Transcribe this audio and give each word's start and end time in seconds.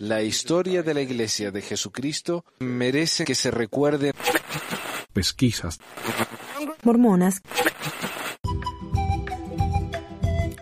La 0.00 0.22
historia 0.22 0.82
de 0.82 0.94
la 0.94 1.00
Iglesia 1.00 1.50
de 1.50 1.62
Jesucristo 1.62 2.44
merece 2.60 3.24
que 3.24 3.34
se 3.34 3.50
recuerde. 3.50 4.12
Pesquisas. 5.12 5.78
Mormonas. 6.82 7.42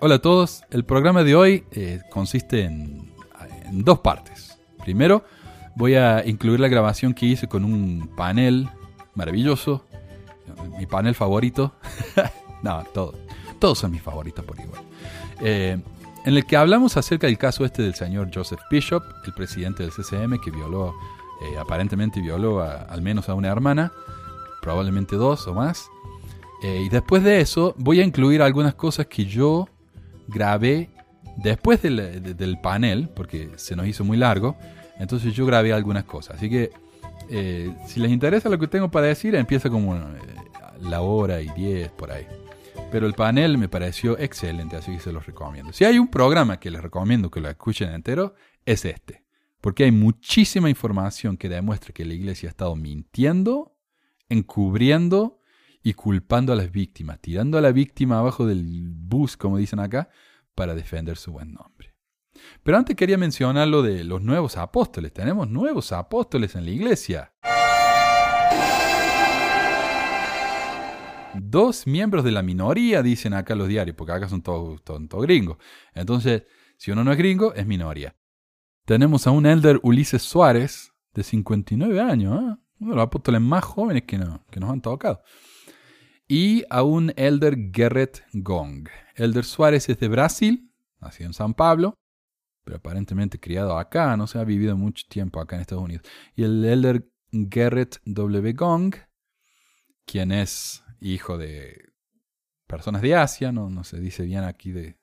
Hola 0.01 0.17
a 0.17 0.19
todos, 0.21 0.63
el 0.71 0.85
programa 0.85 1.25
de 1.25 1.35
hoy 1.35 1.65
eh, 1.73 2.01
consiste 2.11 2.65
en, 2.65 3.13
en 3.65 3.85
dos 3.85 4.01
partes. 4.01 4.59
Primero, 4.85 5.25
voy 5.75 5.95
a 5.95 6.27
incluir 6.27 6.61
la 6.61 6.69
grabación 6.69 7.15
que 7.15 7.27
hice 7.27 7.49
con 7.49 7.65
un 7.65 8.11
panel 8.17 8.69
maravilloso, 9.15 9.85
mi 10.79 10.87
panel 10.87 11.15
favorito. 11.15 11.75
no, 12.63 12.85
todos, 12.95 13.17
todos 13.59 13.79
son 13.79 13.91
mis 13.91 14.03
favoritos 14.03 14.45
por 14.45 14.59
igual. 14.59 14.83
Eh, 15.41 15.79
en 16.27 16.37
el 16.37 16.45
que 16.45 16.57
hablamos 16.57 16.97
acerca 16.97 17.27
del 17.29 17.39
caso 17.39 17.65
este 17.65 17.83
del 17.83 17.95
señor 17.95 18.31
Joseph 18.35 18.61
Bishop, 18.71 19.03
el 19.25 19.33
presidente 19.33 19.83
del 19.83 19.93
CCM, 19.93 20.39
que 20.41 20.51
violó, 20.51 20.95
eh, 21.43 21.57
aparentemente 21.59 22.21
violó 22.21 22.61
a- 22.61 22.83
al 22.83 23.01
menos 23.01 23.29
a 23.29 23.35
una 23.35 23.49
hermana, 23.49 23.93
probablemente 24.61 25.17
dos 25.17 25.47
o 25.47 25.55
más. 25.55 25.89
Eh, 26.63 26.83
y 26.87 26.89
después 26.89 27.23
de 27.23 27.41
eso 27.41 27.75
voy 27.79 28.01
a 28.01 28.05
incluir 28.05 28.43
algunas 28.43 28.75
cosas 28.75 29.07
que 29.07 29.25
yo 29.25 29.69
grabé 30.29 30.91
después 31.37 31.81
del, 31.83 31.97
de- 31.97 32.35
del 32.35 32.61
panel, 32.61 33.09
porque 33.15 33.51
se 33.57 33.77
nos 33.77 33.87
hizo 33.87 34.05
muy 34.05 34.17
largo, 34.17 34.57
entonces 34.99 35.33
yo 35.35 35.47
grabé 35.47 35.73
algunas 35.73 36.05
cosas. 36.05 36.37
Así 36.37 36.51
que 36.51 36.71
eh, 37.29 37.75
si 37.87 38.01
les 38.01 38.11
interesa 38.11 38.49
lo 38.49 38.59
que 38.59 38.67
tengo 38.69 38.91
para 38.91 39.07
decir, 39.07 39.35
empieza 39.35 39.69
como 39.71 39.95
eh, 39.97 40.01
la 40.81 41.01
hora 41.03 41.41
y 41.41 41.49
diez 41.51 41.91
por 41.91 42.11
ahí. 42.11 42.27
Pero 42.97 43.07
el 43.07 43.13
panel 43.13 43.59
me 43.59 43.69
pareció 43.69 44.19
excelente, 44.19 44.75
así 44.75 44.93
que 44.93 45.01
se 45.01 45.13
los 45.13 45.27
recomiendo. 45.27 45.71
Si 45.75 45.85
hay 45.85 45.99
un 45.99 46.09
programa 46.09 46.59
que 46.59 46.71
les 46.71 46.81
recomiendo 46.81 47.31
que 47.31 47.43
lo 47.43 47.51
escuchen 47.51 47.93
entero, 47.93 48.35
es 48.65 48.87
este. 48.87 49.23
Porque 49.61 49.85
hay 49.85 49.93
muchísima 49.93 50.71
información 50.71 51.37
que 51.37 51.51
demuestra 51.51 51.93
que 51.93 52.07
la 52.07 52.15
iglesia 52.15 52.49
ha 52.49 52.53
estado 52.53 52.75
mintiendo, 52.75 53.77
encubriendo 54.31 55.41
y 55.83 55.93
culpando 55.93 56.55
a 56.55 56.57
las 56.57 56.73
víctimas, 56.73 57.21
tirando 57.21 57.59
a 57.59 57.61
la 57.61 57.71
víctima 57.71 58.19
abajo 58.19 58.47
del 58.47 58.89
bus, 58.95 59.37
como 59.37 59.59
dicen 59.59 59.81
acá, 59.81 60.09
para 60.55 60.75
defender 60.75 61.19
su 61.19 61.33
buen 61.33 61.53
nombre. 61.53 61.95
Pero 62.63 62.79
antes 62.79 62.97
quería 62.97 63.19
mencionar 63.19 63.69
lo 63.69 63.83
de 63.83 64.05
los 64.05 64.23
nuevos 64.23 64.57
apóstoles. 64.57 65.13
Tenemos 65.13 65.51
nuevos 65.51 65.93
apóstoles 65.93 66.55
en 66.55 66.65
la 66.65 66.71
iglesia. 66.71 67.35
Dos 71.43 71.87
miembros 71.87 72.25
de 72.25 72.33
la 72.33 72.43
minoría, 72.43 73.03
dicen 73.03 73.35
acá 73.35 73.55
los 73.55 73.69
diarios, 73.69 73.97
porque 73.97 74.13
acá 74.13 74.29
son 74.29 74.43
todos, 74.43 74.81
gringos. 75.23 75.59
Entonces, 75.95 76.45
si 76.77 76.91
uno 76.91 77.05
no 77.05 77.13
es 77.13 77.19
gringo, 77.19 77.55
es 77.55 77.67
minoría. 77.67 78.15
Tenemos 78.85 79.27
a 79.27 79.31
un 79.31 79.47
elder 79.47 79.81
Ulises 79.83 80.23
Suárez, 80.23 80.93
de 81.15 81.23
59 81.23 82.01
años, 82.01 82.35
¿eh? 82.35 82.57
uno 82.79 82.91
de 82.91 82.97
los 82.97 83.03
apóstoles 83.05 83.41
más 83.41 83.65
jóvenes 83.65 84.03
que, 84.03 84.19
no- 84.19 84.45
que 84.51 84.61
nos 84.61 84.71
han 84.71 84.81
tocado. 84.83 85.23
Y 86.29 86.65
a 86.71 86.83
un 86.83 87.13
elder 87.17 87.57
Gerrit 87.73 88.19
Gong. 88.33 88.89
Elder 89.15 89.45
Suárez 89.45 89.89
es 89.89 89.99
de 89.99 90.09
Brasil, 90.09 90.71
nacido 91.01 91.29
en 91.29 91.35
San 91.35 91.55
Pablo, 91.55 91.95
pero 92.65 92.79
aparentemente 92.79 93.39
criado 93.41 93.79
acá, 93.79 94.17
no 94.17 94.27
se 94.27 94.39
ha 94.39 94.45
vivido 94.45 94.77
mucho 94.77 95.05
tiempo 95.09 95.41
acá 95.41 95.55
en 95.57 95.63
Estados 95.63 95.85
Unidos. 95.85 96.05
Y 96.35 96.43
el 96.43 96.65
elder 96.65 97.09
Gerrit 97.51 97.97
W. 98.05 98.53
Gong, 98.55 98.95
quien 100.05 100.33
es 100.33 100.83
hijo 101.01 101.39
de 101.39 101.93
personas 102.67 103.03
de 103.03 103.15
Asia, 103.15 103.53
no, 103.53 103.85
se 103.85 104.01
dice 104.01 104.25
bien 104.25 104.45
aquí 104.45 104.73
de, 104.73 104.99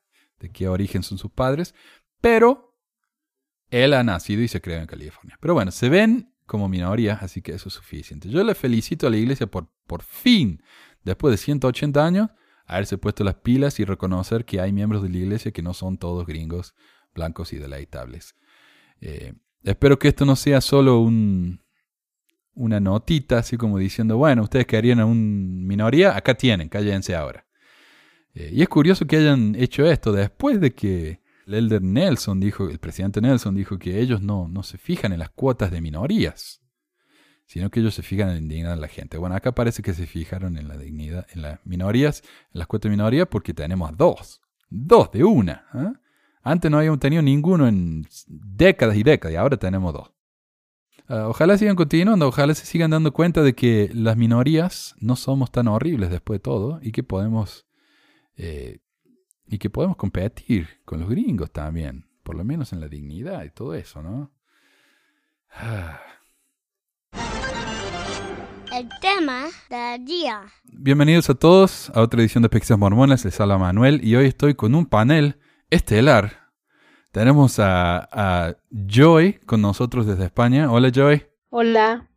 qué 0.52 0.68
origen 0.68 1.04
son 1.04 1.18
sus 1.18 1.32
padres, 1.32 1.74
pero 2.20 2.78
él 3.70 3.94
ha 3.94 4.04
nacido 4.04 4.42
y 4.42 4.48
se 4.48 4.62
creó 4.62 4.80
en 4.80 4.88
California. 4.88 5.38
Pero 5.40 5.54
bueno, 5.54 5.72
se 5.72 5.90
ven 5.90 6.34
como 6.46 6.68
minoría, 6.68 7.16
así 7.22 7.42
que 7.42 7.54
eso 7.54 7.70
es 7.70 7.76
suficiente. 7.76 8.30
Yo 8.30 8.44
le 8.44 8.54
felicito 8.54 9.08
a 9.08 9.10
la 9.10 9.18
iglesia 9.18 9.48
por, 9.48 9.70
por 9.88 10.04
fin, 10.04 10.62
después 11.04 11.32
de 11.32 11.38
180 11.38 12.06
años, 12.06 12.30
haberse 12.66 12.98
puesto 12.98 13.24
las 13.24 13.36
pilas 13.36 13.80
y 13.80 13.86
reconocer 13.86 14.46
que 14.46 14.60
hay 14.60 14.74
miembros 14.74 15.02
de 15.02 15.10
la 15.10 15.18
iglesia 15.18 15.52
que 15.52 15.62
no 15.62 15.74
son 15.74 15.98
todos 15.98 16.26
gringos, 16.26 16.76
blancos 17.14 17.54
y 17.54 17.58
deleitables. 17.58 18.36
Eh, 19.00 19.34
espero 19.64 19.98
que 19.98 20.10
esto 20.10 20.26
no 20.26 20.36
sea 20.36 20.62
solo 20.62 21.00
un, 21.00 21.63
una 22.56 22.80
notita, 22.80 23.40
así 23.40 23.58
como 23.58 23.78
diciendo, 23.78 24.18
bueno, 24.18 24.44
ustedes 24.44 24.66
querían 24.68 25.00
a 25.00 25.06
un 25.06 25.66
minoría, 25.66 26.16
acá 26.16 26.36
tienen, 26.36 26.70
cállense 26.70 27.16
ahora. 27.16 27.46
Eh, 28.34 28.52
y 28.54 28.62
es 28.62 28.70
curioso 28.70 29.06
que 29.06 29.18
hayan 29.18 29.56
hecho 29.56 29.86
esto 29.86 30.12
después 30.12 30.60
de 30.60 30.74
que 30.74 31.22
el 31.46 31.54
elder 31.56 31.82
Nelson 31.82 32.40
dijo, 32.40 32.70
el 32.70 32.80
presidente 32.80 33.22
Nelson 33.22 33.56
dijo 33.56 33.78
que 33.78 34.00
ellos 34.00 34.22
no, 34.22 34.48
no 34.48 34.64
se 34.64 34.78
fijan 34.78 35.12
en 35.12 35.20
las 35.20 35.30
cuotas 35.30 35.72
de 35.72 35.82
minorías, 35.82 36.62
sino 37.46 37.70
que 37.70 37.82
ellos 37.82 37.94
se 37.94 38.02
fijan 38.02 38.30
en 38.30 38.36
la 38.36 38.40
dignidad 38.40 38.76
de 38.76 38.82
la 38.82 38.88
gente. 38.88 39.18
Bueno, 39.18 39.36
acá 39.36 39.54
parece 39.54 39.82
que 39.82 39.94
se 39.94 40.08
fijaron 40.08 40.58
en 40.58 40.68
la 40.68 40.78
dignidad, 40.78 41.28
en 41.34 41.42
las 41.42 41.60
minorías, 41.66 42.24
en 42.54 42.60
las 42.60 42.68
cuotas 42.68 42.90
de 42.90 42.98
minoría, 42.98 43.30
porque 43.30 43.54
tenemos 43.54 43.96
dos, 43.98 44.42
dos 44.70 45.12
de 45.12 45.24
una. 45.24 45.68
¿eh? 45.74 45.94
Antes 46.44 46.72
no 46.72 46.78
habíamos 46.78 47.00
tenido 47.00 47.22
ninguno 47.22 47.68
en 47.68 48.08
décadas 48.28 48.96
y 48.96 49.04
décadas, 49.04 49.34
y 49.34 49.38
ahora 49.38 49.58
tenemos 49.58 49.94
dos. 49.94 50.13
Ah, 51.08 51.28
ojalá 51.28 51.58
sigan 51.58 51.76
continuando, 51.76 52.28
ojalá 52.28 52.56
se 52.56 52.66
sigan 52.66 52.92
dando 52.92 53.12
cuenta 53.12 53.44
de 53.44 53.54
que 53.54 53.90
las 53.94 54.16
minorías 54.16 54.96
no 55.00 55.18
somos 55.18 55.52
tan 55.52 55.68
horribles 55.68 56.10
después 56.10 56.40
de 56.40 56.44
todo 56.44 56.80
y 56.82 56.92
que 56.94 57.04
podemos 57.04 57.66
eh, 58.38 58.80
y 59.46 59.58
que 59.58 59.70
podemos 59.70 59.98
competir 59.98 60.82
con 60.86 61.02
los 61.02 61.10
gringos 61.10 61.52
también, 61.52 62.08
por 62.24 62.36
lo 62.36 62.46
menos 62.46 62.72
en 62.72 62.80
la 62.80 62.88
dignidad 62.88 63.44
y 63.44 63.50
todo 63.50 63.76
eso, 63.76 64.02
¿no? 64.02 64.32
Ah. 65.52 66.00
El 68.74 68.90
tema 69.02 69.48
del 69.70 70.06
día. 70.06 70.42
Bienvenidos 70.64 71.30
a 71.30 71.36
todos 71.36 71.92
a 71.94 72.02
otra 72.02 72.22
edición 72.22 72.44
de 72.44 72.50
Pesquisas 72.50 72.80
Mormonas, 72.80 73.26
les 73.26 73.40
habla 73.42 73.58
Manuel 73.58 74.00
y 74.04 74.16
hoy 74.16 74.26
estoy 74.26 74.56
con 74.56 74.74
un 74.74 74.86
panel 74.86 75.38
estelar. 75.70 76.43
Tenemos 77.14 77.60
a, 77.60 78.10
a 78.12 78.56
Joy 78.72 79.34
con 79.46 79.62
nosotros 79.62 80.08
desde 80.08 80.26
España. 80.26 80.72
Hola 80.72 80.90
Joy. 80.92 81.22
Hola. 81.52 82.10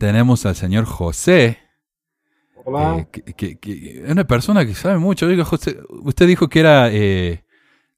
Tenemos 0.00 0.44
al 0.46 0.56
señor 0.56 0.84
José, 0.84 1.58
Hola. 2.64 3.06
eh, 3.14 3.22
que, 3.36 3.56
que- 3.60 4.04
una 4.10 4.24
persona 4.24 4.66
que 4.66 4.74
sabe 4.74 4.98
mucho. 4.98 5.26
Oiga, 5.26 5.44
José, 5.44 5.78
usted 6.02 6.26
dijo 6.26 6.48
que 6.48 6.58
era 6.58 6.88
eh, 6.90 7.44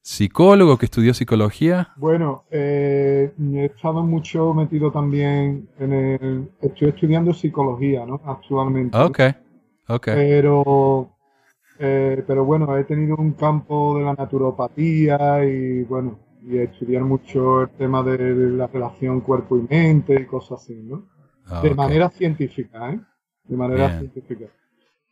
psicólogo, 0.03 0.77
que 0.77 0.85
estudió 0.85 1.15
psicología. 1.15 1.95
Bueno, 1.97 2.45
eh, 2.51 3.33
he 3.55 3.65
estado 3.65 4.03
mucho 4.03 4.53
metido 4.53 4.93
también 4.93 5.71
en 5.79 5.93
el... 5.95 6.51
Estoy 6.61 6.91
estudiando 6.91 7.33
psicología, 7.33 8.05
¿no? 8.05 8.21
Actualmente. 8.27 8.99
Ok, 8.99 9.21
ok. 9.89 10.05
Pero, 10.09 11.16
eh, 11.79 12.25
pero 12.27 12.45
bueno, 12.45 12.77
he 12.77 12.85
tenido 12.85 13.17
un 13.17 13.33
campo 13.33 13.99
de 13.99 14.05
la 14.05 14.15
naturopatía 14.15 15.45
y 15.45 15.83
bueno, 15.85 16.19
y 16.47 16.59
estudiar 16.59 17.03
mucho 17.05 17.63
el 17.63 17.71
tema 17.71 18.03
de 18.03 18.19
la 18.53 18.67
relación 18.69 19.21
cuerpo 19.21 19.57
y 19.59 19.63
mente 19.63 20.15
y 20.21 20.27
cosas 20.27 20.63
así, 20.63 20.75
¿no? 20.75 21.05
Ah, 21.49 21.61
De 21.63 21.75
manera 21.75 22.09
científica, 22.11 22.93
¿eh? 22.93 23.01
De 23.45 23.57
manera 23.57 23.89
Bien. 23.89 23.99
científica. 23.99 24.47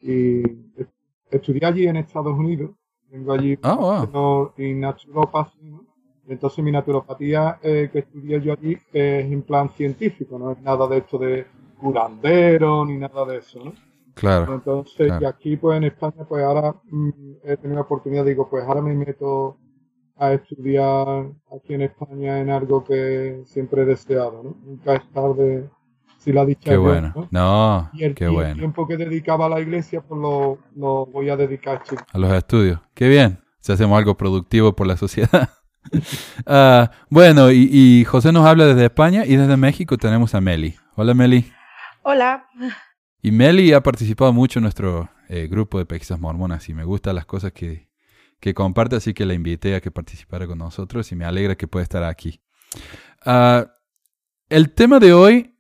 Y 0.03 0.43
est- 0.81 0.91
estudié 1.31 1.65
allí 1.67 1.87
en 1.87 1.97
Estados 1.97 2.37
Unidos. 2.39 2.71
Vengo 3.11 3.33
allí 3.33 3.59
Ah, 3.63 3.77
wow. 3.77 4.53
y 4.57 4.75
naturopatía, 4.75 5.71
¿no? 5.71 5.85
Entonces 6.29 6.65
mi 6.65 6.73
naturopatía 6.73 7.59
eh, 7.63 7.91
que 7.93 8.01
estudié 8.01 8.41
yo 8.41 8.53
allí 8.55 8.77
es 8.93 9.27
en 9.33 9.43
plan 9.43 9.69
científico, 9.71 10.39
no 10.39 10.53
es 10.53 10.61
nada 10.63 10.87
de 10.89 10.99
esto 10.99 11.19
de 11.19 11.47
curandero 11.79 12.85
ni 12.87 12.97
nada 12.97 13.25
de 13.27 13.39
eso, 13.39 13.63
¿no? 13.65 13.73
Claro. 14.15 14.55
Entonces, 14.55 15.07
claro. 15.09 15.23
y 15.23 15.25
aquí 15.27 15.57
pues 15.57 15.77
en 15.77 15.85
España 15.85 16.25
pues 16.29 16.45
ahora 16.45 16.75
mm, 16.91 17.11
he 17.45 17.57
tenido 17.57 17.77
la 17.77 17.83
oportunidad, 17.83 18.25
digo, 18.25 18.49
pues 18.49 18.65
ahora 18.65 18.81
me 18.83 18.95
meto 18.95 19.59
a 20.17 20.33
estudiar 20.33 21.27
aquí 21.57 21.75
en 21.75 21.83
España 21.83 22.39
en 22.39 22.51
algo 22.51 22.85
que 22.85 23.43
siempre 23.47 23.83
he 23.83 23.85
deseado, 23.85 24.43
¿no? 24.45 24.57
Nunca 24.65 24.95
es 24.95 25.11
tarde 25.13 25.69
si 26.19 26.33
la 26.33 26.45
dicha 26.47 26.71
Qué 26.71 26.77
bueno. 26.77 27.13
¿no? 27.15 27.29
No, 27.31 27.91
Y 27.93 28.05
el, 28.05 28.15
qué 28.15 28.25
y 28.25 28.29
el 28.29 28.33
bueno. 28.33 28.55
tiempo 28.55 28.87
que 28.87 28.97
dedicaba 28.97 29.47
a 29.47 29.49
la 29.49 29.61
iglesia 29.61 30.01
pues 30.03 30.21
lo, 30.21 30.59
lo 30.77 31.07
voy 31.07 31.29
a 31.31 31.37
dedicar. 31.37 31.83
A 32.13 32.19
los 32.19 32.33
estudios. 32.33 32.81
Qué 32.95 33.09
bien. 33.09 33.41
Si 33.61 33.73
hacemos 33.73 33.99
algo 33.99 34.17
productivo 34.17 34.75
por 34.75 34.87
la 34.87 34.97
sociedad. 34.97 35.51
Ah, 36.47 36.91
bueno, 37.11 37.51
y, 37.51 37.69
y 37.71 38.05
José 38.07 38.33
nos 38.33 38.47
habla 38.47 38.65
desde 38.65 38.87
España 38.87 39.27
y 39.27 39.37
desde 39.37 39.59
México 39.59 39.99
tenemos 39.99 40.35
a 40.35 40.41
Meli. 40.41 40.75
Hola 40.97 41.13
Meli. 41.13 41.53
Hola. 42.03 42.47
Y 43.25 43.33
Meli 43.33 43.73
ha 43.73 43.83
participado 43.83 44.35
mucho 44.35 44.59
en 44.59 44.65
nuestro 44.65 45.09
eh, 45.31 45.47
grupo 45.47 45.79
de 45.79 45.87
pesquisas 45.87 46.21
mormonas 46.21 46.69
y 46.69 46.75
me 46.75 46.85
gustan 46.85 47.15
las 47.15 47.25
cosas 47.25 47.53
que, 47.53 47.89
que 48.39 48.53
comparte, 48.53 48.97
así 48.97 49.15
que 49.15 49.25
la 49.25 49.33
invité 49.33 49.75
a 49.75 49.81
que 49.81 49.91
participara 49.91 50.47
con 50.47 50.59
nosotros 50.59 51.11
y 51.11 51.17
me 51.17 51.25
alegra 51.25 51.55
que 51.55 51.67
pueda 51.67 51.85
estar 51.85 52.05
aquí. 52.05 52.43
Ah, 53.25 53.79
el 54.51 54.75
tema 54.75 55.01
de 55.01 55.15
hoy 55.15 55.57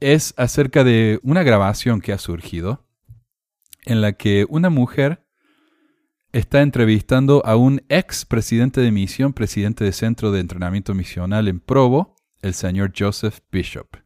es 0.00 0.34
acerca 0.36 0.82
de 0.82 1.20
una 1.22 1.44
grabación 1.44 2.00
que 2.00 2.12
ha 2.12 2.18
surgido 2.18 2.88
en 3.84 4.00
la 4.00 4.14
que 4.14 4.44
una 4.48 4.68
mujer 4.68 5.24
está 6.32 6.60
entrevistando 6.60 7.40
a 7.46 7.54
un 7.54 7.84
ex 7.88 8.24
presidente 8.24 8.80
de 8.80 8.90
misión, 8.90 9.32
presidente 9.32 9.84
de 9.84 9.92
Centro 9.92 10.32
de 10.32 10.40
Entrenamiento 10.40 10.92
Misional 10.92 11.46
en 11.46 11.60
Provo, 11.60 12.16
el 12.42 12.52
señor 12.52 12.92
Joseph 12.98 13.38
Bishop. 13.52 13.96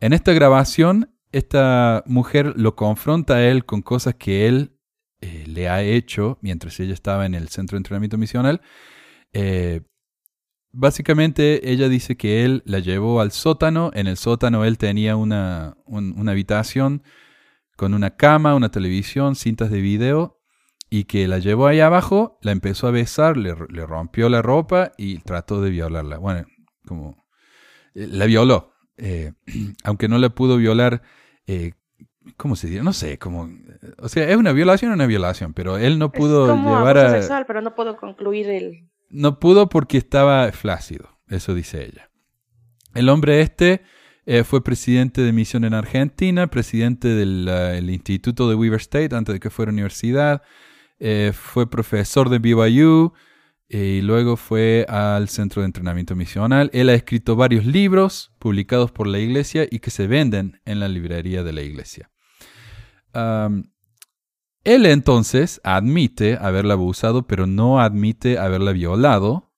En 0.00 0.12
esta 0.12 0.34
grabación, 0.34 1.16
esta 1.32 2.02
mujer 2.06 2.54
lo 2.56 2.76
confronta 2.76 3.36
a 3.36 3.48
él 3.48 3.64
con 3.64 3.82
cosas 3.82 4.14
que 4.16 4.48
él 4.48 4.76
eh, 5.20 5.44
le 5.46 5.68
ha 5.68 5.82
hecho 5.82 6.38
mientras 6.42 6.80
ella 6.80 6.94
estaba 6.94 7.26
en 7.26 7.34
el 7.34 7.48
Centro 7.48 7.76
de 7.76 7.80
Entrenamiento 7.80 8.18
Misional. 8.18 8.60
Eh, 9.32 9.82
básicamente, 10.72 11.70
ella 11.70 11.88
dice 11.88 12.16
que 12.16 12.44
él 12.44 12.62
la 12.66 12.78
llevó 12.80 13.20
al 13.20 13.32
sótano. 13.32 13.90
En 13.94 14.06
el 14.06 14.16
sótano 14.16 14.64
él 14.64 14.78
tenía 14.78 15.16
una, 15.16 15.76
un- 15.86 16.14
una 16.18 16.32
habitación 16.32 17.02
con 17.76 17.94
una 17.94 18.16
cama, 18.16 18.54
una 18.54 18.70
televisión, 18.70 19.36
cintas 19.36 19.70
de 19.70 19.80
video 19.80 20.38
y 20.90 21.04
que 21.04 21.28
la 21.28 21.38
llevó 21.38 21.66
ahí 21.68 21.80
abajo, 21.80 22.38
la 22.42 22.52
empezó 22.52 22.88
a 22.88 22.90
besar, 22.90 23.36
le, 23.36 23.54
rompió 23.54 24.28
la 24.28 24.42
ropa 24.42 24.92
y 24.98 25.18
trató 25.18 25.60
de 25.62 25.70
violarla. 25.70 26.18
Bueno, 26.18 26.46
como 26.86 27.24
eh, 27.94 28.08
la 28.10 28.26
violó, 28.26 28.72
aunque 29.84 30.08
no 30.08 30.18
la 30.18 30.30
pudo 30.30 30.56
violar, 30.56 31.02
eh, 31.46 31.72
¿cómo 32.36 32.56
se 32.56 32.68
dice? 32.68 32.82
No 32.82 32.92
sé, 32.92 33.18
como, 33.18 33.48
o 33.98 34.08
sea, 34.08 34.28
es 34.28 34.36
una 34.36 34.52
violación, 34.52 34.92
una 34.92 35.06
violación, 35.06 35.54
pero 35.54 35.78
él 35.78 35.98
no 35.98 36.12
pudo 36.12 36.46
es 36.46 36.50
como 36.50 36.76
llevar 36.76 36.98
a, 36.98 37.10
sexual, 37.10 37.44
pero 37.46 37.60
no 37.60 37.74
puedo 37.74 37.96
concluir 37.96 38.48
el... 38.48 38.88
no 39.08 39.38
pudo 39.38 39.68
porque 39.68 39.98
estaba 39.98 40.50
flácido, 40.52 41.18
eso 41.28 41.54
dice 41.54 41.84
ella. 41.84 42.10
El 42.94 43.08
hombre 43.08 43.40
este 43.40 43.82
eh, 44.26 44.44
fue 44.44 44.62
presidente 44.62 45.22
de 45.22 45.32
misión 45.32 45.64
en 45.64 45.74
Argentina, 45.74 46.48
presidente 46.48 47.08
del 47.08 47.48
eh, 47.48 47.78
el 47.78 47.90
Instituto 47.90 48.48
de 48.48 48.54
Weaver 48.54 48.80
State 48.80 49.14
antes 49.14 49.32
de 49.32 49.40
que 49.40 49.50
fuera 49.50 49.72
universidad, 49.72 50.42
eh, 50.98 51.32
fue 51.34 51.70
profesor 51.70 52.28
de 52.28 52.38
BYU 52.38 53.12
y 53.72 54.00
luego 54.00 54.36
fue 54.36 54.84
al 54.88 55.28
Centro 55.28 55.62
de 55.62 55.66
Entrenamiento 55.66 56.16
Misional. 56.16 56.70
Él 56.72 56.88
ha 56.88 56.94
escrito 56.94 57.36
varios 57.36 57.64
libros 57.64 58.32
publicados 58.40 58.90
por 58.90 59.06
la 59.06 59.20
iglesia 59.20 59.66
y 59.70 59.78
que 59.78 59.92
se 59.92 60.08
venden 60.08 60.60
en 60.64 60.80
la 60.80 60.88
librería 60.88 61.44
de 61.44 61.52
la 61.52 61.62
iglesia. 61.62 62.10
Él 63.14 64.86
entonces 64.86 65.60
admite 65.62 66.36
haberla 66.40 66.74
abusado, 66.74 67.28
pero 67.28 67.46
no 67.46 67.80
admite 67.80 68.38
haberla 68.38 68.72
violado. 68.72 69.52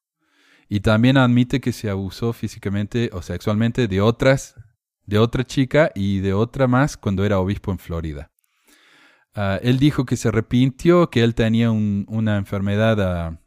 Y 0.69 0.81
también 0.81 1.17
admite 1.17 1.61
que 1.61 1.73
se 1.73 1.91
abusó 1.91 2.33
físicamente 2.33 3.11
o 3.13 3.21
sexualmente 3.21 3.89
de 3.89 4.01
otras, 4.01 4.55
de 5.05 5.19
otra 5.19 5.45
chica 5.45 5.91
y 5.95 6.21
de 6.21 6.33
otra 6.35 6.67
más 6.67 6.97
cuando 6.97 7.25
era 7.25 7.39
obispo 7.41 7.73
en 7.73 7.79
Florida. 7.79 8.31
Ah, 9.35 9.59
él 9.63 9.79
dijo 9.79 10.05
que 10.05 10.17
se 10.17 10.29
arrepintió, 10.29 11.11
que 11.11 11.23
él 11.23 11.35
tenía 11.35 11.71
un- 11.71 12.07
una 12.09 12.37
enfermedad, 12.37 13.01
ah, 13.01 13.39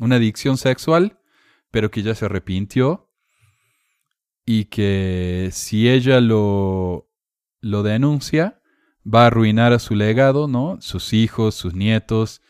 una 0.00 0.16
adicción 0.16 0.56
sexual, 0.56 1.18
pero 1.70 1.90
que 1.90 2.02
ya 2.02 2.14
se 2.14 2.26
arrepintió 2.26 3.10
y 4.44 4.66
que 4.66 5.50
si 5.52 5.88
ella 5.88 6.20
lo, 6.20 7.10
lo 7.60 7.82
denuncia, 7.82 8.60
va 9.02 9.24
a 9.24 9.26
arruinar 9.26 9.72
a 9.72 9.78
su 9.78 9.94
legado, 9.94 10.48
¿no? 10.48 10.80
Sus 10.80 11.12
hijos, 11.12 11.54
sus 11.54 11.74
nietos, 11.74 12.42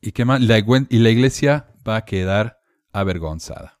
y 0.00 0.12
que 0.12 0.24
más, 0.24 0.40
la, 0.40 0.58
y 0.58 0.98
la 0.98 1.10
iglesia 1.10 1.68
va 1.86 1.96
a 1.96 2.04
quedar 2.04 2.58
avergonzada. 2.92 3.80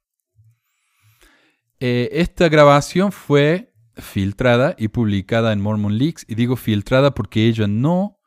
Eh, 1.80 2.10
esta 2.12 2.48
grabación 2.48 3.12
fue 3.12 3.74
filtrada 3.96 4.74
y 4.78 4.88
publicada 4.88 5.52
en 5.52 5.60
Mormon 5.60 5.98
Leaks, 5.98 6.24
y 6.28 6.34
digo 6.34 6.56
filtrada 6.56 7.12
porque 7.12 7.46
ella 7.48 7.66
no, 7.66 8.20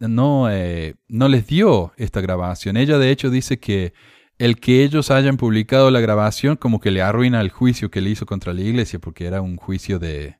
no, 0.00 0.50
eh, 0.50 0.94
no 1.08 1.28
les 1.28 1.46
dio 1.46 1.92
esta 1.96 2.20
grabación. 2.20 2.76
Ella 2.76 2.98
de 2.98 3.10
hecho 3.10 3.30
dice 3.30 3.58
que 3.58 3.92
el 4.38 4.58
que 4.58 4.84
ellos 4.84 5.10
hayan 5.10 5.36
publicado 5.36 5.90
la 5.90 6.00
grabación 6.00 6.56
como 6.56 6.80
que 6.80 6.90
le 6.90 7.02
arruina 7.02 7.40
el 7.40 7.50
juicio 7.50 7.90
que 7.90 8.00
le 8.00 8.10
hizo 8.10 8.26
contra 8.26 8.52
la 8.52 8.62
iglesia, 8.62 8.98
porque 8.98 9.26
era 9.26 9.42
un 9.42 9.56
juicio 9.56 9.98
de, 9.98 10.38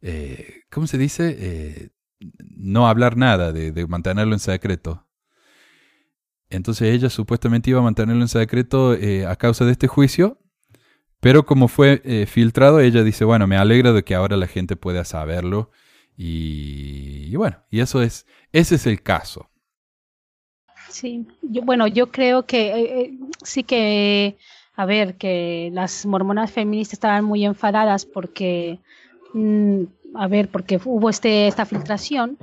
eh, 0.00 0.62
¿cómo 0.70 0.86
se 0.86 0.98
dice? 0.98 1.36
Eh, 1.38 1.88
no 2.56 2.88
hablar 2.88 3.16
nada, 3.16 3.52
de, 3.52 3.72
de 3.72 3.86
mantenerlo 3.86 4.34
en 4.34 4.40
secreto. 4.40 5.06
Entonces 6.50 6.94
ella 6.94 7.10
supuestamente 7.10 7.70
iba 7.70 7.80
a 7.80 7.82
mantenerlo 7.82 8.22
en 8.22 8.28
secreto 8.28 8.96
a 9.28 9.36
causa 9.36 9.66
de 9.66 9.72
este 9.72 9.86
juicio, 9.86 10.38
pero 11.20 11.44
como 11.44 11.68
fue 11.68 12.26
filtrado, 12.26 12.80
ella 12.80 13.02
dice, 13.02 13.24
bueno, 13.26 13.46
me 13.46 13.58
alegra 13.58 13.92
de 13.92 14.02
que 14.02 14.14
ahora 14.14 14.38
la 14.38 14.46
gente 14.46 14.74
pueda 14.74 15.04
saberlo. 15.04 15.70
Y, 16.20 17.36
bueno, 17.36 17.58
y 17.70 17.78
eso 17.78 18.02
es, 18.02 18.26
ese 18.50 18.74
es 18.74 18.86
el 18.88 19.00
caso. 19.00 19.48
Sí, 20.88 21.28
yo, 21.42 21.62
bueno, 21.62 21.86
yo 21.86 22.10
creo 22.10 22.44
que 22.44 22.72
eh, 22.72 23.00
eh, 23.00 23.18
sí 23.44 23.62
que, 23.62 24.36
a 24.74 24.84
ver, 24.84 25.14
que 25.16 25.70
las 25.72 26.04
mormonas 26.06 26.50
feministas 26.50 26.94
estaban 26.94 27.24
muy 27.24 27.44
enfadadas 27.44 28.04
porque, 28.04 28.80
mm, 29.32 29.82
a 30.14 30.26
ver, 30.26 30.48
porque 30.48 30.80
hubo 30.84 31.08
este, 31.08 31.46
esta 31.46 31.66
filtración, 31.66 32.36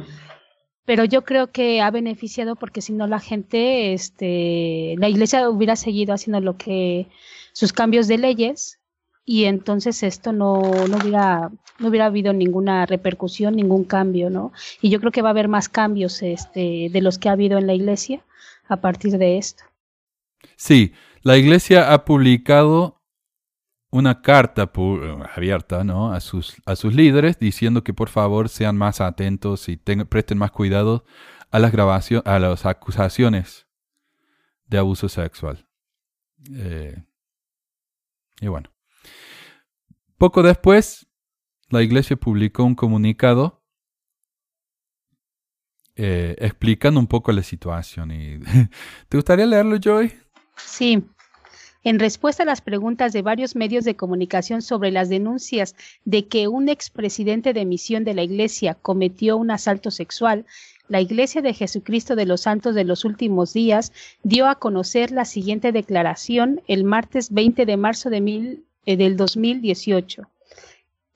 pero 0.85 1.03
yo 1.03 1.25
creo 1.25 1.51
que 1.51 1.81
ha 1.81 1.91
beneficiado 1.91 2.55
porque 2.55 2.81
si 2.81 2.93
no 2.93 3.07
la 3.07 3.19
gente, 3.19 3.91
este, 3.93 4.95
la 4.99 5.09
iglesia 5.09 5.49
hubiera 5.49 5.75
seguido 5.75 6.13
haciendo 6.13 6.39
lo 6.39 6.55
que, 6.55 7.07
sus 7.51 7.73
cambios 7.73 8.07
de 8.07 8.19
leyes 8.19 8.79
y 9.25 9.45
entonces 9.45 10.03
esto 10.03 10.31
no, 10.31 10.61
no 10.61 10.97
hubiera, 10.97 11.49
no 11.79 11.87
hubiera 11.87 12.05
habido 12.05 12.31
ninguna 12.31 12.85
repercusión, 12.85 13.55
ningún 13.55 13.83
cambio, 13.83 14.29
¿no? 14.29 14.53
Y 14.81 14.91
yo 14.91 14.99
creo 14.99 15.11
que 15.11 15.23
va 15.23 15.29
a 15.29 15.31
haber 15.31 15.47
más 15.47 15.67
cambios, 15.67 16.21
este, 16.21 16.89
de 16.91 17.01
los 17.01 17.17
que 17.17 17.29
ha 17.29 17.31
habido 17.31 17.57
en 17.57 17.65
la 17.65 17.73
iglesia 17.73 18.23
a 18.67 18.77
partir 18.77 19.17
de 19.17 19.37
esto. 19.39 19.63
Sí, 20.55 20.93
la 21.23 21.37
iglesia 21.37 21.91
ha 21.91 22.05
publicado 22.05 23.01
una 23.89 24.21
carta 24.21 24.71
abierta 25.35 25.83
¿no? 25.83 26.11
a, 26.11 26.19
sus, 26.19 26.61
a 26.65 26.75
sus 26.75 26.93
líderes 26.93 27.39
diciendo 27.39 27.83
que 27.83 27.93
por 27.93 28.09
favor 28.09 28.49
sean 28.49 28.77
más 28.77 28.99
atentos 28.99 29.69
y 29.69 29.77
presten 29.77 30.37
más 30.37 30.51
cuidado 30.51 31.05
a 31.49 31.59
las 31.59 31.71
grabaciones, 31.71 32.27
a 32.27 32.37
las 32.37 32.65
acusaciones 32.65 33.67
de 34.67 34.77
abuso 34.77 35.09
sexual. 35.09 35.67
Eh, 36.53 37.03
y 38.41 38.47
bueno. 38.47 38.74
Poco 40.17 40.43
después, 40.43 41.07
la 41.69 41.81
iglesia 41.81 42.15
publicó 42.15 42.63
un 42.63 42.75
comunicado 42.75 43.63
eh, 45.97 46.35
explicando 46.39 46.99
un 46.99 47.07
poco 47.07 47.31
la 47.31 47.43
situación. 47.43 48.11
Y 48.11 48.39
¿Te 49.09 49.17
gustaría 49.17 49.45
leerlo, 49.45 49.77
Joy? 49.77 50.13
Sí. 50.57 51.03
En 51.83 51.99
respuesta 51.99 52.43
a 52.43 52.45
las 52.45 52.61
preguntas 52.61 53.13
de 53.13 53.21
varios 53.21 53.55
medios 53.55 53.85
de 53.85 53.95
comunicación 53.95 54.61
sobre 54.61 54.89
las 54.89 55.07
denuncias 55.07 55.75
de 56.03 56.27
que 56.27 56.47
un 56.47 56.67
expresidente 56.67 57.53
de 57.53 57.63
misión 57.65 58.03
de 58.03 58.15
la 58.15 58.23
Iglesia 58.23 58.73
cometió 58.73 59.37
un 59.37 59.51
asalto 59.51 59.91
sexual, 59.91 60.45
la 60.87 60.99
Iglesia 60.99 61.41
de 61.41 61.53
Jesucristo 61.53 62.15
de 62.15 62.25
los 62.25 62.41
Santos 62.41 62.75
de 62.75 62.83
los 62.83 63.05
Últimos 63.05 63.53
Días 63.53 63.91
dio 64.23 64.47
a 64.47 64.55
conocer 64.55 65.11
la 65.11 65.25
siguiente 65.25 65.71
declaración 65.71 66.61
el 66.67 66.83
martes 66.83 67.31
20 67.31 67.65
de 67.65 67.77
marzo 67.77 68.09
de 68.09 68.21
mil, 68.21 68.64
eh, 68.85 68.97
del 68.97 69.17
2018. 69.17 70.23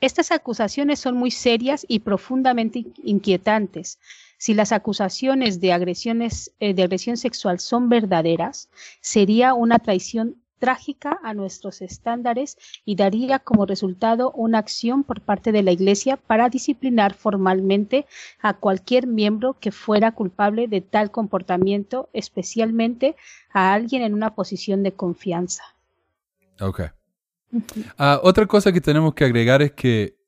Estas 0.01 0.31
acusaciones 0.31 0.99
son 0.99 1.17
muy 1.17 1.31
serias 1.31 1.85
y 1.87 1.99
profundamente 1.99 2.85
inquietantes. 3.03 3.99
Si 4.37 4.53
las 4.53 4.71
acusaciones 4.71 5.59
de 5.59 5.73
agresiones 5.73 6.53
eh, 6.59 6.73
de 6.73 6.83
agresión 6.83 7.17
sexual 7.17 7.59
son 7.59 7.89
verdaderas, 7.89 8.69
sería 9.01 9.53
una 9.53 9.79
traición 9.79 10.37
trágica 10.59 11.19
a 11.23 11.33
nuestros 11.33 11.81
estándares 11.81 12.57
y 12.85 12.95
daría 12.95 13.39
como 13.39 13.65
resultado 13.65 14.31
una 14.31 14.59
acción 14.59 15.03
por 15.03 15.21
parte 15.21 15.51
de 15.51 15.63
la 15.63 15.71
Iglesia 15.71 16.17
para 16.17 16.49
disciplinar 16.49 17.13
formalmente 17.13 18.05
a 18.41 18.53
cualquier 18.53 19.07
miembro 19.07 19.57
que 19.59 19.71
fuera 19.71 20.11
culpable 20.11 20.67
de 20.67 20.81
tal 20.81 21.11
comportamiento, 21.11 22.09
especialmente 22.13 23.15
a 23.51 23.73
alguien 23.73 24.03
en 24.03 24.13
una 24.13 24.35
posición 24.35 24.83
de 24.83 24.93
confianza. 24.93 25.63
Ah, 27.97 28.19
otra 28.23 28.45
cosa 28.45 28.71
que 28.71 28.81
tenemos 28.81 29.13
que 29.13 29.25
agregar 29.25 29.61
es 29.61 29.71
que 29.71 30.19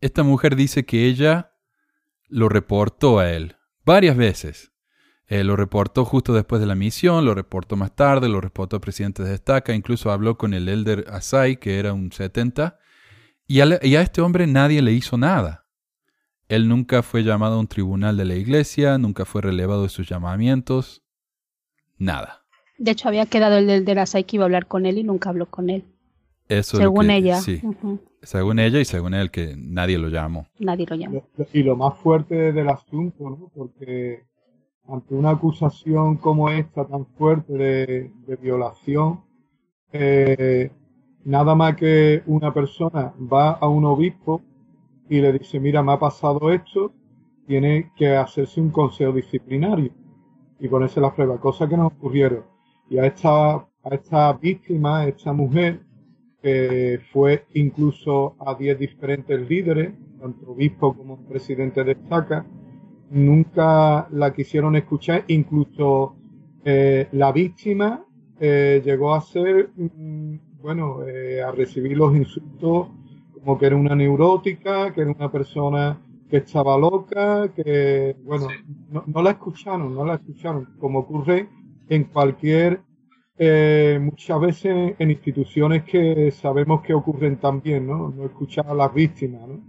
esta 0.00 0.22
mujer 0.22 0.56
dice 0.56 0.84
que 0.84 1.06
ella 1.06 1.52
lo 2.28 2.48
reportó 2.48 3.18
a 3.18 3.30
él 3.30 3.56
varias 3.84 4.16
veces. 4.16 4.72
Eh, 5.26 5.44
lo 5.44 5.54
reportó 5.54 6.04
justo 6.04 6.34
después 6.34 6.60
de 6.60 6.66
la 6.66 6.74
misión, 6.74 7.24
lo 7.24 7.34
reportó 7.34 7.76
más 7.76 7.94
tarde, 7.94 8.28
lo 8.28 8.40
reportó 8.40 8.76
al 8.76 8.80
presidente 8.80 9.22
de 9.22 9.34
Estaca, 9.34 9.74
incluso 9.74 10.10
habló 10.10 10.36
con 10.36 10.54
el 10.54 10.68
elder 10.68 11.04
Asai, 11.08 11.58
que 11.58 11.78
era 11.78 11.92
un 11.92 12.10
70, 12.10 12.78
y 13.46 13.60
a, 13.60 13.78
y 13.80 13.94
a 13.94 14.00
este 14.02 14.22
hombre 14.22 14.48
nadie 14.48 14.82
le 14.82 14.92
hizo 14.92 15.16
nada. 15.16 15.66
Él 16.48 16.68
nunca 16.68 17.04
fue 17.04 17.22
llamado 17.22 17.54
a 17.54 17.60
un 17.60 17.68
tribunal 17.68 18.16
de 18.16 18.24
la 18.24 18.34
iglesia, 18.34 18.98
nunca 18.98 19.24
fue 19.24 19.42
relevado 19.42 19.84
de 19.84 19.88
sus 19.88 20.08
llamamientos, 20.08 21.04
nada. 21.96 22.44
De 22.78 22.90
hecho, 22.90 23.06
había 23.06 23.26
quedado 23.26 23.56
el 23.58 23.68
del 23.68 23.84
Derasai 23.84 24.24
que 24.24 24.36
iba 24.36 24.44
a 24.44 24.46
hablar 24.46 24.66
con 24.66 24.84
él 24.84 24.98
y 24.98 25.04
nunca 25.04 25.28
habló 25.28 25.46
con 25.46 25.70
él. 25.70 25.84
Eso 26.50 26.76
según 26.76 27.06
que- 27.06 27.16
ella. 27.16 27.36
Sí, 27.40 27.62
según 28.22 28.58
ella 28.58 28.80
y 28.80 28.84
según 28.84 29.14
él, 29.14 29.30
que 29.30 29.54
nadie 29.56 29.96
lo 29.98 30.08
llamó. 30.08 30.46
Nadie 30.58 30.86
lo 30.88 30.96
llamó. 30.96 31.22
Y 31.52 31.62
lo 31.62 31.76
más 31.76 31.96
fuerte 31.98 32.52
del 32.52 32.68
asunto, 32.68 33.30
¿no? 33.30 33.50
Porque 33.54 34.24
ante 34.88 35.14
una 35.14 35.30
acusación 35.30 36.16
como 36.16 36.50
esta 36.50 36.84
tan 36.86 37.06
fuerte 37.06 37.52
de, 37.52 38.10
de 38.26 38.36
violación, 38.36 39.20
eh, 39.92 40.70
nada 41.24 41.54
más 41.54 41.76
que 41.76 42.22
una 42.26 42.52
persona 42.52 43.12
va 43.32 43.52
a 43.52 43.68
un 43.68 43.84
obispo 43.84 44.42
y 45.08 45.20
le 45.20 45.32
dice, 45.32 45.58
mira, 45.60 45.82
me 45.82 45.92
ha 45.92 45.98
pasado 45.98 46.50
esto, 46.52 46.92
tiene 47.46 47.90
que 47.96 48.16
hacerse 48.16 48.60
un 48.60 48.70
consejo 48.70 49.12
disciplinario 49.12 49.90
y 50.58 50.68
ponerse 50.68 51.00
la 51.00 51.14
prueba, 51.14 51.38
cosa 51.38 51.68
que 51.68 51.76
no 51.76 51.86
ocurrieron. 51.88 52.44
Y 52.88 52.98
a 52.98 53.06
esta, 53.06 53.54
a 53.54 53.88
esta 53.92 54.32
víctima, 54.34 55.00
a 55.00 55.08
esta 55.08 55.32
mujer, 55.32 55.80
que 56.42 57.00
fue 57.12 57.44
incluso 57.54 58.34
a 58.38 58.54
10 58.54 58.78
diferentes 58.78 59.48
líderes, 59.48 59.92
tanto 60.20 60.52
obispo 60.52 60.94
como 60.94 61.18
presidente 61.26 61.84
de 61.84 61.96
SACA, 62.08 62.46
nunca 63.10 64.08
la 64.10 64.32
quisieron 64.32 64.76
escuchar, 64.76 65.24
incluso 65.28 66.16
eh, 66.64 67.08
la 67.12 67.32
víctima 67.32 68.04
eh, 68.38 68.80
llegó 68.84 69.14
a 69.14 69.20
ser, 69.20 69.70
mm, 69.76 70.34
bueno, 70.62 71.06
eh, 71.06 71.42
a 71.42 71.50
recibir 71.50 71.96
los 71.96 72.14
insultos 72.16 72.88
como 73.34 73.58
que 73.58 73.66
era 73.66 73.76
una 73.76 73.94
neurótica, 73.94 74.92
que 74.92 75.00
era 75.00 75.10
una 75.10 75.30
persona 75.32 75.98
que 76.28 76.38
estaba 76.38 76.78
loca, 76.78 77.48
que, 77.54 78.16
bueno, 78.22 78.48
no, 78.90 79.02
no, 79.06 79.22
la 79.22 79.30
escucharon, 79.30 79.94
no 79.94 80.04
la 80.04 80.14
escucharon, 80.14 80.68
como 80.78 81.00
ocurre 81.00 81.48
en 81.88 82.04
cualquier, 82.04 82.80
eh, 83.42 83.98
muchas 84.00 84.38
veces 84.40 84.94
en 84.98 85.10
instituciones 85.10 85.84
que 85.84 86.30
sabemos 86.30 86.82
que 86.82 86.92
ocurren 86.92 87.38
también, 87.38 87.86
¿no? 87.86 88.10
No 88.10 88.26
escuchar 88.26 88.66
a 88.68 88.74
las 88.74 88.92
víctimas, 88.92 89.48
¿no? 89.48 89.60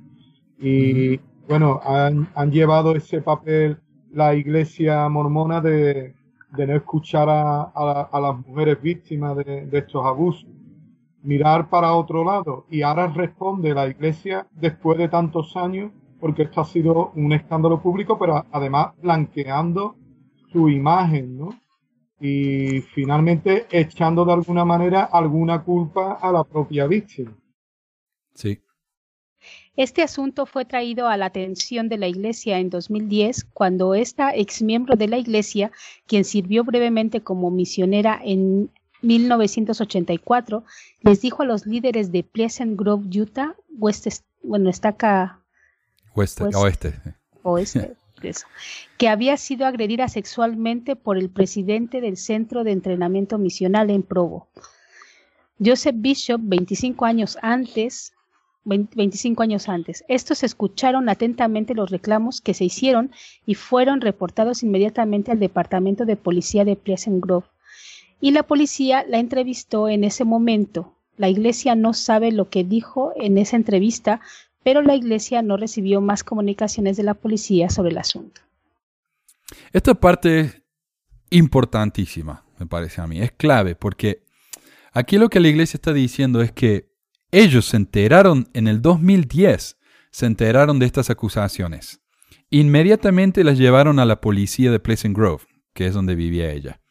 Y, 0.59 1.19
bueno, 1.47 1.79
han, 1.83 2.27
han 2.35 2.51
llevado 2.51 2.95
ese 2.95 3.21
papel 3.21 3.79
la 4.11 4.35
iglesia 4.35 5.07
mormona 5.09 5.61
de, 5.61 6.13
de 6.55 6.67
no 6.67 6.75
escuchar 6.75 7.29
a, 7.29 7.61
a, 7.73 8.09
a, 8.11 8.19
las 8.19 8.45
mujeres 8.45 8.81
víctimas 8.81 9.37
de, 9.37 9.65
de 9.65 9.77
estos 9.79 10.05
abusos 10.05 10.47
mirar 11.23 11.69
para 11.69 11.93
otro 11.93 12.23
lado. 12.23 12.65
Y 12.69 12.81
ahora 12.81 13.07
responde 13.07 13.73
la 13.73 13.87
Iglesia 13.87 14.47
después 14.51 14.97
de 14.97 15.07
tantos 15.07 15.55
años, 15.55 15.91
porque 16.19 16.43
esto 16.43 16.61
ha 16.61 16.65
sido 16.65 17.11
un 17.15 17.31
escándalo 17.33 17.81
público, 17.81 18.17
pero 18.19 18.45
además 18.51 18.93
blanqueando 19.01 19.95
su 20.51 20.69
imagen, 20.69 21.37
¿no? 21.37 21.60
Y 22.21 22.81
finalmente 22.93 23.65
echando 23.71 24.23
de 24.23 24.33
alguna 24.33 24.63
manera 24.63 25.05
alguna 25.05 25.63
culpa 25.63 26.19
a 26.21 26.31
la 26.31 26.43
propia 26.43 26.85
víctima. 26.85 27.35
Sí. 28.35 28.61
Este 29.75 30.03
asunto 30.03 30.45
fue 30.45 30.65
traído 30.65 31.07
a 31.07 31.17
la 31.17 31.27
atención 31.27 31.89
de 31.89 31.97
la 31.97 32.07
Iglesia 32.07 32.59
en 32.59 32.69
2010 32.69 33.45
cuando 33.53 33.95
esta 33.95 34.35
ex 34.35 34.61
miembro 34.61 34.95
de 34.95 35.07
la 35.07 35.17
Iglesia, 35.17 35.71
quien 36.05 36.25
sirvió 36.25 36.63
brevemente 36.63 37.21
como 37.21 37.49
misionera 37.49 38.19
en 38.23 38.69
1984, 39.01 40.63
les 41.01 41.21
dijo 41.21 41.41
a 41.41 41.45
los 41.45 41.65
líderes 41.65 42.11
de 42.11 42.23
Pleasant 42.23 42.79
Grove, 42.79 43.07
Utah, 43.19 43.55
West, 43.79 44.07
bueno, 44.43 44.69
está 44.69 44.89
acá. 44.89 45.39
Oeste, 46.13 46.43
West, 46.43 46.55
oeste. 46.55 46.93
Oeste, 47.43 47.95
que 48.97 49.07
había 49.07 49.37
sido 49.37 49.65
agredida 49.65 50.07
sexualmente 50.07 50.95
por 50.95 51.17
el 51.17 51.29
presidente 51.29 52.01
del 52.01 52.17
Centro 52.17 52.63
de 52.63 52.71
Entrenamiento 52.71 53.37
Misional 53.37 53.89
en 53.89 54.03
Provo. 54.03 54.47
Joseph 55.63 55.95
Bishop, 55.97 56.41
25 56.43 57.05
años 57.05 57.37
antes, 57.41 58.13
25 58.63 59.43
años 59.43 59.69
antes. 59.69 60.03
Estos 60.07 60.43
escucharon 60.43 61.09
atentamente 61.09 61.73
los 61.73 61.89
reclamos 61.89 62.41
que 62.41 62.53
se 62.53 62.65
hicieron 62.65 63.11
y 63.45 63.55
fueron 63.55 64.01
reportados 64.01 64.63
inmediatamente 64.63 65.31
al 65.31 65.39
Departamento 65.39 66.05
de 66.05 66.15
Policía 66.15 66.65
de 66.65 66.75
Pleasant 66.75 67.23
Grove 67.23 67.47
y 68.21 68.31
la 68.31 68.43
policía 68.43 69.03
la 69.07 69.17
entrevistó 69.17 69.89
en 69.89 70.03
ese 70.03 70.23
momento. 70.23 70.93
La 71.17 71.27
iglesia 71.27 71.75
no 71.75 71.93
sabe 71.93 72.31
lo 72.31 72.49
que 72.49 72.63
dijo 72.63 73.11
en 73.15 73.37
esa 73.37 73.55
entrevista, 73.55 74.21
pero 74.63 74.81
la 74.81 74.95
iglesia 74.95 75.41
no 75.41 75.57
recibió 75.57 76.01
más 76.01 76.23
comunicaciones 76.23 76.97
de 76.97 77.03
la 77.03 77.13
policía 77.13 77.69
sobre 77.69 77.91
el 77.91 77.97
asunto. 77.97 78.41
Esta 79.73 79.93
parte 79.93 80.63
importantísima, 81.29 82.45
me 82.59 82.65
parece 82.65 83.01
a 83.01 83.07
mí, 83.07 83.21
es 83.21 83.31
clave, 83.31 83.75
porque 83.75 84.23
aquí 84.93 85.17
lo 85.17 85.29
que 85.29 85.39
la 85.39 85.47
iglesia 85.47 85.77
está 85.77 85.93
diciendo 85.93 86.41
es 86.41 86.51
que 86.51 86.91
ellos 87.31 87.65
se 87.65 87.77
enteraron 87.77 88.49
en 88.53 88.67
el 88.67 88.81
2010, 88.81 89.77
se 90.11 90.25
enteraron 90.25 90.79
de 90.79 90.85
estas 90.85 91.09
acusaciones. 91.09 92.01
Inmediatamente 92.49 93.43
las 93.45 93.57
llevaron 93.57 93.99
a 93.99 94.05
la 94.05 94.19
policía 94.19 94.71
de 94.71 94.79
Pleasant 94.79 95.15
Grove, 95.15 95.45
que 95.73 95.87
es 95.87 95.93
donde 95.93 96.15
vivía 96.15 96.51
ella. 96.51 96.81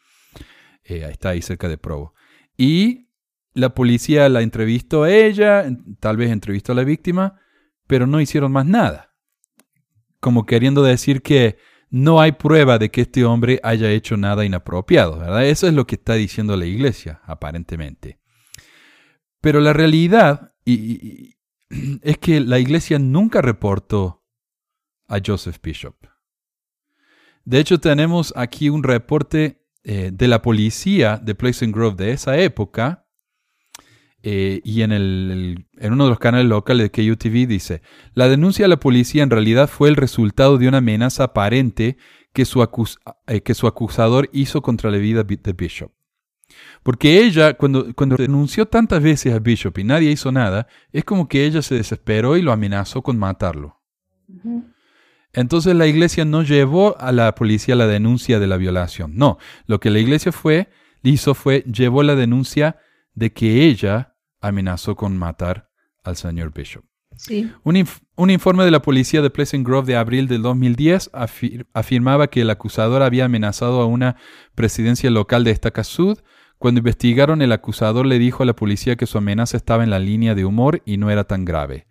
Eh, 0.85 1.07
está 1.11 1.31
ahí 1.31 1.43
cerca 1.43 1.69
de 1.69 1.77
Provo. 1.77 2.15
Y 2.57 3.09
la 3.53 3.75
policía 3.75 4.29
la 4.31 4.41
entrevistó 4.41 5.03
a 5.03 5.13
ella, 5.13 5.67
tal 6.01 6.17
vez 6.17 6.31
entrevistó 6.31 6.73
a 6.73 6.77
la 6.77 6.85
víctima, 6.85 7.41
pero 7.91 8.07
no 8.07 8.21
hicieron 8.21 8.53
más 8.53 8.67
nada. 8.67 9.17
Como 10.21 10.47
queriendo 10.47 10.85
decir 10.85 11.23
que 11.23 11.59
no 11.91 12.21
hay 12.21 12.31
prueba 12.31 12.79
de 12.79 12.89
que 12.93 13.01
este 13.01 13.25
hombre 13.25 13.59
haya 13.65 13.91
hecho 13.91 14.17
nada 14.17 14.45
inapropiado, 14.45 15.19
¿verdad? 15.19 15.45
Eso 15.45 15.67
es 15.67 15.75
lo 15.75 15.89
que 15.89 15.97
está 15.97 16.15
diciendo 16.15 16.57
la 16.57 16.67
iglesia, 16.67 17.21
aparentemente. 17.25 18.21
Pero 19.41 19.59
la 19.59 19.73
realidad 19.73 20.55
es 20.65 22.19
que 22.19 22.39
la 22.39 22.61
iglesia 22.61 23.01
nunca 23.01 23.43
reportó 23.43 24.25
a 25.09 25.19
Joseph 25.27 25.59
Bishop. 25.61 25.97
De 27.45 27.59
hecho, 27.59 27.81
tenemos 27.81 28.33
aquí 28.37 28.69
un 28.69 28.85
reporte 28.85 29.67
eh, 29.83 30.13
de 30.13 30.29
la 30.29 30.43
policía 30.43 31.17
de 31.17 31.35
Pleasant 31.35 31.75
Grove 31.75 31.97
de 31.97 32.13
esa 32.13 32.39
época, 32.39 33.09
eh, 34.23 34.61
y 34.65 34.83
en, 34.83 34.93
el, 34.93 35.67
en 35.79 35.93
uno 35.93 36.05
de 36.05 36.11
los 36.11 36.19
canales 36.19 36.47
locales 36.47 36.91
de 36.91 36.91
KUTV 36.91 37.47
dice, 37.47 37.83
la 38.15 38.29
denuncia 38.29 38.67
a 38.67 38.69
la 38.69 38.79
policía 38.79 39.23
en 39.23 39.31
realidad 39.31 39.69
fue 39.69 39.89
el 39.89 39.97
resultado 39.97 40.59
de 40.59 40.69
una 40.69 40.79
amenaza 40.79 41.25
aparente 41.25 41.97
que 42.33 42.45
su, 42.45 42.63
eh, 43.27 43.41
que 43.41 43.55
su 43.55 43.67
acusador 43.67 44.29
hizo 44.33 44.63
contra 44.63 44.91
la 44.91 44.99
vida 44.99 45.23
de 45.25 45.53
Bishop. 45.53 45.91
Porque 46.83 47.23
ella, 47.23 47.55
cuando, 47.55 47.95
cuando 47.95 48.17
denunció 48.17 48.67
tantas 48.67 49.03
veces 49.03 49.35
a 49.35 49.39
Bishop 49.39 49.79
y 49.79 49.85
nadie 49.85 50.11
hizo 50.11 50.33
nada, 50.33 50.67
es 50.93 51.05
como 51.05 51.29
que 51.29 51.45
ella 51.45 51.63
se 51.63 51.77
desesperó 51.77 52.37
y 52.37 52.43
lo 52.43 52.53
amenazó 52.53 53.03
con 53.03 53.19
matarlo. 53.19 53.81
Entonces 55.33 55.75
la 55.75 55.87
iglesia 55.87 56.25
no 56.25 56.43
llevó 56.43 56.99
a 56.99 57.13
la 57.13 57.35
policía 57.35 57.77
la 57.77 57.87
denuncia 57.87 58.39
de 58.39 58.47
la 58.47 58.57
violación. 58.57 59.13
No, 59.15 59.39
lo 59.67 59.81
que 59.81 59.91
la 59.91 59.99
iglesia 59.99 60.33
fue, 60.33 60.69
hizo 61.03 61.35
fue, 61.35 61.63
llevó 61.63 62.03
la 62.03 62.17
denuncia 62.17 62.79
de 63.15 63.33
que 63.33 63.65
ella 63.65 64.10
amenazó 64.41 64.97
con 64.97 65.17
matar 65.17 65.71
al 66.05 66.17
señor 66.17 66.53
Bishop. 66.53 66.85
Sí. 67.17 67.51
Un, 67.65 67.87
un, 68.17 68.31
informe 68.31 68.65
de 68.65 68.71
la 68.71 68.83
policía 68.83 69.21
de 69.21 69.31
Pleasant 69.31 69.67
Grove 69.67 69.87
de 69.87 69.97
abril 69.97 70.29
del 70.29 70.43
2010 70.43 71.11
afir 71.13 71.67
afirmaba 71.75 72.29
que 72.29 72.43
el 72.43 72.51
acusador 72.51 73.03
había 73.03 73.25
amenazado 73.27 73.81
a 73.81 73.87
una 73.87 74.17
presidencia 74.55 75.11
local 75.11 75.45
de 75.45 75.51
Estaca 75.51 75.85
Sud. 75.85 76.19
Cuando 76.59 76.79
investigaron, 76.79 77.43
el 77.43 77.53
acusador 77.53 78.07
le 78.07 78.19
dijo 78.19 78.43
a 78.43 78.47
la 78.47 78.55
policía 78.55 78.97
que 78.97 79.07
su 79.07 79.19
amenaza 79.19 79.57
estaba 79.57 79.83
en 79.83 79.91
la 79.91 79.99
línea 79.99 80.35
de 80.35 80.45
humor 80.45 80.83
y 80.87 80.99
no 80.99 81.11
era 81.11 81.25
tan 81.25 81.45
grave. 81.45 81.89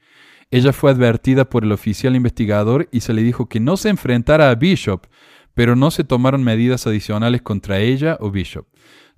Ella 0.51 0.73
fue 0.73 0.91
advertida 0.91 1.45
por 1.45 1.63
el 1.63 1.71
oficial 1.71 2.15
investigador 2.15 2.87
y 2.91 3.01
se 3.01 3.13
le 3.13 3.21
dijo 3.21 3.47
que 3.47 3.59
no 3.59 3.77
se 3.77 3.89
enfrentara 3.89 4.49
a 4.49 4.55
Bishop, 4.55 5.05
pero 5.53 5.75
no 5.75 5.91
se 5.91 6.03
tomaron 6.03 6.43
medidas 6.43 6.87
adicionales 6.87 7.41
contra 7.41 7.79
ella 7.79 8.17
o 8.19 8.31
Bishop. 8.31 8.65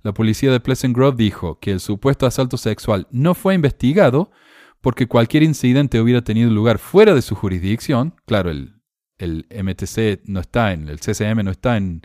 La 0.02 0.12
policía 0.12 0.50
de 0.50 0.60
Pleasant 0.60 0.96
Grove 0.96 1.16
dijo 1.16 1.58
que 1.60 1.70
el 1.70 1.80
supuesto 1.80 2.26
asalto 2.26 2.56
sexual 2.56 3.06
no 3.10 3.34
fue 3.34 3.54
investigado 3.54 4.30
porque 4.80 5.06
cualquier 5.06 5.42
incidente 5.44 6.00
hubiera 6.00 6.22
tenido 6.22 6.50
lugar 6.50 6.78
fuera 6.78 7.14
de 7.14 7.22
su 7.22 7.34
jurisdicción. 7.34 8.16
Claro, 8.26 8.50
el, 8.50 8.80
el 9.18 9.46
MTC 9.50 10.28
no 10.28 10.40
está 10.40 10.72
en, 10.72 10.88
el 10.88 10.98
CCM 10.98 11.44
no 11.44 11.52
está 11.52 11.76
en 11.76 12.02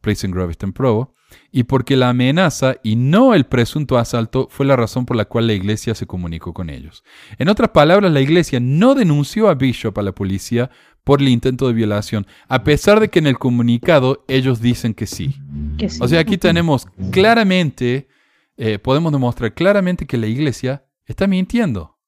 Pleasant 0.00 0.34
Grove, 0.34 0.52
está 0.52 0.66
en 0.66 0.72
Provo 0.72 1.14
y 1.50 1.64
porque 1.64 1.96
la 1.96 2.10
amenaza 2.10 2.76
y 2.82 2.96
no 2.96 3.34
el 3.34 3.44
presunto 3.44 3.98
asalto 3.98 4.48
fue 4.50 4.66
la 4.66 4.76
razón 4.76 5.06
por 5.06 5.16
la 5.16 5.24
cual 5.24 5.46
la 5.46 5.52
iglesia 5.52 5.94
se 5.94 6.06
comunicó 6.06 6.52
con 6.52 6.70
ellos. 6.70 7.04
En 7.38 7.48
otras 7.48 7.70
palabras, 7.70 8.12
la 8.12 8.20
iglesia 8.20 8.60
no 8.60 8.94
denunció 8.94 9.48
a 9.48 9.54
Bishop 9.54 9.98
a 9.98 10.02
la 10.02 10.12
policía 10.12 10.70
por 11.04 11.20
el 11.20 11.28
intento 11.28 11.68
de 11.68 11.74
violación, 11.74 12.26
a 12.48 12.64
pesar 12.64 12.98
de 12.98 13.10
que 13.10 13.18
en 13.18 13.26
el 13.26 13.38
comunicado 13.38 14.24
ellos 14.26 14.60
dicen 14.60 14.94
que 14.94 15.06
sí. 15.06 15.36
Que 15.78 15.90
sí. 15.90 15.98
O 16.02 16.08
sea, 16.08 16.20
aquí 16.20 16.38
tenemos 16.38 16.88
claramente, 17.12 18.08
eh, 18.56 18.78
podemos 18.78 19.12
demostrar 19.12 19.52
claramente 19.52 20.06
que 20.06 20.16
la 20.16 20.26
iglesia 20.26 20.86
está 21.04 21.26
mintiendo. 21.26 21.98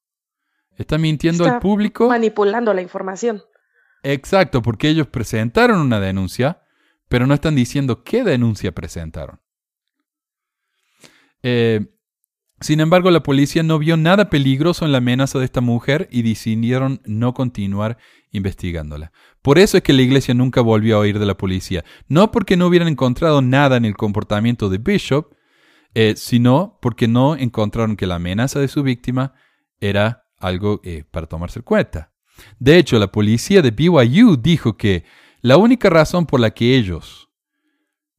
Está 0.77 0.99
mintiendo 0.99 1.45
Está 1.45 1.57
al 1.57 1.61
público. 1.61 2.09
Manipulando 2.09 2.73
la 2.73 2.83
información. 2.83 3.43
Exacto, 4.03 4.63
porque 4.63 4.89
ellos 4.89 5.09
presentaron 5.09 5.81
una 5.81 6.01
denuncia, 6.01 6.63
pero 7.09 7.27
no 7.27 7.35
están 7.35 7.55
diciendo 7.55 8.03
qué 8.03 8.25
denuncia 8.25 8.73
presentaron. 8.73 9.41
Eh, 11.43 11.87
Sin 12.61 12.81
embargo, 12.81 13.11
la 13.11 13.23
policía 13.23 13.63
no 13.63 13.79
vio 13.79 13.97
nada 13.97 14.31
peligroso 14.31 14.85
en 14.85 14.93
la 14.93 14.99
amenaza 14.99 15.39
de 15.39 15.45
esta 15.45 15.61
mujer 15.61 16.09
y 16.11 16.23
decidieron 16.23 17.03
no 17.05 17.35
continuar 17.35 17.99
investigándola. 18.33 19.13
Por 19.43 19.59
eso 19.59 19.77
es 19.77 19.83
que 19.83 19.93
la 19.93 20.03
iglesia 20.03 20.35
nunca 20.35 20.63
volvió 20.63 20.97
a 20.97 21.01
oír 21.01 21.19
de 21.19 21.27
la 21.27 21.37
policía. 21.37 21.85
No 22.09 22.33
porque 22.33 22.57
no 22.57 22.67
hubieran 22.67 22.89
encontrado 22.89 23.43
nada 23.43 23.77
en 23.77 23.85
el 23.85 23.97
comportamiento 23.97 24.69
de 24.71 24.79
Bishop, 24.79 25.35
eh, 25.95 26.15
sino 26.17 26.79
porque 26.81 27.09
no 27.09 27.37
encontraron 27.37 27.97
que 27.97 28.07
la 28.07 28.17
amenaza 28.17 28.59
de 28.59 28.69
su 28.69 28.83
víctima 28.83 29.35
era 29.81 30.25
algo 30.39 30.81
eh, 30.83 31.05
para 31.11 31.27
tomarse 31.27 31.61
en 31.61 31.65
cuenta. 31.65 32.13
De 32.59 32.79
hecho, 32.79 32.99
la 32.99 33.13
policía 33.13 33.63
de 33.63 33.71
BYU 33.71 34.37
dijo 34.37 34.77
que 34.77 35.05
la 35.41 35.57
única 35.57 35.91
razón 35.91 36.27
por 36.27 36.41
la 36.41 36.51
que 36.51 36.77
ellos 36.77 37.29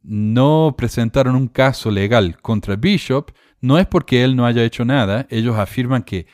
no 0.01 0.75
presentaron 0.77 1.35
un 1.35 1.47
caso 1.47 1.91
legal 1.91 2.39
contra 2.41 2.75
Bishop 2.75 3.31
no 3.61 3.77
es 3.77 3.87
porque 3.87 4.23
él 4.23 4.35
no 4.35 4.45
haya 4.45 4.63
hecho 4.63 4.85
nada, 4.85 5.27
ellos 5.29 5.57
afirman 5.57 6.03
que 6.03 6.27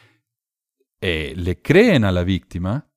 eh, 1.02 1.34
le 1.36 1.62
creen 1.62 2.06
a 2.06 2.12
la 2.12 2.24
víctima, 2.24 2.88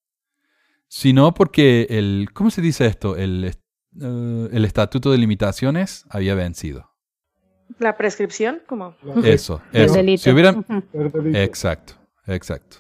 sino 0.89 1.35
porque 1.35 1.87
el, 1.91 2.29
¿cómo 2.33 2.51
se 2.51 2.63
dice 2.63 2.87
esto? 2.87 3.17
El, 3.17 3.45
eh, 3.45 4.49
el 4.53 4.65
estatuto 4.65 5.11
de 5.11 5.19
limitaciones 5.19 6.05
había 6.09 6.35
vencido. 6.35 6.93
La 7.79 7.97
prescripción, 7.97 8.63
¿cómo? 8.67 8.95
Eso, 9.25 9.61
El 9.73 9.87
eso. 9.87 9.95
delito. 9.95 10.23
Si 10.23 10.31
hubieran. 10.31 10.65
Exacto, 11.35 11.95
exacto. 12.27 12.79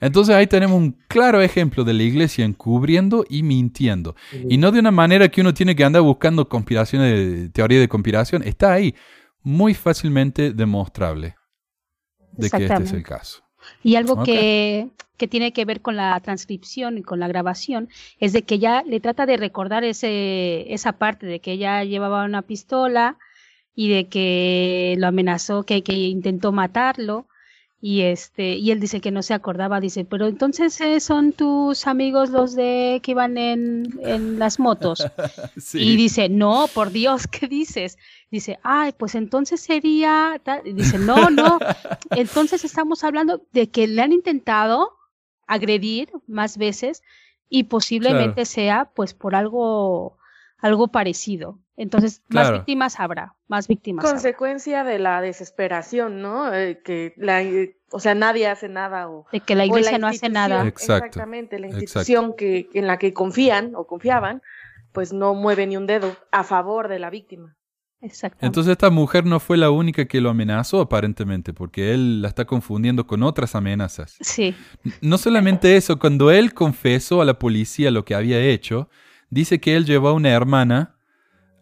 Entonces 0.00 0.34
ahí 0.34 0.46
tenemos 0.46 0.76
un 0.76 0.92
claro 1.08 1.40
ejemplo 1.42 1.84
de 1.84 1.92
la 1.92 2.04
iglesia 2.04 2.44
encubriendo 2.44 3.24
y 3.28 3.42
mintiendo. 3.42 4.14
Y 4.48 4.56
no 4.56 4.70
de 4.70 4.78
una 4.78 4.92
manera 4.92 5.28
que 5.28 5.40
uno 5.40 5.52
tiene 5.52 5.74
que 5.74 5.84
andar 5.84 6.02
buscando 6.02 6.48
conspiraciones, 6.48 7.52
teoría 7.52 7.80
de 7.80 7.88
conspiración. 7.88 8.42
Está 8.44 8.72
ahí, 8.72 8.94
muy 9.48 9.72
fácilmente 9.72 10.52
demostrable 10.52 11.36
de 12.32 12.50
que 12.50 12.66
este 12.66 12.82
es 12.82 12.92
el 12.92 13.02
caso. 13.02 13.42
Y 13.82 13.96
algo 13.96 14.22
que, 14.22 14.90
que 15.16 15.26
tiene 15.26 15.54
que 15.54 15.64
ver 15.64 15.80
con 15.80 15.96
la 15.96 16.20
transcripción 16.20 16.98
y 16.98 17.02
con 17.02 17.18
la 17.18 17.28
grabación 17.28 17.88
es 18.20 18.34
de 18.34 18.42
que 18.42 18.56
ella 18.56 18.82
le 18.86 19.00
trata 19.00 19.24
de 19.24 19.38
recordar 19.38 19.84
ese, 19.84 20.70
esa 20.74 20.92
parte 20.92 21.26
de 21.26 21.40
que 21.40 21.52
ella 21.52 21.82
llevaba 21.84 22.26
una 22.26 22.42
pistola 22.42 23.16
y 23.74 23.88
de 23.88 24.08
que 24.08 24.96
lo 24.98 25.06
amenazó, 25.06 25.62
que, 25.62 25.82
que 25.82 25.94
intentó 25.94 26.52
matarlo. 26.52 27.26
Y 27.80 28.02
este, 28.02 28.54
y 28.54 28.72
él 28.72 28.80
dice 28.80 29.00
que 29.00 29.12
no 29.12 29.22
se 29.22 29.34
acordaba, 29.34 29.80
dice, 29.80 30.04
pero 30.04 30.26
entonces 30.26 30.80
eh, 30.80 30.98
son 30.98 31.32
tus 31.32 31.86
amigos 31.86 32.30
los 32.30 32.56
de 32.56 33.00
que 33.04 33.12
iban 33.12 33.38
en, 33.38 34.00
en 34.02 34.38
las 34.38 34.58
motos. 34.58 35.06
Y 35.74 35.96
dice, 35.96 36.28
no, 36.28 36.66
por 36.74 36.90
Dios, 36.90 37.28
¿qué 37.28 37.46
dices? 37.46 37.98
Dice, 38.30 38.58
ay, 38.64 38.92
pues 38.98 39.14
entonces 39.14 39.60
sería, 39.60 40.40
tal". 40.42 40.66
Y 40.66 40.72
dice, 40.72 40.98
no, 40.98 41.30
no, 41.30 41.58
entonces 42.10 42.64
estamos 42.64 43.04
hablando 43.04 43.46
de 43.52 43.70
que 43.70 43.86
le 43.86 44.02
han 44.02 44.12
intentado 44.12 44.98
agredir 45.46 46.10
más 46.26 46.58
veces 46.58 47.02
y 47.48 47.64
posiblemente 47.64 48.44
sea 48.44 48.90
pues 48.94 49.14
por 49.14 49.34
algo, 49.34 50.17
algo 50.58 50.88
parecido. 50.88 51.58
Entonces, 51.76 52.22
más 52.28 52.52
víctimas 52.52 52.98
habrá, 52.98 53.36
más 53.46 53.68
víctimas 53.68 54.04
habrá. 54.04 54.14
Consecuencia 54.14 54.82
de 54.82 54.98
la 54.98 55.20
desesperación, 55.20 56.20
¿no? 56.20 56.52
Eh, 56.52 56.80
que 56.84 57.14
la, 57.16 57.42
eh, 57.42 57.76
o 57.92 58.00
sea, 58.00 58.16
nadie 58.16 58.48
hace 58.48 58.68
nada 58.68 59.08
o, 59.08 59.26
De 59.30 59.40
que 59.40 59.54
la 59.54 59.64
iglesia 59.64 59.98
no 59.98 60.08
hace 60.08 60.28
nada. 60.28 60.66
Exacto, 60.66 61.06
Exactamente, 61.06 61.58
la 61.60 61.68
exacto. 61.68 61.84
institución 61.84 62.34
que, 62.36 62.68
en 62.74 62.88
la 62.88 62.98
que 62.98 63.12
confían 63.12 63.72
o 63.76 63.86
confiaban, 63.86 64.42
pues 64.92 65.12
no 65.12 65.34
mueve 65.34 65.66
ni 65.68 65.76
un 65.76 65.86
dedo 65.86 66.16
a 66.32 66.42
favor 66.42 66.88
de 66.88 66.98
la 66.98 67.10
víctima. 67.10 67.54
Exactamente. 68.00 68.46
Entonces 68.46 68.72
esta 68.72 68.90
mujer 68.90 69.24
no 69.24 69.40
fue 69.40 69.56
la 69.56 69.70
única 69.70 70.06
que 70.06 70.20
lo 70.20 70.30
amenazó 70.30 70.80
aparentemente, 70.80 71.52
porque 71.52 71.94
él 71.94 72.22
la 72.22 72.28
está 72.28 72.44
confundiendo 72.44 73.06
con 73.06 73.22
otras 73.22 73.54
amenazas. 73.54 74.16
sí, 74.20 74.54
No 75.00 75.18
solamente 75.18 75.76
eso, 75.76 75.98
cuando 75.98 76.30
él 76.30 76.54
confesó 76.54 77.22
a 77.22 77.24
la 77.24 77.38
policía 77.38 77.90
lo 77.90 78.04
que 78.04 78.14
había 78.14 78.40
hecho, 78.40 78.88
dice 79.30 79.60
que 79.60 79.76
él 79.76 79.84
llevó 79.84 80.08
a 80.08 80.12
una 80.12 80.30
hermana 80.30 80.96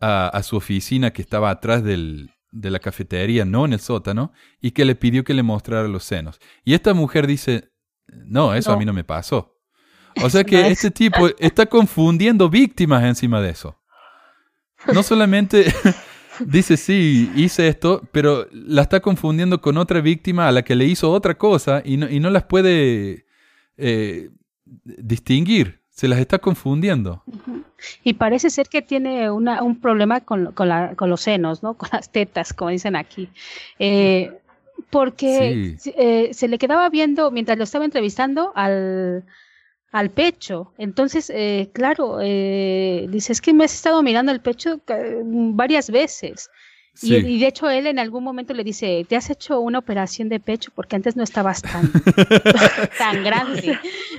a, 0.00 0.28
a 0.28 0.42
su 0.42 0.56
oficina 0.56 1.12
que 1.12 1.22
estaba 1.22 1.50
atrás 1.50 1.82
del- 1.82 2.30
de 2.52 2.70
la 2.70 2.78
cafetería, 2.78 3.44
no 3.44 3.66
en 3.66 3.74
el 3.74 3.80
sótano, 3.80 4.32
y 4.60 4.70
que 4.70 4.84
le 4.86 4.94
pidió 4.94 5.24
que 5.24 5.34
le 5.34 5.42
mostrara 5.42 5.88
los 5.88 6.04
senos. 6.04 6.38
Y 6.64 6.72
esta 6.74 6.94
mujer 6.94 7.26
dice, 7.26 7.70
no, 8.08 8.54
eso 8.54 8.72
a 8.72 8.76
mí 8.78 8.84
no 8.86 8.92
me 8.94 9.04
pasó. 9.04 9.58
O 10.22 10.30
sea 10.30 10.42
que 10.44 10.60
No 10.60 10.66
es- 10.66 10.72
este 10.72 10.90
tipo 10.90 11.28
está 11.38 11.66
confundiendo 11.66 12.48
víctimas 12.48 13.04
encima 13.04 13.40
de 13.42 13.50
eso. 13.50 13.78
No 14.92 15.02
solamente 15.02 15.66
dice, 16.46 16.76
sí, 16.78 17.30
hice 17.36 17.68
esto, 17.68 18.02
pero 18.12 18.46
la 18.52 18.82
está 18.82 19.00
confundiendo 19.00 19.60
con 19.60 19.76
otra 19.76 20.00
víctima 20.00 20.48
a 20.48 20.52
la 20.52 20.62
que 20.62 20.76
le 20.76 20.84
hizo 20.86 21.10
otra 21.10 21.36
cosa 21.36 21.82
y 21.84 21.96
no, 21.98 22.08
y 22.08 22.20
no 22.20 22.30
las 22.30 22.44
puede 22.44 23.26
eh, 23.76 24.30
distinguir. 24.84 25.82
Se 25.90 26.08
las 26.08 26.18
está 26.20 26.38
confundiendo. 26.38 27.22
Y 28.04 28.14
parece 28.14 28.50
ser 28.50 28.68
que 28.68 28.82
tiene 28.82 29.30
una, 29.30 29.62
un 29.62 29.80
problema 29.80 30.20
con, 30.20 30.52
con, 30.52 30.68
la- 30.68 30.94
con 30.96 31.10
los 31.10 31.20
senos, 31.20 31.62
¿no? 31.62 31.74
Con 31.78 31.88
las 31.92 32.10
tetas, 32.10 32.52
como 32.52 32.70
dicen 32.70 32.96
aquí. 32.96 33.28
Eh, 33.78 34.32
porque 34.90 35.76
Sí. 35.78 35.92
eh, 35.96 36.30
se 36.32 36.48
le 36.48 36.58
quedaba 36.58 36.88
viendo, 36.90 37.30
mientras 37.30 37.58
lo 37.58 37.64
estaba 37.64 37.84
entrevistando, 37.84 38.52
al, 38.54 39.24
al 39.92 40.10
pecho. 40.10 40.72
Entonces, 40.78 41.30
eh, 41.34 41.70
claro, 41.72 42.18
eh, 42.22 43.06
dice, 43.08 43.32
es 43.32 43.40
que 43.40 43.52
me 43.54 43.64
has 43.64 43.74
estado 43.74 44.02
mirando 44.02 44.32
el 44.32 44.40
pecho 44.40 44.80
eh, 44.88 45.22
varias 45.24 45.90
veces. 45.90 46.50
Y, 47.02 47.08
Sí. 47.08 47.14
y 47.16 47.38
de 47.40 47.46
hecho 47.46 47.68
él 47.68 47.86
en 47.86 47.98
algún 47.98 48.24
momento 48.24 48.54
le 48.54 48.64
dice, 48.64 49.04
¿te 49.08 49.16
has 49.16 49.28
hecho 49.30 49.60
una 49.60 49.78
operación 49.78 50.28
de 50.30 50.40
pecho? 50.40 50.70
Porque 50.74 50.96
antes 50.96 51.14
no 51.16 51.22
estabas 51.22 51.60
tan, 51.62 51.90
tan 52.98 53.22
grande, 53.24 53.78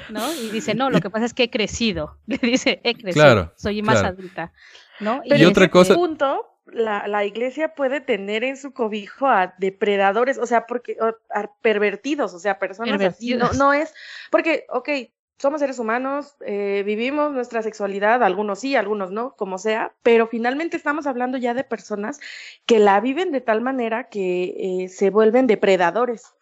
¿no? 0.10 0.22
Y 0.34 0.50
dice, 0.52 0.76
no, 0.76 0.90
lo 0.90 1.02
que 1.02 1.10
pasa 1.10 1.26
es 1.26 1.34
que 1.34 1.44
he 1.44 1.50
crecido. 1.50 2.18
Le 2.28 2.38
dice, 2.38 2.80
he 2.84 2.94
crecido, 2.94 3.26
Claro, 3.26 3.54
soy 3.58 3.82
más 3.82 4.00
claro. 4.02 4.10
adulta, 4.16 4.52
¿no? 5.00 5.22
Pero 5.28 5.38
Y 5.38 5.42
en 5.44 5.48
otra 5.50 5.64
ese 5.66 5.72
cosa- 5.72 5.96
punto, 5.96 6.46
la, 6.68 7.08
la 7.08 7.26
iglesia 7.26 7.70
puede 7.76 8.02
tener 8.02 8.44
en 8.44 8.58
su 8.58 8.74
cobijo 8.74 9.26
a 9.28 9.56
depredadores, 9.58 10.38
o 10.38 10.46
sea, 10.46 10.66
porque 10.68 10.98
o- 11.02 11.16
a 11.34 11.50
pervertidos, 11.62 12.34
o 12.34 12.40
sea, 12.40 12.60
personas 12.60 13.02
así. 13.02 13.34
No, 13.36 13.54
no 13.54 13.74
es, 13.74 13.94
porque, 14.30 14.66
ok, 14.70 14.90
somos 15.38 15.60
seres 15.62 15.78
humanos, 15.80 16.36
eh, 16.46 16.84
vivimos 16.86 17.32
nuestra 17.32 17.62
sexualidad, 17.62 18.24
algunos 18.24 18.60
sí, 18.60 18.76
algunos 18.76 19.12
no, 19.12 19.36
como 19.36 19.58
sea, 19.58 19.94
pero 20.04 20.28
finalmente 20.28 20.78
estamos 20.78 21.06
hablando 21.08 21.38
ya 21.38 21.54
de 21.54 21.64
personas 21.64 22.20
que 22.66 22.80
la 22.80 23.00
viven 23.02 23.32
de 23.32 23.42
tal 23.42 23.62
manera 23.62 24.10
que 24.10 24.56
eh, 24.84 24.90
se 24.90 25.10
vuelven 25.12 25.46
depredadores. 25.48 26.34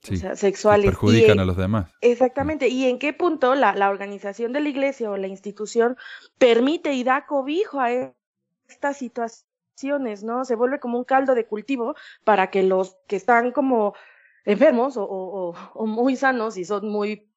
Sí. 0.00 0.14
O 0.14 0.16
sea, 0.16 0.36
sexuales. 0.36 0.84
Y 0.84 0.88
perjudican 0.90 1.40
a 1.40 1.44
los 1.44 1.56
demás. 1.56 1.90
Exactamente. 2.00 2.68
¿Y 2.68 2.86
en 2.88 3.00
qué 3.00 3.12
punto 3.12 3.56
la, 3.56 3.74
la 3.74 3.90
organización 3.90 4.52
de 4.52 4.60
la 4.60 4.68
iglesia 4.68 5.10
o 5.10 5.16
la 5.16 5.26
institución 5.26 5.96
permite 6.38 6.92
y 6.94 7.02
da 7.02 7.26
cobijo 7.26 7.80
a 7.80 7.90
estas 8.68 8.96
situaciones, 8.96 10.22
¿no? 10.22 10.44
Se 10.44 10.54
vuelve 10.54 10.78
como 10.78 10.98
un 10.98 11.04
caldo 11.04 11.34
de 11.34 11.46
cultivo 11.46 11.96
para 12.24 12.48
que 12.50 12.62
los 12.62 12.96
que 13.08 13.16
están 13.16 13.50
como 13.50 13.94
enfermos 14.44 14.96
o, 14.96 15.02
o- 15.04 15.50
o- 15.50 15.54
o 15.74 15.86
muy 15.86 16.14
sanos 16.16 16.56
y 16.56 16.64
son 16.64 16.88
muy 16.88 17.27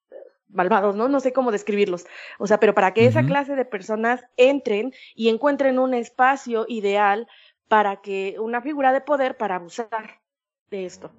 malvados, 0.54 0.96
¿no? 0.96 1.08
No 1.08 1.20
sé 1.20 1.34
cómo 1.34 1.52
describirlos. 1.52 2.06
O 2.40 2.48
sea, 2.48 2.60
pero 2.60 2.74
para 2.74 2.94
que 2.94 3.06
esa 3.06 3.26
clase 3.26 3.56
de 3.56 3.66
personas 3.66 4.24
entren 4.38 4.94
y 5.16 5.30
encuentren 5.30 5.80
un 5.80 5.94
espacio 5.94 6.66
ideal 6.68 7.28
para 7.68 8.02
que 8.02 8.36
una 8.40 8.62
figura 8.62 8.92
de 8.94 9.02
poder 9.02 9.38
para 9.38 9.56
abusar 9.56 10.22
de 10.70 10.86
esto. 10.86 11.12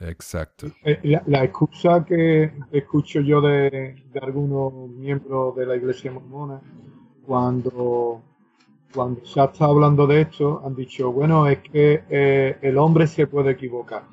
Exacto. 0.00 0.66
Eh, 0.84 0.98
La, 1.04 1.22
la 1.26 1.44
excusa 1.44 2.04
que 2.04 2.52
escucho 2.72 3.20
yo 3.20 3.40
de, 3.40 4.04
de 4.12 4.20
algunos 4.20 4.72
miembros 4.90 5.54
de 5.56 5.66
la 5.66 5.76
iglesia 5.76 6.12
mormona 6.12 6.60
cuando, 7.26 8.22
cuando 8.94 9.24
se 9.24 9.40
ha 9.40 9.44
estado 9.44 9.72
hablando 9.72 10.06
de 10.06 10.22
esto, 10.22 10.62
han 10.64 10.74
dicho, 10.74 11.12
bueno, 11.12 11.46
es 11.46 11.58
que 11.60 12.04
eh, 12.10 12.58
el 12.60 12.76
hombre 12.78 13.06
se 13.06 13.26
puede 13.26 13.52
equivocar. 13.52 14.04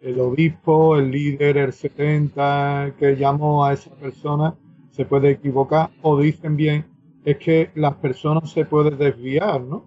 El 0.00 0.18
obispo, 0.20 0.96
el 0.96 1.10
líder, 1.10 1.56
el 1.58 1.72
70 1.72 2.94
que 2.98 3.16
llamó 3.16 3.64
a 3.64 3.72
esa 3.74 3.90
persona, 3.96 4.54
se 4.90 5.04
puede 5.04 5.30
equivocar. 5.30 5.90
O 6.02 6.18
dicen 6.20 6.56
bien, 6.56 6.86
es 7.24 7.36
que 7.38 7.70
las 7.74 7.94
personas 7.96 8.50
se 8.50 8.64
pueden 8.64 8.98
desviar, 8.98 9.60
¿no? 9.60 9.84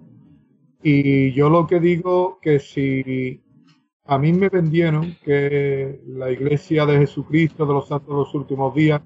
Y 0.84 1.32
yo 1.34 1.50
lo 1.50 1.68
que 1.68 1.80
digo 1.80 2.40
que 2.42 2.60
si 2.60 3.42
a 4.06 4.18
mí 4.18 4.34
me 4.34 4.50
vendieron 4.50 5.16
que 5.24 6.02
la 6.08 6.32
iglesia 6.32 6.86
de 6.86 6.98
Jesucristo 7.00 7.66
de 7.66 7.74
los 7.74 7.88
santos 7.88 8.10
de 8.10 8.16
los 8.16 8.34
últimos 8.36 8.74
días 8.76 9.02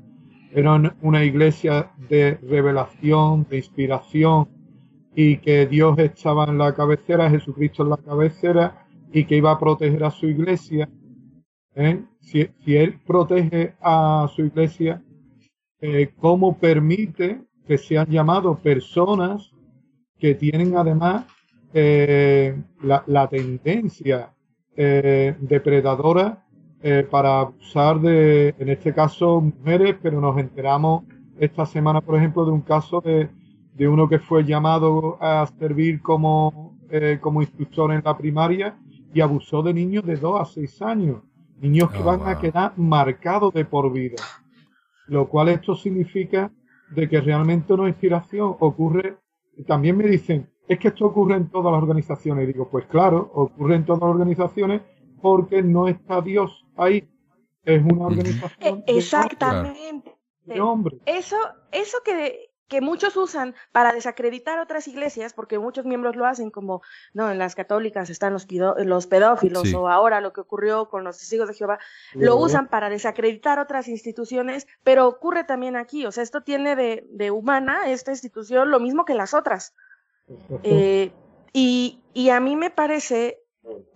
era 0.52 0.74
un- 0.74 0.94
una 1.02 1.24
iglesia 1.24 1.91
de 2.10 2.36
revelación, 2.38 3.46
de 3.50 3.58
inspiración 3.58 4.48
y 5.15 5.38
que 5.38 5.68
Dios 5.68 5.98
estaba 6.00 6.46
en 6.46 6.58
la 6.58 6.74
cabecera, 6.74 7.30
Jesucristo 7.30 7.84
en 7.84 7.89
la 7.89 7.98
cabecera 7.98 8.85
y 9.12 9.26
que 9.26 9.38
iba 9.38 9.52
a 9.52 9.60
proteger 9.60 10.04
a 10.04 10.12
su 10.12 10.28
iglesia. 10.28 10.89
¿eh? 11.76 12.04
Si, 12.22 12.50
Él 12.65 13.00
protege 13.06 13.76
a 13.82 14.28
su 14.36 14.46
iglesia, 14.46 15.02
eh, 15.82 16.12
¿cómo 16.18 16.58
permite 16.58 17.41
que 17.68 17.78
sean 17.78 18.08
llamados 18.08 18.60
personas 18.60 19.52
que 20.18 20.36
tienen 20.36 20.78
además 20.78 21.26
eh, 21.74 22.56
la, 22.82 23.04
la 23.08 23.28
tendencia 23.28 24.34
eh, 24.78 25.36
depredadoras 25.39 26.38
eh, 26.82 27.08
para 27.10 27.39
abusar 27.39 28.00
de, 28.00 28.54
en 28.60 28.70
este 28.70 28.94
caso, 28.94 29.41
mujeres, 29.41 29.96
pero 30.02 30.22
nos 30.22 30.38
enteramos 30.38 31.04
esta 31.39 31.65
semana, 31.65 32.00
por 32.02 32.15
ejemplo, 32.15 32.46
de 32.46 32.52
un 32.52 32.62
caso 32.62 33.02
de, 33.02 33.30
de 33.74 33.88
uno 33.88 34.08
que 34.08 34.20
fue 34.20 34.44
llamado 34.44 35.18
a 35.20 35.48
servir 35.58 36.02
como, 36.02 36.78
eh, 36.89 37.18
como 37.20 37.41
instructor 37.41 37.91
en 37.91 38.02
la 38.04 38.18
primaria 38.18 38.78
y 39.15 39.21
abusó 39.21 39.63
de 39.63 39.73
niños 39.73 40.06
de 40.06 40.17
2 40.17 40.41
a 40.41 40.45
6 40.45 40.82
años, 40.82 41.23
niños 41.62 41.89
que 41.89 41.99
Oh, 41.99 42.04
van 42.04 42.28
a 42.28 42.38
quedar 42.38 42.73
marcados 42.78 43.54
de 43.54 43.63
por 43.63 43.91
vida. 43.93 44.17
Lo 45.08 45.30
cual 45.30 45.47
esto 45.49 45.73
significa 45.73 46.51
de 46.89 47.08
que 47.08 47.21
realmente 47.21 47.71
una 47.73 47.88
inspiración 47.88 48.58
ocurre, 48.60 49.17
también 49.65 49.95
me 49.97 50.06
dicen, 50.06 50.49
es 50.67 50.80
que 50.80 50.89
esto 50.89 51.06
ocurre 51.06 51.36
en 51.36 51.49
todas 51.49 51.71
las 51.71 51.82
organizaciones. 51.82 52.43
Y 52.43 52.47
digo, 52.51 52.67
pues 52.69 52.88
claro, 52.88 53.32
ocurre 53.34 53.75
en 53.75 53.86
todas 53.86 54.01
las 54.01 54.10
organizaciones 54.10 54.82
porque 55.21 55.63
no 55.63 55.88
está 55.88 56.19
Dios 56.21 56.65
ahí. 56.75 57.08
Es 57.63 57.82
una 57.84 58.08
organización 58.08 58.84
E- 58.86 58.97
Exactamente. 58.97 60.13
de 60.43 60.60
hombres. 60.60 60.99
Eso, 61.06 61.38
eso 61.71 61.97
que, 62.04 62.44
que 62.67 62.82
muchos 62.82 63.15
usan 63.15 63.54
para 63.71 63.93
desacreditar 63.93 64.60
otras 64.60 64.88
iglesias, 64.88 65.34
porque 65.34 65.60
muchos 65.60 65.86
miembros 65.86 66.15
lo 66.15 66.25
hacen, 66.25 66.49
como 66.49 66.82
no, 67.13 67.32
en 67.32 67.38
las 67.38 67.54
católicas 67.56 68.10
están 68.10 68.34
los, 68.34 68.47
pido- 68.47 68.75
los 68.84 69.06
pedófilos, 69.08 69.63
Sí. 69.69 69.75
o 69.75 69.88
ahora 69.88 70.19
lo 70.21 70.34
que 70.34 70.41
ocurrió 70.41 70.89
con 70.89 71.04
los 71.04 71.17
testigos 71.19 71.47
de 71.47 71.54
Jehová, 71.54 71.80
lo 72.13 72.38
usan 72.38 72.67
para 72.67 72.89
desacreditar 72.89 73.60
otras 73.60 73.88
instituciones, 73.88 74.67
pero 74.84 75.08
ocurre 75.08 75.43
también 75.43 75.75
aquí. 75.75 76.06
O 76.06 76.12
sea, 76.12 76.23
esto 76.23 76.41
tiene 76.41 76.75
de, 76.75 77.06
de 77.12 77.32
humana 77.32 77.89
esta 77.89 78.12
institución 78.12 78.71
lo 78.71 78.80
mismo 78.80 79.06
que 79.06 79.13
las 79.13 79.34
otras. 79.34 79.73
Eh, 80.63 81.12
y, 81.54 82.01
y 82.13 82.30
a 82.32 82.39
mí 82.39 82.56
me 82.56 82.69
parece 82.71 83.39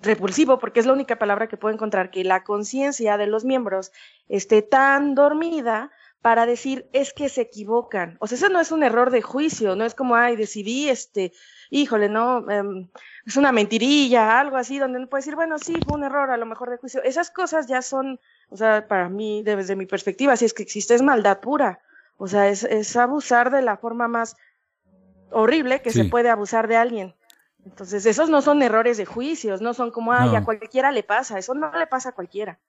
repulsivo, 0.02 0.60
porque 0.60 0.80
es 0.80 0.86
la 0.86 0.94
única 0.94 1.18
palabra 1.20 1.48
que 1.48 1.58
puedo 1.58 1.74
encontrar, 1.74 2.10
que 2.12 2.24
la 2.24 2.44
conciencia 2.44 3.18
de 3.18 3.28
los 3.28 3.46
miembros 3.46 3.92
esté 4.28 4.62
tan 4.62 5.14
dormida 5.16 5.92
para 6.22 6.46
decir 6.46 6.90
es 6.92 7.14
que 7.14 7.30
se 7.30 7.42
equivocan. 7.42 8.18
O 8.20 8.28
sea, 8.28 8.36
eso 8.38 8.50
no 8.50 8.60
es 8.60 8.72
un 8.72 8.84
error 8.84 9.10
de 9.10 9.22
juicio, 9.22 9.76
no 9.76 9.86
es 9.86 9.96
como, 9.96 10.16
ay, 10.16 10.36
decidí, 10.36 10.90
este, 10.90 11.32
híjole, 11.70 12.10
no, 12.10 12.50
Em, 12.50 12.90
es 13.26 13.38
una 13.38 13.52
mentirilla, 13.52 14.40
algo 14.40 14.58
así, 14.58 14.80
donde 14.80 14.98
uno 14.98 15.08
puede 15.08 15.22
decir, 15.22 15.36
bueno, 15.36 15.58
sí, 15.60 15.78
fue 15.88 15.98
un 15.98 16.04
error 16.04 16.32
a 16.32 16.38
lo 16.38 16.46
mejor 16.46 16.70
de 16.70 16.78
juicio. 16.78 17.02
Esas 17.04 17.32
cosas 17.32 17.68
ya 17.68 17.82
son, 17.82 18.20
o 18.50 18.58
sea, 18.58 18.88
para 18.88 19.08
mí, 19.08 19.44
desde 19.44 19.76
mi 19.76 19.86
perspectiva, 19.86 20.36
si 20.36 20.46
es 20.46 20.54
que 20.54 20.64
existe, 20.64 20.94
es 20.94 21.02
maldad 21.02 21.40
pura. 21.40 21.80
O 22.18 22.28
sea, 22.28 22.50
es, 22.50 22.64
es 22.64 22.96
abusar 22.98 23.50
de 23.50 23.62
la 23.62 23.78
forma 23.78 24.10
más 24.10 24.36
horrible 25.32 25.82
que 25.82 25.92
se 25.92 26.06
puede 26.06 26.30
abusar 26.30 26.68
de 26.68 26.76
alguien. 26.76 27.16
Entonces, 27.66 28.06
esos 28.06 28.30
no 28.30 28.42
son 28.42 28.62
errores 28.62 28.98
de 28.98 29.06
juicios, 29.06 29.62
no 29.62 29.74
son 29.74 29.92
como, 29.92 30.12
ay, 30.12 30.32
No. 30.32 30.38
a 30.38 30.44
cualquiera 30.44 30.92
le 30.92 31.04
pasa, 31.04 31.38
eso 31.38 31.54
no 31.54 31.72
le 31.72 31.88
pasa 31.88 32.10
a 32.10 32.12
cualquiera. 32.14 32.60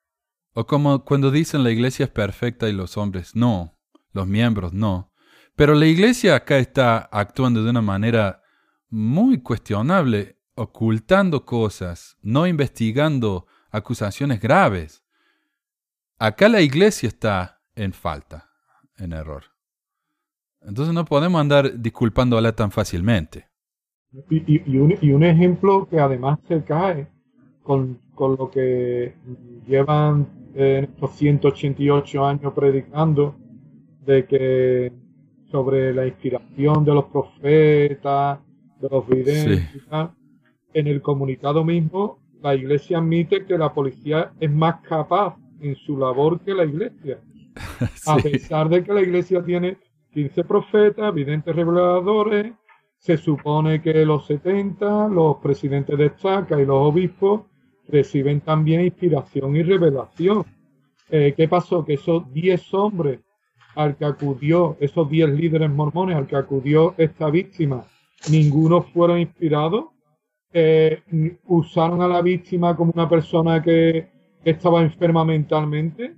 O 0.53 0.67
como 0.67 1.05
cuando 1.05 1.31
dicen 1.31 1.63
la 1.63 1.71
iglesia 1.71 2.05
es 2.05 2.11
perfecta 2.11 2.69
y 2.69 2.73
los 2.73 2.97
hombres 2.97 3.37
no, 3.37 3.79
los 4.13 4.27
miembros 4.27 4.73
no. 4.73 5.13
Pero 5.55 5.75
la 5.75 5.87
iglesia 5.87 6.35
acá 6.35 6.59
está 6.59 6.99
actuando 6.99 7.63
de 7.63 7.71
una 7.71 7.83
manera 7.83 8.43
muy 8.89 9.41
cuestionable, 9.41 10.39
ocultando 10.55 11.45
cosas, 11.45 12.17
no 12.23 12.47
investigando 12.47 13.47
acusaciones 13.71 14.41
graves. 14.41 15.05
Acá 16.19 16.49
la 16.49 16.61
iglesia 16.61 17.09
está 17.09 17.63
en 17.75 17.93
falta, 17.93 18.51
en 18.97 19.13
error. 19.13 19.45
Entonces 20.63 20.93
no 20.93 21.05
podemos 21.05 21.41
andar 21.41 21.81
disculpándola 21.81 22.53
tan 22.55 22.71
fácilmente. 22.71 23.49
Y, 24.29 24.77
un, 24.77 24.95
y 25.01 25.13
un 25.13 25.23
ejemplo 25.23 25.89
que 25.89 26.01
además 26.01 26.39
se 26.49 26.63
cae 26.65 27.09
con, 27.63 28.01
con 28.21 28.37
lo 28.37 28.51
que 28.51 29.15
llevan 29.67 30.29
eh, 30.55 30.87
estos 30.93 31.13
188 31.13 32.27
años 32.27 32.53
predicando, 32.53 33.35
de 34.05 34.27
que 34.27 34.93
sobre 35.51 35.95
la 35.95 36.07
inspiración 36.07 36.85
de 36.85 36.93
los 36.93 37.07
profetas, 37.07 38.41
de 38.79 38.89
los 38.91 39.09
videntes 39.09 39.61
Sí. 39.73 39.79
y 39.79 39.89
tal, 39.89 40.11
en 40.75 40.87
el 40.87 41.01
comunicado 41.01 41.65
mismo, 41.65 42.19
la 42.43 42.55
iglesia 42.55 42.99
admite 42.99 43.47
que 43.47 43.57
la 43.57 43.73
policía 43.73 44.33
es 44.39 44.51
más 44.53 44.83
capaz 44.83 45.37
en 45.63 45.75
su 45.77 45.97
labor 45.97 46.41
que 46.41 46.53
la 46.53 46.67
iglesia. 46.67 47.21
A 48.07 48.17
pesar 48.19 48.69
de 48.69 48.85
que 48.85 48.93
la 48.93 49.01
iglesia 49.01 49.43
tiene 49.43 49.79
15 50.13 50.45
profetas, 50.45 51.15
videntes 51.15 51.57
reveladores, 51.57 52.53
se 52.99 53.17
supone 53.17 53.81
que 53.81 54.05
los 54.05 54.27
70, 54.27 55.09
los 55.09 55.39
presidentes 55.39 55.97
de 55.97 56.05
estaca 56.05 56.61
y 56.61 56.67
los 56.67 56.77
obispos 56.77 57.49
reciben 57.91 58.41
también 58.41 58.81
inspiración 58.83 59.57
y 59.57 59.63
revelación. 59.63 60.45
Eh, 61.11 61.35
¿Qué 61.37 61.49
pasó? 61.49 61.85
Que 61.85 61.95
esos 61.95 62.33
10 62.33 62.73
hombres 62.75 63.21
al 63.75 63.97
que 63.97 64.05
acudió, 64.05 64.77
esos 64.81 65.09
10 65.09 65.29
líderes 65.31 65.71
mormones 65.71 66.17
al 66.17 66.27
que 66.27 66.37
acudió 66.37 66.95
esta 66.99 67.31
víctima, 67.31 67.85
ninguno 68.31 68.83
fueron 68.83 69.19
inspirados. 69.19 69.87
Eh, 70.53 71.03
usaron 71.47 72.03
a 72.03 72.09
la 72.09 72.23
víctima 72.23 72.77
como 72.77 72.93
una 72.95 73.09
persona 73.09 73.63
que 73.63 74.09
estaba 74.45 74.83
enferma 74.83 75.25
mentalmente. 75.25 76.15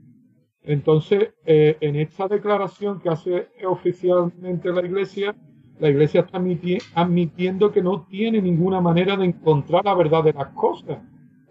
Entonces, 0.63 1.31
eh, 1.45 1.77
en 1.81 1.97
esta 1.97 2.29
declaración 2.29 3.01
que 3.01 3.09
hace 3.09 3.49
oficialmente 3.67 4.73
la 4.73 4.83
Iglesia, 4.85 5.35
la 5.81 5.89
Iglesia 5.91 6.21
está 6.21 6.39
admiti- 6.39 6.79
admitiendo 6.95 7.73
que 7.73 7.83
no 7.83 8.07
tiene 8.09 8.41
ninguna 8.41 8.81
manera 8.81 9.17
de 9.17 9.25
encontrar 9.27 9.85
la 9.85 9.95
verdad 9.95 10.23
de 10.25 10.33
las 10.33 10.49
cosas. 10.51 10.99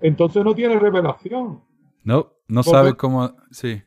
Entonces 0.02 0.44
no 0.44 0.54
tiene 0.56 0.78
revelación. 0.80 1.62
No, 2.04 2.34
no 2.48 2.64
Porque- 2.64 2.70
sabe 2.72 2.94
cómo. 2.96 3.36
Sí. 3.52 3.82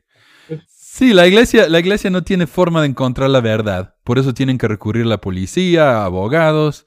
Es- 0.49 0.63
Sí, 0.67 1.13
la 1.13 1.27
iglesia, 1.27 1.67
la 1.67 1.79
iglesia 1.79 2.09
no 2.09 2.23
tiene 2.23 2.47
forma 2.47 2.81
de 2.81 2.87
encontrar 2.87 3.29
la 3.29 3.41
verdad. 3.41 3.95
Por 4.05 4.17
eso 4.17 4.33
tienen 4.33 4.57
que 4.57 4.67
recurrir 4.69 5.03
a 5.05 5.09
la 5.09 5.21
policía, 5.21 6.01
a 6.01 6.05
abogados. 6.05 6.85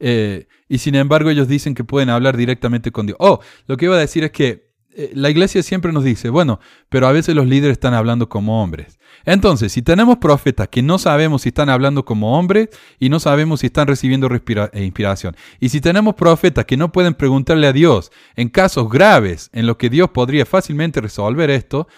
eh, 0.00 0.48
y 0.68 0.78
sin 0.78 0.96
embargo, 0.96 1.30
ellos 1.30 1.46
dicen 1.46 1.74
que 1.74 1.84
pueden 1.84 2.10
hablar 2.10 2.36
directamente 2.36 2.90
con 2.90 3.06
Dios. 3.06 3.16
Oh, 3.20 3.38
lo 3.68 3.76
que 3.76 3.84
iba 3.86 3.94
a 3.94 3.98
decir 4.00 4.24
es 4.24 4.32
que 4.32 4.63
la 5.12 5.30
iglesia 5.30 5.62
siempre 5.62 5.92
nos 5.92 6.04
dice, 6.04 6.28
bueno, 6.28 6.60
pero 6.88 7.06
a 7.06 7.12
veces 7.12 7.34
los 7.34 7.46
líderes 7.46 7.72
están 7.72 7.94
hablando 7.94 8.28
como 8.28 8.62
hombres. 8.62 8.98
Entonces, 9.24 9.72
si 9.72 9.82
tenemos 9.82 10.18
profetas 10.18 10.68
que 10.68 10.82
no 10.82 10.98
sabemos 10.98 11.42
si 11.42 11.48
están 11.48 11.68
hablando 11.68 12.04
como 12.04 12.38
hombres 12.38 12.68
y 12.98 13.08
no 13.08 13.20
sabemos 13.20 13.60
si 13.60 13.66
están 13.66 13.86
recibiendo 13.86 14.28
eh, 14.28 14.84
inspiración, 14.84 15.36
y 15.60 15.70
si 15.70 15.80
tenemos 15.80 16.14
profetas 16.14 16.64
que 16.64 16.76
no 16.76 16.92
pueden 16.92 17.14
preguntarle 17.14 17.66
a 17.66 17.72
Dios 17.72 18.12
en 18.36 18.48
casos 18.48 18.88
graves 18.90 19.50
en 19.52 19.66
los 19.66 19.76
que 19.76 19.90
Dios 19.90 20.10
podría 20.10 20.44
fácilmente 20.44 21.00
resolver 21.00 21.50
esto, 21.50 21.88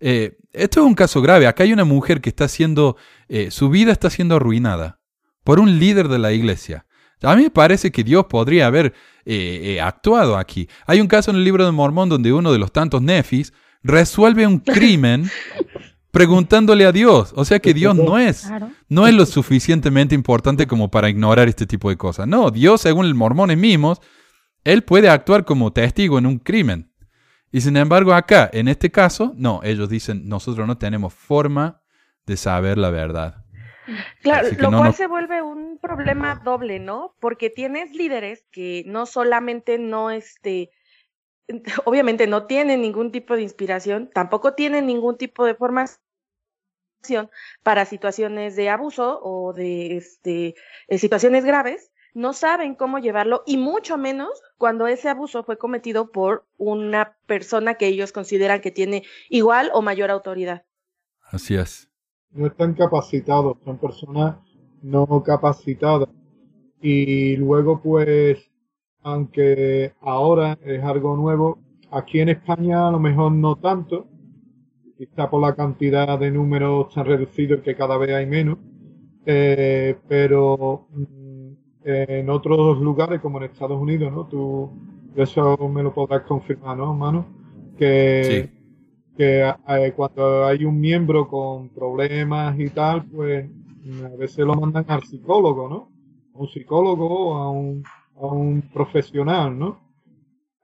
eh, 0.00 0.38
esto 0.52 0.80
es 0.80 0.86
un 0.86 0.94
caso 0.94 1.20
grave. 1.22 1.46
Acá 1.46 1.64
hay 1.64 1.72
una 1.72 1.84
mujer 1.84 2.20
que 2.20 2.28
está 2.28 2.48
siendo, 2.48 2.96
eh, 3.28 3.50
su 3.50 3.68
vida 3.68 3.92
está 3.92 4.10
siendo 4.10 4.36
arruinada 4.36 5.00
por 5.42 5.60
un 5.60 5.78
líder 5.78 6.08
de 6.08 6.18
la 6.18 6.32
iglesia. 6.32 6.85
A 7.22 7.34
mí 7.36 7.44
me 7.44 7.50
parece 7.50 7.90
que 7.90 8.04
Dios 8.04 8.26
podría 8.26 8.66
haber 8.66 8.94
eh, 9.24 9.60
eh, 9.64 9.80
actuado 9.80 10.36
aquí. 10.36 10.68
Hay 10.86 11.00
un 11.00 11.08
caso 11.08 11.30
en 11.30 11.38
el 11.38 11.44
libro 11.44 11.64
de 11.64 11.72
Mormón 11.72 12.08
donde 12.08 12.32
uno 12.32 12.52
de 12.52 12.58
los 12.58 12.72
tantos 12.72 13.02
nefis 13.02 13.52
resuelve 13.82 14.46
un 14.46 14.58
crimen 14.60 15.30
preguntándole 16.10 16.86
a 16.86 16.92
Dios. 16.92 17.32
O 17.36 17.44
sea 17.44 17.58
que 17.58 17.74
Dios 17.74 17.94
no 17.94 18.18
es, 18.18 18.48
no 18.88 19.06
es 19.06 19.14
lo 19.14 19.26
suficientemente 19.26 20.14
importante 20.14 20.66
como 20.66 20.90
para 20.90 21.08
ignorar 21.08 21.48
este 21.48 21.66
tipo 21.66 21.88
de 21.90 21.96
cosas. 21.96 22.26
No, 22.26 22.50
Dios, 22.50 22.80
según 22.82 23.08
los 23.08 23.16
mormones 23.16 23.58
mismos, 23.58 24.00
él 24.64 24.82
puede 24.82 25.08
actuar 25.08 25.44
como 25.44 25.72
testigo 25.72 26.18
en 26.18 26.26
un 26.26 26.38
crimen. 26.38 26.92
Y 27.52 27.60
sin 27.60 27.76
embargo, 27.76 28.12
acá, 28.12 28.50
en 28.52 28.68
este 28.68 28.90
caso, 28.90 29.32
no, 29.36 29.60
ellos 29.62 29.88
dicen, 29.88 30.28
nosotros 30.28 30.66
no 30.66 30.76
tenemos 30.76 31.14
forma 31.14 31.80
de 32.26 32.36
saber 32.36 32.76
la 32.76 32.90
verdad. 32.90 33.44
Claro, 34.22 34.48
lo 34.58 34.70
no 34.70 34.78
cual 34.78 34.94
se 34.94 35.06
vuelve 35.06 35.42
un 35.42 35.78
problema 35.78 36.40
doble, 36.44 36.78
¿no? 36.78 37.14
Porque 37.20 37.50
tienes 37.50 37.92
líderes 37.94 38.44
que 38.50 38.82
no 38.86 39.06
solamente 39.06 39.78
no, 39.78 40.10
este, 40.10 40.70
obviamente 41.84 42.26
no 42.26 42.46
tienen 42.46 42.80
ningún 42.80 43.12
tipo 43.12 43.36
de 43.36 43.42
inspiración, 43.42 44.10
tampoco 44.12 44.54
tienen 44.54 44.86
ningún 44.86 45.16
tipo 45.16 45.44
de 45.44 45.54
formación 45.54 46.00
para 47.62 47.84
situaciones 47.84 48.56
de 48.56 48.68
abuso 48.68 49.20
o 49.22 49.52
de 49.52 49.96
este, 49.96 50.54
eh, 50.88 50.98
situaciones 50.98 51.44
graves, 51.44 51.92
no 52.14 52.32
saben 52.32 52.74
cómo 52.74 52.98
llevarlo 52.98 53.42
y 53.46 53.58
mucho 53.58 53.98
menos 53.98 54.42
cuando 54.56 54.86
ese 54.86 55.10
abuso 55.10 55.44
fue 55.44 55.58
cometido 55.58 56.10
por 56.10 56.46
una 56.56 57.16
persona 57.26 57.74
que 57.74 57.86
ellos 57.86 58.10
consideran 58.10 58.62
que 58.62 58.70
tiene 58.70 59.04
igual 59.28 59.70
o 59.74 59.82
mayor 59.82 60.10
autoridad. 60.10 60.64
Así 61.20 61.56
es. 61.56 61.90
No 62.32 62.46
están 62.46 62.74
capacitados, 62.74 63.58
son 63.64 63.78
personas 63.78 64.36
no 64.82 65.22
capacitadas. 65.24 66.08
Y 66.80 67.36
luego, 67.36 67.80
pues, 67.82 68.50
aunque 69.02 69.92
ahora 70.00 70.58
es 70.64 70.82
algo 70.82 71.16
nuevo, 71.16 71.58
aquí 71.90 72.20
en 72.20 72.30
España 72.30 72.88
a 72.88 72.90
lo 72.90 72.98
mejor 72.98 73.32
no 73.32 73.56
tanto, 73.56 74.06
quizá 74.96 75.28
por 75.28 75.42
la 75.42 75.54
cantidad 75.54 76.18
de 76.18 76.30
números 76.30 76.92
tan 76.94 77.06
reducidos 77.06 77.60
que 77.62 77.74
cada 77.74 77.96
vez 77.98 78.10
hay 78.10 78.26
menos, 78.26 78.58
eh, 79.26 79.96
pero 80.08 80.86
mm, 80.90 81.52
en 81.84 82.30
otros 82.30 82.78
lugares 82.78 83.20
como 83.20 83.38
en 83.38 83.44
Estados 83.44 83.80
Unidos, 83.80 84.12
¿no? 84.12 84.26
Tú 84.26 84.70
eso 85.16 85.56
me 85.68 85.82
lo 85.82 85.94
podrás 85.94 86.22
confirmar, 86.22 86.76
¿no, 86.76 86.92
hermano? 86.92 87.26
Que, 87.78 88.50
que 89.16 89.48
eh, 89.48 89.92
cuando 89.96 90.46
hay 90.46 90.64
un 90.64 90.78
miembro 90.78 91.28
con 91.28 91.68
problemas 91.70 92.58
y 92.58 92.68
tal, 92.70 93.04
pues 93.04 93.48
a 94.04 94.16
veces 94.16 94.38
lo 94.38 94.54
mandan 94.54 94.84
al 94.88 95.02
psicólogo, 95.04 95.68
¿no? 95.68 95.88
A 96.34 96.38
un 96.38 96.48
psicólogo 96.48 97.34
a 97.36 97.50
un, 97.50 97.82
a 98.16 98.26
un 98.26 98.62
profesional, 98.72 99.58
¿no? 99.58 99.80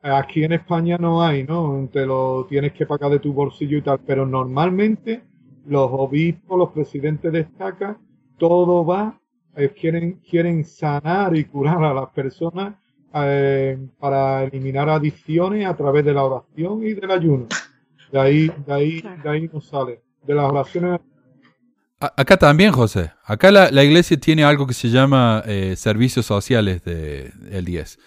Aquí 0.03 0.43
en 0.43 0.53
España 0.53 0.99
no 0.99 1.23
hay, 1.23 1.45
¿no? 1.45 1.89
Te 1.93 2.05
lo 2.05 2.47
tienes 2.49 2.73
que 2.73 2.87
pagar 2.87 3.11
de 3.11 3.21
tu 3.21 3.33
bolsillo 3.33 3.79
y 3.79 3.83
tal, 3.83 4.01
pero 4.01 4.27
normalmente 4.27 5.23
los 5.67 5.89
obispos, 5.93 6.59
los 6.59 6.71
presidentes 6.71 7.33
de 7.33 7.41
estaca, 7.41 7.99
todo 8.37 8.85
va, 8.85 9.21
eh, 9.57 9.69
quieren, 9.69 10.21
quieren 10.29 10.65
sanar 10.65 11.37
y 11.37 11.45
curar 11.45 11.85
a 11.85 11.95
las 11.95 12.11
personas 12.11 12.75
eh, 13.15 13.79
para 13.99 14.45
eliminar 14.45 14.89
adicciones 14.89 15.67
a 15.67 15.77
través 15.77 16.05
de 16.05 16.15
la 16.15 16.25
oración 16.25 16.83
y 16.83 16.95
del 16.95 17.11
ayuno. 17.11 17.47
De 18.13 18.21
ahí, 18.21 18.53
de 18.67 18.73
ahí, 18.73 19.03
de 19.23 19.29
ahí 19.29 19.51
no 19.53 19.61
sale. 19.61 20.03
De 20.23 20.35
las 20.35 20.45
oraciones. 20.45 21.01
Acá 21.99 22.37
también, 22.37 22.73
José. 22.73 23.13
Acá 23.25 23.51
la, 23.51 23.71
la 23.71 23.85
iglesia 23.85 24.19
tiene 24.21 24.45
algo 24.45 24.67
que 24.67 24.75
se 24.75 24.91
llama 24.91 25.43
eh, 25.47 25.75
servicios 25.77 26.27
sociales 26.27 26.85
del 26.85 27.33
de, 27.41 27.63
10. 27.63 27.99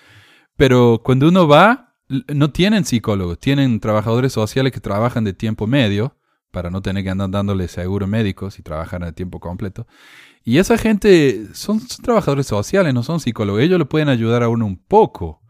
Pero 0.56 1.02
cuando 1.04 1.28
uno 1.28 1.48
va, 1.48 1.96
no 2.28 2.52
tienen 2.52 2.86
psicólogos, 2.86 3.40
tienen 3.40 3.80
trabajadores 3.80 4.32
sociales 4.32 4.72
que 4.72 4.80
trabajan 4.80 5.24
de 5.24 5.34
tiempo 5.34 5.66
medio 5.66 6.16
para 6.52 6.70
no 6.70 6.82
tener 6.82 7.04
que 7.04 7.10
andar 7.10 7.32
dándole 7.32 7.68
seguro 7.68 8.06
médicos 8.06 8.60
y 8.60 8.64
trabajar 8.64 9.04
a 9.04 9.12
tiempo 9.12 9.40
completo. 9.40 9.88
Y 10.44 10.60
esa 10.60 10.78
gente 10.78 11.48
son, 11.54 11.82
trabajadores 12.04 12.46
sociales, 12.46 12.94
no 12.94 13.02
son 13.02 13.20
psicólogos. 13.20 13.62
Ellos 13.64 13.80
le 13.80 13.86
pueden 13.86 14.10
ayudar 14.10 14.44
a 14.44 14.50
uno 14.50 14.68
un 14.68 14.78
poco, 14.78 15.42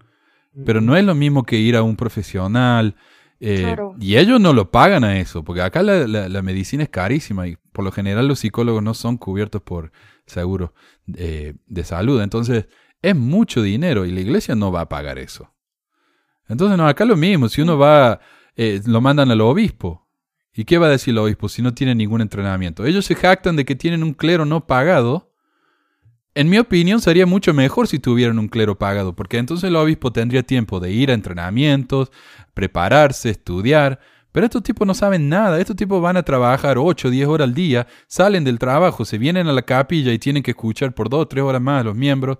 pero 0.65 0.79
no 0.79 0.95
es 0.95 1.03
lo 1.03 1.13
mismo 1.13 1.43
que 1.43 1.57
ir 1.57 1.75
a 1.75 1.83
un 1.83 1.97
profesional. 1.97 2.95
Eh, 3.47 3.75
y 3.99 4.17
ellos 4.17 4.41
no 4.41 4.53
lo 4.53 4.71
pagan 4.71 5.03
a 5.03 5.19
eso, 5.19 5.43
porque 5.43 5.61
acá 5.61 5.83
la, 5.83 6.07
la, 6.07 6.41
medicina 6.41 6.81
es 6.81 6.89
carísima 6.89 7.47
y 7.47 7.57
por 7.71 7.85
lo 7.85 7.91
general 7.91 8.27
los 8.27 8.39
psicólogos 8.39 8.81
no 8.81 8.95
son 8.95 9.17
cubiertos 9.17 9.61
por 9.61 9.91
seguro 10.25 10.73
eh, 11.15 11.53
de 11.67 11.83
salud. 11.83 12.21
Entonces 12.21 12.65
es 13.03 13.15
mucho 13.15 13.61
dinero 13.61 14.05
y 14.05 14.11
la 14.11 14.21
iglesia 14.21 14.55
no 14.55 14.71
va 14.71 14.81
a 14.81 14.89
pagar 14.89 15.19
eso. 15.19 15.53
Entonces, 16.47 16.75
no, 16.77 16.87
acá 16.87 17.05
lo 17.05 17.15
mismo. 17.15 17.49
Si 17.49 17.61
uno 17.61 17.77
va, 17.77 18.19
eh, 18.55 18.81
lo 18.85 18.99
mandan 18.99 19.29
al 19.29 19.41
obispo. 19.41 20.07
¿Y 20.53 20.65
qué 20.65 20.77
va 20.77 20.87
a 20.87 20.89
decir 20.89 21.11
el 21.11 21.19
obispo 21.19 21.49
si 21.49 21.61
no 21.61 21.73
tiene 21.73 21.93
ningún 21.93 22.21
entrenamiento? 22.21 22.85
Ellos 22.85 23.05
se 23.05 23.15
jactan 23.15 23.55
de 23.55 23.65
que 23.65 23.75
tienen 23.75 24.03
un 24.03 24.13
clero 24.13 24.45
no 24.45 24.65
pagado. 24.65 25.33
En 26.35 26.49
mi 26.49 26.57
opinión, 26.57 27.01
sería 27.01 27.25
mucho 27.25 27.53
mejor 27.53 27.87
si 27.87 27.97
tuvieran 27.97 28.37
un 28.37 28.49
clero 28.49 28.77
pagado, 28.77 29.15
porque 29.15 29.37
entonces 29.37 29.67
el 29.67 29.75
obispo 29.75 30.11
tendría 30.11 30.43
tiempo 30.43 30.79
de 30.79 30.91
ir 30.91 31.09
a 31.09 31.13
entrenamientos, 31.13 32.11
prepararse, 32.53 33.29
estudiar. 33.29 33.99
Pero 34.31 34.45
estos 34.45 34.61
tipos 34.61 34.85
no 34.85 34.93
saben 34.93 35.29
nada. 35.29 35.59
Estos 35.59 35.77
tipos 35.77 36.01
van 36.01 36.17
a 36.17 36.23
trabajar 36.23 36.77
8 36.77 37.07
o 37.07 37.11
10 37.11 37.27
horas 37.27 37.47
al 37.47 37.53
día, 37.53 37.87
salen 38.07 38.43
del 38.43 38.59
trabajo, 38.59 39.05
se 39.05 39.17
vienen 39.17 39.47
a 39.47 39.53
la 39.53 39.61
capilla 39.61 40.11
y 40.11 40.19
tienen 40.19 40.43
que 40.43 40.51
escuchar 40.51 40.93
por 40.93 41.09
2 41.09 41.21
o 41.21 41.27
3 41.27 41.43
horas 41.43 41.61
más 41.61 41.81
a 41.81 41.85
los 41.85 41.95
miembros 41.95 42.37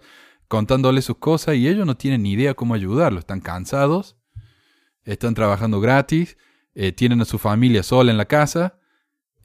contándoles 0.48 1.06
sus 1.06 1.18
cosas 1.18 1.56
y 1.56 1.68
ellos 1.68 1.88
no 1.88 1.96
tienen 1.96 2.22
ni 2.24 2.34
idea 2.34 2.54
cómo 2.54 2.76
ayudarlos. 2.76 3.22
Están 3.22 3.40
cansados, 3.40 4.18
están 5.06 5.34
trabajando 5.34 5.80
gratis 5.80 6.38
eh, 6.76 6.92
tienen 6.92 7.22
a 7.22 7.26
su 7.26 7.40
familia 7.40 7.84
sola 7.84 8.12
en 8.12 8.18
la 8.18 8.26
casa. 8.26 8.78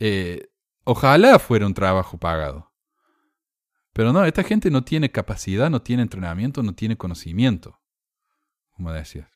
Eh, 0.01 0.51
ojalá 0.85 1.39
fuera 1.39 1.65
un 1.65 1.75
trabajo 1.75 2.19
pagado. 2.19 2.70
Pero 3.93 4.13
no, 4.13 4.25
esta 4.25 4.45
gente 4.45 4.71
no 4.71 4.85
tiene 4.85 5.11
capacidad, 5.11 5.69
no 5.69 5.83
tiene 5.83 6.03
entrenamiento, 6.03 6.63
no 6.63 6.75
tiene 6.75 6.97
conocimiento, 6.97 7.79
como 8.77 8.93
decías. 8.93 9.29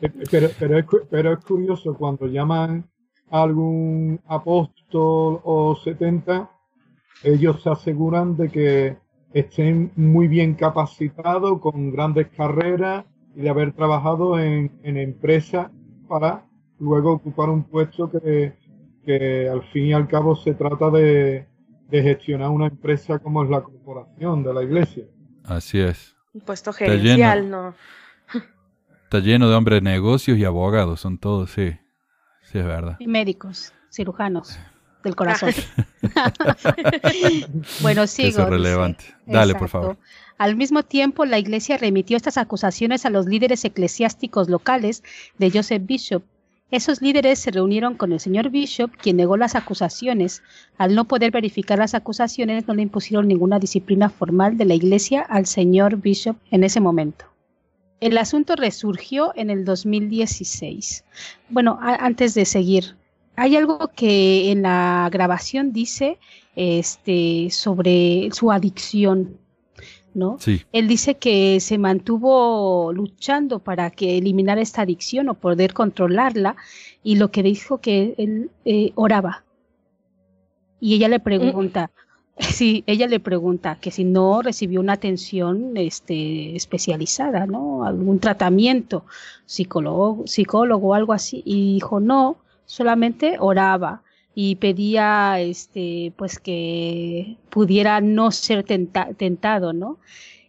Eh, 0.00 0.12
pero, 0.30 0.48
pero, 0.58 0.78
es, 0.78 0.86
pero 1.10 1.32
es 1.32 1.44
curioso 1.44 1.94
cuando 1.94 2.26
llaman 2.26 2.88
a 3.30 3.42
algún 3.42 4.20
apóstol 4.26 5.40
o 5.44 5.76
70, 5.82 6.50
ellos 7.24 7.62
se 7.62 7.70
aseguran 7.70 8.36
de 8.36 8.48
que 8.50 8.96
estén 9.32 9.92
muy 9.96 10.28
bien 10.28 10.54
capacitados, 10.54 11.60
con 11.60 11.90
grandes 11.90 12.28
carreras 12.28 13.04
y 13.34 13.42
de 13.42 13.50
haber 13.50 13.72
trabajado 13.72 14.38
en, 14.38 14.78
en 14.82 14.96
empresas 14.96 15.70
para 16.06 16.46
luego 16.78 17.12
ocupar 17.12 17.50
un 17.50 17.64
puesto 17.64 18.10
que 18.10 19.48
al 19.50 19.62
fin 19.72 19.86
y 19.86 19.92
al 19.94 20.06
cabo 20.06 20.36
se 20.36 20.54
trata 20.54 20.90
de, 20.90 21.46
de 21.88 22.02
gestionar 22.02 22.50
una 22.50 22.66
empresa 22.66 23.18
como 23.18 23.42
es 23.44 23.50
la 23.50 23.62
corporación 23.62 24.42
de 24.42 24.54
la 24.54 24.62
iglesia. 24.62 25.04
Así 25.44 25.80
es. 25.80 26.14
Un 26.34 26.42
puesto 26.42 26.72
gerencial, 26.72 27.50
¿no? 27.50 27.74
Está 29.04 29.20
lleno 29.20 29.48
de 29.48 29.54
hombres 29.56 29.78
de 29.78 29.90
negocios 29.90 30.36
y 30.38 30.44
abogados, 30.44 31.00
son 31.00 31.18
todos, 31.18 31.50
sí. 31.50 31.72
Sí, 32.42 32.58
es 32.58 32.66
verdad. 32.66 32.96
Y 32.98 33.06
médicos, 33.06 33.72
cirujanos 33.90 34.58
del 35.02 35.16
corazón. 35.16 35.52
bueno, 37.80 38.06
sigo. 38.06 38.28
Eso 38.28 38.42
es 38.42 38.48
relevante. 38.48 39.04
Dale, 39.26 39.54
por 39.54 39.68
favor. 39.68 39.98
Al 40.36 40.56
mismo 40.56 40.82
tiempo, 40.82 41.24
la 41.24 41.38
Iglesia 41.38 41.78
remitió 41.78 42.16
estas 42.16 42.38
acusaciones 42.38 43.06
a 43.06 43.10
los 43.10 43.26
líderes 43.26 43.64
eclesiásticos 43.64 44.48
locales 44.48 45.02
de 45.38 45.50
Joseph 45.50 45.82
Bishop, 45.84 46.22
esos 46.70 47.00
líderes 47.00 47.38
se 47.38 47.50
reunieron 47.50 47.94
con 47.94 48.12
el 48.12 48.20
señor 48.20 48.50
Bishop, 48.50 48.90
quien 48.96 49.16
negó 49.16 49.38
las 49.38 49.54
acusaciones. 49.54 50.42
Al 50.76 50.94
no 50.94 51.06
poder 51.06 51.30
verificar 51.30 51.78
las 51.78 51.94
acusaciones, 51.94 52.68
no 52.68 52.74
le 52.74 52.82
impusieron 52.82 53.26
ninguna 53.26 53.58
disciplina 53.58 54.10
formal 54.10 54.58
de 54.58 54.66
la 54.66 54.74
Iglesia 54.74 55.22
al 55.22 55.46
señor 55.46 55.96
Bishop 55.96 56.36
en 56.50 56.64
ese 56.64 56.80
momento. 56.80 57.24
El 58.00 58.18
asunto 58.18 58.54
resurgió 58.54 59.32
en 59.34 59.48
el 59.48 59.64
2016. 59.64 61.04
Bueno, 61.48 61.78
antes 61.80 62.34
de 62.34 62.44
seguir, 62.44 62.96
hay 63.34 63.56
algo 63.56 63.90
que 63.96 64.50
en 64.52 64.62
la 64.62 65.08
grabación 65.10 65.72
dice 65.72 66.18
este, 66.54 67.48
sobre 67.50 68.28
su 68.32 68.52
adicción 68.52 69.38
¿no? 70.14 70.38
Él 70.72 70.88
dice 70.88 71.16
que 71.16 71.60
se 71.60 71.78
mantuvo 71.78 72.92
luchando 72.92 73.58
para 73.58 73.90
que 73.90 74.18
eliminar 74.18 74.58
esta 74.58 74.82
adicción 74.82 75.28
o 75.28 75.34
poder 75.34 75.74
controlarla 75.74 76.56
y 77.02 77.16
lo 77.16 77.30
que 77.30 77.42
dijo 77.42 77.78
que 77.78 78.14
él 78.18 78.50
eh, 78.64 78.92
oraba. 78.94 79.44
Y 80.80 80.94
ella 80.94 81.08
le 81.08 81.20
pregunta, 81.20 81.90
sí, 82.38 82.84
ella 82.86 83.06
le 83.06 83.20
pregunta 83.20 83.78
que 83.80 83.90
si 83.90 84.04
no 84.04 84.42
recibió 84.42 84.80
una 84.80 84.94
atención 84.94 85.76
este, 85.76 86.56
especializada, 86.56 87.46
¿no? 87.46 87.84
Algún 87.84 88.20
tratamiento 88.20 89.04
psicólogo, 89.46 90.26
psicólogo 90.26 90.88
o 90.88 90.94
algo 90.94 91.12
así. 91.12 91.42
Y 91.44 91.74
dijo, 91.74 92.00
no, 92.00 92.36
solamente 92.64 93.36
oraba 93.40 94.02
y 94.40 94.54
pedía 94.54 95.40
este 95.40 96.12
pues 96.14 96.38
que 96.38 97.38
pudiera 97.50 98.00
no 98.00 98.30
ser 98.30 98.62
tentado, 98.62 99.72
¿no? 99.72 99.98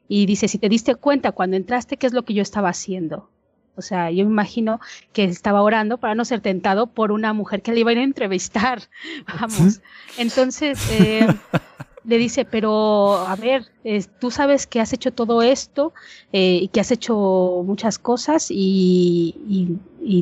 Y 0.08 0.28
dice, 0.28 0.48
si 0.48 0.60
te 0.60 0.70
diste 0.70 0.94
cuenta 0.94 1.32
cuando 1.32 1.58
entraste, 1.58 1.98
¿qué 1.98 2.06
es 2.06 2.14
lo 2.14 2.24
que 2.24 2.36
yo 2.36 2.44
estaba 2.44 2.70
haciendo? 2.70 3.32
O 3.76 3.82
sea, 3.82 4.12
yo 4.12 4.26
me 4.26 4.32
imagino 4.32 4.80
que 5.12 5.24
estaba 5.24 5.64
orando 5.64 5.98
para 5.98 6.14
no 6.14 6.24
ser 6.24 6.40
tentado 6.40 6.86
por 6.86 7.12
una 7.12 7.34
mujer 7.34 7.64
que 7.64 7.72
le 7.72 7.80
iba 7.80 7.90
a 7.90 7.94
ir 7.94 7.98
a 7.98 8.04
entrevistar. 8.04 8.84
Vamos. 9.40 9.82
Entonces, 10.20 10.80
eh, 10.92 11.26
le 12.04 12.18
dice, 12.18 12.46
pero 12.46 13.18
a 13.18 13.36
ver, 13.36 13.66
tú 14.20 14.32
sabes 14.32 14.68
que 14.68 14.80
has 14.80 14.94
hecho 14.94 15.12
todo 15.12 15.42
esto 15.42 15.94
eh, 16.32 16.60
y 16.62 16.68
que 16.70 16.80
has 16.80 16.92
hecho 16.92 17.64
muchas 17.66 18.00
cosas 18.00 18.48
y, 18.50 19.78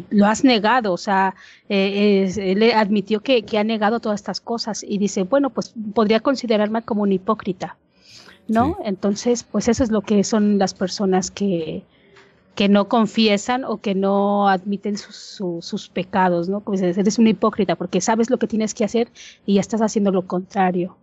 lo 0.10 0.26
has 0.26 0.44
negado, 0.44 0.92
o 0.92 0.98
sea, 0.98 1.36
eh, 1.70 2.34
él 2.36 2.64
admitió 2.74 3.22
que, 3.22 3.46
ha 3.58 3.64
negado 3.64 4.00
todas 4.00 4.20
estas 4.20 4.42
cosas 4.42 4.84
y 4.84 4.98
dice, 4.98 5.24
bueno, 5.24 5.50
pues 5.50 5.74
podría 5.94 6.20
considerarme 6.20 6.82
como 6.82 7.04
un 7.04 7.12
hipócrita, 7.12 7.78
¿no? 8.48 8.78
Entonces, 8.84 9.44
pues 9.44 9.68
eso 9.68 9.84
es 9.84 9.92
lo 9.92 10.02
que 10.02 10.24
son 10.24 10.58
las 10.58 10.74
personas 10.74 11.32
que, 11.32 11.84
que 12.56 12.68
no 12.68 12.90
confiesan 12.90 13.64
o 13.64 13.78
que 13.78 13.96
no 13.96 14.50
admiten 14.50 14.98
sus, 14.98 15.42
sus 15.62 15.90
pecados, 15.90 16.50
¿no? 16.50 16.62
Pues 16.62 16.82
eres 16.82 17.20
un 17.20 17.28
hipócrita 17.28 17.76
porque 17.76 18.02
sabes 18.02 18.30
lo 18.30 18.40
que 18.40 18.48
tienes 18.48 18.74
que 18.74 18.84
hacer 18.84 19.10
y 19.46 19.56
ya 19.56 19.62
estás 19.62 19.82
haciendo 19.82 20.12
lo 20.12 20.28
contrario 20.28 20.98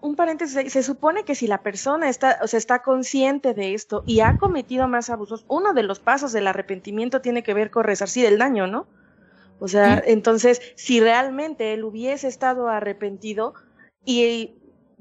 un 0.00 0.16
paréntesis, 0.16 0.72
se 0.72 0.82
supone 0.82 1.24
que 1.24 1.34
si 1.34 1.46
la 1.46 1.62
persona 1.62 2.08
está, 2.08 2.38
o 2.42 2.46
sea, 2.46 2.58
está 2.58 2.82
consciente 2.82 3.54
de 3.54 3.74
esto 3.74 4.04
y 4.06 4.20
ha 4.20 4.38
cometido 4.38 4.88
más 4.88 5.10
abusos, 5.10 5.44
uno 5.48 5.74
de 5.74 5.82
los 5.82 6.00
pasos 6.00 6.32
del 6.32 6.46
arrepentimiento 6.46 7.20
tiene 7.20 7.42
que 7.42 7.54
ver 7.54 7.70
con 7.70 7.84
resarcir 7.84 8.26
el 8.26 8.38
daño, 8.38 8.66
¿no? 8.66 8.86
O 9.58 9.68
sea, 9.68 10.02
entonces, 10.06 10.60
si 10.76 11.00
realmente 11.00 11.72
él 11.72 11.84
hubiese 11.84 12.28
estado 12.28 12.68
arrepentido 12.68 13.54
y 14.04 14.54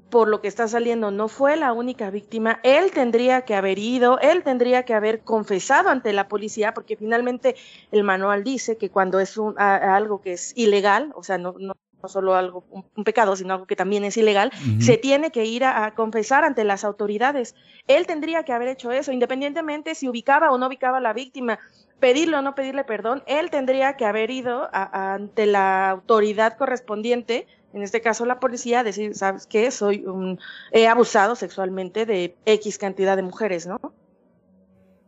por 0.10 0.29
lo 0.29 0.39
que 0.39 0.47
está 0.47 0.67
saliendo 0.67 1.12
no 1.12 1.27
fue 1.27 1.58
la 1.58 1.73
única 1.73 2.10
víctima, 2.10 2.60
él 2.63 2.91
tendría 2.91 3.41
que 3.41 3.55
haber 3.55 3.79
ido, 3.79 4.17
él 4.19 4.43
tendría 4.43 4.84
que 4.84 4.93
haber 4.93 5.21
confesado 5.21 5.89
ante 5.89 6.13
la 6.13 6.29
policía, 6.29 6.73
porque 6.73 6.95
finalmente 6.95 7.55
el 7.91 8.03
manual 8.03 8.43
dice 8.43 8.77
que 8.77 8.89
cuando 8.89 9.19
es 9.19 9.38
un, 9.38 9.60
algo 9.60 10.21
que 10.21 10.34
es 10.34 10.53
ilegal, 10.55 11.12
o 11.15 11.23
sea, 11.23 11.38
no, 11.38 11.55
no 11.60 11.75
no 12.03 12.10
solo 12.10 12.36
algo, 12.36 12.63
un, 12.69 12.86
un 12.95 13.03
pecado, 13.03 13.36
sino 13.36 13.53
algo 13.53 13.65
que 13.65 13.75
también 13.75 14.03
es 14.03 14.15
ilegal, 14.17 14.51
se 14.79 14.97
tiene 14.97 15.31
que 15.31 15.45
ir 15.45 15.63
a, 15.63 15.86
a 15.86 15.95
confesar 15.95 16.43
ante 16.43 16.63
las 16.63 16.84
autoridades. 16.84 17.55
Él 17.88 18.05
tendría 18.05 18.43
que 18.43 18.53
haber 18.53 18.67
hecho 18.67 18.91
eso, 18.91 19.12
independientemente 19.12 19.95
si 19.95 20.08
ubicaba 20.08 20.51
o 20.51 20.58
no 20.58 20.67
ubicaba 20.67 20.97
a 20.99 21.01
la 21.01 21.13
víctima, 21.13 21.58
pedirle 21.99 22.38
o 22.38 22.41
no 22.41 22.53
pedirle 22.55 22.84
perdón, 22.84 23.23
él 23.25 23.49
tendría 23.49 23.95
que 23.97 24.05
haber 24.05 24.29
ido 24.29 24.63
a- 24.71 24.89
a- 24.91 25.13
ante 25.15 25.45
la 25.45 25.89
autoridad 25.89 26.58
correspondiente, 26.58 27.47
en 27.73 27.81
este 27.81 28.01
caso 28.01 28.25
la 28.25 28.39
policía, 28.39 28.81
a 28.81 28.84
decir, 28.84 29.15
¿sabes 29.15 29.47
qué? 29.47 29.71
Soy 29.71 30.05
un, 30.05 30.39
he 30.71 30.88
abusado 30.88 31.36
sexualmente 31.36 32.05
de 32.05 32.36
X 32.45 32.77
cantidad 32.77 33.15
de 33.15 33.23
mujeres, 33.23 33.65
¿no? 33.67 33.79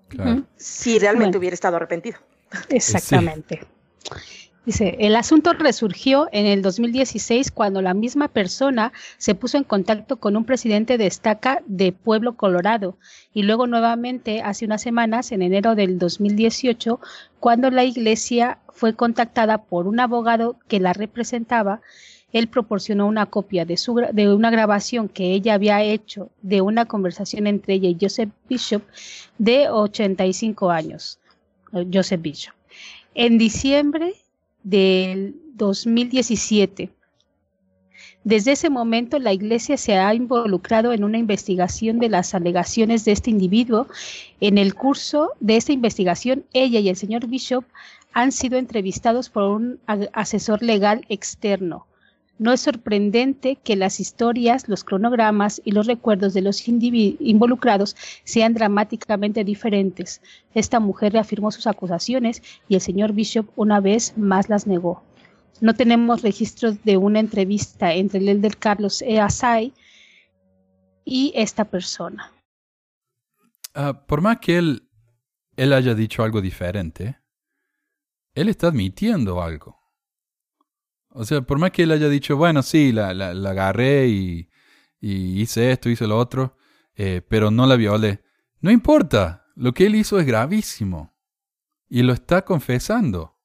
Claro. 0.09 0.43
Si 0.55 0.97
realmente 0.99 1.27
Bueno. 1.31 1.39
hubiera 1.39 1.53
estado 1.53 1.75
arrepentido. 1.75 2.17
Exactamente. 2.69 3.61
Dice, 4.67 4.97
el 4.99 5.15
asunto 5.15 5.53
resurgió 5.53 6.27
en 6.33 6.45
el 6.45 6.61
2016 6.61 7.51
cuando 7.51 7.81
la 7.81 7.93
misma 7.93 8.27
persona 8.27 8.91
se 9.17 9.33
puso 9.33 9.55
en 9.55 9.63
contacto 9.63 10.17
con 10.17 10.35
un 10.35 10.43
presidente 10.43 10.97
de 10.97 11.07
estaca 11.07 11.63
de 11.67 11.93
Pueblo, 11.93 12.35
Colorado, 12.35 12.97
y 13.33 13.43
luego 13.43 13.65
nuevamente 13.65 14.41
hace 14.41 14.65
unas 14.65 14.81
semanas, 14.81 15.31
en 15.31 15.41
enero 15.41 15.73
del 15.73 15.97
2018, 15.97 16.99
cuando 17.39 17.71
la 17.71 17.85
iglesia 17.85 18.59
fue 18.67 18.93
contactada 18.93 19.59
por 19.59 19.87
un 19.87 20.01
abogado 20.01 20.57
que 20.67 20.81
la 20.81 20.91
representaba, 20.91 21.79
él 22.33 22.49
proporcionó 22.49 23.07
una 23.07 23.27
copia 23.27 23.63
de, 23.63 23.77
su, 23.77 23.95
de 24.11 24.33
una 24.33 24.49
grabación 24.49 25.07
que 25.07 25.31
ella 25.31 25.53
había 25.53 25.81
hecho 25.81 26.29
de 26.41 26.59
una 26.59 26.83
conversación 26.83 27.47
entre 27.47 27.75
ella 27.75 27.87
y 27.87 27.97
Joseph 28.01 28.31
Bishop 28.49 28.83
de 29.37 29.69
85 29.69 30.69
años. 30.71 31.19
eh, 31.71 31.87
Joseph 31.89 32.21
Bishop. 32.21 32.53
En 33.15 33.37
diciembre 33.37 34.13
del 34.63 35.35
2017. 35.55 36.89
Desde 38.23 38.51
ese 38.51 38.69
momento, 38.69 39.19
la 39.19 39.31
Iglesia 39.31 39.77
se 39.77 39.95
ha 39.95 40.13
involucrado 40.13 40.91
en 40.91 41.03
una 41.03 41.17
investigación 41.17 41.97
de 41.99 42.09
las 42.09 42.35
alegaciones 42.35 43.05
de 43.05 43.13
este 43.13 43.29
individuo. 43.29 43.87
En 44.41 44.57
el 44.57 44.75
curso 44.75 45.31
de 45.39 45.55
esta 45.55 45.71
investigación, 45.71 46.43
ella 46.53 46.79
y 46.79 46.89
el 46.89 46.97
señor 46.97 47.27
Bishop 47.27 47.63
han 48.13 48.31
sido 48.31 48.57
entrevistados 48.57 49.29
por 49.29 49.43
un 49.43 49.79
asesor 50.13 50.61
legal 50.61 51.05
externo. 51.07 51.87
No 52.39 52.53
es 52.53 52.61
sorprendente 52.61 53.55
que 53.55 53.75
las 53.75 53.99
historias, 53.99 54.69
los 54.69 54.83
cronogramas 54.83 55.59
y 55.65 55.71
los 55.71 55.87
recuerdos 55.87 56.33
de 56.33 56.41
los 56.41 56.67
involucrados 56.67 57.95
sean 58.23 58.53
dramáticamente 58.53 59.43
diferentes. 59.43 60.21
Esta 60.53 60.79
mujer 60.79 61.13
reafirmó 61.13 61.51
sus 61.51 61.65
acusaciones 61.65 62.43
y 62.69 62.75
el 62.75 62.81
señor 62.81 63.13
Bishop 63.13 63.47
una 63.55 63.79
vez 63.79 64.13
más 64.17 64.49
las 64.49 64.67
negó. 64.67 65.01
No 65.61 65.73
tenemos 65.73 66.21
registros 66.21 66.83
de 66.83 66.97
una 66.97 67.19
entrevista 67.19 67.93
entre 67.93 68.19
el 68.19 68.29
elder 68.29 68.57
Carlos 68.57 69.01
E. 69.01 69.19
Asai 69.19 69.73
y 71.03 71.31
esta 71.35 71.65
persona. 71.65 72.31
Ah, 73.73 74.05
por 74.05 74.21
más 74.21 74.37
que 74.37 74.57
él 74.59 75.73
haya 75.73 75.95
dicho 75.95 76.21
algo 76.21 76.41
diferente, 76.41 77.17
él 78.35 78.49
está 78.49 78.67
admitiendo 78.67 79.41
algo. 79.41 79.86
O 81.19 81.25
sea, 81.25 81.41
por 81.41 81.57
más 81.57 81.71
que 81.71 81.81
él 81.81 81.91
haya 81.91 82.09
dicho, 82.09 82.37
bueno, 82.37 82.61
sí, 82.61 82.91
la, 82.91 83.11
la, 83.11 83.33
la 83.33 83.49
agarré 83.49 84.07
y, 84.07 84.49
hice 85.01 85.71
esto, 85.71 85.89
hice 85.89 86.05
lo 86.05 86.15
otro, 86.15 86.55
eh, 86.95 87.23
pero 87.27 87.49
no 87.49 87.65
la 87.65 87.75
violé. 87.75 88.23
No 88.61 88.69
importa, 88.69 89.47
lo 89.55 89.73
que 89.73 89.87
él 89.87 89.95
hizo 89.95 90.19
es 90.19 90.27
gravísimo. 90.27 91.17
Y 91.89 92.03
lo 92.03 92.13
está 92.13 92.43
confesando. 92.45 93.35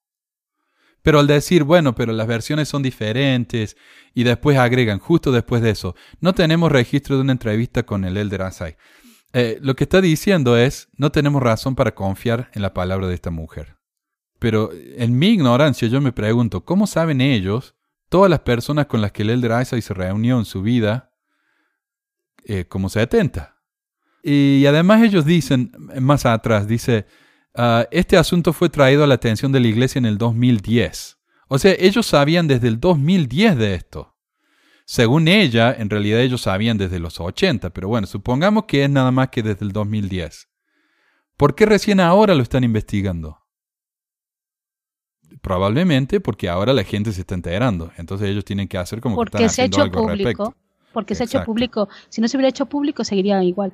Pero 1.01 1.19
al 1.19 1.25
decir, 1.25 1.63
bueno, 1.63 1.95
pero 1.95 2.13
las 2.13 2.27
versiones 2.27 2.69
son 2.69 2.83
diferentes 2.83 3.75
y 4.13 4.23
después 4.23 4.59
agregan, 4.59 4.99
justo 4.99 5.31
después 5.31 5.63
de 5.63 5.71
eso, 5.71 5.95
no 6.19 6.33
tenemos 6.33 6.71
registro 6.71 7.15
de 7.15 7.23
una 7.23 7.31
entrevista 7.31 7.83
con 7.83 8.05
el 8.05 8.17
Elder 8.17 8.43
Asai. 8.43 8.77
Eh, 9.33 9.57
lo 9.61 9.75
que 9.75 9.85
está 9.85 9.99
diciendo 9.99 10.57
es, 10.57 10.89
no 10.95 11.11
tenemos 11.11 11.41
razón 11.41 11.73
para 11.73 11.95
confiar 11.95 12.51
en 12.53 12.61
la 12.61 12.75
palabra 12.75 13.07
de 13.07 13.15
esta 13.15 13.31
mujer. 13.31 13.72
Pero 14.43 14.71
en 14.73 15.17
mi 15.17 15.27
ignorancia 15.27 15.87
yo 15.87 16.01
me 16.01 16.11
pregunto, 16.11 16.65
¿cómo 16.65 16.85
saben 16.85 17.21
ellos, 17.21 17.75
todas 18.09 18.29
las 18.29 18.41
personas 18.41 18.87
con 18.87 18.99
las 18.99 19.13
que 19.13 19.21
el 19.21 19.29
Elder 19.29 19.65
se 19.65 19.93
reunió 19.93 20.37
en 20.37 20.43
su 20.43 20.61
vida, 20.61 21.13
eh, 22.43 22.65
como 22.65 22.89
70? 22.89 23.55
Y 24.21 24.65
además 24.65 25.01
ellos 25.01 25.23
dicen, 25.23 25.71
más 26.01 26.25
atrás, 26.25 26.67
dice, 26.67 27.05
ah, 27.55 27.87
este 27.89 28.17
asunto 28.17 28.51
fue 28.51 28.67
traído 28.67 29.05
a 29.05 29.07
la 29.07 29.13
atención 29.13 29.53
de 29.53 29.61
la 29.61 29.69
iglesia 29.69 29.99
en 29.99 30.07
el 30.07 30.17
2010. 30.17 31.19
O 31.47 31.57
sea, 31.57 31.73
ellos 31.79 32.05
sabían 32.05 32.45
desde 32.45 32.67
el 32.67 32.81
2010 32.81 33.55
de 33.55 33.75
esto. 33.75 34.17
Según 34.83 35.29
ella, 35.29 35.73
en 35.73 35.89
realidad 35.89 36.19
ellos 36.19 36.41
sabían 36.41 36.77
desde 36.77 36.99
los 36.99 37.21
80, 37.21 37.69
pero 37.69 37.87
bueno, 37.87 38.07
supongamos 38.07 38.65
que 38.65 38.83
es 38.83 38.89
nada 38.89 39.11
más 39.11 39.29
que 39.29 39.41
desde 39.41 39.63
el 39.63 39.71
2010. 39.71 40.49
¿Por 41.37 41.55
qué 41.55 41.65
recién 41.65 42.01
ahora 42.01 42.35
lo 42.35 42.43
están 42.43 42.65
investigando? 42.65 43.42
Probablemente 45.43 46.19
porque 46.21 46.47
ahora 46.47 46.71
la 46.73 46.83
gente 46.85 47.11
se 47.11 47.21
está 47.21 47.35
enterando. 47.35 47.91
Entonces 47.97 48.29
ellos 48.29 48.45
tienen 48.45 48.67
que 48.67 48.77
hacer 48.77 49.01
como 49.01 49.15
que 49.15 49.17
Porque 49.17 49.37
están 49.43 49.49
se 49.49 49.61
ha 49.61 49.65
hecho 49.65 49.81
algo 49.81 49.99
al 49.99 50.05
público. 50.17 50.29
respecto. 50.45 50.55
Porque 50.93 51.15
se 51.15 51.23
ha 51.23 51.25
hecho 51.25 51.37
Exacto. 51.37 51.45
público. 51.51 51.89
Si 52.09 52.21
no 52.21 52.27
se 52.29 52.37
hubiera 52.37 52.47
hecho 52.49 52.65
público, 52.65 53.03
seguiría 53.03 53.43
igual. 53.43 53.73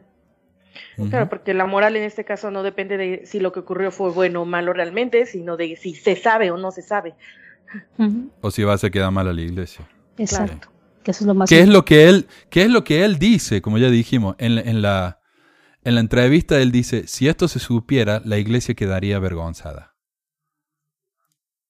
Claro, 1.10 1.30
porque 1.30 1.54
la 1.54 1.66
moral 1.68 1.96
en 1.96 2.04
este 2.04 2.26
caso 2.26 2.50
no 2.52 2.64
depende 2.64 2.98
de 2.98 3.22
si 3.26 3.40
lo 3.40 3.52
que 3.52 3.60
ocurrió 3.60 3.92
fue 3.92 4.10
bueno 4.12 4.42
o 4.42 4.46
malo 4.46 4.74
realmente, 4.74 5.26
sino 5.28 5.58
de 5.58 5.76
si 5.76 5.94
se 5.94 6.16
sabe 6.16 6.52
o 6.52 6.58
no 6.58 6.72
se 6.72 6.82
sabe. 6.82 7.14
O 8.42 8.50
si 8.52 8.64
vas 8.64 8.84
a 8.84 8.90
quedar 8.90 9.12
mal 9.12 9.28
a 9.28 9.34
la 9.34 9.42
iglesia. 9.42 9.88
Exacto. 10.18 10.70
Que 11.04 11.12
eso 11.12 11.24
es 11.24 11.28
lo 11.28 11.34
más 11.36 11.50
¿Qué 11.50 11.60
es 11.62 11.68
lo 11.68 11.86
que 11.86 12.10
él, 12.10 12.28
qué 12.50 12.64
es 12.64 12.70
lo 12.70 12.84
que 12.84 13.06
él 13.06 13.20
dice? 13.20 13.62
Como 13.62 13.78
ya 13.78 13.90
dijimos, 13.90 14.36
en, 14.40 14.56
la- 14.56 14.62
en, 14.62 14.82
la, 14.82 15.20
en 15.84 15.96
la 15.96 16.02
entrevista 16.02 16.60
él 16.60 16.72
dice, 16.72 17.08
si 17.08 17.28
esto 17.28 17.48
se 17.48 17.60
supiera, 17.60 18.22
la 18.26 18.38
iglesia 18.38 18.74
quedaría 18.74 19.18
avergonzada. 19.18 19.94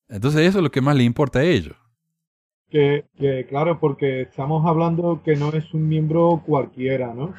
Entonces 0.10 0.42
eso 0.42 0.58
es 0.58 0.64
lo 0.64 0.72
que 0.72 0.82
más 0.82 0.96
le 0.96 1.04
importa 1.04 1.40
a 1.40 1.44
ellos. 1.44 1.76
Que, 2.70 3.06
claro, 3.50 3.80
porque 3.80 4.22
estamos 4.22 4.66
hablando 4.68 5.22
que 5.24 5.36
no 5.36 5.52
es 5.54 5.74
un 5.74 5.88
miembro 5.88 6.44
cualquiera, 6.46 7.14
¿no? 7.14 7.34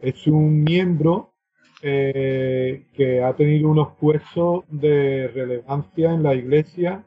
Es 0.00 0.26
un 0.26 0.62
miembro 0.62 1.34
eh, 1.82 2.86
que 2.94 3.22
ha 3.22 3.34
tenido 3.34 3.70
unos 3.70 3.88
puestos 3.98 4.64
de 4.70 5.28
relevancia 5.28 6.14
en 6.14 6.22
la 6.22 6.34
iglesia, 6.34 7.04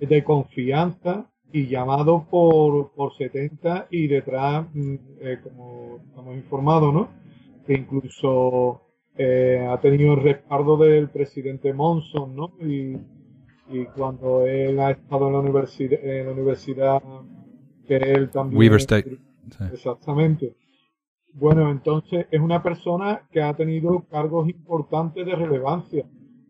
de 0.00 0.24
confianza 0.24 1.30
y 1.52 1.68
llamado 1.68 2.26
por, 2.28 2.92
por 2.94 3.16
70 3.16 3.86
y 3.90 4.08
detrás, 4.08 4.66
mm, 4.74 4.94
eh, 5.20 5.38
como 5.42 6.00
estamos 6.08 6.36
informados, 6.36 6.92
¿no? 6.92 7.08
Que 7.64 7.74
incluso 7.74 8.82
eh, 9.16 9.64
ha 9.70 9.80
tenido 9.80 10.14
el 10.14 10.22
respaldo 10.22 10.76
del 10.76 11.10
presidente 11.10 11.72
Monson, 11.72 12.34
¿no? 12.34 12.52
Y, 12.60 12.96
y 13.68 13.84
cuando 13.86 14.46
él 14.46 14.78
ha 14.80 14.90
estado 14.90 15.28
en 15.28 15.32
la 15.32 15.38
universidad, 15.40 16.04
en 16.04 16.26
la 16.26 16.32
universidad 16.32 17.02
que 17.86 17.96
él 17.96 18.30
también 18.30 18.58
Weaver 18.58 18.80
State. 18.80 19.18
Exactamente. 19.72 20.56
Bueno, 21.32 21.70
entonces 21.70 22.26
es 22.30 22.40
una 22.40 22.62
persona 22.62 23.26
que 23.30 23.42
ha 23.42 23.52
tenido 23.54 24.04
cargos 24.08 24.48
importantes 24.48 25.26
de 25.26 25.34
relevancia, 25.34 26.06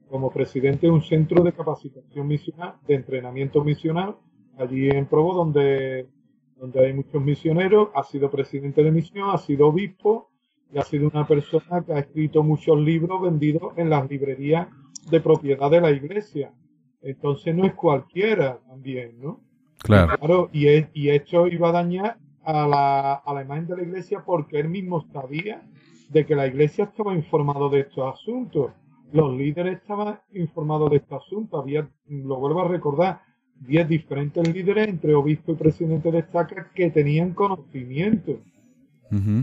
como 0.09 0.31
presidente 0.31 0.87
de 0.87 0.93
un 0.93 1.03
centro 1.03 1.43
de 1.43 1.53
capacitación 1.53 2.29
misional, 2.29 2.75
de 2.87 2.95
entrenamiento 2.95 3.65
misional, 3.65 4.17
allí 4.59 4.89
en 4.89 5.07
Provo, 5.07 5.35
donde, 5.35 6.09
donde 6.57 6.87
hay 6.87 6.93
muchos 6.93 7.23
misioneros, 7.23 7.89
ha 7.95 8.03
sido 8.05 8.31
presidente 8.31 8.83
de 8.83 8.93
misión, 8.93 9.31
ha 9.31 9.39
sido 9.39 9.69
obispo 9.69 10.31
y 10.73 10.79
ha 10.79 10.83
sido 10.83 11.09
una 11.09 11.27
persona 11.27 11.83
que 11.85 11.93
ha 11.95 11.99
escrito 11.99 12.43
muchos 12.43 12.79
libros 12.79 13.23
vendidos 13.23 13.73
en 13.77 13.91
las 13.91 14.09
librerías 14.09 14.69
de 15.11 15.21
propiedad 15.21 15.71
de 15.71 15.81
la 15.81 15.91
iglesia. 15.91 16.53
Entonces 17.05 17.55
no 17.55 17.65
es 17.67 17.75
cualquiera 17.75 18.59
también, 18.67 19.21
¿no? 19.21 19.41
Claro. 19.83 20.17
Claro, 20.19 20.51
y, 20.53 20.67
es- 20.69 20.89
y 20.95 21.11
esto 21.11 21.47
iba 21.47 21.69
a 21.69 21.73
dañar 21.73 22.19
a 22.43 22.67
la, 22.67 23.15
a 23.15 23.35
la 23.35 23.43
imagen 23.43 23.67
de 23.67 23.77
la 23.77 23.83
iglesia 23.83 24.23
porque 24.25 24.59
él 24.61 24.69
mismo 24.69 25.07
sabía 25.13 25.63
de 26.11 26.25
que 26.27 26.35
la 26.35 26.47
iglesia 26.47 26.85
estaba 26.85 27.15
informado 27.15 27.69
de 27.71 27.81
estos 27.81 28.13
asuntos. 28.15 28.73
Los 29.13 29.37
líderes 29.37 29.77
estaban 29.81 30.19
informados 30.33 30.91
de 30.91 30.97
estos 30.97 31.23
asuntos. 31.25 31.61
Había, 31.63 31.89
lo 32.09 32.37
vuelvo 32.41 32.63
a 32.63 32.69
recordar, 32.69 33.21
10 33.61 33.89
diferentes 33.89 34.47
líderes 34.53 34.89
entre 34.89 35.15
obispo 35.15 35.53
y 35.53 35.57
presidente 35.57 36.11
de 36.11 36.19
estaca 36.21 36.71
que 36.75 36.91
tenían 36.91 37.33
conocimiento. 37.35 38.41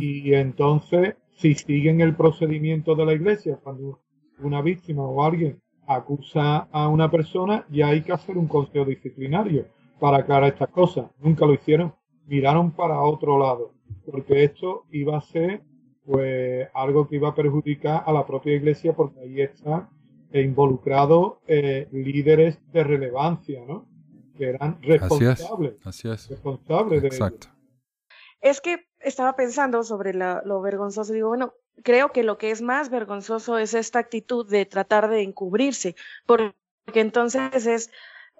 Y 0.02 0.34
entonces, 0.34 1.16
si 1.38 1.53
siguen 1.55 2.01
el 2.01 2.16
procedimiento 2.16 2.95
de 2.95 3.05
la 3.05 3.14
iglesia, 3.14 3.57
cuando 3.64 3.99
una 4.39 4.62
víctima 4.62 5.03
o 5.03 5.24
alguien 5.24 5.62
acusa 5.88 6.68
a 6.72 6.88
una 6.88 7.10
persona, 7.12 7.66
ya 7.70 7.88
hay 7.88 8.02
que 8.02 8.12
hacer 8.14 8.38
un 8.38 8.48
consejo 8.48 8.86
disciplinario 8.86 9.66
para 10.00 10.18
aclarar 10.18 10.50
estas 10.54 10.70
cosas. 10.70 11.06
Nunca 11.20 11.46
lo 11.46 11.54
hicieron, 11.54 11.94
miraron 12.28 12.72
para 12.72 13.02
otro 13.02 13.38
lado, 13.38 13.74
porque 14.10 14.44
esto 14.44 14.86
iba 14.92 15.18
a 15.18 15.22
ser 15.22 15.62
pues 16.06 16.68
algo 16.74 17.08
que 17.08 17.18
iba 17.18 17.30
a 17.30 17.36
perjudicar 17.36 18.04
a 18.06 18.12
la 18.12 18.26
propia 18.26 18.54
iglesia 18.56 18.94
porque 18.94 19.20
ahí 19.20 19.42
están 19.42 19.88
involucrados 20.34 21.34
eh, 21.48 21.88
líderes 21.92 22.60
de 22.72 22.84
relevancia, 22.84 23.64
¿no? 23.68 23.86
que 24.38 24.50
eran 24.50 24.80
Así 24.82 24.92
es. 24.92 25.00
responsables, 25.02 25.74
Así 25.86 26.10
es. 26.10 26.30
responsables 26.30 27.02
de 27.02 27.08
ello. 27.08 27.16
Exacto. 27.16 27.48
Es 28.40 28.60
que 28.62 28.80
estaba 29.00 29.36
pensando 29.36 29.84
sobre 29.84 30.14
la- 30.16 30.42
lo 30.46 30.62
vergonzoso. 30.62 31.14
Digo, 31.14 31.28
bueno, 31.30 31.54
creo 31.84 32.11
que 32.11 32.24
lo 32.24 32.38
que 32.38 32.51
es 32.51 32.61
más 32.61 32.89
vergonzoso 32.89 33.57
es 33.57 33.74
esta 33.74 33.99
actitud 33.99 34.47
de 34.49 34.65
tratar 34.65 35.09
de 35.09 35.22
encubrirse, 35.22 35.95
porque 36.26 36.53
entonces 36.93 37.65
es 37.65 37.91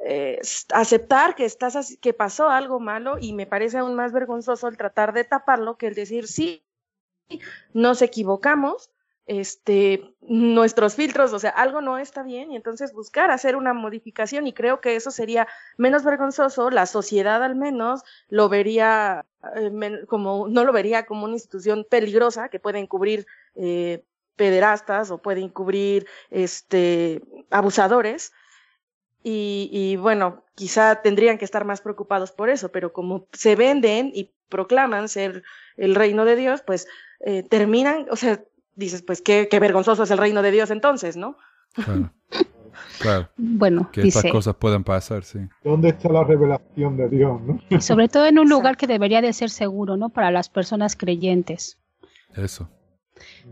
eh, 0.03 0.39
aceptar 0.73 1.36
que 1.36 1.45
estás 1.45 1.97
que 2.01 2.13
pasó 2.13 2.49
algo 2.49 2.79
malo 2.79 3.17
y 3.19 3.34
me 3.34 3.45
parece 3.45 3.77
aún 3.77 3.95
más 3.95 4.11
vergonzoso 4.11 4.67
el 4.67 4.77
tratar 4.77 5.13
de 5.13 5.23
taparlo 5.23 5.77
que 5.77 5.88
el 5.88 5.95
decir 5.95 6.27
sí, 6.27 6.65
nos 7.73 8.01
equivocamos, 8.01 8.89
este, 9.27 10.15
nuestros 10.21 10.95
filtros, 10.95 11.32
o 11.34 11.39
sea, 11.39 11.51
algo 11.51 11.82
no 11.82 11.97
está 11.97 12.23
bien 12.23 12.51
y 12.51 12.55
entonces 12.55 12.93
buscar 12.93 13.32
hacer 13.32 13.55
una 13.55 13.73
modificación 13.73 14.47
y 14.47 14.53
creo 14.53 14.82
que 14.82 14.95
eso 14.95 15.11
sería 15.11 15.47
menos 15.77 16.03
vergonzoso, 16.03 16.69
la 16.69 16.86
sociedad 16.86 17.43
al 17.43 17.55
menos 17.55 18.03
lo 18.27 18.49
vería 18.49 19.25
como, 20.08 20.48
no 20.48 20.64
lo 20.64 20.72
vería 20.72 21.06
como 21.06 21.26
una 21.26 21.34
institución 21.34 21.86
peligrosa 21.89 22.50
que 22.50 22.60
puede 22.60 22.80
encubrir 22.80 23.26
eh, 23.56 24.04
pederastas 24.36 25.12
o 25.12 25.18
puede 25.20 25.42
encubrir 25.42 26.08
este, 26.30 27.22
abusadores. 27.50 28.34
Y, 29.24 29.70
y 29.72 29.98
bueno, 29.98 30.44
quizá 30.56 31.02
tendrían 31.02 31.38
que 31.38 31.46
estar 31.46 31.64
más 31.64 31.82
preocupados 31.82 32.32
por 32.32 32.50
eso, 32.50 32.72
pero 32.72 32.92
como 32.92 33.28
se 33.34 33.56
venden 33.56 34.12
y 34.14 34.32
proclaman 34.50 35.10
ser 35.10 35.44
el 35.78 35.96
reino 35.96 36.26
de 36.26 36.36
Dios, 36.36 36.62
pues 36.62 36.88
eh, 37.20 37.44
terminan, 37.44 38.08
o 38.10 38.16
sea, 38.16 38.44
dices, 38.76 39.02
pues 39.04 39.22
qué, 39.22 39.48
qué 39.50 39.60
vergonzoso 39.60 40.04
es 40.04 40.12
el 40.12 40.18
reino 40.18 40.42
de 40.42 40.52
Dios 40.52 40.72
entonces, 40.72 41.18
¿no? 41.18 41.38
Claro. 41.74 42.12
Claro. 42.99 43.30
Bueno, 43.38 43.89
Que 43.91 44.01
estas 44.01 44.24
dice, 44.24 44.32
cosas 44.32 44.55
puedan 44.55 44.84
pasar, 44.84 45.24
sí. 45.24 45.39
¿Dónde 45.63 45.89
está 45.89 46.09
la 46.09 46.24
revelación 46.24 46.97
de 46.97 47.09
Dios? 47.09 47.41
¿no? 47.41 47.59
y 47.69 47.82
sobre 47.82 48.07
todo 48.07 48.26
en 48.26 48.39
un 48.39 48.49
lugar 48.49 48.78
que 48.78 48.88
debería 48.88 49.22
de 49.22 49.34
ser 49.34 49.49
seguro, 49.49 49.97
¿no? 49.97 50.09
Para 50.09 50.32
las 50.32 50.49
personas 50.49 50.95
creyentes. 50.95 51.80
Eso. 52.36 52.69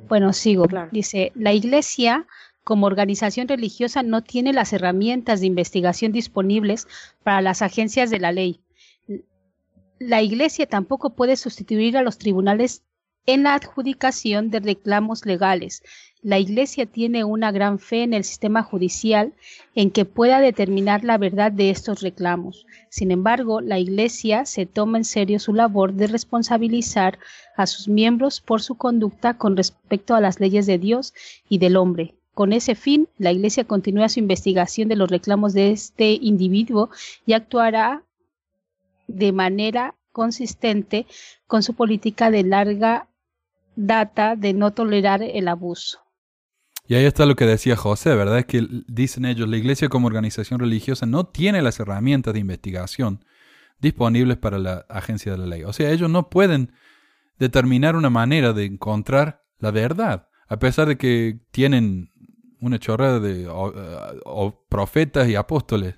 Bueno, 0.07 0.33
sigo. 0.33 0.65
Claro. 0.65 0.89
Dice, 0.91 1.31
la 1.35 1.53
iglesia 1.53 2.25
como 2.63 2.85
organización 2.85 3.47
religiosa 3.47 4.03
no 4.03 4.21
tiene 4.21 4.53
las 4.53 4.73
herramientas 4.73 5.39
de 5.39 5.47
investigación 5.47 6.11
disponibles 6.11 6.87
para 7.23 7.41
las 7.41 7.61
agencias 7.61 8.09
de 8.09 8.19
la 8.19 8.31
ley. 8.31 8.61
La 9.97 10.21
iglesia 10.21 10.67
tampoco 10.67 11.15
puede 11.15 11.35
sustituir 11.35 11.97
a 11.97 12.03
los 12.03 12.17
tribunales 12.17 12.83
en 13.25 13.43
la 13.43 13.55
adjudicación 13.55 14.49
de 14.49 14.59
reclamos 14.59 15.25
legales. 15.25 15.83
La 16.21 16.39
iglesia 16.39 16.85
tiene 16.85 17.23
una 17.23 17.51
gran 17.51 17.79
fe 17.79 18.03
en 18.03 18.13
el 18.13 18.23
sistema 18.23 18.61
judicial 18.63 19.33
en 19.75 19.91
que 19.91 20.03
pueda 20.03 20.41
determinar 20.41 21.03
la 21.03 21.17
verdad 21.17 21.51
de 21.51 21.69
estos 21.69 22.01
reclamos. 22.01 22.65
Sin 22.89 23.11
embargo, 23.11 23.61
la 23.61 23.79
iglesia 23.79 24.45
se 24.45 24.65
toma 24.65 24.97
en 24.97 25.05
serio 25.05 25.39
su 25.39 25.53
labor 25.53 25.93
de 25.93 26.07
responsabilizar 26.07 27.19
a 27.55 27.67
sus 27.67 27.87
miembros 27.87 28.41
por 28.41 28.61
su 28.61 28.75
conducta 28.75 29.35
con 29.35 29.55
respecto 29.55 30.15
a 30.15 30.21
las 30.21 30.39
leyes 30.39 30.65
de 30.65 30.77
Dios 30.77 31.13
y 31.47 31.59
del 31.59 31.77
hombre. 31.77 32.15
Con 32.39 32.53
ese 32.53 32.75
fin, 32.75 33.09
la 33.17 33.33
Iglesia 33.33 33.65
continúa 33.65 34.07
su 34.07 34.19
investigación 34.19 34.87
de 34.87 34.95
los 34.95 35.09
reclamos 35.09 35.53
de 35.53 35.71
este 35.71 36.11
individuo 36.13 36.89
y 37.25 37.33
actuará 37.33 38.03
de 39.07 39.33
manera 39.33 39.95
consistente 40.19 41.07
con 41.47 41.63
su 41.63 41.75
política 41.75 42.29
de 42.29 42.43
larga 42.43 43.07
data 43.77 44.35
de 44.35 44.53
no 44.53 44.71
tolerar 44.71 45.23
el 45.23 45.47
abuso. 45.47 45.99
Y 46.89 46.95
ahí 46.95 47.05
está 47.05 47.25
lo 47.25 47.37
que 47.37 47.45
decía 47.45 47.77
José, 47.77 48.15
¿verdad? 48.15 48.39
Es 48.39 48.45
que 48.45 48.67
dicen 48.89 49.23
ellos, 49.23 49.47
la 49.47 49.55
iglesia 49.55 49.87
como 49.87 50.07
organización 50.07 50.59
religiosa 50.59 51.05
no 51.05 51.27
tiene 51.27 51.61
las 51.61 51.79
herramientas 51.79 52.33
de 52.33 52.41
investigación 52.41 53.23
disponibles 53.79 54.35
para 54.35 54.59
la 54.59 54.85
agencia 54.89 55.31
de 55.31 55.37
la 55.37 55.45
ley. 55.45 55.63
O 55.63 55.71
sea, 55.71 55.89
ellos 55.89 56.09
no 56.09 56.29
pueden 56.29 56.73
determinar 57.37 57.95
una 57.95 58.09
manera 58.09 58.51
de 58.51 58.65
encontrar 58.65 59.45
la 59.57 59.71
verdad, 59.71 60.27
a 60.49 60.59
pesar 60.59 60.89
de 60.89 60.97
que 60.97 61.39
tienen 61.51 62.11
una 62.59 62.77
chorrada 62.77 63.21
de 63.21 63.45
eh, 63.45 64.53
profetas 64.67 65.29
y 65.29 65.35
apóstoles. 65.35 65.95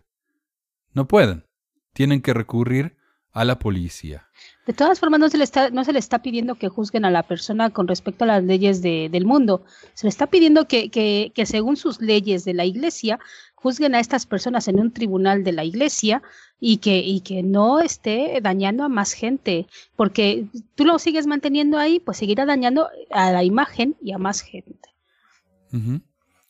No 0.93 1.07
pueden. 1.07 1.47
Tienen 1.93 2.21
que 2.21 2.35
recurrir 2.35 3.00
a 3.33 3.45
la 3.45 3.57
policía. 3.59 4.27
De 4.67 4.73
todas 4.73 4.99
formas, 4.99 5.19
no 5.19 5.29
se 5.29 5.37
le 5.37 5.43
está, 5.43 5.69
no 5.69 5.83
se 5.83 5.93
le 5.93 5.99
está 5.99 6.21
pidiendo 6.21 6.55
que 6.55 6.67
juzguen 6.69 7.05
a 7.05 7.11
la 7.11 7.23
persona 7.23 7.69
con 7.69 7.87
respecto 7.87 8.23
a 8.23 8.27
las 8.27 8.43
leyes 8.43 8.81
de- 8.81 9.09
del 9.11 9.25
mundo. 9.25 9.63
Se 9.93 10.05
le 10.05 10.09
está 10.09 10.27
pidiendo 10.27 10.67
que, 10.67 10.89
que, 10.89 11.31
que 11.33 11.45
según 11.45 11.77
sus 11.77 12.01
leyes 12.01 12.43
de 12.45 12.53
la 12.53 12.65
iglesia, 12.65 13.19
juzguen 13.55 13.95
a 13.95 13.99
estas 13.99 14.25
personas 14.25 14.67
en 14.67 14.79
un 14.79 14.91
tribunal 14.91 15.43
de 15.43 15.51
la 15.51 15.63
iglesia 15.63 16.21
y 16.59 16.77
que, 16.77 16.99
y 16.99 17.21
que 17.21 17.41
no 17.43 17.79
esté 17.79 18.39
dañando 18.41 18.83
a 18.83 18.89
más 18.89 19.13
gente. 19.13 19.67
Porque 19.95 20.45
tú 20.75 20.83
lo 20.85 20.99
sigues 20.99 21.25
manteniendo 21.27 21.77
ahí, 21.77 21.99
pues 21.99 22.17
seguirá 22.17 22.45
dañando 22.45 22.89
a 23.11 23.31
la 23.31 23.43
imagen 23.43 23.95
y 24.01 24.11
a 24.13 24.17
más 24.17 24.41
gente. 24.41 24.89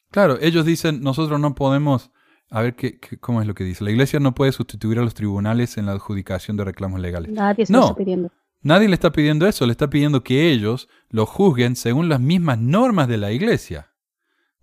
Claro, 0.10 0.38
ellos 0.42 0.66
dicen, 0.66 1.02
nosotros 1.02 1.40
no 1.40 1.54
podemos... 1.56 2.10
A 2.54 2.62
ver, 2.62 2.76
¿qué, 2.76 3.00
qué- 3.00 3.18
¿cómo 3.18 3.42
es 3.42 3.48
lo 3.48 3.54
que 3.56 3.64
dice? 3.64 3.84
La 3.84 3.92
iglesia 3.92 4.20
no 4.20 4.36
puede 4.36 4.52
sustituir 4.52 5.00
a 5.00 5.02
los 5.04 5.14
tribunales 5.14 5.78
en 5.78 5.86
la 5.86 5.94
adjudicación 5.94 6.58
de 6.58 6.66
reclamos 6.66 7.00
legales. 7.00 7.32
Nadie 7.32 7.66
se 7.66 7.72
No. 7.74 7.82
está 7.84 7.96
pidiendo. 7.96 8.30
Nadie 8.62 8.88
le 8.90 8.94
está 8.94 9.12
pidiendo 9.12 9.48
eso, 9.48 9.66
le 9.66 9.72
está 9.72 9.90
pidiendo 9.90 10.22
que 10.24 10.52
ellos 10.52 10.88
lo 11.10 11.26
juzguen 11.26 11.76
según 11.76 12.10
las 12.10 12.20
mismas 12.20 12.60
normas 12.60 13.08
de 13.08 13.18
la 13.18 13.32
iglesia. 13.32 13.92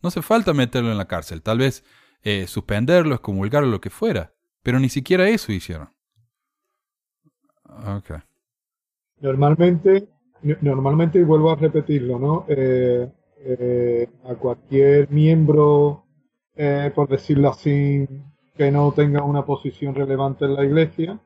No 0.03 0.09
hace 0.09 0.22
falta 0.22 0.53
meterlo 0.55 0.93
en 0.93 0.99
la 0.99 1.09
cárcel, 1.09 1.43
tal 1.43 1.59
vez 1.59 1.82
eh, 2.22 2.47
suspenderlo, 2.47 3.14
excomulgarlo, 3.14 3.68
lo 3.70 3.80
que 3.80 3.91
fuera. 3.91 4.34
Pero 4.62 4.78
ni 4.78 4.89
siquiera 4.89 5.28
eso 5.28 5.51
hicieron. 5.51 5.89
Ok. 7.64 8.11
Normalmente, 9.20 10.09
no- 10.43 10.57
normalmente, 10.61 11.18
y 11.18 11.22
vuelvo 11.24 11.51
a 11.51 11.57
repetirlo, 11.57 12.18
¿no? 12.18 12.45
Eh, 12.49 13.11
eh, 13.41 14.09
a 14.28 14.34
cualquier 14.34 15.11
miembro, 15.11 16.05
eh, 16.59 16.92
por 16.94 17.09
decirlo 17.09 17.50
así, 17.50 18.06
que 18.56 18.72
no 18.72 18.92
tenga 18.92 19.24
una 19.24 19.46
posición 19.46 19.94
relevante 19.94 20.44
en 20.46 20.54
la 20.56 20.64
iglesia, 20.66 21.20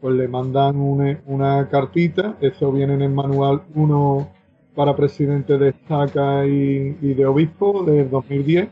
pues 0.00 0.14
le 0.16 0.28
mandan 0.28 0.76
una, 0.76 1.20
una 1.26 1.68
cartita, 1.68 2.36
eso 2.40 2.72
viene 2.72 2.94
en 2.94 3.02
el 3.02 3.10
manual 3.12 3.62
1 3.74 4.28
para 4.74 4.96
presidente 4.96 5.58
de 5.58 5.70
estaca 5.70 6.46
y, 6.46 6.90
de 7.14 7.26
obispo 7.26 7.84
del 7.84 8.10
2010, 8.10 8.68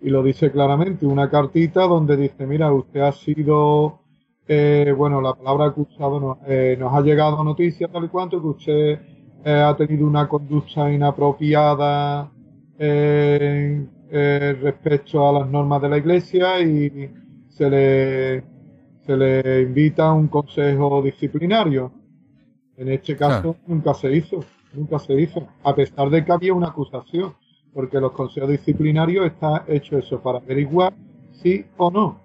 y 0.00 0.10
lo 0.10 0.22
dice 0.22 0.50
claramente, 0.50 1.06
una 1.06 1.30
cartita 1.30 1.82
donde 1.82 2.16
dice, 2.16 2.46
mira, 2.46 2.72
usted 2.72 3.00
ha 3.00 3.12
sido 3.12 4.00
eh, 4.48 4.94
bueno, 4.96 5.20
la 5.20 5.34
palabra 5.34 5.66
acusado 5.66 6.20
no- 6.20 6.38
eh, 6.46 6.76
nos 6.78 6.94
ha 6.94 7.00
llegado 7.00 7.42
noticia 7.44 7.88
tal 7.88 8.04
y 8.04 8.08
cuanto 8.08 8.40
que 8.40 8.46
usted 8.48 9.00
eh, 9.44 9.52
ha 9.52 9.76
tenido 9.76 10.06
una 10.06 10.28
conducta 10.28 10.90
inapropiada 10.92 12.30
eh, 14.10 14.56
respecto 14.62 15.28
a 15.28 15.32
las 15.40 15.48
normas 15.48 15.82
de 15.82 15.88
la 15.88 15.98
iglesia 15.98 16.60
y 16.60 17.10
se 17.48 17.70
le, 17.70 18.44
se 19.06 19.16
le 19.16 19.62
invita 19.62 20.08
a 20.08 20.12
un 20.12 20.28
consejo 20.28 21.02
disciplinario. 21.02 21.92
En 22.76 22.88
este 22.90 23.16
caso 23.16 23.54
Claro. 23.54 23.56
nunca 23.66 23.94
se 23.94 24.14
hizo, 24.16 24.40
nunca 24.72 24.98
se 24.98 25.14
hizo, 25.20 25.48
a 25.62 25.74
pesar 25.74 26.10
de 26.10 26.24
que 26.24 26.32
había 26.32 26.54
una 26.54 26.68
acusación, 26.68 27.34
porque 27.72 28.00
los 28.00 28.12
consejos 28.12 28.50
disciplinarios 28.50 29.26
está 29.26 29.64
hecho 29.68 29.98
eso 29.98 30.20
para 30.22 30.38
averiguar 30.38 30.94
sí 31.32 31.64
o 31.76 31.90
no. 31.90 32.20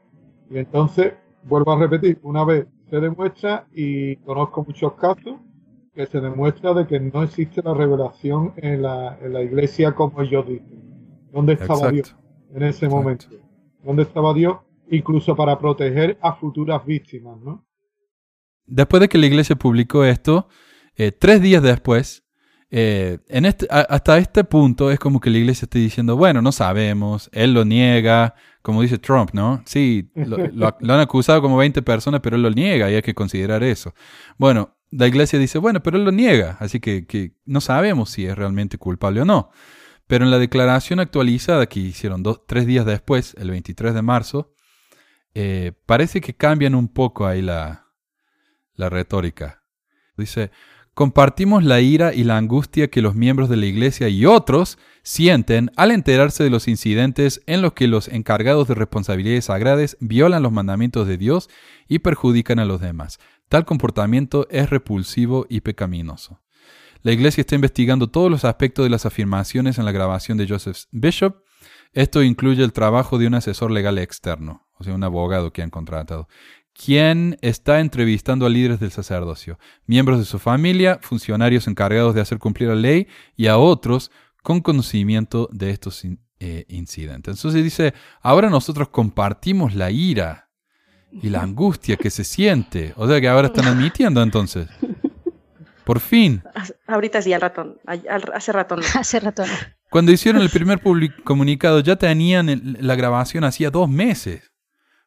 Y 0.50 0.58
entonces, 0.58 1.14
vuelvo 1.44 1.72
a 1.74 1.80
repetir, 1.80 2.20
una 2.24 2.44
vez 2.46 2.68
se 2.90 3.00
demuestra, 3.00 3.68
y 3.74 4.18
conozco 4.18 4.64
muchos 4.66 4.94
casos, 4.94 5.40
que 5.94 6.06
se 6.06 6.20
demuestra 6.22 6.74
de 6.74 6.88
que 6.88 7.00
no 7.00 7.24
existe 7.24 7.62
la 7.64 7.74
revelación 7.74 8.54
en 8.58 8.82
la, 8.82 9.18
en 9.22 9.34
la 9.34 9.42
iglesia 9.42 9.94
como 9.94 10.22
ellos 10.22 10.48
dicen. 10.48 10.91
¿Dónde 11.32 11.54
estaba 11.54 11.74
Exacto. 11.90 11.94
Dios 11.96 12.16
en 12.54 12.64
ese 12.64 12.86
Exacto. 12.86 12.96
momento? 12.96 13.26
¿Dónde 13.84 14.04
estaba 14.04 14.34
Dios? 14.34 14.58
Incluso 14.90 15.36
para 15.36 15.58
proteger 15.58 16.18
a 16.22 16.34
futuras 16.36 16.86
víctimas, 16.86 17.40
¿no? 17.42 17.66
Después 18.66 19.02
de 19.02 19.10
que 19.10 19.18
la 19.18 19.26
iglesia 19.26 19.56
publicó 19.56 20.04
esto, 20.04 20.48
eh, 20.96 21.12
tres 21.12 21.42
días 21.42 21.64
después, 21.64 22.24
eh, 22.70 23.20
en 23.28 23.46
este, 23.46 23.68
a- 23.70 23.82
hasta 23.82 24.18
este 24.18 24.44
punto 24.44 24.92
es 24.92 25.00
como 25.00 25.20
que 25.20 25.30
la 25.30 25.38
iglesia 25.40 25.66
está 25.66 25.78
diciendo, 25.80 26.16
bueno, 26.16 26.42
no 26.42 26.52
sabemos, 26.52 27.30
él 27.34 27.54
lo 27.54 27.66
niega, 27.66 28.34
como 28.62 28.82
dice 28.82 28.98
Trump, 28.98 29.32
¿no? 29.34 29.62
Sí, 29.66 30.10
lo, 30.16 30.38
lo- 30.38 30.78
lo 30.80 30.94
han 30.94 31.00
acusado 31.00 31.42
como 31.42 31.58
20 31.58 31.82
personas, 31.82 32.22
pero 32.22 32.36
él 32.36 32.44
lo 32.44 32.52
niega 32.52 32.90
y 32.92 32.96
hay 32.96 33.02
que 33.02 33.14
considerar 33.16 33.64
eso. 33.64 33.94
Bueno, 34.38 34.78
la 34.90 35.08
iglesia 35.08 35.40
dice, 35.40 35.58
bueno, 35.58 35.82
pero 35.82 35.98
él 35.98 36.06
lo 36.06 36.12
niega, 36.12 36.58
así 36.60 36.80
que, 36.80 37.06
que 37.06 37.34
no 37.46 37.60
sabemos 37.62 38.10
si 38.10 38.26
es 38.26 38.38
realmente 38.38 38.78
culpable 38.78 39.22
o 39.22 39.26
no. 39.26 39.50
Pero 40.12 40.26
en 40.26 40.32
la 40.32 40.40
declaración 40.40 41.00
actualizada 41.00 41.68
que 41.68 41.80
hicieron 41.80 42.22
tres 42.46 42.66
días 42.66 42.86
después, 42.86 43.34
el 43.40 43.50
23 43.50 43.94
de 43.94 44.02
marzo, 44.02 44.54
eh, 45.34 45.72
parece 45.86 46.20
que 46.20 46.34
cambian 46.34 46.76
un 46.76 46.90
poco 46.90 47.26
ahí 47.26 47.42
la, 47.42 47.88
la 48.74 48.90
retórica. 48.90 49.64
Dice, 50.18 50.52
compartimos 50.94 51.64
la 51.64 51.80
ira 51.80 52.14
y 52.14 52.26
la 52.26 52.36
angustia 52.36 52.90
que 52.90 53.02
los 53.02 53.16
miembros 53.16 53.48
de 53.48 53.56
la 53.56 53.68
Iglesia 53.68 54.10
y 54.10 54.26
otros 54.26 54.78
sienten 55.02 55.72
al 55.78 55.92
enterarse 55.92 56.44
de 56.44 56.50
los 56.50 56.68
incidentes 56.68 57.42
en 57.46 57.62
los 57.62 57.72
que 57.72 57.88
los 57.88 58.10
encargados 58.10 58.68
de 58.68 58.76
responsabilidades 58.76 59.46
sagradas 59.46 59.96
violan 60.02 60.44
los 60.44 60.52
mandamientos 60.52 61.08
de 61.08 61.18
Dios 61.18 61.50
y 61.88 62.00
perjudican 62.00 62.60
a 62.60 62.66
los 62.66 62.82
demás. 62.82 63.18
Tal 63.48 63.64
comportamiento 63.64 64.46
es 64.50 64.70
repulsivo 64.70 65.46
y 65.48 65.62
pecaminoso. 65.62 66.41
La 67.04 67.12
Iglesia 67.12 67.42
está 67.42 67.56
investigando 67.56 68.08
todos 68.08 68.30
los 68.30 68.46
aspectos 68.46 68.84
de 68.84 68.90
las 68.90 69.06
afirmaciones 69.06 69.80
en 69.80 69.86
la 69.86 69.92
grabación 69.92 70.38
de 70.38 70.48
Joseph 70.48 70.78
Bishop. 70.92 71.38
Esto 71.94 72.24
incluye 72.24 72.64
el 72.64 72.74
trabajo 72.74 73.18
de 73.18 73.28
un 73.28 73.34
asesor 73.34 73.72
legal 73.72 73.98
externo, 73.98 74.68
o 74.78 74.84
sea, 74.84 74.94
un 74.94 75.04
abogado 75.04 75.52
que 75.52 75.62
han 75.62 75.70
contratado, 75.70 76.28
quien 76.74 77.38
está 77.42 77.80
entrevistando 77.80 78.46
a 78.46 78.50
líderes 78.50 78.80
del 78.80 78.92
sacerdocio, 78.92 79.60
miembros 79.86 80.20
de 80.20 80.26
su 80.26 80.40
familia, 80.40 81.00
funcionarios 81.02 81.68
encargados 81.68 82.16
de 82.16 82.22
hacer 82.22 82.38
cumplir 82.38 82.70
la 82.70 82.76
ley 82.76 83.08
y 83.36 83.48
a 83.48 83.58
otros 83.58 84.12
con 84.42 84.62
conocimiento 84.62 85.50
de 85.52 85.72
estos 85.72 86.04
eh, 86.40 86.66
incidentes. 86.70 87.36
Entonces 87.36 87.64
dice, 87.64 87.94
ahora 88.22 88.50
nosotros 88.50 88.90
compartimos 88.90 89.76
la 89.76 89.92
ira 89.92 90.50
y 91.12 91.30
la 91.30 91.42
angustia 91.44 91.98
que 91.98 92.10
se 92.10 92.24
siente. 92.24 92.94
O 92.96 93.08
sea 93.08 93.20
que 93.20 93.28
ahora 93.28 93.48
están 93.48 93.66
admitiendo 93.66 94.22
entonces. 94.24 94.68
Por 95.92 96.00
fin. 96.00 96.42
Ahorita 96.88 97.22
sí, 97.22 97.34
al 97.34 97.42
ratón. 97.42 97.80
Hace 98.34 98.52
ratón. 98.52 98.80
Hace 98.96 99.20
ratón. 99.20 99.48
Cuando 99.90 100.12
hicieron 100.12 100.42
el 100.42 100.50
primer 100.50 100.80
comunicado 101.24 101.82
ya 101.82 101.98
tenían 101.98 102.78
la 102.80 102.96
grabación 102.96 103.44
hacía 103.44 103.70
dos 103.70 103.90
meses 103.90 104.52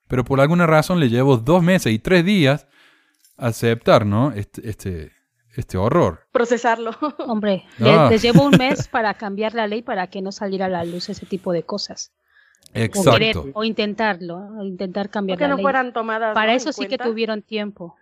pero 0.09 0.25
por 0.25 0.41
alguna 0.41 0.67
razón 0.67 1.01
le 1.01 1.09
llevó 1.09 1.37
dos 1.37 1.63
meses 1.63 1.93
y 1.93 1.99
tres 1.99 2.25
días 2.25 2.67
aceptar, 3.37 4.07
¿no? 4.07 4.33
Este, 4.33 4.69
este, 4.69 5.13
este 5.57 5.79
horror. 5.79 6.21
Procesarlo. 6.33 6.93
Hombre, 7.19 7.65
ah. 7.81 8.09
le, 8.11 8.19
llevó 8.19 8.45
un 8.45 8.57
mes 8.57 8.89
para 8.93 9.15
cambiar 9.15 9.55
la 9.55 9.67
ley 9.67 9.83
para 9.83 10.07
que 10.09 10.23
no 10.23 10.33
saliera 10.33 10.67
a 10.67 10.69
la 10.69 10.85
luz 10.85 11.09
ese 11.09 11.27
tipo 11.27 11.53
de 11.53 11.65
cosas. 11.65 12.13
Exacto. 12.73 13.47
O, 13.55 13.65
intentarlo, 13.65 14.37
o 14.37 14.65
intentar 14.65 15.09
cambiar 15.09 15.39
que 15.39 15.49
la 15.49 15.57
no 15.57 15.59
fueran 15.59 15.93
tomadas. 15.93 16.35
Para 16.35 16.55
eso 16.55 16.73
sí 16.73 16.87
que 16.87 16.99
tuvieron 16.99 17.43
tiempo. 17.43 17.97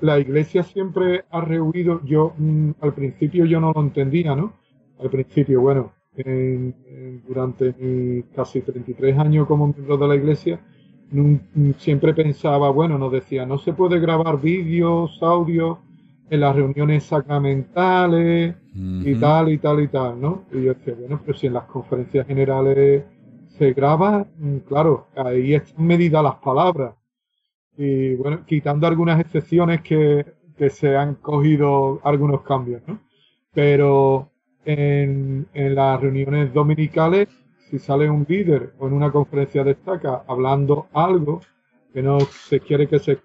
La, 0.00 0.18
iglesia 0.18 0.62
siempre 0.62 1.24
ha 1.30 1.40
rehuido, 1.40 2.02
yo 2.04 2.34
mm, 2.36 2.70
al 2.80 2.92
principio 2.92 3.44
yo 3.44 3.60
no 3.60 3.72
lo 3.72 3.80
entendía, 3.80 4.34
¿no? 4.34 4.54
Al 4.98 5.10
principio, 5.10 5.60
bueno, 5.60 5.92
durante 7.28 7.74
mis 7.78 8.24
casi 8.34 8.62
33 8.62 9.18
años 9.18 9.46
como 9.46 9.66
miembro 9.66 9.98
de 9.98 10.08
la 10.08 10.14
iglesia, 10.14 10.60
siempre 11.78 12.14
pensaba, 12.14 12.70
bueno, 12.70 12.98
nos 12.98 13.12
decía, 13.12 13.46
no 13.46 13.58
se 13.58 13.72
puede 13.72 14.00
grabar 14.00 14.40
vídeos, 14.40 15.18
audios 15.22 15.78
en 16.28 16.40
las 16.40 16.56
reuniones 16.56 17.04
sacramentales 17.04 18.56
y 18.74 19.14
tal 19.14 19.50
y 19.50 19.58
tal 19.58 19.80
y 19.80 19.88
tal, 19.88 20.20
¿no? 20.20 20.44
Y 20.52 20.64
yo 20.64 20.74
decía, 20.74 20.94
bueno, 20.98 21.20
pero 21.24 21.38
si 21.38 21.46
en 21.46 21.52
las 21.54 21.64
conferencias 21.64 22.26
generales 22.26 23.04
se 23.48 23.72
graba, 23.72 24.26
mm, 24.38 24.56
claro, 24.68 25.08
ahí 25.16 25.54
están 25.54 25.86
medidas 25.86 26.22
las 26.22 26.36
palabras. 26.36 26.94
Y 27.76 28.14
bueno, 28.14 28.44
quitando 28.46 28.86
algunas 28.86 29.20
excepciones 29.20 29.82
que, 29.82 30.24
que 30.56 30.70
se 30.70 30.96
han 30.96 31.16
cogido 31.16 32.00
algunos 32.04 32.42
cambios, 32.42 32.82
¿no? 32.86 33.00
Pero 33.52 34.30
en, 34.64 35.46
en 35.54 35.74
las 35.74 36.00
reuniones 36.00 36.52
dominicales 36.52 37.28
si 37.70 37.78
sale 37.78 38.08
un 38.08 38.24
líder 38.28 38.72
o 38.78 38.86
en 38.86 38.92
una 38.92 39.10
conferencia 39.10 39.64
destaca 39.64 40.22
hablando 40.28 40.86
algo 40.92 41.40
que 41.92 42.02
no 42.02 42.20
se 42.20 42.60
quiere 42.60 42.88
que 42.88 42.98
se 42.98 43.18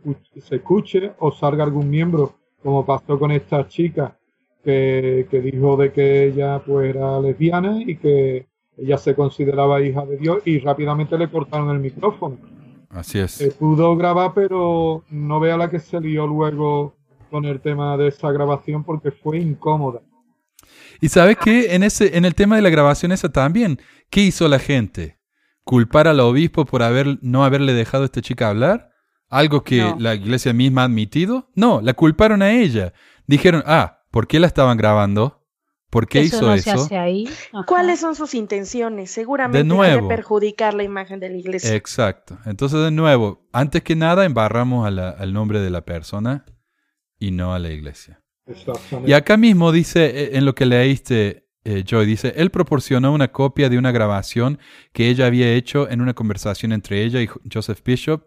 escuche, 0.49 1.11
o 1.19 1.31
salga 1.31 1.63
algún 1.63 1.89
miembro, 1.89 2.35
como 2.63 2.85
pasó 2.85 3.19
con 3.19 3.31
esta 3.31 3.67
chica 3.67 4.17
que, 4.63 5.27
dijo 5.43 5.75
de 5.75 5.91
que 5.91 6.27
ella 6.27 6.61
pues 6.65 6.89
era 6.89 7.19
lesbiana 7.19 7.81
y 7.81 7.97
que 7.97 8.47
ella 8.77 8.97
se 8.97 9.13
consideraba 9.13 9.81
hija 9.81 10.05
de 10.05 10.17
Dios 10.17 10.41
y 10.45 10.59
rápidamente 10.59 11.17
le 11.17 11.29
cortaron 11.29 11.69
el 11.69 11.79
micrófono. 11.79 12.37
Así 12.93 13.19
es. 13.19 13.31
Se 13.31 13.51
pudo 13.51 13.95
grabar, 13.95 14.33
pero 14.33 15.03
no 15.09 15.39
vea 15.39 15.57
la 15.57 15.69
que 15.69 15.79
se 15.79 15.99
lió 15.99 16.27
luego 16.27 16.95
con 17.29 17.45
el 17.45 17.61
tema 17.61 17.95
de 17.97 18.09
esa 18.09 18.31
grabación 18.31 18.83
porque 18.83 19.11
fue 19.11 19.39
incómoda. 19.39 20.01
Y 20.99 21.09
sabes 21.09 21.37
que 21.37 21.73
en 21.73 21.83
ese, 21.83 22.17
en 22.17 22.25
el 22.25 22.35
tema 22.35 22.57
de 22.57 22.61
la 22.61 22.69
grabación 22.69 23.11
esa 23.11 23.29
también, 23.29 23.79
¿qué 24.09 24.21
hizo 24.21 24.47
la 24.47 24.59
gente? 24.59 25.17
¿Culpar 25.63 26.07
al 26.07 26.19
obispo 26.19 26.65
por 26.65 26.83
haber, 26.83 27.17
no 27.21 27.43
haberle 27.43 27.73
dejado 27.73 28.03
a 28.03 28.05
esta 28.05 28.21
chica 28.21 28.49
hablar? 28.49 28.91
¿Algo 29.29 29.63
que 29.63 29.95
la 29.97 30.13
iglesia 30.13 30.51
misma 30.51 30.81
ha 30.81 30.85
admitido? 30.85 31.49
No, 31.55 31.79
la 31.81 31.93
culparon 31.93 32.41
a 32.41 32.51
ella. 32.51 32.93
Dijeron, 33.27 33.63
ah, 33.65 34.01
¿por 34.11 34.27
qué 34.27 34.41
la 34.41 34.47
estaban 34.47 34.77
grabando? 34.77 35.40
¿Por 35.91 36.07
qué 36.07 36.21
hizo 36.23 36.51
eso? 36.53 36.89
¿Cuáles 37.67 37.99
son 37.99 38.15
sus 38.15 38.33
intenciones? 38.33 39.11
Seguramente 39.11 39.75
de 39.75 40.01
perjudicar 40.07 40.73
la 40.73 40.83
imagen 40.83 41.19
de 41.19 41.29
la 41.29 41.37
iglesia. 41.37 41.75
Exacto. 41.75 42.39
Entonces, 42.45 42.79
de 42.81 42.91
nuevo, 42.91 43.45
antes 43.51 43.83
que 43.83 43.95
nada, 43.95 44.25
embarramos 44.25 44.87
al 44.87 45.33
nombre 45.33 45.59
de 45.59 45.69
la 45.69 45.81
persona 45.81 46.45
y 47.19 47.31
no 47.31 47.53
a 47.53 47.59
la 47.59 47.69
iglesia. 47.69 48.23
Y 49.05 49.13
acá 49.13 49.37
mismo 49.37 49.71
dice, 49.71 50.05
eh, 50.05 50.29
en 50.33 50.45
lo 50.45 50.55
que 50.55 50.65
leíste, 50.65 51.49
eh, 51.63 51.83
Joy, 51.85 52.05
dice, 52.05 52.33
él 52.37 52.49
proporcionó 52.49 53.13
una 53.13 53.31
copia 53.31 53.69
de 53.69 53.77
una 53.77 53.91
grabación 53.91 54.59
que 54.93 55.09
ella 55.09 55.27
había 55.27 55.53
hecho 55.53 55.89
en 55.89 56.01
una 56.01 56.13
conversación 56.13 56.71
entre 56.71 57.03
ella 57.03 57.21
y 57.21 57.29
Joseph 57.51 57.81
Bishop 57.85 58.23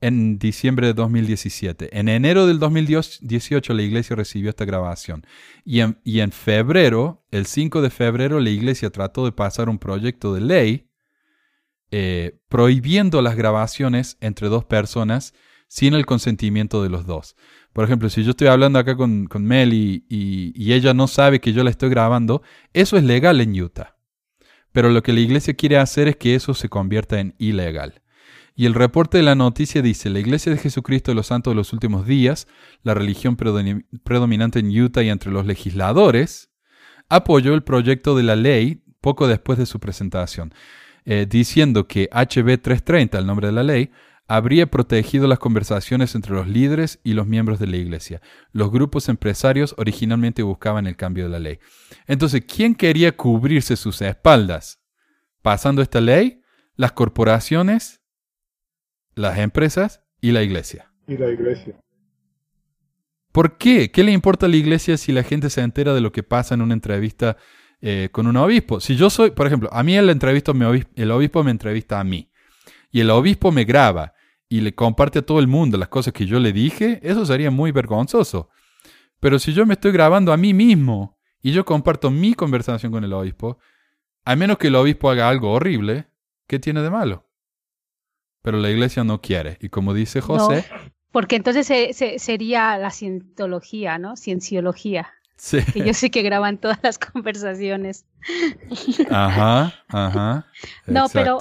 en 0.00 0.38
diciembre 0.38 0.88
de 0.88 0.94
2017. 0.94 1.98
En 1.98 2.08
enero 2.08 2.46
del 2.46 2.58
2018 2.58 3.74
la 3.74 3.82
iglesia 3.82 4.16
recibió 4.16 4.50
esta 4.50 4.64
grabación. 4.64 5.26
Y 5.64 5.80
en, 5.80 5.98
y 6.04 6.20
en 6.20 6.32
febrero, 6.32 7.24
el 7.30 7.46
5 7.46 7.82
de 7.82 7.90
febrero, 7.90 8.40
la 8.40 8.50
iglesia 8.50 8.90
trató 8.90 9.24
de 9.24 9.32
pasar 9.32 9.68
un 9.68 9.78
proyecto 9.78 10.34
de 10.34 10.40
ley 10.40 10.88
eh, 11.90 12.38
prohibiendo 12.50 13.22
las 13.22 13.34
grabaciones 13.34 14.18
entre 14.20 14.48
dos 14.48 14.64
personas 14.66 15.32
sin 15.68 15.94
el 15.94 16.04
consentimiento 16.04 16.82
de 16.82 16.90
los 16.90 17.06
dos. 17.06 17.34
Por 17.72 17.84
ejemplo, 17.84 18.10
si 18.10 18.24
yo 18.24 18.30
estoy 18.30 18.48
hablando 18.48 18.78
acá 18.78 18.94
con, 18.94 19.26
con 19.26 19.44
Mel 19.44 19.72
y, 19.72 20.04
ella 20.72 20.92
no 20.92 21.08
sabe 21.08 21.40
que 21.40 21.52
yo 21.52 21.64
la 21.64 21.70
estoy 21.70 21.88
grabando, 21.88 22.42
eso 22.74 22.98
es 22.98 23.04
legal 23.04 23.40
en 23.40 23.58
Utah. 23.58 23.96
Pero 24.72 24.90
lo 24.90 25.02
que 25.02 25.14
la 25.14 25.20
iglesia 25.20 25.54
quiere 25.54 25.78
hacer 25.78 26.08
es 26.08 26.16
que 26.16 26.34
eso 26.34 26.52
se 26.52 26.68
convierta 26.68 27.20
en 27.20 27.34
ilegal. 27.38 28.02
Y 28.58 28.66
el 28.66 28.74
reporte 28.74 29.18
de 29.18 29.22
la 29.22 29.36
noticia 29.36 29.82
dice, 29.82 30.10
la 30.10 30.18
Iglesia 30.18 30.50
de 30.50 30.58
Jesucristo 30.58 31.12
de 31.12 31.14
los 31.14 31.28
Santos 31.28 31.52
de 31.52 31.54
los 31.54 31.72
Últimos 31.72 32.08
Días, 32.08 32.48
la 32.82 32.92
religión 32.92 33.36
predominante 33.36 34.58
en 34.58 34.76
Utah 34.76 35.04
y 35.04 35.10
entre 35.10 35.30
los 35.30 35.46
legisladores, 35.46 36.50
apoyó 37.08 37.54
el 37.54 37.62
proyecto 37.62 38.16
de 38.16 38.24
la 38.24 38.34
ley 38.34 38.82
poco 39.00 39.28
después 39.28 39.60
de 39.60 39.66
su 39.66 39.78
presentación, 39.78 40.52
eh, 41.04 41.24
diciendo 41.30 41.86
que 41.86 42.08
HB 42.10 42.60
330, 42.60 43.20
el 43.20 43.26
nombre 43.26 43.46
de 43.46 43.52
la 43.52 43.62
ley, 43.62 43.92
habría 44.26 44.68
protegido 44.68 45.28
las 45.28 45.38
conversaciones 45.38 46.16
entre 46.16 46.34
los 46.34 46.48
líderes 46.48 46.98
y 47.04 47.12
los 47.12 47.28
miembros 47.28 47.60
de 47.60 47.68
la 47.68 47.76
iglesia. 47.76 48.20
Los 48.50 48.72
grupos 48.72 49.08
empresarios 49.08 49.76
originalmente 49.78 50.42
buscaban 50.42 50.88
el 50.88 50.96
cambio 50.96 51.22
de 51.22 51.30
la 51.30 51.38
ley. 51.38 51.60
Entonces, 52.08 52.42
¿quién 52.44 52.74
quería 52.74 53.16
cubrirse 53.16 53.76
sus 53.76 54.02
espaldas? 54.02 54.80
Pasando 55.42 55.80
esta 55.80 56.00
ley, 56.00 56.42
las 56.74 56.90
corporaciones, 56.90 57.98
las 59.18 59.38
empresas 59.38 60.02
y 60.20 60.32
la 60.32 60.42
iglesia. 60.42 60.92
Y 61.06 61.16
la 61.16 61.30
iglesia. 61.30 61.74
¿Por 63.32 63.58
qué? 63.58 63.90
¿Qué 63.90 64.02
le 64.04 64.12
importa 64.12 64.46
a 64.46 64.48
la 64.48 64.56
iglesia 64.56 64.96
si 64.96 65.12
la 65.12 65.22
gente 65.22 65.50
se 65.50 65.60
entera 65.60 65.94
de 65.94 66.00
lo 66.00 66.12
que 66.12 66.22
pasa 66.22 66.54
en 66.54 66.62
una 66.62 66.74
entrevista 66.74 67.36
eh, 67.80 68.08
con 68.10 68.26
un 68.26 68.36
obispo? 68.36 68.80
Si 68.80 68.96
yo 68.96 69.10
soy, 69.10 69.30
por 69.30 69.46
ejemplo, 69.46 69.68
a 69.72 69.82
mí 69.82 69.96
el, 69.96 70.08
entrevisto, 70.10 70.52
el 70.94 71.10
obispo 71.10 71.44
me 71.44 71.50
entrevista 71.50 72.00
a 72.00 72.04
mí 72.04 72.30
y 72.90 73.00
el 73.00 73.10
obispo 73.10 73.52
me 73.52 73.64
graba 73.64 74.14
y 74.48 74.60
le 74.60 74.74
comparte 74.74 75.18
a 75.18 75.22
todo 75.22 75.40
el 75.40 75.46
mundo 75.46 75.76
las 75.76 75.88
cosas 75.88 76.12
que 76.12 76.26
yo 76.26 76.40
le 76.40 76.52
dije, 76.52 77.00
eso 77.02 77.26
sería 77.26 77.50
muy 77.50 77.70
vergonzoso. 77.70 78.48
Pero 79.20 79.38
si 79.38 79.52
yo 79.52 79.66
me 79.66 79.74
estoy 79.74 79.92
grabando 79.92 80.32
a 80.32 80.36
mí 80.36 80.54
mismo 80.54 81.18
y 81.42 81.52
yo 81.52 81.64
comparto 81.64 82.10
mi 82.10 82.34
conversación 82.34 82.92
con 82.92 83.04
el 83.04 83.12
obispo, 83.12 83.58
a 84.24 84.36
menos 84.36 84.58
que 84.58 84.68
el 84.68 84.74
obispo 84.76 85.10
haga 85.10 85.28
algo 85.28 85.52
horrible, 85.52 86.06
¿qué 86.46 86.58
tiene 86.58 86.82
de 86.82 86.90
malo? 86.90 87.27
Pero 88.48 88.60
la 88.60 88.70
iglesia 88.70 89.04
no 89.04 89.20
quiere. 89.20 89.58
Y 89.60 89.68
como 89.68 89.92
dice 89.92 90.22
José... 90.22 90.64
porque 91.12 91.36
entonces 91.36 91.66
sería 92.16 92.78
la 92.78 92.90
cientología, 92.90 93.98
¿no? 93.98 94.16
Cienciología. 94.16 95.12
Sí. 95.36 95.58
Que 95.70 95.84
yo 95.84 95.92
sé 95.92 96.10
que 96.10 96.22
graban 96.22 96.56
todas 96.56 96.78
las 96.82 96.98
conversaciones. 96.98 98.06
Ajá, 99.10 99.74
ajá. 99.88 100.46
No, 100.86 101.10
pero 101.12 101.40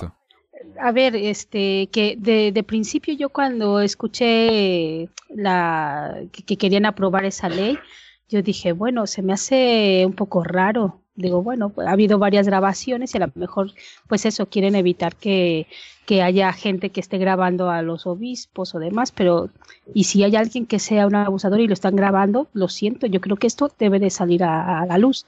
a 0.81 0.91
ver, 0.91 1.15
este, 1.15 1.87
que 1.93 2.17
de, 2.19 2.51
de, 2.51 2.63
principio 2.63 3.13
yo 3.13 3.29
cuando 3.29 3.79
escuché 3.79 5.07
la 5.29 6.13
que, 6.33 6.57
querían 6.57 6.85
aprobar 6.85 7.23
esa 7.23 7.47
ley, 7.47 7.79
yo 8.27 8.41
dije, 8.41 8.73
bueno, 8.73 9.07
se 9.07 9.21
me 9.21 9.31
hace 9.31 10.03
un 10.05 10.11
poco 10.11 10.43
raro, 10.43 11.03
digo, 11.17 11.43
bueno, 11.43 11.69
pues, 11.69 11.87
ha 11.87 11.91
habido 11.91 12.19
varias 12.19 12.47
grabaciones 12.47 13.13
y 13.13 13.17
a 13.17 13.27
lo 13.27 13.31
mejor, 13.35 13.71
pues 14.07 14.25
eso, 14.25 14.45
quieren 14.45 14.75
evitar 14.75 15.15
que, 15.15 15.67
que 16.05 16.21
haya 16.21 16.53
gente 16.53 16.91
que 16.91 17.01
esté 17.01 17.17
grabando 17.17 17.69
a 17.69 17.81
los 17.81 18.07
obispos 18.07 18.73
o 18.75 18.79
demás, 18.79 19.11
pero, 19.11 19.49
y 19.93 20.05
si 20.05 20.23
hay 20.23 20.35
alguien 20.37 20.65
que 20.65 20.79
sea 20.79 21.05
un 21.07 21.15
abusador 21.15 21.59
y 21.59 21.67
lo 21.67 21.73
están 21.73 21.97
grabando, 21.97 22.47
lo 22.53 22.69
siento, 22.69 23.07
yo 23.07 23.19
creo 23.19 23.35
que 23.35 23.47
esto 23.47 23.69
debe 23.77 23.99
de 23.99 24.09
salir 24.09 24.43
a, 24.43 24.85
la 24.85 24.97
luz. 24.97 25.25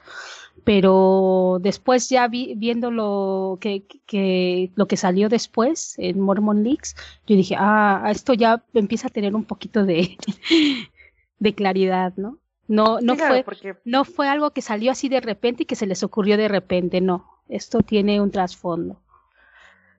Pero 0.64 1.58
después 1.60 2.08
ya 2.10 2.28
vi, 2.28 2.54
viendo 2.54 2.90
lo 2.90 3.58
que, 3.60 3.84
que, 4.06 4.70
lo 4.74 4.86
que 4.86 4.96
salió 4.96 5.28
después 5.28 5.94
en 5.98 6.20
Mormon 6.20 6.64
Leaks, 6.64 6.96
yo 7.26 7.36
dije, 7.36 7.56
ah, 7.58 8.08
esto 8.10 8.34
ya 8.34 8.62
empieza 8.74 9.08
a 9.08 9.10
tener 9.10 9.34
un 9.34 9.44
poquito 9.44 9.84
de, 9.84 10.18
de 11.38 11.54
claridad, 11.54 12.12
¿no? 12.16 12.39
No, 12.70 13.00
no, 13.00 13.16
Claro, 13.16 13.34
fue, 13.34 13.42
porque 13.42 13.76
no 13.84 14.04
fue 14.04 14.28
algo 14.28 14.52
que 14.52 14.62
salió 14.62 14.92
así 14.92 15.08
de 15.08 15.20
repente 15.20 15.64
y 15.64 15.66
que 15.66 15.74
se 15.74 15.86
les 15.86 16.04
ocurrió 16.04 16.36
de 16.36 16.46
repente, 16.46 17.00
no. 17.00 17.42
Esto 17.48 17.80
tiene 17.80 18.20
un 18.20 18.30
trasfondo. 18.30 19.00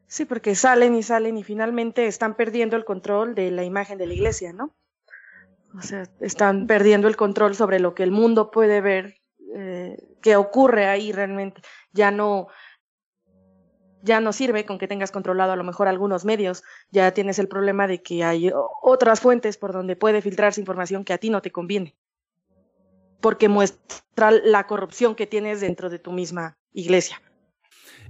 Sí, 0.07 0.24
porque 0.24 0.55
salen 0.55 0.95
y 0.95 1.03
salen 1.03 1.38
y 1.38 1.43
finalmente 1.43 2.07
están 2.07 2.36
perdiendo 2.36 2.78
el 2.78 2.86
control 2.86 3.36
de 3.36 3.51
la 3.51 3.65
imagen 3.65 3.97
de 3.97 4.07
la 4.07 4.13
iglesia, 4.13 4.53
¿no? 4.53 4.74
O 5.78 5.82
sea, 5.82 6.03
están 6.22 6.65
perdiendo 6.65 7.09
el 7.09 7.17
control 7.17 7.55
sobre 7.55 7.82
lo 7.82 7.93
que 7.93 8.03
el 8.03 8.11
mundo 8.11 8.51
puede 8.51 8.80
ver 8.80 9.17
eh, 9.53 9.97
que 10.22 10.38
ocurre 10.38 10.86
ahí 10.86 11.11
realmente. 11.11 11.61
Ya 11.91 12.09
no, 12.09 12.47
ya 14.01 14.22
no 14.22 14.32
sirve 14.32 14.65
con 14.65 14.78
que 14.80 14.88
tengas 14.88 15.11
controlado 15.11 15.51
a 15.51 15.57
lo 15.57 15.65
mejor 15.65 15.89
algunos 15.89 16.24
medios. 16.24 16.63
Ya 16.89 17.11
tienes 17.11 17.38
el 17.38 17.49
problema 17.49 17.86
de 17.88 18.01
que 18.01 18.24
hay 18.24 18.49
otras 18.82 19.19
fuentes 19.19 19.57
por 19.57 19.74
donde 19.74 19.97
puede 19.97 20.22
filtrarse 20.22 20.61
información 20.61 21.03
que 21.03 21.11
a 21.11 21.17
ti 21.17 21.30
no 21.30 21.41
te 21.41 21.51
conviene. 21.51 21.97
Porque 23.22 23.49
muestra 23.49 24.32
la 24.32 24.67
corrupción 24.67 25.15
que 25.15 25.28
tienes 25.28 25.61
dentro 25.61 25.89
de 25.89 25.99
tu 25.99 26.11
misma 26.11 26.57
iglesia. 26.74 27.22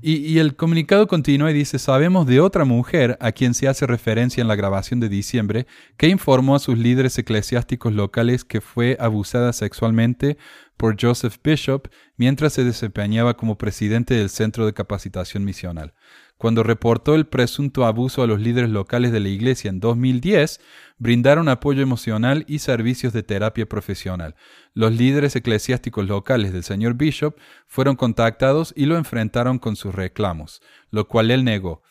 Y, 0.03 0.39
el 0.39 0.55
comunicado 0.55 1.07
continúa 1.07 1.51
y 1.51 1.53
dice, 1.53 1.77
sabemos 1.77 2.25
de 2.25 2.39
otra 2.39 2.65
mujer 2.65 3.17
a 3.19 3.31
quien 3.31 3.53
se 3.53 3.67
hace 3.67 3.85
referencia 3.85 4.41
en 4.41 4.47
la 4.47 4.55
grabación 4.55 4.99
de 4.99 5.09
diciembre, 5.09 5.67
que 5.95 6.07
informó 6.07 6.55
a 6.55 6.59
sus 6.59 6.75
líderes 6.75 7.19
eclesiásticos 7.19 7.93
locales 7.93 8.43
que 8.43 8.61
fue 8.61 8.97
abusada 8.99 9.53
sexualmente 9.53 10.37
por 10.75 10.99
Joseph 10.99 11.35
Bishop 11.43 11.87
mientras 12.17 12.53
se 12.53 12.63
desempeñaba 12.63 13.37
como 13.37 13.59
presidente 13.59 14.15
del 14.15 14.31
Centro 14.31 14.65
de 14.65 14.73
Capacitación 14.73 15.45
Misional. 15.45 15.93
Cuando 16.41 16.63
reportó 16.63 17.13
el 17.13 17.27
presunto 17.27 17.85
abuso 17.85 18.23
a 18.23 18.25
los 18.25 18.41
líderes 18.41 18.71
locales 18.71 19.11
de 19.11 19.19
la 19.19 19.29
iglesia 19.29 19.69
en 19.69 19.79
2010, 19.79 20.59
brindaron 20.97 21.47
apoyo 21.47 21.83
emocional 21.83 22.45
y 22.47 22.57
servicios 22.57 23.13
de 23.13 23.21
terapia 23.21 23.67
profesional. 23.67 24.33
Los 24.73 24.91
líderes 24.91 25.35
eclesiásticos 25.35 26.07
locales 26.07 26.51
del 26.51 26.63
señor 26.63 26.95
Bishop 26.95 27.35
fueron 27.67 27.95
contactados 27.95 28.73
y 28.75 28.87
lo 28.87 28.97
enfrentaron 28.97 29.59
con 29.59 29.75
sus 29.75 29.93
reclamos, 29.93 30.63
lo 30.89 31.07
cual 31.07 31.29
él 31.29 31.43
negó. 31.43 31.83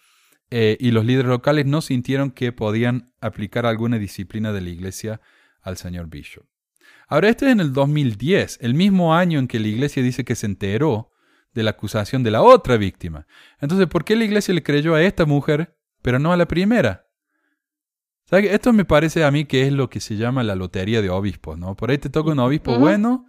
Eh, 0.51 0.77
y 0.81 0.91
los 0.91 1.05
líderes 1.05 1.29
locales 1.29 1.67
no 1.67 1.81
sintieron 1.81 2.33
que 2.33 2.51
podían 2.51 3.13
aplicar 3.21 3.67
alguna 3.67 4.01
disciplina 4.01 4.53
de 4.53 4.63
la 4.63 4.71
iglesia 4.71 5.21
al 5.63 5.77
señor 5.77 6.09
Bishop. 6.09 6.45
Ahora, 7.07 7.29
este 7.29 7.47
es 7.47 7.53
en 7.53 7.61
el 7.61 7.73
2010, 7.73 8.59
el 8.63 8.75
mismo 8.75 9.15
año 9.15 9.39
en 9.39 9.47
que 9.47 9.61
la 9.61 9.69
iglesia 9.69 10.03
dice 10.03 10.25
que 10.25 10.35
se 10.35 10.47
enteró 10.47 11.13
de 11.55 11.63
la 11.63 11.71
acusación 11.71 12.23
de 12.23 12.31
la 12.31 12.43
otra 12.43 12.77
víctima. 12.77 13.27
Entonces, 13.61 13.87
¿por 13.87 14.05
qué 14.05 14.17
la 14.17 14.25
iglesia 14.25 14.55
le 14.55 14.63
creyó 14.63 14.95
a 14.95 15.03
esta 15.03 15.27
mujer, 15.27 15.77
pero 16.03 16.19
no 16.19 16.33
a 16.33 16.37
la 16.37 16.47
primera? 16.47 17.07
¿Sabe? 18.25 18.55
Esto 18.55 18.73
me 18.73 18.85
parece 18.85 19.25
a 19.25 19.31
mí 19.31 19.45
que 19.45 19.67
es 19.67 19.73
lo 19.73 19.91
que 19.91 20.01
se 20.01 20.17
llama 20.17 20.45
la 20.45 20.55
lotería 20.55 21.03
de 21.03 21.11
obispos, 21.11 21.59
¿no? 21.59 21.75
Por 21.75 21.91
ahí 21.91 21.99
te 21.99 22.11
toca 22.11 22.31
un 22.31 22.39
obispo 22.39 22.79
bueno 22.79 23.27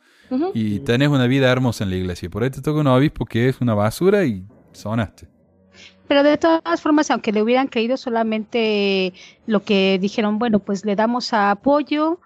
y 0.53 0.79
tenés 0.79 1.09
una 1.09 1.27
vida 1.27 1.51
hermosa 1.51 1.83
en 1.83 1.89
la 1.89 1.95
iglesia. 1.95 2.29
Por 2.29 2.43
ahí 2.43 2.51
te 2.51 2.61
toca 2.61 2.79
un 2.79 2.87
obispo 2.87 3.25
que 3.25 3.49
es 3.49 3.59
una 3.61 3.73
basura 3.73 4.23
y 4.23 4.45
sonaste. 4.71 5.27
Pero 6.07 6.23
de 6.23 6.37
todas 6.37 6.81
formas, 6.81 7.09
aunque 7.09 7.31
le 7.31 7.41
hubieran 7.41 7.67
creído 7.67 7.97
solamente 7.97 9.13
lo 9.47 9.63
que 9.63 9.97
dijeron, 9.99 10.39
bueno, 10.39 10.59
pues 10.59 10.85
le 10.85 10.95
damos 10.95 11.33
apoyo 11.33 12.19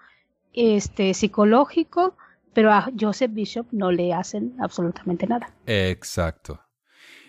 este 0.52 1.14
psicológico, 1.14 2.16
pero 2.56 2.72
a 2.72 2.88
Joseph 2.98 3.32
Bishop 3.34 3.66
no 3.70 3.92
le 3.92 4.14
hacen 4.14 4.56
absolutamente 4.60 5.26
nada. 5.26 5.52
Exacto. 5.66 6.58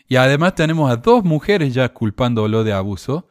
Y 0.08 0.16
además 0.16 0.56
tenemos 0.56 0.90
a 0.90 0.96
dos 0.96 1.24
mujeres 1.26 1.74
ya 1.74 1.90
culpándolo 1.94 2.64
de 2.64 2.72
abuso, 2.72 3.28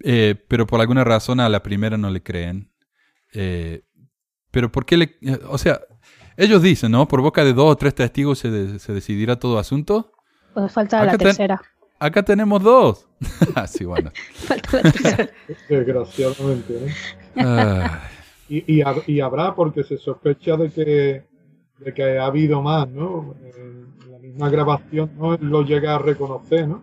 eh, 0.00 0.34
pero 0.48 0.66
por 0.66 0.80
alguna 0.80 1.04
razón 1.04 1.38
a 1.38 1.48
la 1.48 1.62
primera 1.62 1.96
no 1.96 2.10
le 2.10 2.20
creen. 2.22 2.68
Eh, 3.32 3.82
pero 4.50 4.72
¿por 4.72 4.84
qué 4.84 4.96
le...? 4.96 5.18
O 5.48 5.56
sea, 5.56 5.80
ellos 6.36 6.62
dicen, 6.62 6.90
¿no? 6.90 7.06
Por 7.06 7.20
boca 7.22 7.44
de 7.44 7.52
dos 7.52 7.70
o 7.70 7.76
tres 7.76 7.94
testigos 7.94 8.40
se, 8.40 8.50
de- 8.50 8.78
se 8.80 8.92
decidirá 8.92 9.36
todo 9.36 9.56
asunto. 9.58 10.12
Pues 10.52 10.72
falta 10.72 10.96
Acá 10.98 11.12
la 11.12 11.12
ten- 11.12 11.26
tercera. 11.28 11.62
Acá 12.00 12.24
tenemos 12.24 12.60
dos. 12.62 13.06
Así, 13.54 13.84
bueno. 13.84 14.10
Falta 14.34 14.76
la 14.82 14.82
tercera. 14.90 15.30
Desgraciadamente, 15.68 16.86
¿eh? 16.86 16.94
Ah, 17.36 18.00
Y, 18.50 18.64
y, 18.66 18.80
hab- 18.82 19.04
y 19.06 19.20
habrá 19.20 19.54
porque 19.54 19.84
se 19.84 19.96
sospecha 19.96 20.56
de 20.56 20.70
que, 20.70 21.22
de 21.84 21.94
que 21.94 22.18
ha 22.18 22.26
habido 22.26 22.60
más, 22.60 22.88
¿no? 22.88 23.34
En 23.54 24.10
la 24.10 24.18
misma 24.18 24.50
grabación 24.50 25.12
no 25.16 25.36
lo 25.36 25.62
llega 25.62 25.94
a 25.94 25.98
reconocer, 25.98 26.66
¿no? 26.66 26.82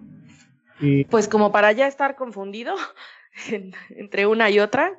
Y 0.79 1.03
Pues 1.05 1.27
como 1.27 1.51
para 1.51 1.71
ya 1.73 1.85
estar 1.87 2.15
confundido 2.15 2.73
en- 3.51 3.73
entre 3.89 4.25
una 4.25 4.49
y 4.49 4.59
otra. 4.59 4.97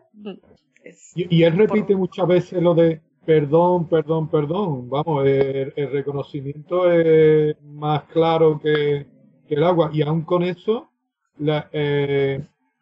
es- 0.84 1.12
Y, 1.16 1.36
y 1.38 1.42
él 1.44 1.56
repite 1.56 1.94
Por- 1.94 1.96
muchas 1.96 2.28
veces 2.28 2.62
lo 2.62 2.74
de 2.74 3.00
perdón, 3.24 3.88
perdón, 3.88 4.28
perdón. 4.28 4.88
Vamos, 4.88 5.26
el, 5.26 5.72
el 5.76 5.90
reconocimiento 5.92 6.90
es 6.90 7.56
más 7.62 8.04
claro 8.04 8.58
que, 8.62 9.06
que 9.46 9.54
el 9.54 9.64
agua. 9.64 9.90
Y 9.92 10.00
aún 10.02 10.22
con 10.22 10.42
eso, 10.42 10.90
la, 11.38 11.68
eh, 11.72 12.40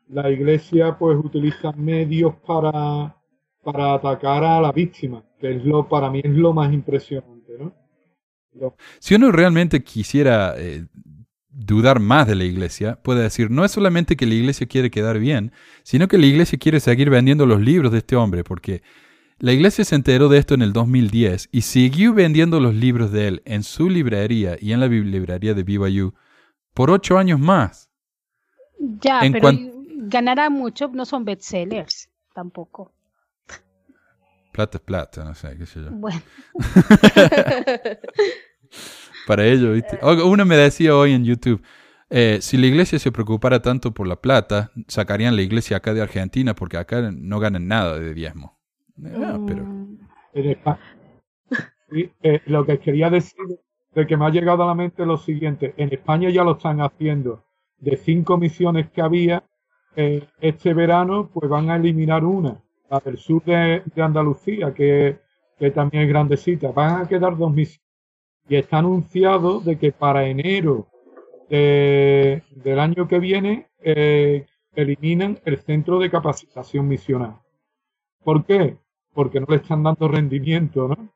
la 0.09 0.30
iglesia 0.30 0.97
pues 0.99 1.16
utiliza 1.18 1.72
medios 1.72 2.32
para, 2.47 3.16
para 3.67 3.95
atacar 3.95 4.43
a 4.45 4.61
la 4.61 4.73
víctima, 4.73 5.19
que 5.41 5.49
es 5.57 5.64
lo, 5.64 5.89
para 5.89 6.11
mí 6.11 6.21
es 6.25 6.35
lo 6.45 6.53
más 6.53 6.73
impresionante, 6.73 7.53
¿no? 7.59 7.73
Lo- 8.61 8.77
Si 9.01 9.14
uno 9.14 9.33
realmente 9.33 9.83
quisiera 9.83 10.55
eh, 10.57 10.87
dudar 11.51 12.01
más 12.01 12.27
de 12.27 12.35
la 12.35 12.45
iglesia, 12.45 13.01
puede 13.03 13.23
decir, 13.23 13.51
no 13.51 13.64
es 13.64 13.73
solamente 13.73 14.17
que 14.17 14.27
la 14.27 14.35
iglesia 14.35 14.67
quiere 14.67 14.91
quedar 14.91 15.19
bien, 15.19 15.53
sino 15.83 16.09
que 16.09 16.19
la 16.19 16.27
iglesia 16.27 16.59
quiere 16.59 16.81
seguir 16.81 17.11
vendiendo 17.11 17.47
los 17.47 17.61
libros 17.61 17.93
de 17.93 17.99
este 17.99 18.17
hombre, 18.17 18.45
porque 18.45 18.83
la 19.39 19.53
iglesia 19.53 19.85
se 19.85 19.97
enteró 19.97 20.29
de 20.29 20.39
esto 20.39 20.55
en 20.55 20.62
el 20.62 20.73
2010 20.73 21.49
y 21.53 21.62
siguió 21.62 22.14
vendiendo 22.14 22.61
los 22.61 22.75
libros 22.75 23.12
de 23.12 23.29
él 23.29 23.43
en 23.47 23.64
su 23.64 23.91
librería 23.91 24.57
y 24.61 24.73
en 24.73 24.81
la 24.81 24.89
librería 24.89 25.55
de 25.55 25.64
BYU 25.64 26.14
por 26.75 26.91
ocho 26.91 27.19
años 27.19 27.41
más. 27.41 27.91
Ya, 29.03 29.27
En 29.27 29.33
pero 29.33 29.51
ganará 30.14 30.49
mucho, 30.49 30.89
no 30.89 31.05
son 31.05 31.25
bestsellers 31.27 32.09
tampoco. 32.35 32.93
Plata 34.57 34.79
es 34.79 34.85
plata, 34.85 35.23
no 35.23 35.35
sé, 35.35 35.55
qué 35.59 35.67
sé 35.67 35.83
yo. 35.85 35.91
Bueno, 35.91 36.19
Para 39.27 39.45
ello, 39.47 39.73
¿viste? 39.73 39.99
O- 40.03 40.27
Uno 40.27 40.45
me 40.45 40.57
decía 40.57 40.97
hoy 40.97 41.13
en 41.13 41.25
YouTube, 41.25 41.63
eh, 42.09 42.39
si 42.41 42.57
la 42.57 42.67
iglesia 42.67 42.99
se 42.99 43.13
preocupara 43.13 43.61
tanto 43.61 43.93
por 43.93 44.07
la 44.07 44.17
plata, 44.17 44.71
sacarían 44.89 45.37
la 45.37 45.43
iglesia 45.43 45.79
acá 45.79 45.93
de 45.93 46.01
Argentina 46.03 46.55
porque 46.55 46.77
acá 46.79 47.11
no 47.13 47.39
ganan 47.41 47.67
nada 47.69 47.99
de 47.99 48.15
diezmo. 48.15 48.59
Ah, 49.15 49.39
pero 49.47 49.65
mm, 49.65 49.99
en 50.35 50.51
España. 50.51 50.79
Sí, 51.91 52.11
eh, 52.23 52.41
lo 52.47 52.65
que 52.67 52.79
quería 52.79 53.11
decir 53.11 53.39
de 53.95 54.07
que 54.07 54.17
me 54.17 54.27
ha 54.27 54.31
llegado 54.31 54.63
a 54.63 54.67
la 54.67 54.75
mente 54.75 55.03
es 55.03 55.09
lo 55.09 55.17
siguiente. 55.19 55.75
En 55.77 55.93
España 55.93 56.31
ya 56.31 56.45
lo 56.45 56.53
están 56.53 56.81
haciendo. 56.81 57.45
De 57.79 57.97
cinco 57.97 58.39
misiones 58.39 58.91
que 58.91 59.03
había, 59.03 59.45
eh, 59.97 60.27
este 60.41 60.73
verano 60.75 61.31
pues 61.33 61.49
van 61.51 61.71
a 61.71 61.77
eliminar 61.77 62.25
una, 62.25 62.61
la 62.91 63.01
del 63.01 63.18
sur 63.18 63.43
de, 63.45 63.82
de 63.95 64.03
Andalucía, 64.03 64.72
que, 64.74 65.18
que 65.59 65.70
también 65.70 66.05
es 66.05 66.09
grandecita. 66.09 66.70
Van 66.72 67.03
a 67.03 67.09
quedar 67.09 67.37
dos 67.37 67.53
misiones. 67.53 67.82
Y 68.49 68.57
está 68.57 68.78
anunciado 68.78 69.61
de 69.61 69.76
que 69.78 69.93
para 69.93 70.26
enero 70.26 70.87
de- 71.49 72.43
del 72.51 72.78
año 72.78 73.07
que 73.09 73.18
viene 73.18 73.66
eh, 73.80 74.47
eliminan 74.74 75.39
el 75.45 75.59
centro 75.59 75.99
de 75.99 76.11
capacitación 76.11 76.87
misional. 76.89 77.37
¿Por 78.24 78.45
qué? 78.45 78.76
Porque 79.14 79.41
no 79.41 79.47
le 79.49 79.57
están 79.57 79.82
dando 79.82 80.09
rendimiento, 80.09 80.89
¿no? 80.89 81.09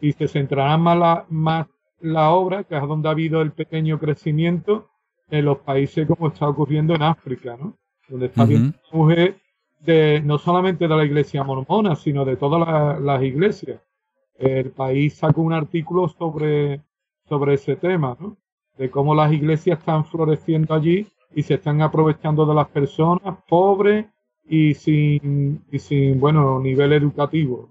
Y 0.00 0.12
se 0.12 0.28
centrará 0.28 0.76
más 0.76 0.98
la, 0.98 1.26
más 1.28 1.66
la 2.00 2.30
obra, 2.30 2.64
que 2.64 2.76
es 2.76 2.82
donde 2.82 3.08
ha 3.08 3.12
habido 3.12 3.42
el 3.42 3.52
pequeño 3.52 3.98
crecimiento, 3.98 4.88
en 5.30 5.44
los 5.44 5.58
países 5.58 6.06
como 6.06 6.28
está 6.28 6.48
ocurriendo 6.48 6.94
en 6.94 7.02
África, 7.02 7.56
¿no? 7.56 7.76
Donde 8.08 8.26
está 8.26 8.42
Ujú. 8.42 8.52
habiendo 8.52 8.78
un 8.92 9.00
auge 9.10 9.36
de, 9.80 10.20
no 10.22 10.38
solamente 10.38 10.88
de 10.88 10.96
la 10.96 11.04
iglesia 11.04 11.44
mormona, 11.44 11.96
sino 11.96 12.24
de 12.24 12.36
todas 12.36 12.60
la- 12.66 12.98
las 13.00 13.22
iglesias. 13.22 13.80
El 14.38 14.70
país 14.72 15.14
sacó 15.14 15.42
un 15.42 15.52
artículo 15.52 16.08
sobre, 16.08 16.80
sobre 17.28 17.54
ese 17.54 17.76
tema, 17.76 18.16
¿no? 18.20 18.36
De 18.78 18.90
cómo 18.90 19.14
las 19.14 19.32
iglesias 19.32 19.78
están 19.78 20.04
floreciendo 20.04 20.74
allí 20.74 21.06
y 21.34 21.42
se 21.42 21.54
están 21.54 21.80
aprovechando 21.82 22.44
de 22.46 22.54
las 22.54 22.68
personas 22.68 23.36
pobres 23.48 24.06
y 24.48 24.74
sin, 24.74 25.64
y 25.72 25.78
sin 25.78 26.20
bueno, 26.20 26.60
nivel 26.60 26.92
educativo. 26.92 27.70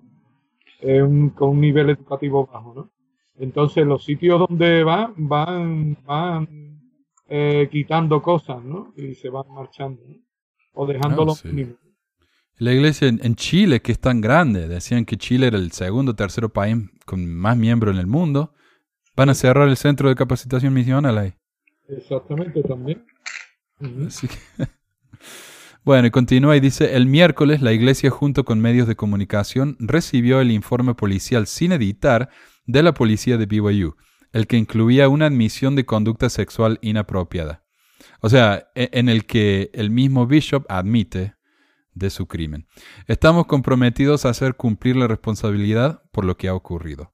Eh, 0.82 1.02
un- 1.02 1.30
con 1.30 1.50
un 1.52 1.62
nivel 1.62 1.90
educativo 1.92 2.48
bajo, 2.52 2.74
¿no? 2.76 2.90
Entonces 3.38 3.86
los 3.86 4.04
sitios 4.04 4.40
donde 4.48 4.84
van, 4.84 5.14
van, 5.18 5.98
van 6.06 6.48
eh, 7.28 7.68
quitando 7.72 8.22
cosas, 8.22 8.64
¿no? 8.64 8.94
Y 8.96 9.16
se 9.16 9.30
van 9.30 9.46
marchando, 9.54 10.02
¿no? 10.08 10.16
O 10.74 10.86
dejando 10.86 11.24
Ah, 11.24 11.26
los 11.26 11.40
sí. 11.40 11.48
mínimos. 11.50 11.78
La 12.58 12.72
iglesia 12.74 13.08
en, 13.08 13.20
en 13.24 13.36
Chile, 13.36 13.82
que 13.82 13.92
es 13.92 14.00
tan 14.00 14.22
grande, 14.22 14.68
decían 14.68 15.06
que 15.06 15.18
Chile 15.18 15.48
era 15.48 15.58
el 15.58 15.72
segundo 15.72 16.14
o 16.14 16.16
tercer 16.16 16.50
país 16.50 16.78
con 17.06 17.26
más 17.28 17.58
miembros 17.58 17.94
en 17.94 18.00
el 18.00 18.08
mundo, 18.08 18.54
van 19.16 19.30
a 19.30 19.34
cerrar 19.36 19.68
el 19.68 19.78
centro 19.78 20.08
de 20.10 20.16
capacitación 20.16 20.74
misional 20.74 21.18
ahí. 21.18 21.34
Exactamente, 21.90 22.62
también. 22.64 23.06
Así 24.08 24.28
que- 24.28 24.38
Bueno, 25.84 26.08
y 26.08 26.12
continúa 26.12 26.58
y 26.58 26.60
dice, 26.60 26.96
el 26.96 27.06
miércoles 27.06 27.62
la 27.62 27.72
iglesia 27.72 28.10
junto 28.10 28.44
con 28.44 28.60
medios 28.60 28.88
de 28.88 28.96
comunicación 28.96 29.78
recibió 29.80 30.42
el 30.42 30.50
informe 30.50 30.96
policial 30.96 31.46
sin 31.46 31.74
editar 31.74 32.30
de 32.66 32.82
la 32.82 32.96
policía 32.96 33.38
de 33.38 33.46
BYU, 33.46 33.96
el 34.34 34.48
que 34.48 34.58
incluía 34.58 35.10
una 35.10 35.28
admisión 35.28 35.76
de 35.76 35.86
conducta 35.86 36.30
sexual 36.30 36.80
inapropiada. 36.82 37.64
O 38.20 38.30
sea, 38.30 38.70
e- 38.74 38.90
en 38.94 39.10
el 39.10 39.26
que 39.28 39.70
el 39.76 39.92
mismo 39.92 40.26
Bishop 40.26 40.66
admite 40.70 41.35
de 41.96 42.10
su 42.12 42.28
crimen. 42.28 42.68
Estamos 43.08 43.48
comprometidos 43.48 44.26
a 44.26 44.30
hacer 44.30 44.56
cumplir 44.56 44.96
la 44.96 45.08
responsabilidad 45.08 46.04
por 46.12 46.26
lo 46.26 46.38
que 46.38 46.48
ha 46.48 46.54
ocurrido. 46.54 47.14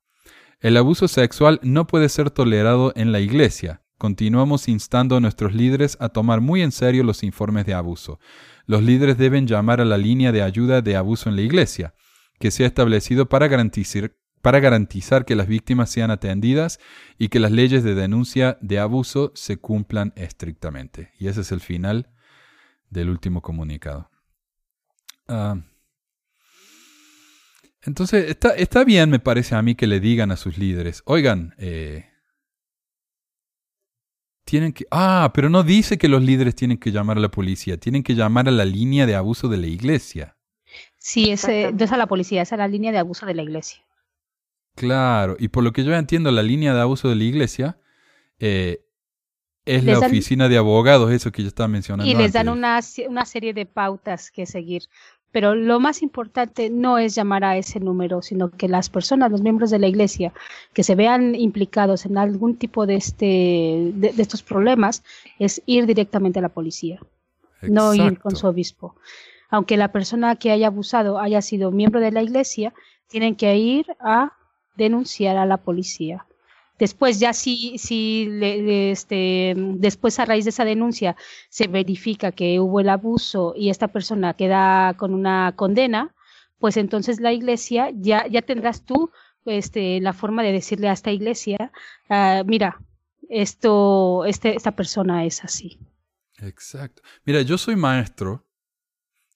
El 0.59 0.77
abuso 0.77 1.07
sexual 1.07 1.59
no 1.63 1.87
puede 1.87 2.09
ser 2.09 2.29
tolerado 2.29 2.93
en 2.95 3.11
la 3.11 3.19
iglesia. 3.19 3.81
Continuamos 3.97 4.67
instando 4.67 5.15
a 5.15 5.19
nuestros 5.19 5.55
líderes 5.55 5.97
a 5.99 6.09
tomar 6.09 6.41
muy 6.41 6.61
en 6.61 6.71
serio 6.71 7.03
los 7.03 7.23
informes 7.23 7.65
de 7.65 7.73
abuso. 7.73 8.19
Los 8.65 8.83
líderes 8.83 9.17
deben 9.17 9.47
llamar 9.47 9.81
a 9.81 9.85
la 9.85 9.97
línea 9.97 10.31
de 10.31 10.43
ayuda 10.43 10.81
de 10.81 10.95
abuso 10.95 11.29
en 11.29 11.35
la 11.35 11.41
iglesia, 11.41 11.95
que 12.39 12.51
se 12.51 12.63
ha 12.63 12.67
establecido 12.67 13.27
para 13.27 13.47
garantizar, 13.47 14.13
para 14.43 14.59
garantizar 14.59 15.25
que 15.25 15.35
las 15.35 15.47
víctimas 15.47 15.89
sean 15.89 16.11
atendidas 16.11 16.79
y 17.17 17.29
que 17.29 17.39
las 17.39 17.51
leyes 17.51 17.83
de 17.83 17.95
denuncia 17.95 18.59
de 18.61 18.77
abuso 18.77 19.31
se 19.33 19.57
cumplan 19.57 20.13
estrictamente. 20.15 21.11
Y 21.17 21.27
ese 21.27 21.41
es 21.41 21.51
el 21.51 21.59
final 21.59 22.09
del 22.91 23.09
último 23.09 23.41
comunicado. 23.41 24.10
Ah, 25.27 25.57
entonces, 27.83 28.29
está, 28.29 28.49
está 28.49 28.83
bien, 28.83 29.09
me 29.09 29.19
parece 29.19 29.55
a 29.55 29.61
mí, 29.61 29.75
que 29.75 29.87
le 29.87 29.99
digan 29.99 30.31
a 30.31 30.37
sus 30.37 30.57
líderes, 30.57 31.01
oigan, 31.05 31.55
eh, 31.57 32.05
tienen 34.45 34.71
que... 34.73 34.85
Ah, 34.91 35.31
pero 35.33 35.49
no 35.49 35.63
dice 35.63 35.97
que 35.97 36.07
los 36.07 36.21
líderes 36.21 36.55
tienen 36.55 36.77
que 36.77 36.91
llamar 36.91 37.17
a 37.17 37.21
la 37.21 37.31
policía, 37.31 37.77
tienen 37.77 38.03
que 38.03 38.13
llamar 38.13 38.47
a 38.47 38.51
la 38.51 38.65
línea 38.65 39.05
de 39.07 39.15
abuso 39.15 39.47
de 39.49 39.57
la 39.57 39.67
iglesia. 39.67 40.37
Sí, 40.97 41.31
es, 41.31 41.43
Exactamente. 41.43 41.73
no 41.79 41.85
es 41.85 41.91
a 41.91 41.97
la 41.97 42.07
policía, 42.07 42.41
es 42.43 42.53
a 42.53 42.57
la 42.57 42.67
línea 42.67 42.91
de 42.91 42.99
abuso 42.99 43.25
de 43.25 43.33
la 43.33 43.41
iglesia. 43.41 43.83
Claro, 44.75 45.35
y 45.39 45.47
por 45.47 45.63
lo 45.63 45.73
que 45.73 45.83
yo 45.83 45.93
entiendo, 45.93 46.31
la 46.31 46.43
línea 46.43 46.73
de 46.73 46.81
abuso 46.81 47.09
de 47.09 47.15
la 47.15 47.23
iglesia 47.23 47.79
eh, 48.39 48.85
es 49.65 49.83
Les 49.83 49.95
la 49.95 50.01
dan- 50.01 50.11
oficina 50.11 50.49
de 50.49 50.57
abogados, 50.57 51.11
eso 51.11 51.31
que 51.31 51.41
yo 51.43 51.47
estaba 51.47 51.67
mencionando. 51.67 52.09
Y 52.11 52.15
les 52.15 52.33
dan 52.33 52.49
una, 52.49 52.79
una 53.07 53.25
serie 53.25 53.53
de 53.53 53.65
pautas 53.65 54.31
que 54.31 54.45
seguir. 54.45 54.83
Pero 55.31 55.55
lo 55.55 55.79
más 55.79 56.01
importante 56.01 56.69
no 56.69 56.97
es 56.97 57.15
llamar 57.15 57.45
a 57.45 57.55
ese 57.55 57.79
número, 57.79 58.21
sino 58.21 58.51
que 58.51 58.67
las 58.67 58.89
personas, 58.89 59.31
los 59.31 59.41
miembros 59.41 59.69
de 59.71 59.79
la 59.79 59.87
iglesia, 59.87 60.33
que 60.73 60.83
se 60.83 60.93
vean 60.95 61.35
implicados 61.35 62.05
en 62.05 62.17
algún 62.17 62.57
tipo 62.57 62.85
de, 62.85 62.95
este, 62.95 63.91
de, 63.93 64.11
de 64.11 64.21
estos 64.21 64.43
problemas, 64.43 65.03
es 65.39 65.61
ir 65.65 65.85
directamente 65.85 66.39
a 66.39 66.41
la 66.41 66.49
policía, 66.49 66.99
no 67.61 67.93
ir 67.93 68.19
con 68.19 68.35
su 68.35 68.45
obispo. 68.47 68.95
Aunque 69.49 69.77
la 69.77 69.93
persona 69.93 70.35
que 70.35 70.51
haya 70.51 70.67
abusado 70.67 71.17
haya 71.17 71.41
sido 71.41 71.71
miembro 71.71 72.01
de 72.01 72.11
la 72.11 72.21
iglesia, 72.23 72.73
tienen 73.07 73.35
que 73.35 73.55
ir 73.55 73.85
a 74.01 74.33
denunciar 74.75 75.37
a 75.37 75.45
la 75.45 75.57
policía. 75.57 76.25
Después, 76.81 77.19
ya 77.19 77.31
si, 77.31 77.77
si 77.77 78.27
este, 78.41 79.53
después 79.55 80.17
a 80.17 80.25
raíz 80.25 80.45
de 80.45 80.49
esa 80.49 80.65
denuncia 80.65 81.15
se 81.47 81.67
verifica 81.67 82.31
que 82.31 82.59
hubo 82.59 82.79
el 82.79 82.89
abuso 82.89 83.53
y 83.55 83.69
esta 83.69 83.89
persona 83.89 84.33
queda 84.33 84.95
con 84.97 85.13
una 85.13 85.53
condena, 85.55 86.15
pues 86.57 86.77
entonces 86.77 87.19
la 87.19 87.33
iglesia 87.33 87.91
ya, 87.93 88.25
ya 88.25 88.41
tendrás 88.41 88.83
tú 88.83 89.11
este, 89.45 90.01
la 90.01 90.11
forma 90.11 90.41
de 90.41 90.53
decirle 90.53 90.89
a 90.89 90.93
esta 90.93 91.11
iglesia, 91.11 91.71
ah, 92.09 92.41
mira, 92.47 92.81
esto, 93.29 94.25
este, 94.25 94.55
esta 94.55 94.75
persona 94.75 95.23
es 95.23 95.43
así. 95.43 95.77
Exacto. 96.39 97.03
Mira, 97.25 97.43
yo 97.43 97.59
soy 97.59 97.75
maestro 97.75 98.47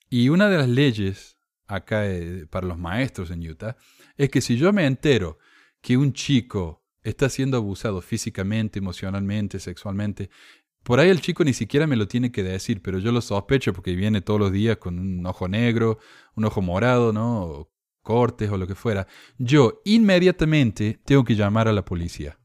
y 0.10 0.30
una 0.30 0.50
de 0.50 0.58
las 0.58 0.68
leyes 0.68 1.38
acá 1.68 2.08
eh, 2.08 2.48
para 2.50 2.66
los 2.66 2.80
maestros 2.80 3.30
en 3.30 3.48
Utah 3.48 3.78
es 4.18 4.32
que 4.32 4.42
si 4.42 4.58
yo 4.58 4.74
me 4.74 4.88
entero 4.88 5.38
que 5.80 5.96
un 5.96 6.12
chico 6.12 6.82
está 7.06 7.30
siendo 7.30 7.56
abusado 7.56 8.02
físicamente, 8.02 8.80
emocionalmente, 8.80 9.60
sexualmente, 9.60 10.30
por 10.84 11.00
ahí 11.00 11.10
el 11.10 11.22
chico 11.22 11.44
ni 11.44 11.54
siquiera 11.54 11.88
me 11.88 11.96
lo 11.96 12.08
tiene 12.08 12.32
que 12.32 12.44
decir, 12.44 12.82
pero 12.82 13.00
yo 13.00 13.12
lo 13.12 13.22
sospecho 13.22 13.74
porque 13.74 13.96
viene 13.96 14.22
todos 14.22 14.40
los 14.40 14.52
días 14.52 14.78
con 14.78 15.00
un 15.00 15.26
ojo 15.26 15.48
negro, 15.48 15.98
un 16.36 16.46
ojo 16.46 16.62
morado, 16.62 17.12
¿no? 17.12 17.44
O 17.44 17.72
cortes 18.04 18.52
o 18.52 18.58
lo 18.58 18.68
que 18.68 18.76
fuera. 18.76 19.08
Yo 19.40 19.82
inmediatamente 19.84 21.00
tengo 21.04 21.24
que 21.24 21.36
llamar 21.36 21.68
a 21.68 21.74
la 21.74 21.84
policía. 21.84 22.38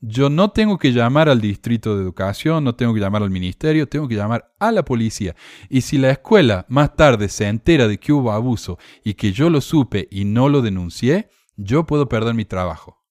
Yo 0.00 0.28
no 0.28 0.50
tengo 0.50 0.78
que 0.78 0.92
llamar 0.92 1.28
al 1.28 1.40
distrito 1.40 1.96
de 1.96 2.02
educación, 2.02 2.64
no 2.64 2.74
tengo 2.74 2.92
que 2.92 3.00
llamar 3.00 3.22
al 3.22 3.30
ministerio, 3.30 3.88
tengo 3.88 4.06
que 4.06 4.16
llamar 4.16 4.52
a 4.58 4.70
la 4.72 4.84
policía. 4.84 5.34
Y 5.70 5.80
si 5.82 5.96
la 5.96 6.10
escuela 6.10 6.66
más 6.68 6.94
tarde 6.94 7.28
se 7.28 7.46
entera 7.46 7.88
de 7.88 7.98
que 7.98 8.12
hubo 8.12 8.32
abuso 8.32 8.78
y 9.02 9.14
que 9.14 9.32
yo 9.32 9.48
lo 9.48 9.60
supe 9.60 10.08
y 10.10 10.24
no 10.24 10.48
lo 10.48 10.60
denuncié, 10.60 11.30
yo 11.56 11.86
puedo 11.86 12.08
perder 12.08 12.34
mi 12.34 12.44
trabajo. 12.44 13.01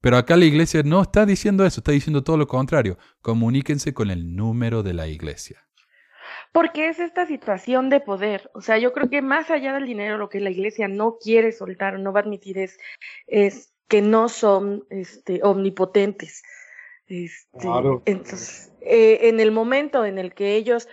Pero 0.00 0.16
acá 0.16 0.36
la 0.36 0.44
iglesia 0.44 0.82
no 0.84 1.02
está 1.02 1.26
diciendo 1.26 1.64
eso, 1.66 1.80
está 1.80 1.92
diciendo 1.92 2.22
todo 2.22 2.36
lo 2.36 2.46
contrario. 2.46 2.98
Comuníquense 3.20 3.92
con 3.94 4.10
el 4.10 4.36
número 4.36 4.82
de 4.82 4.94
la 4.94 5.08
iglesia. 5.08 5.64
Porque 6.52 6.88
es 6.88 6.98
esta 6.98 7.26
situación 7.26 7.90
de 7.90 8.00
poder. 8.00 8.50
O 8.54 8.60
sea, 8.60 8.78
yo 8.78 8.92
creo 8.92 9.10
que 9.10 9.22
más 9.22 9.50
allá 9.50 9.72
del 9.74 9.86
dinero, 9.86 10.18
lo 10.18 10.28
que 10.28 10.40
la 10.40 10.50
iglesia 10.50 10.88
no 10.88 11.16
quiere 11.18 11.52
soltar 11.52 11.96
o 11.96 11.98
no 11.98 12.12
va 12.12 12.20
a 12.20 12.22
admitir 12.22 12.58
es, 12.58 12.78
es 13.26 13.72
que 13.88 14.02
no 14.02 14.28
son 14.28 14.84
este, 14.90 15.40
omnipotentes. 15.42 16.42
Este, 17.06 17.58
Claro. 17.58 18.02
Entonces, 18.04 18.72
eh, 18.82 19.28
en 19.28 19.40
el 19.40 19.50
momento 19.50 20.04
en 20.04 20.18
el 20.18 20.34
que 20.34 20.56
ellos 20.56 20.88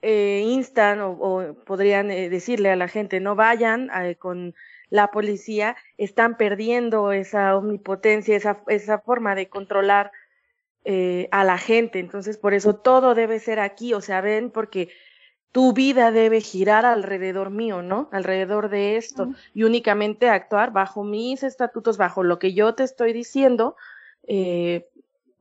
eh, 0.00 0.42
instan 0.44 1.00
o, 1.00 1.10
o 1.10 1.54
podrían 1.64 2.12
eh, 2.12 2.28
decirle 2.28 2.70
a 2.70 2.76
la 2.76 2.86
gente 2.86 3.18
no 3.18 3.34
vayan 3.34 3.90
eh, 3.90 4.14
con 4.14 4.54
la 4.90 5.10
policía, 5.10 5.76
están 5.96 6.36
perdiendo 6.36 7.12
esa 7.12 7.56
omnipotencia, 7.56 8.36
esa, 8.36 8.62
esa 8.68 8.98
forma 8.98 9.34
de 9.34 9.48
controlar 9.48 10.12
eh, 10.84 11.28
a 11.32 11.44
la 11.44 11.58
gente. 11.58 11.98
Entonces, 11.98 12.38
por 12.38 12.54
eso 12.54 12.74
todo 12.76 13.14
debe 13.14 13.38
ser 13.40 13.60
aquí, 13.60 13.94
o 13.94 14.00
sea, 14.00 14.20
ven, 14.20 14.50
porque 14.50 14.88
tu 15.52 15.72
vida 15.72 16.12
debe 16.12 16.40
girar 16.40 16.86
alrededor 16.86 17.50
mío, 17.50 17.82
¿no? 17.82 18.08
Alrededor 18.12 18.68
de 18.68 18.96
esto 18.96 19.32
y 19.54 19.64
únicamente 19.64 20.28
actuar 20.28 20.72
bajo 20.72 21.04
mis 21.04 21.42
estatutos, 21.42 21.96
bajo 21.96 22.22
lo 22.22 22.38
que 22.38 22.52
yo 22.52 22.74
te 22.74 22.84
estoy 22.84 23.12
diciendo, 23.12 23.76
eh, 24.26 24.88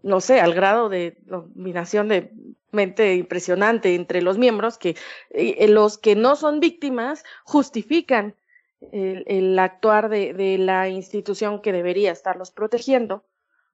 no 0.03 0.21
sé, 0.21 0.39
al 0.39 0.53
grado 0.53 0.89
de 0.89 1.17
dominación 1.25 2.07
de 2.07 2.31
mente 2.71 3.15
impresionante 3.15 3.95
entre 3.95 4.21
los 4.21 4.37
miembros 4.37 4.77
que 4.77 4.95
eh, 5.31 5.67
los 5.67 5.97
que 5.97 6.15
no 6.15 6.35
son 6.35 6.59
víctimas 6.59 7.23
justifican 7.43 8.35
el, 8.91 9.57
actuar 9.59 10.09
de, 10.09 10.33
de 10.33 10.57
la 10.57 10.89
institución 10.89 11.61
que 11.61 11.71
debería 11.71 12.11
estarlos 12.11 12.51
protegiendo 12.51 13.23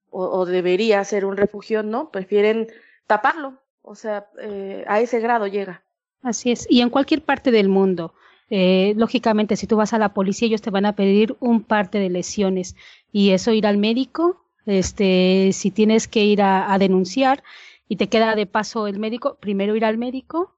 o, 0.10 0.26
o 0.26 0.46
debería 0.46 1.04
ser 1.04 1.26
un 1.26 1.38
refugio, 1.38 1.84
¿no? 1.84 2.10
Prefieren 2.12 2.68
taparlo, 3.08 3.62
o 3.82 3.96
sea, 3.96 4.28
eh, 4.40 4.84
a 4.88 5.00
ese 5.00 5.20
grado 5.20 5.48
llega. 5.48 5.84
Así 6.22 6.52
es. 6.52 6.66
Y 6.70 6.82
en 6.82 6.90
cualquier 6.90 7.22
parte 7.22 7.52
del 7.52 7.68
mundo, 7.68 8.14
eh, 8.50 8.94
lógicamente, 8.96 9.56
si 9.56 9.68
tú 9.68 9.76
vas 9.76 9.94
a 9.94 9.98
la 9.98 10.14
policía, 10.14 10.48
ellos 10.48 10.62
te 10.62 10.70
van 10.70 10.86
a 10.86 10.96
pedir 10.96 11.36
un 11.40 11.64
parte 11.64 12.00
de 12.00 12.10
lesiones. 12.10 12.76
Y 13.12 13.32
eso 13.32 13.52
ir 13.52 13.68
al 13.68 13.78
médico, 13.78 14.46
este, 14.66 15.50
si 15.54 15.72
tienes 15.72 16.08
que 16.08 16.24
ir 16.24 16.42
a, 16.42 16.72
a 16.72 16.78
denunciar 16.80 17.44
y 17.90 17.98
te 17.98 18.08
queda 18.08 18.36
de 18.36 18.46
paso 18.46 18.88
el 18.88 19.00
médico, 19.00 19.38
primero 19.42 19.76
ir 19.76 19.84
al 19.84 19.98
médico 19.98 20.56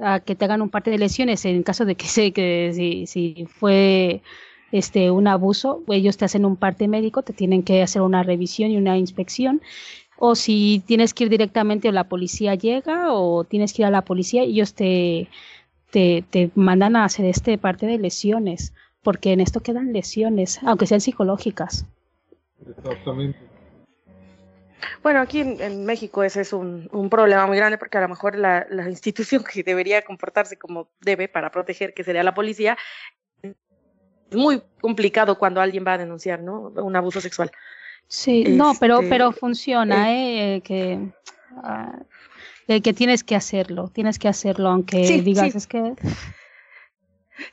a 0.00 0.20
que 0.20 0.34
te 0.34 0.44
hagan 0.44 0.62
un 0.62 0.70
parte 0.70 0.90
de 0.90 0.98
lesiones 0.98 1.44
en 1.44 1.62
caso 1.62 1.84
de 1.84 1.94
que 1.94 2.06
se 2.06 2.32
que 2.32 2.72
si, 3.06 3.46
fue 3.46 4.22
este 4.72 5.10
un 5.10 5.28
abuso, 5.28 5.82
ellos 5.88 6.16
te 6.16 6.24
hacen 6.24 6.44
un 6.44 6.56
parte 6.56 6.88
médico, 6.88 7.22
te 7.22 7.32
tienen 7.32 7.62
que 7.62 7.82
hacer 7.82 8.02
una 8.02 8.22
revisión 8.22 8.70
y 8.70 8.76
una 8.76 8.98
inspección 8.98 9.60
o 10.18 10.34
si 10.34 10.82
tienes 10.86 11.14
que 11.14 11.24
ir 11.24 11.30
directamente 11.30 11.88
o 11.88 11.92
la 11.92 12.04
policía 12.04 12.54
llega 12.54 13.12
o 13.12 13.44
tienes 13.44 13.72
que 13.72 13.82
ir 13.82 13.86
a 13.86 13.90
la 13.90 14.02
policía 14.02 14.44
y 14.44 14.52
ellos 14.52 14.74
te, 14.74 15.28
te, 15.90 16.24
te 16.28 16.50
mandan 16.54 16.96
a 16.96 17.04
hacer 17.04 17.26
este 17.26 17.58
parte 17.58 17.86
de 17.86 17.98
lesiones, 17.98 18.72
porque 19.02 19.32
en 19.32 19.40
esto 19.40 19.60
quedan 19.60 19.92
lesiones, 19.92 20.60
aunque 20.62 20.86
sean 20.86 21.00
psicológicas. 21.00 21.86
Exactamente. 22.66 23.38
Bueno, 25.02 25.20
aquí 25.20 25.40
en, 25.40 25.60
en 25.60 25.84
México 25.84 26.22
ese 26.22 26.42
es 26.42 26.52
un, 26.52 26.88
un 26.92 27.08
problema 27.08 27.46
muy 27.46 27.56
grande 27.56 27.78
porque 27.78 27.98
a 27.98 28.02
lo 28.02 28.08
mejor 28.08 28.36
la, 28.36 28.66
la 28.70 28.88
institución 28.88 29.42
que 29.44 29.62
debería 29.62 30.02
comportarse 30.02 30.56
como 30.56 30.88
debe 31.00 31.28
para 31.28 31.50
proteger, 31.50 31.94
que 31.94 32.04
sería 32.04 32.22
la 32.22 32.34
policía, 32.34 32.76
es 33.42 33.54
muy 34.36 34.62
complicado 34.80 35.38
cuando 35.38 35.60
alguien 35.60 35.84
va 35.86 35.94
a 35.94 35.98
denunciar, 35.98 36.42
¿no? 36.42 36.72
Un 36.76 36.96
abuso 36.96 37.20
sexual. 37.20 37.50
Sí, 38.08 38.44
no, 38.44 38.74
pero, 38.78 38.98
Este, 38.98 39.10
pero 39.10 39.32
funciona, 39.32 40.12
¿eh? 40.12 40.60
Que, 40.62 41.00
ah, 41.62 41.98
eh, 42.68 42.80
que 42.80 42.92
tienes 42.92 43.24
que 43.24 43.34
hacerlo, 43.34 43.88
tienes 43.88 44.18
que 44.18 44.28
hacerlo, 44.28 44.68
aunque 44.68 45.06
Sí, 45.06 45.20
digas, 45.20 45.52
sí. 45.52 45.58
es 45.58 45.66
que... 45.66 45.94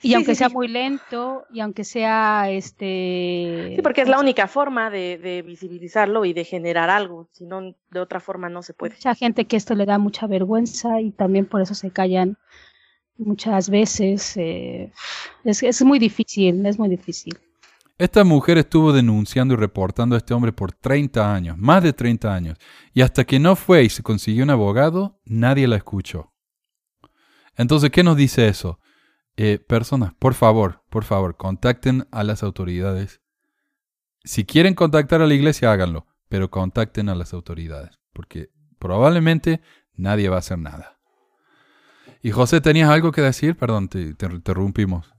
Y 0.02 0.10
Sí, 0.10 0.14
aunque 0.14 0.36
sí, 0.36 0.36
sea 0.36 0.50
sí. 0.50 0.54
muy 0.54 0.68
lento, 0.68 1.46
y 1.52 1.60
aunque 1.62 1.84
sea 1.84 2.50
este... 2.52 3.74
Sí, 3.76 3.82
porque 3.82 4.02
es 4.02 4.08
la 4.10 4.20
única 4.20 4.48
forma 4.48 4.90
de, 4.90 5.18
de 5.18 5.42
visibilizarlo 5.42 6.26
y 6.26 6.34
de 6.34 6.46
generar 6.46 6.90
algo, 6.90 7.30
si 7.32 7.46
no, 7.46 7.62
de 7.92 8.00
otra 8.00 8.20
forma 8.20 8.50
no 8.50 8.62
se 8.64 8.74
puede. 8.74 8.96
mucha 8.96 9.16
gente 9.16 9.46
que 9.46 9.58
esto 9.58 9.76
le 9.76 9.86
da 9.86 9.98
mucha 9.98 10.28
vergüenza 10.28 11.02
y 11.02 11.12
también 11.12 11.46
por 11.46 11.62
eso 11.62 11.76
se 11.76 11.92
callan 11.92 12.38
muchas 13.18 13.70
veces. 13.70 14.36
eh, 14.38 14.92
es, 15.44 15.64
es 15.64 15.84
muy 15.84 16.00
difícil, 16.00 16.66
es 16.66 16.80
muy 16.80 16.90
difícil. 16.90 17.38
Esta 17.98 18.24
mujer 18.24 18.58
estuvo 18.58 18.92
denunciando 18.92 19.54
y 19.54 19.58
reportando 19.58 20.16
a 20.16 20.18
este 20.18 20.34
hombre 20.34 20.52
por 20.52 20.72
30 20.74 21.34
años, 21.34 21.58
más 21.58 21.84
de 21.84 21.94
30 21.94 22.34
años, 22.34 22.58
y 22.94 23.02
hasta 23.02 23.24
que 23.24 23.40
no 23.40 23.56
fue 23.56 23.84
y 23.84 23.90
se 23.90 24.04
consiguió 24.04 24.44
un 24.44 24.50
abogado, 24.50 25.20
nadie 25.26 25.68
la 25.68 25.76
escuchó. 25.78 26.34
Entonces, 27.56 27.92
¿qué 27.92 28.04
nos 28.04 28.18
dice 28.18 28.48
eso? 28.48 28.80
Eh, 29.36 29.58
personas, 29.58 30.14
por 30.14 30.36
favor, 30.36 30.84
por 30.90 31.04
favor, 31.04 31.38
contacten 31.38 32.06
a 32.12 32.24
las 32.24 32.44
autoridades. 32.44 33.22
Si 34.24 34.46
quieren 34.46 34.76
contactar 34.76 35.22
a 35.22 35.28
la 35.28 35.34
iglesia, 35.34 35.72
háganlo, 35.72 36.06
pero 36.30 36.52
contacten 36.52 37.10
a 37.10 37.16
las 37.16 37.34
autoridades, 37.34 38.00
porque 38.14 38.50
probablemente 38.78 39.62
nadie 39.96 40.30
va 40.30 40.36
a 40.36 40.40
hacer 40.40 40.60
nada. 40.60 41.00
Y 42.22 42.32
José, 42.32 42.62
¿tenías 42.62 42.90
algo 42.90 43.12
que 43.12 43.22
decir? 43.22 43.58
Perdón, 43.58 43.90
te, 43.90 44.14
te 44.14 44.28
interrumpimos. 44.28 45.14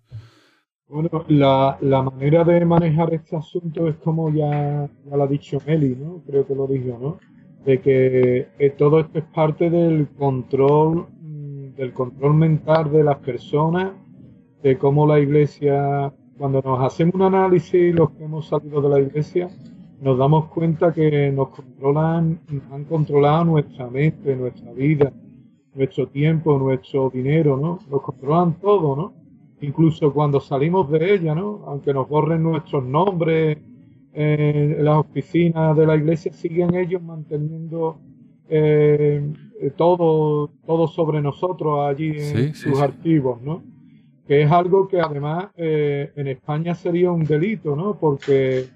Bueno, 0.88 1.24
la, 1.28 1.76
la 1.80 2.02
manera 2.02 2.44
de 2.44 2.64
manejar 2.64 3.12
este 3.14 3.36
asunto 3.36 3.88
es 3.88 3.96
como 3.96 4.30
ya, 4.30 4.88
ya 5.04 5.16
lo 5.16 5.24
ha 5.24 5.26
dicho 5.26 5.58
Meli, 5.66 5.96
¿no? 5.96 6.22
Creo 6.24 6.46
que 6.46 6.54
lo 6.54 6.66
dijo, 6.68 6.98
¿no? 7.00 7.18
De 7.64 7.80
que 7.80 8.48
eh, 8.58 8.70
todo 8.70 9.00
esto 9.00 9.18
es 9.18 9.24
parte 9.34 9.70
del 9.70 10.08
control, 10.16 11.08
mm, 11.20 11.74
del 11.74 11.92
control 11.92 12.34
mental 12.34 12.92
de 12.92 13.02
las 13.02 13.18
personas, 13.18 13.92
de 14.64 14.78
cómo 14.78 15.06
la 15.06 15.20
iglesia, 15.20 16.10
cuando 16.38 16.62
nos 16.62 16.80
hacemos 16.80 17.14
un 17.16 17.22
análisis, 17.22 17.94
los 17.94 18.10
que 18.12 18.24
hemos 18.24 18.48
salido 18.48 18.80
de 18.80 18.88
la 18.88 18.98
iglesia, 18.98 19.50
nos 20.00 20.16
damos 20.16 20.46
cuenta 20.46 20.90
que 20.90 21.30
nos 21.30 21.50
controlan, 21.50 22.40
han 22.72 22.84
controlado 22.84 23.44
nuestra 23.44 23.88
mente, 23.90 24.34
nuestra 24.34 24.72
vida, 24.72 25.12
nuestro 25.74 26.08
tiempo, 26.08 26.58
nuestro 26.58 27.10
dinero, 27.10 27.58
¿no? 27.58 27.78
Nos 27.90 28.00
controlan 28.00 28.54
todo, 28.54 28.96
¿no? 28.96 29.12
incluso 29.60 30.12
cuando 30.12 30.40
salimos 30.40 30.90
de 30.90 31.14
ella, 31.14 31.34
¿no? 31.34 31.62
Aunque 31.66 31.92
nos 31.94 32.06
borren 32.08 32.42
nuestros 32.42 32.84
nombres 32.84 33.58
eh, 34.12 34.76
en 34.78 34.84
las 34.84 34.98
oficinas 34.98 35.76
de 35.76 35.86
la 35.86 35.96
iglesia, 35.96 36.32
siguen 36.32 36.74
ellos 36.74 37.02
manteniendo 37.02 37.98
eh, 38.48 39.32
todo, 39.76 40.50
todo 40.66 40.86
sobre 40.86 41.22
nosotros 41.22 41.86
allí 41.86 42.10
en 42.10 42.52
sí, 42.52 42.54
sus 42.54 42.76
sí. 42.76 42.82
archivos, 42.82 43.40
¿no? 43.40 43.62
Que 44.26 44.42
es 44.42 44.50
algo 44.50 44.88
que 44.88 45.00
además 45.00 45.48
eh, 45.56 46.12
en 46.16 46.28
España 46.28 46.74
sería 46.74 47.10
un 47.10 47.24
delito, 47.24 47.76
¿no? 47.76 47.98
Porque 47.98 48.66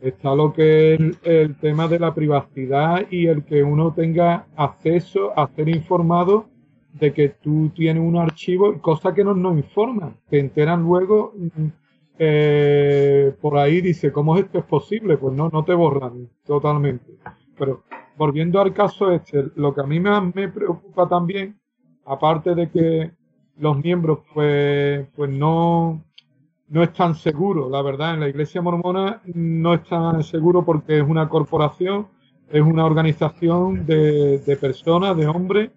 está 0.00 0.34
lo 0.34 0.52
que 0.52 0.94
es 0.94 1.00
el, 1.22 1.56
tema 1.56 1.88
de 1.88 1.98
la 1.98 2.14
privacidad 2.14 3.06
y 3.10 3.26
el 3.26 3.44
que 3.44 3.62
uno 3.62 3.92
tenga 3.92 4.46
acceso 4.56 5.36
a 5.38 5.48
ser 5.48 5.68
informado 5.68 6.46
de 6.92 7.12
que 7.12 7.28
tú 7.28 7.70
tienes 7.74 8.02
un 8.02 8.16
archivo, 8.16 8.80
cosa 8.80 9.14
que 9.14 9.24
no 9.24 9.34
nos 9.34 9.56
informan, 9.56 10.16
que 10.30 10.38
enteran 10.38 10.82
luego 10.82 11.32
mm, 11.36 11.66
eh, 12.18 13.32
por 13.40 13.58
ahí, 13.58 13.80
dice, 13.80 14.10
¿cómo 14.10 14.36
esto 14.36 14.58
es 14.58 14.64
posible? 14.64 15.16
Pues 15.16 15.34
no, 15.34 15.48
no 15.50 15.64
te 15.64 15.74
borran 15.74 16.28
totalmente. 16.44 17.12
Pero 17.56 17.84
volviendo 18.16 18.60
al 18.60 18.72
caso 18.72 19.12
este, 19.12 19.46
lo 19.54 19.72
que 19.74 19.80
a 19.80 19.84
mí 19.84 20.00
me, 20.00 20.10
me 20.34 20.48
preocupa 20.48 21.08
también, 21.08 21.58
aparte 22.04 22.54
de 22.54 22.70
que 22.70 23.12
los 23.58 23.82
miembros 23.82 24.20
pues, 24.32 25.06
pues 25.14 25.30
no, 25.30 26.02
no 26.68 26.82
están 26.82 27.14
seguros, 27.14 27.70
la 27.70 27.82
verdad, 27.82 28.14
en 28.14 28.20
la 28.20 28.28
iglesia 28.28 28.62
mormona 28.62 29.20
no 29.26 29.74
están 29.74 30.22
seguros 30.22 30.64
porque 30.64 30.98
es 30.98 31.04
una 31.06 31.28
corporación, 31.28 32.08
es 32.50 32.62
una 32.62 32.84
organización 32.84 33.86
de, 33.86 34.38
de 34.38 34.56
personas, 34.56 35.16
de 35.16 35.26
hombres, 35.26 35.70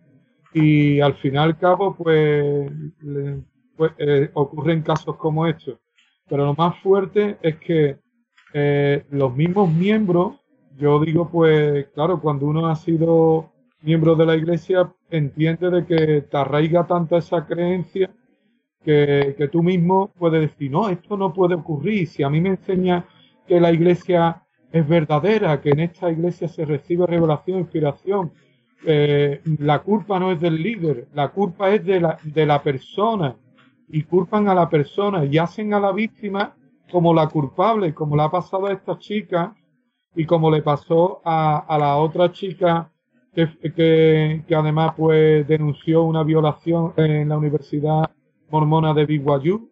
y 0.53 0.99
al 0.99 1.15
fin 1.15 1.35
y 1.35 1.37
al 1.37 1.57
cabo 1.57 1.95
pues, 1.95 2.69
pues, 3.75 3.91
eh, 3.97 4.29
ocurren 4.33 4.81
casos 4.81 5.15
como 5.17 5.47
estos. 5.47 5.79
Pero 6.27 6.45
lo 6.45 6.53
más 6.53 6.77
fuerte 6.79 7.37
es 7.41 7.57
que 7.57 7.97
eh, 8.53 9.05
los 9.09 9.35
mismos 9.35 9.71
miembros, 9.71 10.35
yo 10.77 10.99
digo 10.99 11.29
pues 11.29 11.87
claro, 11.93 12.19
cuando 12.19 12.45
uno 12.47 12.67
ha 12.67 12.75
sido 12.75 13.50
miembro 13.81 14.15
de 14.15 14.25
la 14.25 14.35
iglesia, 14.35 14.91
entiende 15.09 15.69
de 15.69 15.85
que 15.85 16.21
te 16.21 16.37
arraiga 16.37 16.85
tanta 16.85 17.17
esa 17.17 17.45
creencia 17.45 18.11
que, 18.83 19.35
que 19.37 19.47
tú 19.47 19.63
mismo 19.63 20.11
puedes 20.17 20.41
decir, 20.41 20.71
no, 20.71 20.89
esto 20.89 21.17
no 21.17 21.33
puede 21.33 21.55
ocurrir. 21.55 22.07
Si 22.07 22.23
a 22.23 22.29
mí 22.29 22.41
me 22.41 22.49
enseña 22.49 23.05
que 23.47 23.59
la 23.59 23.71
iglesia 23.71 24.43
es 24.71 24.87
verdadera, 24.87 25.61
que 25.61 25.71
en 25.71 25.81
esta 25.81 26.09
iglesia 26.09 26.47
se 26.47 26.65
recibe 26.65 27.05
revelación, 27.05 27.59
inspiración, 27.59 28.31
eh, 28.85 29.41
la 29.59 29.79
culpa 29.79 30.19
no 30.19 30.31
es 30.31 30.39
del 30.39 30.61
líder, 30.61 31.07
la 31.13 31.29
culpa 31.29 31.69
es 31.71 31.85
de 31.85 31.99
la, 31.99 32.17
de 32.23 32.45
la 32.45 32.63
persona 32.63 33.35
y 33.89 34.03
culpan 34.03 34.47
a 34.47 34.55
la 34.55 34.69
persona 34.69 35.25
y 35.25 35.37
hacen 35.37 35.73
a 35.73 35.79
la 35.79 35.91
víctima 35.91 36.55
como 36.91 37.13
la 37.13 37.27
culpable, 37.27 37.93
como 37.93 38.15
le 38.15 38.23
ha 38.23 38.29
pasado 38.29 38.67
a 38.67 38.73
esta 38.73 38.97
chica 38.97 39.55
y 40.15 40.25
como 40.25 40.49
le 40.49 40.61
pasó 40.61 41.21
a, 41.23 41.59
a 41.59 41.77
la 41.77 41.97
otra 41.97 42.31
chica 42.31 42.90
que, 43.33 43.47
que, 43.75 44.43
que 44.47 44.55
además 44.55 44.93
pues 44.97 45.47
denunció 45.47 46.03
una 46.03 46.23
violación 46.23 46.93
en 46.97 47.29
la 47.29 47.37
Universidad 47.37 48.11
Mormona 48.49 48.93
de 48.93 49.05
BYU 49.05 49.69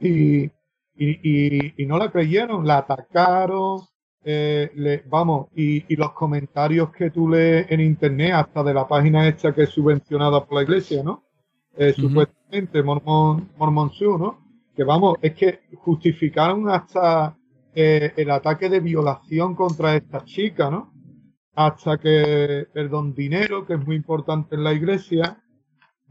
y, 0.00 0.44
y, 0.44 0.50
y, 0.96 1.74
y 1.82 1.86
no 1.86 1.98
la 1.98 2.10
creyeron, 2.10 2.66
la 2.66 2.78
atacaron, 2.78 3.80
eh, 4.24 4.70
le- 4.74 5.02
vamos, 5.08 5.48
y, 5.54 5.94
los 5.96 6.12
comentarios 6.12 6.90
que 6.92 7.10
tú 7.10 7.28
lees 7.28 7.66
en 7.70 7.80
internet, 7.80 8.32
hasta 8.34 8.62
de 8.62 8.74
la 8.74 8.86
página 8.86 9.26
esta 9.28 9.54
que 9.54 9.62
es 9.62 9.70
subvencionada 9.70 10.44
por 10.44 10.56
la 10.56 10.62
iglesia, 10.62 11.02
¿no? 11.02 11.24
Eh. 11.76 11.92
Supuestamente, 11.94 12.82
Mormon, 12.82 13.48
Mormon 13.56 13.90
¿no? 14.18 14.38
Que 14.76 14.84
vamos, 14.84 15.16
es 15.22 15.34
que 15.34 15.60
justificaron 15.76 16.68
hasta 16.68 17.36
eh, 17.74 18.12
el 18.16 18.30
ataque 18.30 18.68
de 18.68 18.80
violación 18.80 19.54
contra 19.54 19.96
esta 19.96 20.24
chica, 20.24 20.70
¿no? 20.70 20.92
Hasta 21.58 21.98
que 21.98 22.68
el 22.72 22.88
don 22.88 23.12
dinero, 23.16 23.66
que 23.66 23.74
es 23.74 23.84
muy 23.84 23.96
importante 23.96 24.54
en 24.54 24.62
la 24.62 24.72
iglesia, 24.72 25.42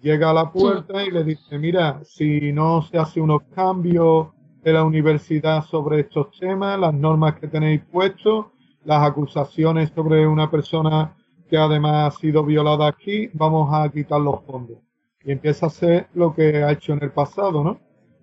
llega 0.02 0.32
a 0.32 0.34
la 0.34 0.52
puerta 0.52 1.02
y 1.06 1.10
le 1.10 1.24
dice, 1.24 1.58
mira, 1.58 2.02
si 2.04 2.52
no 2.52 2.82
se 2.82 2.98
hace 2.98 3.22
unos 3.22 3.44
cambios 3.56 4.28
de 4.62 4.74
la 4.74 4.84
universidad 4.84 5.64
sobre 5.64 6.02
estos 6.02 6.38
temas, 6.38 6.78
las 6.78 6.94
normas 6.94 7.40
que 7.40 7.48
tenéis 7.48 7.82
puestos, 7.90 8.48
las 8.84 9.08
acusaciones 9.08 9.90
sobre 9.96 10.28
una 10.28 10.52
persona 10.52 11.16
que 11.50 11.56
además 11.56 12.14
ha 12.14 12.20
sido 12.20 12.44
violada 12.44 12.86
aquí, 12.86 13.30
vamos 13.32 13.70
a 13.74 13.88
quitar 13.88 14.20
los 14.20 14.44
fondos. 14.44 14.80
Y 15.24 15.32
empieza 15.32 15.68
a 15.68 15.70
hacer 15.70 16.10
lo 16.14 16.36
que 16.36 16.62
ha 16.62 16.74
hecho 16.74 16.92
en 16.92 17.04
el 17.04 17.14
pasado, 17.14 17.64
¿no? 17.64 17.80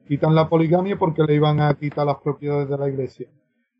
Quitan 0.07 0.35
la 0.35 0.47
poligamia 0.47 0.99
porque 0.99 1.23
le 1.23 1.37
iban 1.37 1.59
a 1.59 1.73
quitar 1.73 2.05
las 2.05 2.19
propiedades 2.19 2.69
de 2.69 2.77
la 2.77 2.87
iglesia. 2.87 3.29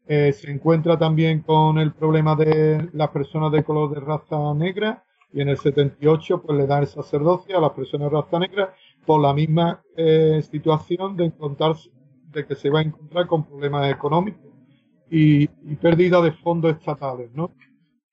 Eh, 0.07 0.33
se 0.33 0.51
encuentra 0.51 0.99
también 0.99 1.41
con 1.41 1.79
el 1.79 1.93
problema 1.93 2.37
de 2.37 2.91
las 2.93 3.09
personas 3.09 3.51
de 3.53 3.65
color 3.65 3.95
de 3.95 4.01
raza 4.01 4.53
negra 4.55 5.03
y 5.33 5.41
en 5.41 5.49
el 5.49 5.57
78 5.57 6.43
pues 6.43 6.59
le 6.59 6.67
dan 6.67 6.83
el 6.83 6.89
sacerdocio 6.89 7.57
a 7.57 7.61
las 7.61 7.73
personas 7.73 8.11
de 8.11 8.17
raza 8.17 8.39
negra 8.39 8.75
por 9.07 9.21
la 9.23 9.33
misma 9.33 9.83
eh, 9.97 10.43
situación 10.43 11.17
de 11.17 11.27
encontrar 11.27 11.77
de 12.33 12.47
que 12.47 12.55
se 12.55 12.69
va 12.69 12.81
a 12.81 12.83
encontrar 12.83 13.27
con 13.27 13.45
problemas 13.45 13.91
económicos 13.91 14.53
y, 15.11 15.45
y 15.45 15.77
pérdida 15.81 16.21
de 16.21 16.33
fondos 16.33 16.73
estatales, 16.77 17.31
¿no? 17.33 17.53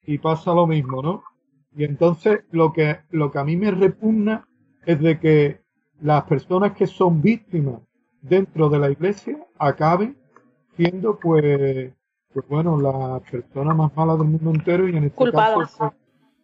Y 0.06 0.18
pasa 0.18 0.54
lo 0.54 0.68
mismo, 0.68 1.02
¿no? 1.02 1.24
Y 1.76 1.84
entonces 1.84 2.42
lo 2.52 2.72
que, 2.72 3.00
lo 3.10 3.32
que 3.32 3.40
a 3.40 3.44
mí 3.44 3.58
me 3.58 3.72
repugna 3.72 4.48
es 4.86 5.00
de 5.00 5.20
que 5.20 5.62
las 6.02 6.24
personas 6.24 6.74
que 6.74 6.88
son 6.88 7.22
víctimas 7.22 7.82
dentro 8.22 8.70
de 8.70 8.80
la 8.80 8.90
iglesia 8.92 9.38
acaben 9.58 10.18
siendo 10.76 11.18
pues, 11.20 11.94
pues 12.34 12.48
bueno, 12.48 12.80
las 12.80 13.22
personas 13.30 13.76
más 13.76 13.96
malas 13.96 14.18
del 14.20 14.28
mundo 14.28 14.52
entero 14.52 14.88
y 14.88 14.96
en 14.98 15.06
este 15.06 15.18
Culpadas. 15.18 15.60
caso 15.60 15.78
pues, 15.78 15.92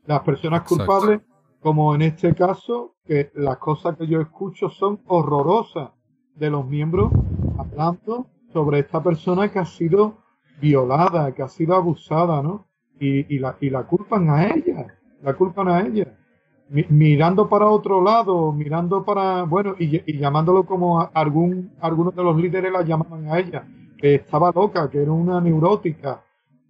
las 0.05 0.21
personas 0.21 0.61
Exacto. 0.61 0.75
culpables, 0.75 1.21
como 1.61 1.93
en 1.95 2.01
este 2.03 2.34
caso, 2.34 2.95
que 3.05 3.32
las 3.36 3.57
cosas 3.57 3.97
que 3.97 4.07
yo 4.07 4.21
escucho 4.21 4.69
son 4.69 4.99
horrorosas 5.07 5.91
de 6.36 6.49
los 6.49 6.65
miembros 6.67 7.11
hablando 7.57 8.28
sobre 8.53 8.80
esta 8.80 9.01
persona 9.03 9.51
que 9.51 9.59
ha 9.59 9.65
sido 9.65 10.17
violada, 10.61 11.34
que 11.34 11.43
ha 11.43 11.47
sido 11.49 11.75
abusada, 11.75 12.41
¿no? 12.41 12.67
Y, 12.99 13.36
y, 13.36 13.39
la, 13.39 13.57
y 13.59 13.69
la 13.69 13.84
culpan 13.86 14.30
a 14.30 14.47
ella, 14.47 14.88
la 15.21 15.34
culpan 15.36 15.67
a 15.67 15.82
ella. 15.82 16.17
Mi- 16.69 16.86
mirando 16.89 17.47
para 17.47 17.67
otro 17.67 18.01
lado, 18.03 18.51
mirando 18.53 19.03
para, 19.05 19.43
bueno, 19.43 19.75
y, 19.80 20.01
y 20.11 20.17
llamándolo 20.17 20.65
como 20.65 20.99
a- 21.01 21.11
algún, 21.13 21.71
algunos 21.80 22.15
de 22.15 22.23
los 22.23 22.36
líderes 22.38 22.71
la 22.71 22.82
llamaban 22.84 23.28
a 23.30 23.39
ella, 23.39 23.67
que 23.97 24.15
estaba 24.15 24.51
loca, 24.51 24.89
que 24.89 25.01
era 25.01 25.11
una 25.11 25.41
neurótica. 25.41 26.23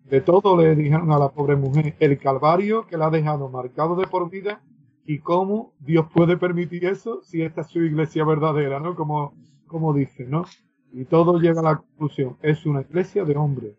De 0.05 0.21
todo 0.21 0.55
le 0.55 0.75
dijeron 0.75 1.11
a 1.11 1.19
la 1.19 1.29
pobre 1.29 1.55
mujer 1.55 1.95
el 1.99 2.17
calvario 2.17 2.87
que 2.87 2.97
la 2.97 3.07
ha 3.07 3.09
dejado 3.09 3.49
marcado 3.49 3.95
de 3.95 4.07
por 4.07 4.29
vida 4.29 4.61
y 5.05 5.19
cómo 5.19 5.73
Dios 5.79 6.05
puede 6.13 6.37
permitir 6.37 6.85
eso 6.85 7.21
si 7.23 7.41
esta 7.41 7.61
es 7.61 7.67
su 7.67 7.81
iglesia 7.81 8.23
verdadera, 8.23 8.79
¿no? 8.79 8.95
Como, 8.95 9.33
como 9.67 9.93
dice, 9.93 10.25
¿no? 10.25 10.45
Y 10.93 11.05
todo 11.05 11.39
llega 11.39 11.59
a 11.59 11.63
la 11.63 11.77
conclusión, 11.77 12.37
es 12.41 12.65
una 12.65 12.81
iglesia 12.81 13.25
de 13.25 13.35
hombres, 13.35 13.75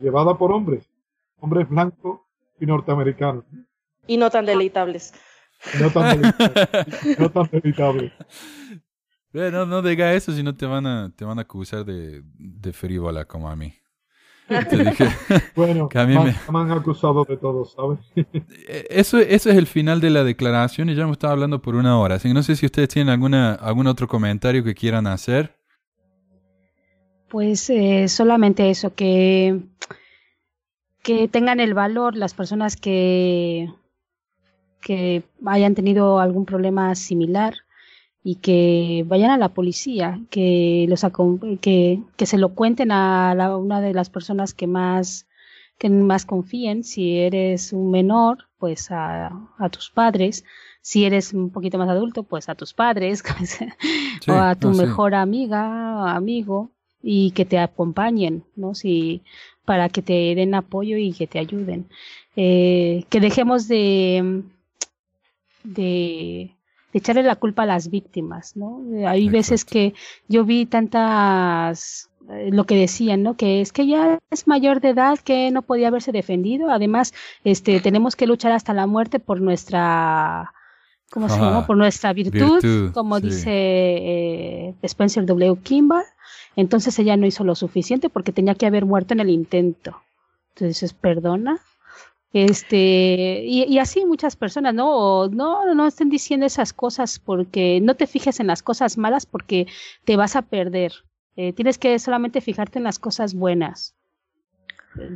llevada 0.00 0.36
por 0.36 0.52
hombres, 0.52 0.90
hombres 1.38 1.68
blancos 1.68 2.20
y 2.58 2.66
norteamericanos. 2.66 3.44
Y 4.06 4.16
no 4.16 4.30
tan 4.30 4.44
deleitables. 4.44 5.14
No 5.80 5.90
tan 5.90 6.18
deleitables. 6.18 7.18
no 7.18 7.30
tan 7.30 7.48
deleitables. 7.50 8.12
Eh, 9.34 9.50
no, 9.50 9.64
no 9.66 9.80
diga 9.82 10.12
eso, 10.12 10.32
si 10.32 10.42
no 10.42 10.54
te 10.54 10.66
van 10.66 10.86
a, 10.86 11.10
te 11.16 11.24
van 11.24 11.38
a 11.38 11.42
acusar 11.42 11.84
de, 11.84 12.22
de 12.38 12.72
frívola 12.72 13.24
como 13.24 13.48
a 13.48 13.56
mí. 13.56 13.72
Te 14.68 14.76
dije 14.76 15.06
Bueno, 15.56 15.88
que 15.88 15.98
a 15.98 16.06
mí 16.06 16.18
me, 16.18 16.24
me- 16.24 16.34
me 16.52 16.58
han 16.60 16.70
acusado 16.72 17.24
de 17.24 17.36
todo, 17.36 17.64
¿sabes? 17.64 17.98
Eh, 18.68 18.86
Eso, 18.90 19.18
eso 19.18 19.50
es 19.50 19.56
el 19.56 19.66
final 19.66 20.00
de 20.00 20.10
la 20.10 20.24
declaración 20.24 20.90
y 20.90 20.94
ya 20.94 21.02
hemos 21.02 21.14
estado 21.14 21.32
hablando 21.32 21.62
por 21.62 21.74
una 21.74 21.98
hora. 21.98 22.16
Así 22.16 22.28
que 22.28 22.34
no 22.34 22.42
sé 22.42 22.56
si 22.56 22.66
ustedes 22.66 22.88
tienen 22.90 23.10
alguna, 23.12 23.54
algún 23.54 23.86
otro 23.86 24.06
comentario 24.08 24.62
que 24.62 24.74
quieran 24.74 25.06
hacer. 25.06 25.56
Pues 27.28 27.70
eh, 27.70 28.08
solamente 28.08 28.68
eso, 28.70 28.94
que, 28.94 29.58
que 31.02 31.28
tengan 31.28 31.60
el 31.60 31.74
valor 31.74 32.16
las 32.16 32.34
personas 32.34 32.76
que, 32.76 33.68
que 34.80 35.22
hayan 35.46 35.74
tenido 35.74 36.18
algún 36.20 36.44
problema 36.44 36.94
similar 36.94 37.54
y 38.24 38.36
que 38.36 39.04
vayan 39.08 39.30
a 39.30 39.38
la 39.38 39.48
policía, 39.48 40.20
que 40.30 40.86
los 40.88 41.04
que, 41.60 42.00
que 42.16 42.26
se 42.26 42.38
lo 42.38 42.54
cuenten 42.54 42.92
a 42.92 43.34
la- 43.34 43.56
una 43.56 43.80
de 43.80 43.94
las 43.94 44.10
personas 44.10 44.54
que 44.54 44.66
más 44.66 45.26
que 45.78 45.90
más 45.90 46.24
confíen. 46.26 46.84
Si 46.84 47.18
eres 47.18 47.72
un 47.72 47.90
menor, 47.90 48.46
pues 48.58 48.90
a, 48.92 49.32
a 49.58 49.68
tus 49.68 49.90
padres. 49.90 50.44
Si 50.80 51.04
eres 51.04 51.32
un 51.32 51.50
poquito 51.50 51.76
más 51.78 51.88
adulto, 51.88 52.22
pues 52.22 52.48
a 52.48 52.54
tus 52.54 52.72
padres 52.72 53.22
Sí, 54.20 54.30
o 54.30 54.34
a 54.34 54.54
tu 54.54 54.68
no, 54.68 54.74
sí. 54.74 54.80
mejor 54.82 55.14
amiga, 55.16 56.14
amigo 56.14 56.70
y 57.02 57.32
que 57.32 57.44
te 57.44 57.58
acompañen, 57.58 58.44
¿no? 58.54 58.74
Si, 58.76 59.22
para 59.64 59.88
que 59.88 60.02
te 60.02 60.34
den 60.36 60.54
apoyo 60.54 60.96
y 60.96 61.12
que 61.12 61.26
te 61.26 61.40
ayuden. 61.40 61.88
Eh, 62.36 63.04
que 63.10 63.18
dejemos 63.20 63.66
de, 63.66 64.42
de, 65.64 66.54
de 66.92 66.98
echarle 66.98 67.22
la 67.22 67.36
culpa 67.36 67.62
a 67.62 67.66
las 67.66 67.90
víctimas, 67.90 68.56
¿no? 68.56 68.80
Eh, 68.94 69.06
Hay 69.06 69.28
veces 69.28 69.64
que 69.64 69.94
yo 70.28 70.44
vi 70.44 70.66
tantas 70.66 72.10
eh, 72.30 72.50
lo 72.52 72.64
que 72.64 72.76
decían, 72.76 73.22
¿no? 73.22 73.36
Que 73.36 73.60
es 73.60 73.72
que 73.72 73.86
ya 73.86 74.18
es 74.30 74.46
mayor 74.46 74.80
de 74.80 74.90
edad, 74.90 75.18
que 75.18 75.50
no 75.50 75.62
podía 75.62 75.88
haberse 75.88 76.12
defendido. 76.12 76.70
Además, 76.70 77.14
este, 77.44 77.80
tenemos 77.80 78.16
que 78.16 78.26
luchar 78.26 78.52
hasta 78.52 78.74
la 78.74 78.86
muerte 78.86 79.18
por 79.18 79.40
nuestra, 79.40 80.52
¿cómo 81.10 81.28
se 81.28 81.38
llama? 81.38 81.66
Por 81.66 81.76
nuestra 81.76 82.12
virtud, 82.12 82.62
Virtud, 82.62 82.92
como 82.92 83.18
sí. 83.18 83.26
dice 83.26 83.50
eh, 83.50 84.74
Spencer 84.82 85.24
W. 85.26 85.56
Kimball. 85.62 86.04
Entonces 86.54 86.98
ella 86.98 87.16
no 87.16 87.26
hizo 87.26 87.44
lo 87.44 87.54
suficiente 87.54 88.10
porque 88.10 88.32
tenía 88.32 88.54
que 88.54 88.66
haber 88.66 88.84
muerto 88.84 89.14
en 89.14 89.20
el 89.20 89.30
intento. 89.30 90.02
Entonces, 90.54 90.92
perdona. 90.92 91.60
Este, 92.32 93.42
y, 93.44 93.64
y 93.64 93.78
así 93.78 94.06
muchas 94.06 94.36
personas, 94.36 94.74
¿no? 94.74 94.96
O 94.96 95.28
no, 95.28 95.74
no 95.74 95.86
estén 95.86 96.08
diciendo 96.08 96.46
esas 96.46 96.72
cosas 96.72 97.18
porque 97.18 97.80
no 97.82 97.94
te 97.94 98.06
fijes 98.06 98.40
en 98.40 98.46
las 98.46 98.62
cosas 98.62 98.96
malas 98.96 99.26
porque 99.26 99.66
te 100.04 100.16
vas 100.16 100.34
a 100.36 100.42
perder. 100.42 100.92
Eh, 101.36 101.52
tienes 101.52 101.78
que 101.78 101.98
solamente 101.98 102.40
fijarte 102.40 102.78
en 102.78 102.84
las 102.84 102.98
cosas 102.98 103.34
buenas. 103.34 103.94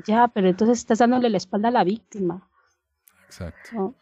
Ya, 0.07 0.29
pero 0.29 0.49
entonces 0.49 0.79
estás 0.79 0.99
dándole 0.99 1.29
la 1.29 1.37
espalda 1.37 1.69
a 1.69 1.73
la 1.73 1.85
víctima. 1.85 2.49
Exacto. 3.27 3.71
¿no? 3.73 3.95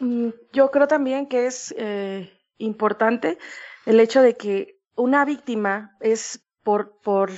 Mm, 0.00 0.30
Yo 0.52 0.70
creo 0.70 0.88
también 0.88 1.26
que 1.26 1.46
es 1.46 1.74
eh, 1.78 2.32
importante 2.58 3.38
el 3.86 4.00
hecho 4.00 4.22
de 4.22 4.36
que 4.36 4.80
una 4.96 5.24
víctima 5.24 5.96
es 6.00 6.44
por, 6.62 6.98
por 7.00 7.30
eh, 7.30 7.36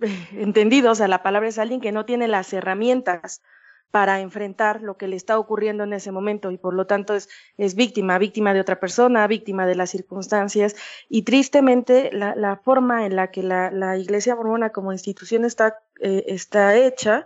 entendido, 0.32 0.92
o 0.92 0.94
sea, 0.94 1.08
la 1.08 1.22
palabra 1.22 1.48
es 1.48 1.58
alguien 1.58 1.80
que 1.80 1.92
no 1.92 2.04
tiene 2.04 2.28
las 2.28 2.52
herramientas 2.52 3.42
para 3.90 4.20
enfrentar 4.20 4.82
lo 4.82 4.96
que 4.96 5.08
le 5.08 5.16
está 5.16 5.38
ocurriendo 5.38 5.84
en 5.84 5.92
ese 5.92 6.12
momento 6.12 6.50
y 6.50 6.58
por 6.58 6.74
lo 6.74 6.86
tanto 6.86 7.14
es, 7.14 7.28
víctima, 7.74 8.18
víctima 8.18 8.52
de 8.52 8.60
otra 8.60 8.78
persona, 8.78 9.26
víctima 9.26 9.66
de 9.66 9.74
las 9.74 9.90
circunstancias. 9.90 10.76
Y 11.08 11.22
tristemente 11.22 12.10
la, 12.12 12.34
la 12.34 12.56
forma 12.56 13.06
en 13.06 13.16
la 13.16 13.30
que 13.30 13.42
la, 13.42 13.96
Iglesia 13.96 14.36
Mormona 14.36 14.70
como 14.70 14.92
institución 14.92 15.44
está, 15.44 15.78
eh, 16.00 16.24
está 16.26 16.76
hecha, 16.76 17.24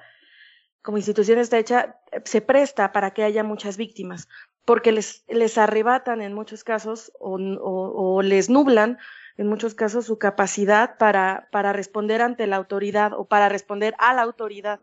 como 0.82 0.98
institución 0.98 1.38
está 1.38 1.58
hecha, 1.58 1.96
se 2.24 2.40
presta 2.40 2.92
para 2.92 3.10
que 3.10 3.24
haya 3.24 3.42
muchas 3.42 3.76
víctimas 3.76 4.28
porque 4.64 4.92
les, 4.92 5.58
arrebatan 5.58 6.22
en 6.22 6.32
muchos 6.32 6.62
casos 6.62 7.10
o, 7.18 8.22
les 8.22 8.48
nublan 8.48 8.98
en 9.36 9.48
muchos 9.48 9.74
casos 9.74 10.04
su 10.04 10.18
capacidad 10.18 10.96
para 10.98 11.72
responder 11.72 12.22
ante 12.22 12.46
la 12.46 12.56
autoridad 12.56 13.12
o 13.14 13.24
para 13.24 13.48
responder 13.48 13.94
a 13.98 14.14
la 14.14 14.22
autoridad 14.22 14.80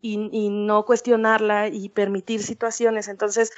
y, 0.00 0.48
no 0.50 0.84
cuestionarla 0.84 1.68
y 1.68 1.88
permitir 1.88 2.42
situaciones. 2.42 3.08
Entonces, 3.08 3.52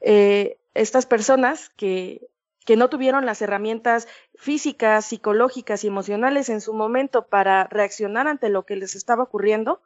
eh, 0.00 0.58
estas 0.74 1.06
personas 1.06 1.70
que, 1.76 2.28
que 2.64 2.76
no 2.76 2.88
tuvieron 2.88 3.26
las 3.26 3.42
herramientas 3.42 4.08
físicas, 4.34 5.06
psicológicas 5.06 5.84
y 5.84 5.88
emocionales 5.88 6.48
en 6.48 6.60
su 6.60 6.72
momento 6.72 7.26
para 7.26 7.64
reaccionar 7.64 8.26
ante 8.26 8.48
lo 8.48 8.64
que 8.64 8.76
les 8.76 8.94
estaba 8.94 9.24
ocurriendo 9.24 9.82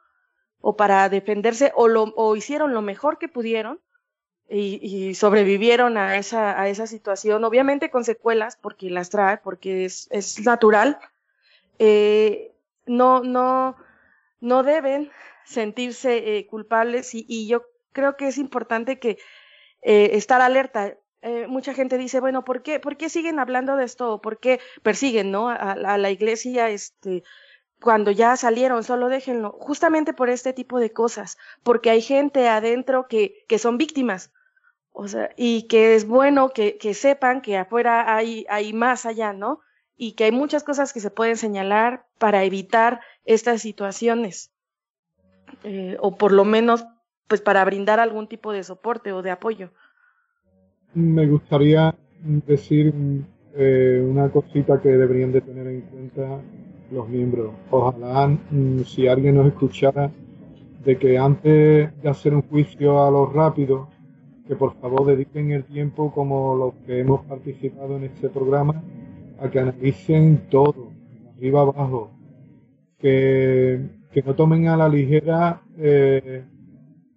o 0.61 0.75
para 0.75 1.09
defenderse 1.09 1.71
o, 1.75 1.87
lo, 1.87 2.13
o 2.15 2.35
hicieron 2.35 2.73
lo 2.73 2.81
mejor 2.81 3.17
que 3.17 3.27
pudieron, 3.27 3.79
y, 4.49 4.79
y 4.81 5.15
sobrevivieron 5.15 5.97
a 5.97 6.17
esa, 6.17 6.59
a 6.59 6.69
esa 6.69 6.87
situación, 6.87 7.43
obviamente 7.43 7.89
con 7.89 8.03
secuelas, 8.03 8.57
porque 8.57 8.89
las 8.89 9.09
trae, 9.09 9.37
porque 9.37 9.85
es, 9.85 10.07
es 10.11 10.39
natural, 10.45 10.99
eh, 11.79 12.53
no, 12.85 13.21
no, 13.21 13.75
no 14.39 14.63
deben 14.63 15.11
sentirse 15.47 16.37
eh, 16.37 16.45
culpables 16.47 17.15
y, 17.15 17.25
y 17.27 17.47
yo 17.47 17.63
creo 17.93 18.17
que 18.17 18.27
es 18.27 18.37
importante 18.37 18.99
que 18.99 19.17
eh, 19.81 20.09
estar 20.13 20.41
alerta. 20.41 20.97
Eh, 21.21 21.47
mucha 21.47 21.73
gente 21.73 21.97
dice, 21.97 22.19
bueno, 22.19 22.43
¿por 22.43 22.61
qué, 22.61 22.79
¿por 22.79 22.97
qué 22.97 23.09
siguen 23.09 23.39
hablando 23.39 23.75
de 23.75 23.85
esto? 23.85 24.21
¿Por 24.21 24.39
qué 24.39 24.59
persiguen 24.83 25.31
¿no? 25.31 25.49
a, 25.49 25.55
a 25.71 25.97
la 25.97 26.11
iglesia 26.11 26.69
este, 26.69 27.23
cuando 27.81 28.11
ya 28.11 28.35
salieron? 28.35 28.83
Solo 28.83 29.09
déjenlo. 29.09 29.51
Justamente 29.59 30.13
por 30.13 30.29
este 30.29 30.53
tipo 30.53 30.79
de 30.79 30.91
cosas, 30.91 31.37
porque 31.63 31.89
hay 31.89 32.01
gente 32.01 32.47
adentro 32.47 33.07
que, 33.07 33.45
que 33.47 33.57
son 33.57 33.77
víctimas. 33.77 34.31
O 34.91 35.07
sea, 35.07 35.29
y 35.37 35.67
que 35.67 35.95
es 35.95 36.05
bueno 36.05 36.49
que, 36.49 36.77
que 36.77 36.93
sepan 36.93 37.41
que 37.41 37.57
afuera 37.57 38.15
hay, 38.15 38.45
hay 38.49 38.73
más 38.73 39.05
allá, 39.05 39.31
¿no? 39.31 39.61
Y 39.95 40.13
que 40.13 40.25
hay 40.25 40.31
muchas 40.31 40.63
cosas 40.63 40.91
que 40.91 40.99
se 40.99 41.11
pueden 41.11 41.37
señalar 41.37 42.05
para 42.17 42.43
evitar 42.43 42.99
estas 43.23 43.61
situaciones. 43.61 44.51
Eh, 45.63 45.97
o 45.99 46.15
por 46.15 46.31
lo 46.31 46.45
menos, 46.45 46.85
pues 47.27 47.41
para 47.41 47.63
brindar 47.65 47.99
algún 47.99 48.27
tipo 48.27 48.51
de 48.51 48.63
soporte 48.63 49.11
o 49.11 49.21
de 49.21 49.31
apoyo. 49.31 49.71
Me 50.93 51.27
gustaría 51.27 51.95
decir 52.21 52.93
eh, 53.55 54.05
una 54.07 54.29
cosita 54.29 54.81
que 54.81 54.89
deberían 54.89 55.31
de 55.31 55.41
tener 55.41 55.67
en 55.67 55.81
cuenta 55.81 56.39
los 56.91 57.07
miembros. 57.09 57.53
Ojalá 57.69 58.27
mm, 58.27 58.81
si 58.81 59.07
alguien 59.07 59.35
nos 59.35 59.47
escuchara 59.47 60.11
de 60.83 60.97
que 60.97 61.17
antes 61.17 62.01
de 62.01 62.09
hacer 62.09 62.33
un 62.33 62.43
juicio 62.43 63.03
a 63.03 63.11
lo 63.11 63.25
rápido, 63.25 63.89
que 64.47 64.55
por 64.55 64.79
favor 64.79 65.05
dediquen 65.05 65.51
el 65.51 65.65
tiempo 65.65 66.11
como 66.11 66.55
los 66.55 66.73
que 66.85 67.01
hemos 67.01 67.25
participado 67.25 67.97
en 67.97 68.05
este 68.05 68.29
programa 68.29 68.81
a 69.41 69.49
que 69.49 69.59
analicen 69.59 70.47
todo, 70.49 70.91
arriba 71.35 71.61
abajo, 71.61 72.11
que, 72.99 73.81
que 74.17 74.23
no 74.23 74.33
tomen 74.33 74.67
a 74.67 74.75
la 74.75 74.89
ligera 74.89 75.61
eh, 75.77 76.43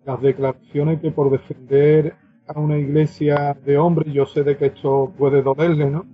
las 0.05 0.21
declaraciones 0.21 1.01
que 1.01 1.11
por 1.11 1.31
defender 1.31 2.15
a 2.47 2.61
una 2.61 2.77
iglesia 2.77 3.57
de 3.65 3.79
hombres, 3.79 4.13
yo 4.13 4.27
sé 4.27 4.45
de 4.45 4.59
que 4.59 4.67
esto 4.67 5.11
puede 5.17 5.41
dolerle, 5.41 5.89
¿no? 5.89 6.05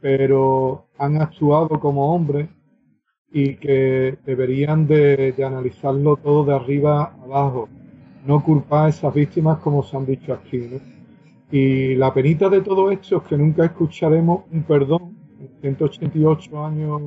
Pero 0.00 0.86
han 0.98 1.20
actuado 1.20 1.80
como 1.80 2.14
hombres 2.14 2.48
y 3.32 3.56
que 3.56 4.16
deberían 4.24 4.86
de, 4.86 5.34
analizarlo 5.44 6.16
todo 6.16 6.44
de 6.44 6.54
arriba 6.54 7.16
abajo, 7.24 7.68
no 8.24 8.40
culpar 8.40 8.86
a 8.86 8.88
esas 8.90 9.12
víctimas 9.12 9.58
como 9.58 9.82
se 9.82 9.96
han 9.96 10.06
dicho 10.06 10.32
aquí, 10.32 10.58
¿no? 10.58 10.78
Y 11.50 11.96
la 11.96 12.14
penita 12.14 12.48
de 12.48 12.60
todo 12.60 12.92
esto 12.92 13.16
es 13.16 13.22
que 13.24 13.36
nunca 13.36 13.64
escucharemos 13.64 14.44
un 14.52 14.62
perdón. 14.62 15.16
En 15.40 15.76
188 15.76 16.64
años 16.64 17.02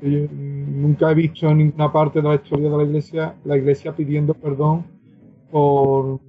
nunca 0.00 1.10
he 1.10 1.14
visto 1.14 1.48
en 1.48 1.58
ninguna 1.58 1.92
parte 1.92 2.20
de 2.20 2.28
la 2.28 2.34
historia 2.36 2.70
de 2.70 2.76
la 2.76 2.84
iglesia 2.84 3.34
la 3.44 3.56
iglesia 3.56 3.94
pidiendo 3.94 4.34
perdón 4.34 4.86
por, 5.50 6.20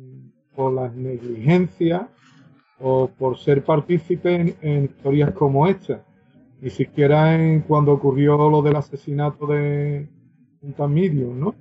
por 0.55 0.73
las 0.73 0.93
negligencias 0.95 2.03
o 2.79 3.07
por 3.07 3.37
ser 3.37 3.63
partícipe 3.63 4.55
en, 4.61 4.85
historias 4.85 5.31
como 5.31 5.67
esta. 5.67 6.03
Ni 6.61 6.69
siquiera 6.69 7.35
en 7.35 7.61
cuando 7.61 7.93
ocurrió 7.93 8.49
lo 8.49 8.61
del 8.61 8.75
asesinato 8.75 9.47
de 9.47 10.07
un 10.61 10.93
Medium, 10.93 11.39
¿no? 11.39 11.55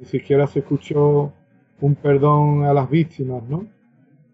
ni 0.00 0.06
siquiera 0.06 0.46
se 0.46 0.60
escuchó 0.60 1.32
un 1.80 1.94
perdón 1.94 2.64
a 2.64 2.72
las 2.72 2.88
víctimas, 2.90 3.42
¿no? 3.48 3.66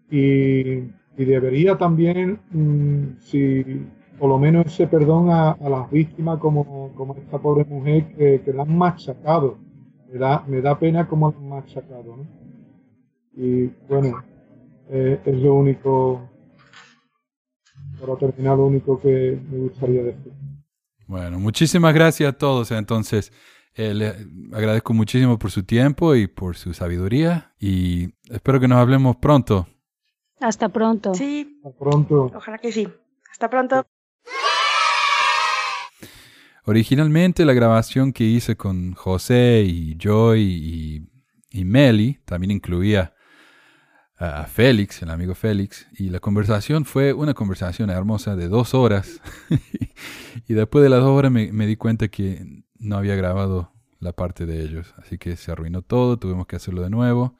Y, 0.09 0.95
debería 1.17 1.77
también, 1.77 2.39
mm, 2.51 3.19
si 3.19 3.65
por 4.19 4.29
lo 4.29 4.39
menos 4.39 4.65
ese 4.67 4.87
perdón 4.87 5.29
a, 5.29 5.57
las 5.59 5.89
víctimas 5.91 6.39
como, 6.39 6.93
como 6.95 7.15
esta 7.15 7.37
pobre 7.37 7.65
mujer 7.65 8.15
que, 8.15 8.41
que 8.43 8.53
la 8.53 8.63
han 8.63 8.77
machacado. 8.77 9.57
Me 10.11 10.19
da, 10.19 10.43
me 10.47 10.61
da 10.61 10.79
pena 10.79 11.07
como 11.07 11.31
la 11.31 11.37
han 11.37 11.49
machacado, 11.49 12.17
¿no? 12.17 12.25
Y 13.35 13.67
bueno, 13.87 14.23
eh, 14.89 15.21
es 15.25 15.37
lo 15.37 15.53
único, 15.53 16.27
para 17.99 18.15
terminar, 18.15 18.57
lo 18.57 18.65
único 18.65 18.99
que 18.99 19.39
me 19.49 19.59
gustaría 19.59 20.03
decir. 20.03 20.33
Bueno, 21.05 21.39
muchísimas 21.39 21.93
gracias 21.93 22.33
a 22.33 22.37
todos. 22.37 22.71
Entonces, 22.71 23.31
eh, 23.75 23.93
le 23.93 24.07
agradezco 24.53 24.93
muchísimo 24.93 25.37
por 25.37 25.51
su 25.51 25.63
tiempo 25.63 26.15
y 26.15 26.27
por 26.27 26.57
su 26.57 26.73
sabiduría 26.73 27.53
y 27.59 28.09
espero 28.29 28.59
que 28.59 28.67
nos 28.67 28.79
hablemos 28.79 29.17
pronto. 29.17 29.67
Hasta 30.39 30.69
pronto. 30.69 31.13
Sí. 31.13 31.59
Hasta 31.63 31.77
pronto. 31.77 32.31
Ojalá 32.35 32.57
que 32.57 32.71
sí. 32.71 32.87
Hasta 33.31 33.49
pronto. 33.49 33.85
Originalmente 36.69 37.45
la 37.45 37.53
grabación 37.53 38.11
que 38.11 38.25
hice 38.25 38.57
con 38.57 38.91
José 38.91 39.63
y 39.65 39.95
Joy 39.97 41.07
y, 41.53 41.63
Meli 41.63 42.19
también 42.25 42.51
incluía 42.51 43.13
a 44.17 44.43
Félix, 44.47 45.01
el 45.01 45.09
amigo 45.09 45.33
Félix, 45.33 45.87
y 45.97 46.09
la 46.09 46.19
conversación 46.19 46.83
fue 46.83 47.13
una 47.13 47.33
conversación 47.33 47.89
hermosa 47.89 48.35
de 48.35 48.49
dos 48.49 48.73
horas. 48.73 49.21
y 50.49 50.53
después 50.55 50.83
de 50.83 50.89
las 50.89 50.99
dos 50.99 51.11
horas 51.11 51.31
me, 51.31 51.65
di 51.65 51.77
cuenta 51.77 52.09
que 52.09 52.45
no 52.75 52.97
había 52.97 53.15
grabado 53.15 53.71
la 54.01 54.11
parte 54.11 54.45
de 54.45 54.61
ellos, 54.61 54.93
así 54.97 55.17
que 55.17 55.37
se 55.37 55.53
arruinó 55.53 55.83
todo, 55.83 56.19
tuvimos 56.19 56.47
que 56.47 56.57
hacerlo 56.57 56.81
de 56.81 56.89
nuevo 56.89 57.37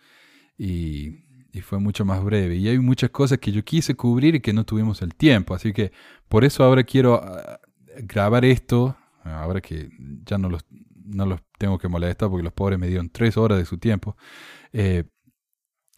y, 0.57 1.25
y 1.51 1.59
fue 1.59 1.79
mucho 1.79 2.05
más 2.05 2.23
breve. 2.23 2.55
Y 2.55 2.69
hay 2.69 2.79
muchas 2.79 3.09
cosas 3.09 3.39
que 3.39 3.51
yo 3.51 3.65
quise 3.65 3.93
cubrir 3.93 4.35
y 4.35 4.39
que 4.39 4.53
no 4.53 4.63
tuvimos 4.63 5.01
el 5.01 5.15
tiempo, 5.15 5.53
así 5.53 5.73
que 5.73 5.91
por 6.29 6.45
eso 6.45 6.63
ahora 6.63 6.85
quiero 6.85 7.21
ah, 7.21 7.59
grabar 7.97 8.45
esto, 8.45 8.95
ahora 9.33 9.61
que 9.61 9.89
ya 10.25 10.37
no 10.37 10.49
los, 10.49 10.65
no 11.05 11.25
los 11.25 11.41
tengo 11.57 11.77
que 11.77 11.87
molestar 11.87 12.29
porque 12.29 12.43
los 12.43 12.53
pobres 12.53 12.79
me 12.79 12.87
dieron 12.87 13.09
tres 13.09 13.37
horas 13.37 13.57
de 13.57 13.65
su 13.65 13.77
tiempo. 13.77 14.15
Eh, 14.73 15.03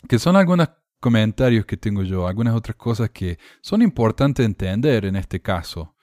que 0.08 0.20
son 0.20 0.36
algunos 0.36 0.70
comentarios 1.00 1.66
que 1.66 1.78
tengo 1.78 2.04
yo, 2.04 2.28
algunas 2.28 2.56
otras 2.56 2.76
cosas 2.76 3.10
que 3.10 3.40
son 3.62 3.82
importantes 3.82 4.46
entender 4.46 5.06
en 5.06 5.16
este 5.16 5.42
caso, 5.42 5.96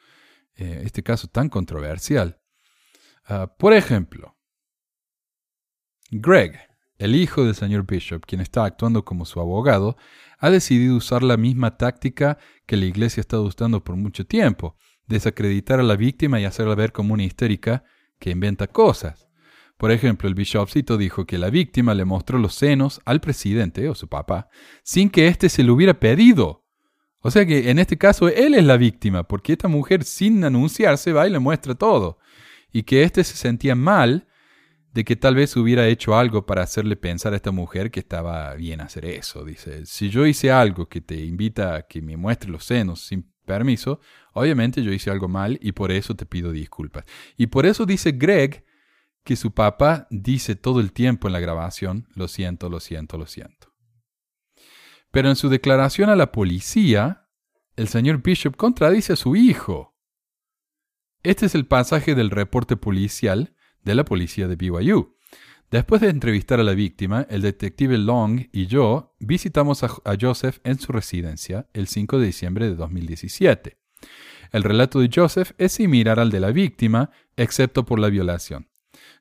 eh, 0.54 0.82
este 0.84 1.02
caso 1.02 1.28
tan 1.28 1.48
controversial. 1.48 2.40
Ah, 3.24 3.52
por 3.58 3.72
ejemplo, 3.72 4.36
Greg, 6.10 6.58
el 6.98 7.14
hijo 7.14 7.44
del 7.44 7.54
señor 7.54 7.86
Bishop, 7.86 8.24
quien 8.24 8.40
está 8.40 8.64
actuando 8.64 9.04
como 9.04 9.24
su 9.24 9.40
abogado, 9.40 9.96
ha 10.38 10.50
decidido 10.50 10.96
usar 10.96 11.22
la 11.22 11.36
misma 11.36 11.76
táctica 11.76 12.38
que 12.66 12.76
la 12.76 12.86
iglesia 12.86 13.20
ha 13.20 13.22
estado 13.22 13.42
usando 13.42 13.82
por 13.82 13.96
mucho 13.96 14.26
tiempo, 14.26 14.76
desacreditar 15.06 15.80
a 15.80 15.84
la 15.84 15.96
víctima 15.96 16.40
y 16.40 16.44
hacerla 16.44 16.74
ver 16.74 16.92
como 16.92 17.14
una 17.14 17.24
histérica 17.24 17.84
que 18.18 18.30
inventa 18.30 18.66
cosas. 18.66 19.28
Por 19.76 19.90
ejemplo, 19.90 20.28
el 20.28 20.34
bishopcito 20.34 20.96
dijo 20.96 21.26
que 21.26 21.38
la 21.38 21.50
víctima 21.50 21.94
le 21.94 22.04
mostró 22.04 22.38
los 22.38 22.54
senos 22.54 23.00
al 23.04 23.20
presidente 23.20 23.88
o 23.88 23.94
su 23.94 24.08
papá 24.08 24.48
sin 24.82 25.10
que 25.10 25.28
éste 25.28 25.48
se 25.48 25.62
lo 25.62 25.74
hubiera 25.74 26.00
pedido. 26.00 26.64
O 27.20 27.30
sea 27.30 27.44
que 27.44 27.70
en 27.70 27.78
este 27.78 27.98
caso 27.98 28.28
él 28.28 28.54
es 28.54 28.64
la 28.64 28.76
víctima, 28.76 29.24
porque 29.24 29.52
esta 29.52 29.68
mujer 29.68 30.04
sin 30.04 30.44
anunciarse 30.44 31.12
va 31.12 31.26
y 31.26 31.30
le 31.30 31.38
muestra 31.38 31.74
todo. 31.74 32.18
Y 32.72 32.84
que 32.84 33.02
éste 33.02 33.24
se 33.24 33.36
sentía 33.36 33.74
mal 33.74 34.28
de 34.94 35.04
que 35.04 35.16
tal 35.16 35.34
vez 35.34 35.56
hubiera 35.56 35.86
hecho 35.88 36.16
algo 36.16 36.46
para 36.46 36.62
hacerle 36.62 36.96
pensar 36.96 37.34
a 37.34 37.36
esta 37.36 37.50
mujer 37.50 37.90
que 37.90 38.00
estaba 38.00 38.54
bien 38.54 38.80
hacer 38.80 39.04
eso. 39.04 39.44
Dice, 39.44 39.84
si 39.84 40.08
yo 40.08 40.24
hice 40.24 40.50
algo 40.50 40.88
que 40.88 41.02
te 41.02 41.16
invita 41.16 41.74
a 41.74 41.82
que 41.82 42.00
me 42.00 42.16
muestre 42.16 42.48
los 42.48 42.64
senos 42.64 43.02
sin 43.02 43.30
permiso, 43.46 44.00
obviamente 44.34 44.82
yo 44.82 44.92
hice 44.92 45.10
algo 45.10 45.28
mal 45.28 45.58
y 45.62 45.72
por 45.72 45.90
eso 45.90 46.14
te 46.14 46.26
pido 46.26 46.52
disculpas. 46.52 47.06
Y 47.38 47.46
por 47.46 47.64
eso 47.64 47.86
dice 47.86 48.12
Greg 48.12 48.66
que 49.24 49.36
su 49.36 49.52
papá 49.52 50.06
dice 50.10 50.54
todo 50.54 50.80
el 50.80 50.92
tiempo 50.92 51.26
en 51.26 51.32
la 51.32 51.40
grabación, 51.40 52.06
lo 52.14 52.28
siento, 52.28 52.68
lo 52.68 52.78
siento, 52.80 53.16
lo 53.18 53.26
siento. 53.26 53.72
Pero 55.10 55.28
en 55.30 55.36
su 55.36 55.48
declaración 55.48 56.10
a 56.10 56.16
la 56.16 56.30
policía, 56.30 57.28
el 57.74 57.88
señor 57.88 58.22
Bishop 58.22 58.56
contradice 58.56 59.14
a 59.14 59.16
su 59.16 59.34
hijo. 59.34 59.96
Este 61.22 61.46
es 61.46 61.54
el 61.54 61.66
pasaje 61.66 62.14
del 62.14 62.30
reporte 62.30 62.76
policial 62.76 63.56
de 63.82 63.94
la 63.94 64.04
policía 64.04 64.46
de 64.46 64.56
BYU. 64.56 65.15
Después 65.70 66.00
de 66.00 66.10
entrevistar 66.10 66.60
a 66.60 66.64
la 66.64 66.74
víctima, 66.74 67.26
el 67.28 67.42
detective 67.42 67.98
Long 67.98 68.48
y 68.52 68.66
yo 68.66 69.16
visitamos 69.18 69.82
a, 69.82 69.90
Joseph 70.20 70.58
en 70.62 70.78
su 70.78 70.92
residencia 70.92 71.66
el 71.72 71.88
5 71.88 72.20
de 72.20 72.26
diciembre 72.26 72.68
de 72.68 72.76
2017. 72.76 73.76
El 74.52 74.62
relato 74.62 75.00
de 75.00 75.10
Joseph 75.12 75.52
es 75.58 75.72
similar 75.72 76.20
al 76.20 76.30
de 76.30 76.38
la 76.38 76.52
víctima, 76.52 77.10
excepto 77.36 77.84
por 77.84 77.98
la 77.98 78.10
violación. 78.10 78.68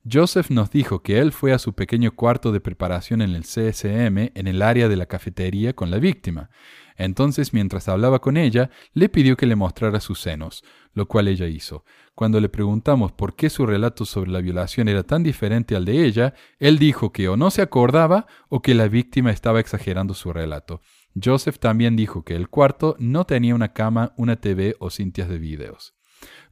Joseph 0.09 0.51
nos 0.51 0.69
dijo 0.69 1.01
que 1.01 1.17
él 1.17 1.31
fue 1.31 1.51
a 1.51 1.57
su 1.57 1.73
pequeño 1.73 2.11
cuarto 2.11 2.51
de 2.51 2.61
preparación 2.61 3.23
en 3.23 3.31
el 3.31 3.41
CSM 3.41 4.31
en 4.35 4.47
el 4.47 4.61
área 4.61 4.87
de 4.87 4.97
la 4.97 5.07
cafetería 5.07 5.73
con 5.73 5.89
la 5.89 5.97
víctima. 5.97 6.51
Entonces, 6.95 7.53
mientras 7.53 7.89
hablaba 7.89 8.19
con 8.19 8.37
ella, 8.37 8.69
le 8.93 9.09
pidió 9.09 9.35
que 9.35 9.47
le 9.47 9.55
mostrara 9.55 9.99
sus 9.99 10.19
senos, 10.21 10.63
lo 10.93 11.07
cual 11.07 11.27
ella 11.27 11.47
hizo. 11.47 11.83
Cuando 12.15 12.39
le 12.39 12.47
preguntamos 12.47 13.11
por 13.11 13.35
qué 13.35 13.49
su 13.49 13.65
relato 13.65 14.05
sobre 14.05 14.31
la 14.31 14.39
violación 14.39 14.87
era 14.87 15.03
tan 15.03 15.21
diferente 15.21 15.75
al 15.75 15.83
de 15.83 16.05
ella, 16.05 16.33
él 16.59 16.79
dijo 16.79 17.11
que 17.11 17.27
o 17.27 17.35
no 17.35 17.51
se 17.51 17.61
acordaba 17.61 18.25
o 18.47 18.61
que 18.61 18.73
la 18.73 18.87
víctima 18.87 19.31
estaba 19.31 19.59
exagerando 19.59 20.13
su 20.13 20.31
relato. 20.31 20.81
Joseph 21.21 21.59
también 21.59 21.97
dijo 21.97 22.23
que 22.23 22.35
el 22.35 22.47
cuarto 22.47 22.95
no 22.99 23.25
tenía 23.25 23.53
una 23.53 23.73
cama, 23.73 24.13
una 24.15 24.37
TV 24.37 24.77
o 24.79 24.89
cintas 24.89 25.27
de 25.27 25.39
videos. 25.39 25.93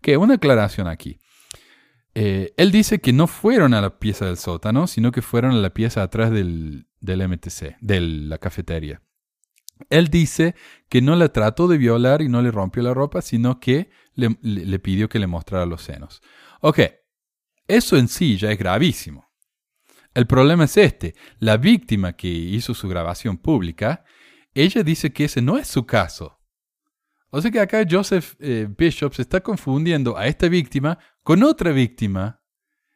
Que 0.02 0.18
una 0.18 0.36
aclaración 0.36 0.88
aquí. 0.88 1.20
Eh, 2.14 2.54
él 2.58 2.72
dice 2.72 3.00
que 3.00 3.14
no 3.14 3.28
fueron 3.28 3.74
a 3.74 3.80
la 3.80 4.00
pieza 4.00 4.26
del 4.26 4.38
sótano, 4.38 4.86
sino 4.88 5.14
que 5.14 5.22
fueron 5.22 5.52
a 5.52 5.62
la 5.62 5.74
pieza 5.74 6.04
atrás 6.04 6.30
del, 6.30 6.88
del 7.00 7.28
MTC, 7.28 7.78
de 7.80 8.02
la 8.02 8.38
cafetería. 8.38 9.02
Él 9.90 10.08
dice 10.10 10.56
que 10.90 11.02
no 11.02 11.16
la 11.16 11.30
trató 11.30 11.68
de 11.68 11.78
violar 11.78 12.22
y 12.22 12.30
no 12.30 12.42
le 12.42 12.52
rompió 12.52 12.84
la 12.84 12.94
ropa, 12.94 13.22
sino 13.22 13.60
que 13.60 13.90
le, 14.16 14.80
pidió 14.80 15.10
que 15.10 15.20
le 15.20 15.28
mostrara 15.28 15.66
los 15.66 15.82
senos. 15.82 16.22
Ok, 16.62 16.80
eso 17.68 17.98
en 17.98 18.08
sí 18.08 18.38
ya 18.38 18.52
es 18.52 18.58
gravísimo. 18.58 19.32
El 20.14 20.28
problema 20.28 20.66
es 20.66 20.78
este. 20.78 21.16
La 21.40 21.58
víctima 21.58 22.14
que 22.14 22.28
hizo 22.28 22.74
su 22.74 22.88
grabación 22.88 23.38
pública, 23.38 24.04
ella 24.54 24.84
dice 24.84 25.12
que 25.12 25.26
ese 25.26 25.42
no 25.42 25.58
es 25.58 25.68
su 25.68 25.86
caso. 25.86 26.40
O 27.32 27.42
sea 27.42 27.50
que 27.50 27.60
acá 27.60 27.84
Joseph 27.90 28.36
eh, 28.40 28.68
Bishop 28.78 29.14
se 29.16 29.24
está 29.24 29.42
confundiendo 29.42 30.16
a 30.16 30.28
esta 30.28 30.48
víctima 30.48 31.00
con 31.24 31.42
otra 31.42 31.72
víctima. 31.72 32.43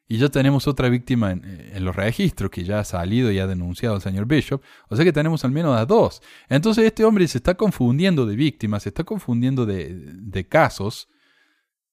Y 0.08 0.18
ya 0.20 0.30
tenemos 0.30 0.68
otra 0.68 0.88
víctima 0.88 1.32
en, 1.32 1.84
los 1.84 1.96
registros 1.96 2.50
que 2.50 2.64
ya 2.64 2.80
ha 2.80 2.84
salido 2.86 3.30
y 3.32 3.40
ha 3.40 3.48
denunciado 3.48 3.96
al 3.96 4.02
señor 4.02 4.26
Bishop. 4.26 4.62
O 4.88 4.96
sea 4.96 5.04
que 5.04 5.12
tenemos 5.12 5.44
al 5.44 5.52
menos 5.52 5.78
a 5.78 5.86
dos. 5.86 6.22
Entonces 6.48 6.86
este 6.86 7.04
hombre 7.04 7.28
se 7.28 7.40
está 7.40 7.56
confundiendo 7.56 8.26
de 8.26 8.38
víctimas, 8.38 8.84
se 8.84 8.90
está 8.90 9.04
confundiendo 9.04 9.66
de, 9.66 10.48
casos. 10.50 11.10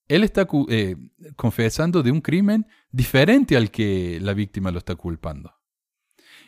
Él 0.07 0.23
está 0.23 0.47
eh, 0.69 0.97
confesando 1.35 2.03
de 2.05 2.12
un 2.12 2.21
crimen 2.21 2.67
diferente 2.93 3.57
al 3.57 3.73
que 3.73 4.21
la 4.21 4.33
víctima 4.33 4.71
lo 4.71 4.79
está 4.79 4.95
culpando. 4.95 5.53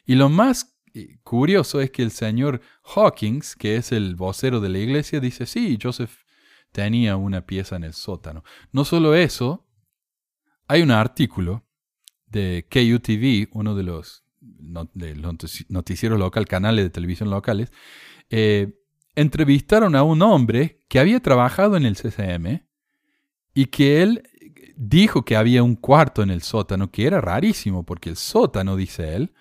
Y 0.05 0.14
lo 0.14 0.29
más 0.29 0.77
curioso 1.25 1.81
es 1.81 1.91
que 1.91 2.03
el 2.03 2.11
señor 2.11 2.61
Hawkins, 2.95 3.57
que 3.57 3.77
es 3.77 3.93
el 3.93 4.14
vocero 4.14 4.61
de 4.61 4.69
la 4.69 4.79
iglesia, 4.79 5.21
dice, 5.21 5.47
sí, 5.47 5.79
Joseph 5.81 6.25
tenía 6.73 7.17
una 7.17 7.47
pieza 7.47 7.77
en 7.77 7.85
el 7.85 7.93
sótano. 7.93 8.45
No 8.73 8.85
solo 8.85 9.14
eso, 9.14 9.66
hay 10.68 10.83
un 10.83 10.91
artículo 10.91 11.64
de 12.26 12.67
KUTV, 12.71 13.57
uno 13.57 13.75
de 13.75 13.83
los, 13.83 14.25
noticieros 15.68 16.18
locales, 16.18 16.49
canales 16.49 16.84
de 16.84 16.91
televisión 16.91 17.30
locales, 17.30 17.72
eh, 18.30 18.79
entrevistaron 19.14 19.95
a 19.97 20.03
un 20.03 20.22
hombre 20.22 20.84
que 20.88 20.99
había 20.99 21.21
trabajado 21.21 21.76
en 21.76 21.87
el 21.87 21.97
CCM 21.97 22.67
y 23.55 23.67
que 23.67 24.03
él 24.03 24.22
dijo 24.76 25.25
que 25.25 25.37
había 25.37 25.63
un 25.63 25.75
cuarto 25.75 26.22
en 26.22 26.30
el 26.30 26.43
sótano, 26.43 26.91
que 26.91 27.07
era 27.07 27.21
rarísimo, 27.21 27.84
porque 27.84 28.11
el 28.11 28.17
sótano, 28.17 28.76
dice 28.76 29.17
él, 29.17 29.33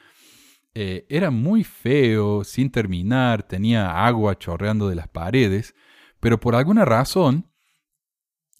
eh, 0.73 1.05
era 1.09 1.31
muy 1.31 1.63
feo, 1.63 2.43
sin 2.43 2.71
terminar, 2.71 3.43
tenía 3.43 4.05
agua 4.05 4.37
chorreando 4.37 4.87
de 4.87 4.95
las 4.95 5.07
paredes, 5.07 5.75
pero 6.19 6.39
por 6.39 6.55
alguna 6.55 6.85
razón, 6.85 7.49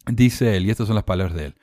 dice 0.06 0.58
él, 0.58 0.66
y 0.66 0.70
estas 0.70 0.88
son 0.88 0.96
las 0.96 1.04
palabras 1.04 1.36
de 1.36 1.46
él, 1.48 1.56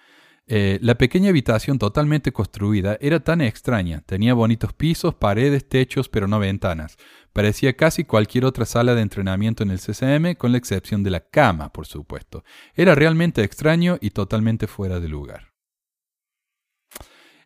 eh, 0.47 0.79
la 0.83 0.97
pequeña 0.97 1.31
habitación 1.31 1.79
totalmente 1.79 2.33
construida 2.33 2.99
era 3.01 3.21
tan 3.21 3.41
extraña, 3.41 4.03
tenía 4.07 4.35
bonitos 4.35 4.73
pisos, 4.73 5.15
paredes, 5.15 5.69
techos, 5.69 6.09
pero 6.09 6.27
no 6.27 6.39
ventanas. 6.39 6.97
Parecía 7.33 7.77
casi 7.77 8.05
cualquier 8.05 8.45
otra 8.45 8.65
sala 8.65 8.95
de 8.95 9.03
entrenamiento 9.03 9.63
en 9.63 9.71
el 9.71 9.79
CCM, 9.79 10.35
con 10.37 10.53
la 10.53 10.59
excepción 10.59 11.03
de 11.03 11.11
la 11.11 11.21
cama, 11.21 11.73
por 11.73 11.87
supuesto. 11.87 12.45
Era 12.75 12.95
realmente 12.95 13.43
extraño 13.45 13.99
y 14.01 14.11
totalmente 14.11 14.67
fuera 14.67 15.01
de 15.01 15.09
lugar. 15.09 15.52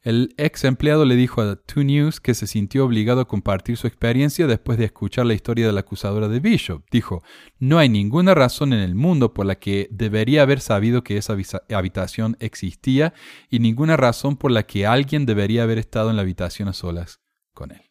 El 0.06 0.36
ex 0.36 0.62
empleado 0.62 1.04
le 1.04 1.16
dijo 1.16 1.40
a 1.40 1.46
2 1.46 1.84
News 1.84 2.20
que 2.20 2.34
se 2.34 2.46
sintió 2.46 2.84
obligado 2.84 3.20
a 3.20 3.26
compartir 3.26 3.76
su 3.76 3.88
experiencia 3.88 4.46
después 4.46 4.78
de 4.78 4.84
escuchar 4.84 5.26
la 5.26 5.34
historia 5.34 5.66
de 5.66 5.72
la 5.72 5.80
acusadora 5.80 6.28
de 6.28 6.38
Bishop. 6.38 6.84
Dijo, 6.92 7.24
no 7.58 7.78
hay 7.78 7.88
ninguna 7.88 8.32
razón 8.32 8.72
en 8.72 8.78
el 8.78 8.94
mundo 8.94 9.34
por 9.34 9.46
la 9.46 9.56
que 9.56 9.88
debería 9.90 10.42
haber 10.42 10.60
sabido 10.60 11.02
que 11.02 11.16
esa 11.16 11.36
habitación 11.74 12.36
existía 12.38 13.14
y 13.50 13.58
ninguna 13.58 13.96
razón 13.96 14.36
por 14.36 14.52
la 14.52 14.62
que 14.62 14.86
alguien 14.86 15.26
debería 15.26 15.64
haber 15.64 15.78
estado 15.78 16.10
en 16.10 16.14
la 16.14 16.22
habitación 16.22 16.68
a 16.68 16.72
solas 16.72 17.18
con 17.52 17.72
él. 17.72 17.82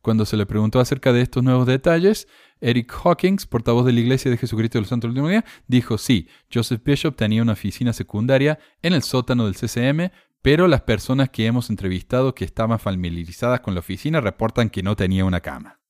Cuando 0.00 0.24
se 0.24 0.38
le 0.38 0.46
preguntó 0.46 0.80
acerca 0.80 1.12
de 1.12 1.20
estos 1.20 1.42
nuevos 1.42 1.66
detalles, 1.66 2.26
Eric 2.60 2.90
Hawkins, 3.04 3.44
portavoz 3.44 3.84
de 3.84 3.92
la 3.92 4.00
Iglesia 4.00 4.30
de 4.30 4.38
Jesucristo 4.38 4.78
de 4.78 4.82
los 4.82 4.88
Santos 4.88 5.08
del 5.08 5.10
Último 5.10 5.28
Día, 5.28 5.44
dijo 5.66 5.98
sí, 5.98 6.28
Joseph 6.50 6.80
Bishop 6.82 7.16
tenía 7.16 7.42
una 7.42 7.52
oficina 7.52 7.92
secundaria 7.92 8.58
en 8.80 8.94
el 8.94 9.02
sótano 9.02 9.44
del 9.44 9.56
CCM 9.56 10.10
pero 10.46 10.68
las 10.68 10.82
personas 10.82 11.28
que 11.30 11.44
hemos 11.44 11.70
entrevistado 11.70 12.32
que 12.32 12.44
estaban 12.44 12.78
familiarizadas 12.78 13.58
con 13.58 13.74
la 13.74 13.80
oficina 13.80 14.20
reportan 14.20 14.70
que 14.70 14.80
no 14.80 14.94
tenía 14.94 15.24
una 15.24 15.40
cama. 15.40 15.80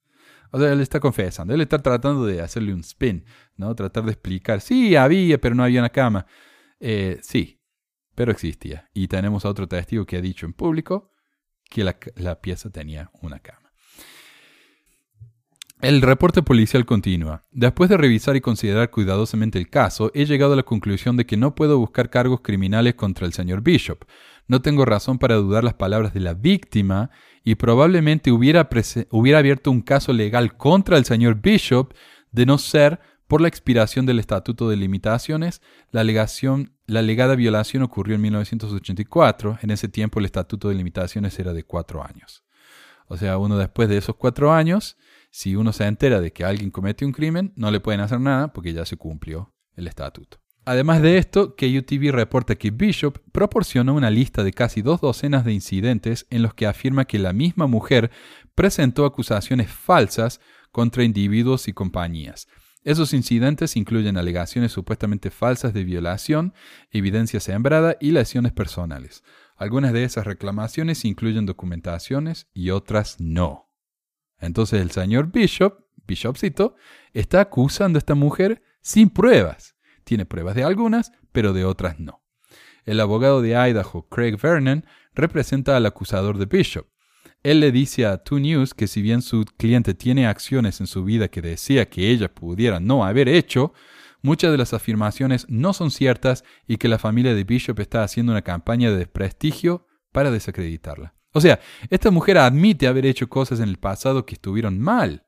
O 0.51 0.59
sea, 0.59 0.73
él 0.73 0.81
está 0.81 0.99
confesando, 0.99 1.53
él 1.53 1.61
está 1.61 1.83
tratando 1.83 2.25
de 2.25 2.41
hacerle 2.41 2.73
un 2.73 2.81
spin, 2.81 3.27
¿no? 3.59 3.75
Tratar 3.75 4.05
de 4.05 4.13
explicar, 4.13 4.63
sí, 4.63 4.97
había, 4.97 5.39
pero 5.39 5.55
no 5.55 5.63
había 5.63 5.81
una 5.81 5.91
cama. 5.91 6.25
Eh, 6.81 7.19
sí, 7.21 7.61
pero 8.15 8.33
existía. 8.33 8.89
Y 8.95 9.09
tenemos 9.09 9.45
a 9.45 9.51
otro 9.51 9.69
testigo 9.69 10.07
que 10.07 10.17
ha 10.17 10.23
dicho 10.23 10.47
en 10.47 10.55
público 10.55 11.13
que 11.69 11.85
la 11.85 12.41
pieza 12.41 12.71
tenía 12.71 13.11
una 13.21 13.41
cama. 13.41 13.66
El 15.83 16.01
reporte 16.01 16.43
policial 16.43 16.87
continúa. 16.87 17.43
Después 17.51 17.91
de 17.91 17.99
revisar 17.99 18.35
y 18.35 18.41
considerar 18.41 18.91
cuidadosamente 18.91 19.59
el 19.59 19.69
caso, 19.69 20.11
he 20.15 20.25
llegado 20.25 20.55
a 20.55 20.57
la 20.57 20.63
conclusión 20.63 21.19
de 21.19 21.27
que 21.27 21.37
no 21.37 21.55
puedo 21.55 21.79
buscar 21.79 22.09
cargos 22.09 22.41
criminales 22.41 22.95
contra 22.95 23.27
el 23.27 23.35
señor 23.35 23.61
Bishop. 23.61 24.05
No 24.49 24.63
tengo 24.63 24.87
razón 24.87 25.19
para 25.19 25.35
dudar 25.35 25.65
las 25.65 25.75
palabras 25.75 26.15
de 26.15 26.21
la 26.21 26.33
víctima 26.33 27.11
y 27.45 27.57
probablemente 27.57 28.33
hubiera, 28.33 28.69
abierto 29.39 29.71
un 29.71 29.83
caso 29.83 30.15
legal 30.15 30.57
contra 30.57 30.97
el 30.97 31.05
señor 31.05 31.43
Bishop 31.43 31.93
de 32.33 32.47
no 32.47 32.57
ser 32.57 32.99
por 33.27 33.43
la 33.43 33.49
expiración 33.49 34.07
del 34.07 34.19
Estatuto 34.19 34.71
de 34.71 34.77
Limitaciones. 34.77 35.61
La, 35.91 36.01
alegación, 36.01 36.73
la 36.87 37.01
alegada 37.01 37.35
violación 37.35 37.83
ocurrió 37.83 38.15
en 38.15 38.23
1984. 38.23 39.59
En 39.61 39.71
ese 39.71 39.89
tiempo 39.89 40.21
el 40.21 40.25
Estatuto 40.25 40.71
de 40.71 40.75
Limitaciones 40.75 41.39
era 41.39 41.53
de 41.53 41.65
cuatro 41.65 42.03
años. 42.03 42.45
O 43.09 43.19
sea, 43.19 43.37
uno 43.37 43.59
después 43.59 43.91
de 43.91 43.99
esos 43.99 44.17
cuatro 44.17 44.55
años 44.55 44.97
si 45.37 45.55
uno 45.55 45.75
se 45.75 45.85
entera 45.85 46.23
de 46.23 46.33
que 46.33 46.47
alguien 46.47 46.71
comete 46.71 47.05
un 47.05 47.13
crimen, 47.13 47.53
no 47.57 47.71
le 47.71 47.81
pueden 47.81 48.01
hacer 48.01 48.19
nada 48.19 48.55
porque 48.55 48.73
ya 48.73 48.87
se 48.87 48.97
cumplió 48.97 49.53
el 49.75 49.87
estatuto. 49.87 50.41
Además 50.65 51.03
de 51.03 51.19
esto, 51.19 51.57
KUTV 51.57 52.11
reporta 52.11 52.55
que 52.55 52.71
Bishop 52.71 53.19
proporcionó 53.33 53.93
una 53.93 54.09
lista 54.09 54.43
de 54.43 54.55
casi 54.55 54.81
dos 54.81 55.03
docenas 55.03 55.45
de 55.45 55.53
incidentes 55.53 56.27
en 56.31 56.41
los 56.41 56.55
que 56.55 56.67
afirma 56.67 57.05
que 57.05 57.19
la 57.19 57.35
misma 57.35 57.67
mujer 57.67 58.11
presentó 58.55 59.05
acusaciones 59.05 59.71
falsas 59.71 60.41
contra 60.73 61.05
individuos 61.05 61.69
y 61.69 61.75
compañías. 61.75 62.49
Esos 62.83 63.13
incidentes 63.13 63.77
incluyen 63.77 64.17
alegaciones 64.17 64.73
supuestamente 64.73 65.31
falsas 65.31 65.75
de 65.75 65.85
violación, 65.85 66.55
evidencia 66.91 67.41
sembrada 67.41 67.99
y 68.01 68.13
lesiones 68.13 68.53
personales. 68.53 69.23
Algunas 69.55 69.93
de 69.93 70.05
esas 70.05 70.25
reclamaciones 70.25 71.05
incluyen 71.05 71.45
documentaciones 71.45 72.49
y 72.55 72.71
otras 72.71 73.21
no. 73.21 73.66
Entonces 74.39 74.81
el 74.81 74.91
señor 74.91 75.31
Bishop, 75.33 75.85
Bishopcito, 76.07 76.77
está 77.13 77.41
acusando 77.41 77.97
a 77.97 78.01
esta 78.01 78.15
mujer 78.15 78.63
sin 78.81 79.11
pruebas. 79.11 79.77
Tiene 80.05 80.27
pruebas 80.27 80.55
de 80.55 80.65
algunas, 80.65 81.13
pero 81.33 81.53
de 81.53 81.65
otras 81.65 81.99
no. 81.99 82.23
El 82.85 83.01
abogado 83.01 83.43
de 83.43 83.51
Idaho, 83.51 84.09
Craig 84.09 84.37
Vernon, 84.41 84.85
representa 85.15 85.77
al 85.77 85.87
acusador 85.87 86.39
de 86.39 86.47
Bishop. 86.47 86.87
Él 87.43 87.61
le 87.61 87.73
dice 87.73 88.07
a 88.07 88.23
2 88.29 88.41
News 88.41 88.75
que 88.75 88.87
si 88.87 89.03
bien 89.03 89.23
su 89.23 89.45
cliente 89.57 89.95
tiene 89.95 90.27
acciones 90.27 90.81
en 90.81 90.87
su 90.87 91.05
vida 91.05 91.29
que 91.29 91.43
desea 91.43 91.89
que 91.89 92.11
ella 92.11 92.33
pudiera 92.33 92.79
no 92.81 93.05
haber 93.05 93.29
hecho, 93.29 93.73
muchas 94.23 94.53
de 94.53 94.59
las 94.59 94.73
afirmaciones 94.73 95.47
no 95.49 95.73
son 95.73 95.91
ciertas 95.91 96.45
y 96.67 96.77
que 96.77 96.89
la 96.89 96.99
familia 96.99 97.35
de 97.35 97.45
Bishop 97.45 97.79
está 97.81 98.05
haciendo 98.05 98.33
una 98.33 98.43
campaña 98.43 98.91
de 98.91 98.99
desprestigio 98.99 99.87
para 100.13 100.31
desacreditarla. 100.31 101.16
O 101.37 101.41
sea, 101.43 101.61
esta 101.91 102.11
mujer 102.11 102.39
admite 102.39 102.87
haber 102.87 103.05
hecho 103.05 103.29
cosas 103.29 103.61
en 103.61 103.69
el 103.69 103.77
pasado 103.77 104.25
que 104.25 104.37
estuvieron 104.37 104.81
mal, 104.81 105.27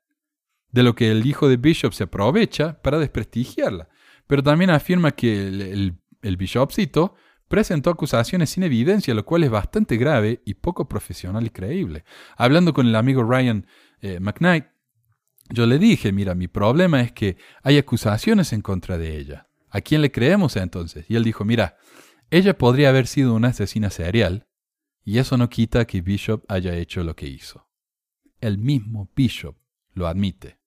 de 0.72 0.82
lo 0.82 0.94
que 0.94 1.10
el 1.10 1.26
hijo 1.26 1.50
de 1.50 1.58
Bishop 1.58 1.92
se 1.92 2.04
aprovecha 2.04 2.80
para 2.80 2.98
desprestigiarla, 2.98 3.90
pero 4.26 4.42
también 4.42 4.70
afirma 4.70 5.10
que 5.10 5.48
el, 5.48 6.00
el, 6.22 6.36
Bishopcito 6.38 7.14
presentó 7.46 7.90
acusaciones 7.90 8.48
sin 8.48 8.62
evidencia, 8.62 9.12
lo 9.12 9.26
cual 9.26 9.44
es 9.44 9.50
bastante 9.50 9.98
grave 9.98 10.40
y 10.46 10.54
poco 10.54 10.88
profesional 10.88 11.44
y 11.44 11.50
creíble. 11.50 12.04
Hablando 12.38 12.72
con 12.72 12.86
el 12.86 12.96
amigo 12.96 13.22
Ryan 13.22 13.66
eh, 14.00 14.18
McKnight, 14.18 14.64
yo 15.50 15.66
le 15.66 15.78
dije, 15.78 16.10
mira, 16.10 16.34
mi 16.34 16.48
problema 16.48 17.02
es 17.02 17.12
que 17.12 17.36
hay 17.62 17.76
acusaciones 17.76 18.54
en 18.54 18.62
contra 18.62 18.96
de 18.96 19.14
ella. 19.18 19.46
¿A 19.68 19.82
quién 19.82 20.00
le 20.00 20.10
creemos 20.10 20.56
entonces? 20.56 21.04
Y 21.10 21.16
él 21.16 21.24
dijo, 21.24 21.44
mira, 21.44 21.76
ella 22.30 22.56
podría 22.56 22.88
haber 22.88 23.06
sido 23.06 23.34
una 23.34 23.48
asesina 23.48 23.90
serial, 23.90 24.47
y 25.08 25.18
eso 25.18 25.38
no 25.38 25.48
quita 25.48 25.86
que 25.86 26.02
Bishop 26.02 26.44
haya 26.48 26.76
hecho 26.76 27.02
lo 27.02 27.16
que 27.16 27.26
hizo. 27.26 27.66
El 28.42 28.58
mismo 28.58 29.10
Bishop 29.16 29.56
lo 29.94 30.06
admite. 30.06 30.58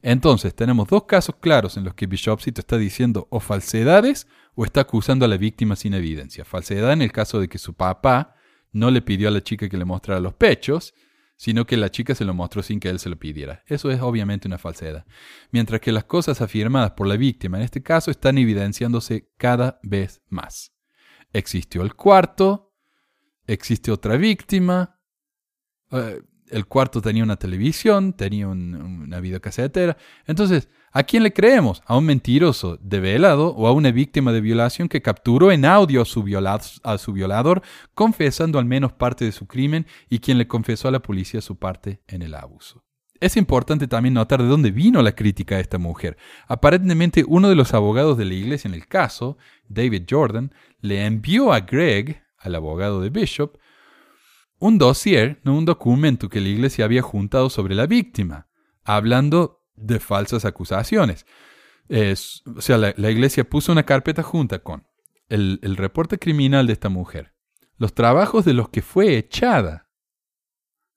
Entonces, 0.00 0.54
tenemos 0.54 0.86
dos 0.86 1.06
casos 1.06 1.34
claros 1.40 1.76
en 1.76 1.82
los 1.82 1.94
que 1.94 2.06
Bishopcito 2.06 2.60
está 2.60 2.78
diciendo 2.78 3.26
o 3.30 3.40
falsedades 3.40 4.28
o 4.54 4.64
está 4.64 4.82
acusando 4.82 5.24
a 5.24 5.28
la 5.28 5.38
víctima 5.38 5.74
sin 5.74 5.94
evidencia. 5.94 6.44
Falsedad 6.44 6.92
en 6.92 7.02
el 7.02 7.10
caso 7.10 7.40
de 7.40 7.48
que 7.48 7.58
su 7.58 7.74
papá 7.74 8.36
no 8.70 8.92
le 8.92 9.02
pidió 9.02 9.26
a 9.26 9.32
la 9.32 9.42
chica 9.42 9.68
que 9.68 9.76
le 9.76 9.84
mostrara 9.84 10.20
los 10.20 10.34
pechos, 10.34 10.94
sino 11.36 11.66
que 11.66 11.76
la 11.76 11.90
chica 11.90 12.14
se 12.14 12.24
lo 12.24 12.32
mostró 12.32 12.62
sin 12.62 12.78
que 12.78 12.90
él 12.90 13.00
se 13.00 13.08
lo 13.08 13.18
pidiera. 13.18 13.64
Eso 13.66 13.90
es 13.90 14.00
obviamente 14.02 14.46
una 14.46 14.58
falsedad. 14.58 15.04
Mientras 15.50 15.80
que 15.80 15.90
las 15.90 16.04
cosas 16.04 16.40
afirmadas 16.40 16.92
por 16.92 17.08
la 17.08 17.16
víctima 17.16 17.58
en 17.58 17.64
este 17.64 17.82
caso 17.82 18.12
están 18.12 18.38
evidenciándose 18.38 19.32
cada 19.36 19.80
vez 19.82 20.22
más. 20.28 20.76
Existió 21.32 21.82
el 21.82 21.96
cuarto, 21.96 22.65
existe 23.46 23.90
otra 23.90 24.16
víctima. 24.16 24.98
Eh, 25.90 26.20
el 26.50 26.66
cuarto 26.66 27.02
tenía 27.02 27.24
una 27.24 27.36
televisión, 27.36 28.12
tenía 28.12 28.48
una 28.48 29.20
videocasetera. 29.20 29.96
Entonces, 30.26 30.68
¿a 30.92 31.02
quién 31.02 31.22
le 31.22 31.32
creemos? 31.32 31.82
¿A 31.86 31.96
un 31.96 32.04
mentiroso 32.04 32.78
develado 32.80 33.48
o 33.54 33.66
a 33.66 33.72
una 33.72 33.90
víctima 33.90 34.32
de 34.32 34.40
violación 34.40 34.88
que 34.88 35.02
capturó 35.02 35.50
en 35.50 35.64
audio 35.64 36.02
a 36.02 36.04
su, 36.04 36.24
a 36.82 36.98
su 36.98 37.12
violador, 37.12 37.62
confesando 37.94 38.58
al 38.58 38.64
menos 38.64 38.92
parte 38.92 39.24
de 39.24 39.32
su 39.32 39.46
crimen 39.46 39.86
y 40.08 40.20
quien 40.20 40.38
le 40.38 40.46
confesó 40.46 40.88
a 40.88 40.92
la 40.92 41.02
policía 41.02 41.40
su 41.40 41.58
parte 41.58 42.00
en 42.06 42.22
el 42.22 42.34
abuso? 42.34 42.84
Es 43.18 43.36
importante 43.36 43.88
también 43.88 44.14
notar 44.14 44.42
de 44.42 44.48
dónde 44.48 44.70
vino 44.70 45.00
la 45.02 45.14
crítica 45.14 45.56
a 45.56 45.60
esta 45.60 45.78
mujer. 45.78 46.18
Aparentemente 46.48 47.24
uno 47.26 47.48
de 47.48 47.54
los 47.54 47.72
abogados 47.72 48.18
de 48.18 48.26
la 48.26 48.34
iglesia 48.34 48.68
en 48.68 48.74
el 48.74 48.86
caso, 48.86 49.38
David 49.68 50.02
Jordan, 50.08 50.52
le 50.80 51.06
envió 51.06 51.52
a 51.52 51.60
Greg, 51.60 52.25
al 52.46 52.54
abogado 52.54 53.00
de 53.00 53.10
Bishop, 53.10 53.58
un 54.58 54.78
dossier, 54.78 55.40
no 55.44 55.54
un 55.56 55.64
documento 55.64 56.28
que 56.28 56.40
la 56.40 56.48
iglesia 56.48 56.84
había 56.84 57.02
juntado 57.02 57.50
sobre 57.50 57.74
la 57.74 57.86
víctima, 57.86 58.48
hablando 58.84 59.64
de 59.74 60.00
falsas 60.00 60.44
acusaciones. 60.44 61.26
o 61.88 62.60
sea, 62.60 62.78
la, 62.78 63.10
iglesia 63.10 63.48
puso 63.48 63.72
una 63.72 63.84
carpeta 63.84 64.22
junta 64.22 64.60
con 64.60 64.86
el, 65.28 65.58
el 65.62 65.76
reporte 65.76 66.18
criminal 66.18 66.66
de 66.66 66.72
esta 66.72 66.88
mujer, 66.88 67.34
los 67.76 67.92
trabajos 67.94 68.44
de 68.44 68.54
los 68.54 68.70
que 68.70 68.80
fue 68.80 69.18
echada, 69.18 69.90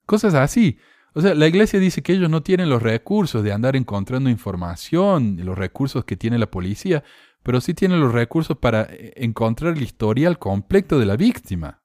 cosas 0.05 0.33
así. 0.35 0.79
O 1.13 1.21
sea, 1.21 1.33
la 1.35 1.47
iglesia 1.47 1.79
dice 1.79 2.01
que 2.01 2.13
ellos 2.13 2.29
no 2.29 2.43
tienen 2.43 2.69
los 2.69 2.81
recursos 2.81 3.43
de 3.43 3.51
andar 3.51 3.75
encontrando 3.75 4.29
información, 4.29 5.37
los 5.43 5.57
recursos 5.57 6.05
que 6.05 6.15
tiene 6.15 6.37
la 6.37 6.51
policía, 6.51 7.03
pero 7.43 7.61
sí 7.61 7.73
tiene 7.73 7.97
los 7.97 8.13
recursos 8.13 8.57
para 8.57 8.83
eh, 8.83 9.13
encontrar 9.17 9.75
el 9.75 9.83
historial 9.83 10.37
completo 10.37 10.99
de 10.99 11.05
la 11.05 11.17
víctima. 11.17 11.81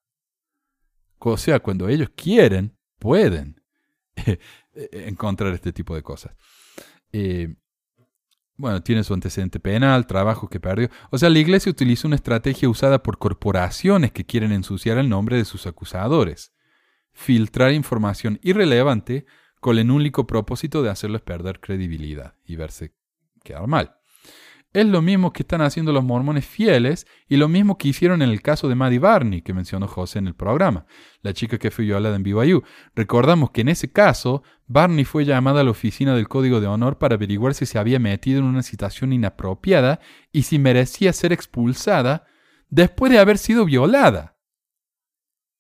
O 1.19 1.37
sea, 1.37 1.61
cuando 1.61 1.89
ellos 1.89 2.11
quieren, 2.15 2.77
pueden 2.99 3.63
eh, 4.17 4.39
encontrar 4.93 5.55
este 5.55 5.73
tipo 5.73 5.95
de 5.95 6.03
cosas. 6.03 6.37
Eh, 7.13 7.55
bueno, 8.57 8.83
tiene 8.83 9.03
su 9.03 9.15
antecedente 9.15 9.59
penal, 9.59 10.07
trabajo 10.07 10.49
que 10.49 10.61
perdió. 10.61 10.89
O 11.11 11.19
sea, 11.19 11.29
la 11.29 11.39
iglesia 11.39 11.71
utiliza 11.71 12.07
una 12.07 12.17
estrategia 12.17 12.69
usada 12.69 13.03
por 13.03 13.19
corporaciones 13.19 14.13
que 14.13 14.25
quieren 14.25 14.53
ensuciar 14.53 14.99
el 14.99 15.09
nombre 15.09 15.37
de 15.37 15.45
sus 15.45 15.67
acusadores. 15.67 16.54
Filtrar 17.15 17.73
información 17.73 18.39
irrelevante 18.43 19.25
con 19.61 19.79
el 19.79 19.91
único 19.91 20.27
propósito 20.27 20.83
de 20.83 20.91
hacerles 20.91 21.23
perder 21.23 21.61
credibilidad 21.61 22.35
y 22.45 22.57
verse 22.57 22.95
quedar 23.43 23.67
mal. 23.67 23.97
Es 24.75 24.85
lo 24.85 25.03
mismo 25.03 25.33
que 25.33 25.45
están 25.45 25.61
haciendo 25.61 25.93
los 25.93 26.03
mormones 26.03 26.45
fieles 26.45 27.07
y 27.29 27.37
lo 27.37 27.49
mismo 27.49 27.79
que 27.79 27.87
hicieron 27.87 28.23
en 28.23 28.31
el 28.31 28.43
caso 28.43 28.69
de 28.69 28.75
Maddie 28.75 28.99
Barney, 28.99 29.41
que 29.41 29.55
mencionó 29.55 29.87
José 29.87 30.19
en 30.19 30.27
el 30.27 30.35
programa, 30.35 30.85
la 31.23 31.33
chica 31.33 31.59
que 31.59 31.71
fue 31.71 31.85
violada 31.85 32.17
en 32.17 32.25
BYU. 32.25 32.65
Recordamos 32.97 33.53
que 33.53 33.61
en 33.61 33.69
ese 33.69 33.93
caso, 33.93 34.43
Barney 34.67 35.05
fue 35.05 35.25
llamada 35.25 35.61
a 35.61 35.65
la 35.65 35.71
oficina 35.71 36.17
del 36.17 36.27
Código 36.27 36.61
de 36.61 36.67
Honor 36.67 36.99
para 36.99 37.15
averiguar 37.15 37.55
si 37.55 37.67
se 37.67 37.79
había 37.79 38.01
metido 38.01 38.41
en 38.41 38.47
una 38.47 38.65
situación 38.65 39.13
inapropiada 39.13 40.01
y 40.33 40.43
si 40.43 40.59
merecía 40.59 41.13
ser 41.13 41.33
expulsada 41.33 42.27
después 42.69 43.13
de 43.13 43.21
haber 43.21 43.39
sido 43.39 43.65
violada. 43.65 44.34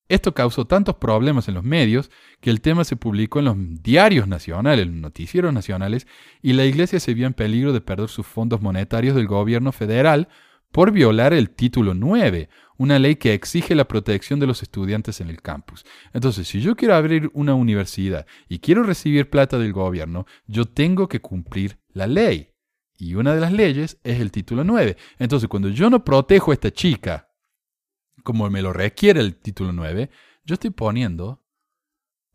Esto 0.08 0.34
causó 0.34 0.66
tantos 0.66 0.96
problemas 0.96 1.48
en 1.48 1.54
los 1.54 1.64
medios 1.64 2.10
que 2.40 2.50
el 2.50 2.60
tema 2.60 2.84
se 2.84 2.96
publicó 2.96 3.38
en 3.38 3.44
los 3.46 3.56
diarios 3.82 4.28
nacionales, 4.28 4.84
en 4.86 4.92
los 4.92 5.00
noticieros 5.00 5.52
nacionales, 5.54 6.06
y 6.42 6.52
la 6.52 6.66
Iglesia 6.66 7.00
se 7.00 7.14
vio 7.14 7.26
en 7.26 7.32
peligro 7.32 7.72
de 7.72 7.80
perder 7.80 8.08
sus 8.08 8.26
fondos 8.26 8.60
monetarios 8.60 9.16
del 9.16 9.26
gobierno 9.26 9.72
federal 9.72 10.28
por 10.70 10.90
violar 10.90 11.32
el 11.32 11.50
título 11.50 11.94
9, 11.94 12.48
una 12.76 12.98
ley 12.98 13.16
que 13.16 13.32
exige 13.32 13.74
la 13.74 13.88
protección 13.88 14.40
de 14.40 14.46
los 14.46 14.62
estudiantes 14.62 15.20
en 15.20 15.30
el 15.30 15.40
campus. 15.40 15.86
Entonces, 16.12 16.48
si 16.48 16.60
yo 16.60 16.76
quiero 16.76 16.96
abrir 16.96 17.30
una 17.32 17.54
universidad 17.54 18.26
y 18.48 18.58
quiero 18.58 18.82
recibir 18.82 19.30
plata 19.30 19.56
del 19.58 19.72
gobierno, 19.72 20.26
yo 20.46 20.66
tengo 20.66 21.08
que 21.08 21.20
cumplir 21.20 21.78
la 21.92 22.06
ley. 22.06 22.50
Y 22.98 23.14
una 23.14 23.34
de 23.34 23.40
las 23.40 23.52
leyes 23.52 23.98
es 24.04 24.20
el 24.20 24.30
título 24.30 24.64
9. 24.64 24.96
Entonces, 25.18 25.48
cuando 25.48 25.68
yo 25.68 25.88
no 25.88 26.04
protejo 26.04 26.50
a 26.50 26.54
esta 26.54 26.70
chica 26.70 27.28
como 28.24 28.48
me 28.50 28.62
lo 28.62 28.72
requiere 28.72 29.20
el 29.20 29.36
título 29.36 29.72
9, 29.72 30.10
yo 30.44 30.54
estoy 30.54 30.70
poniendo 30.70 31.44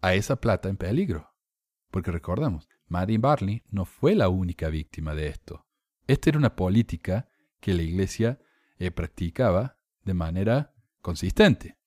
a 0.02 0.14
esa 0.14 0.40
plata 0.40 0.70
en 0.70 0.78
peligro. 0.78 1.34
Porque 1.90 2.12
recordamos, 2.12 2.70
Maddie 2.88 3.18
Barney 3.18 3.64
no 3.70 3.86
fue 3.86 4.14
la 4.14 4.30
única 4.30 4.70
víctima 4.70 5.16
de 5.16 5.28
esto. 5.28 5.66
Esta 6.06 6.30
era 6.30 6.38
una 6.38 6.56
política 6.56 7.28
que 7.60 7.74
la 7.74 7.82
iglesia 7.82 8.40
eh, 8.78 8.92
practicaba 8.92 9.80
de 10.04 10.14
manera 10.14 10.76
consistente. 11.02 11.79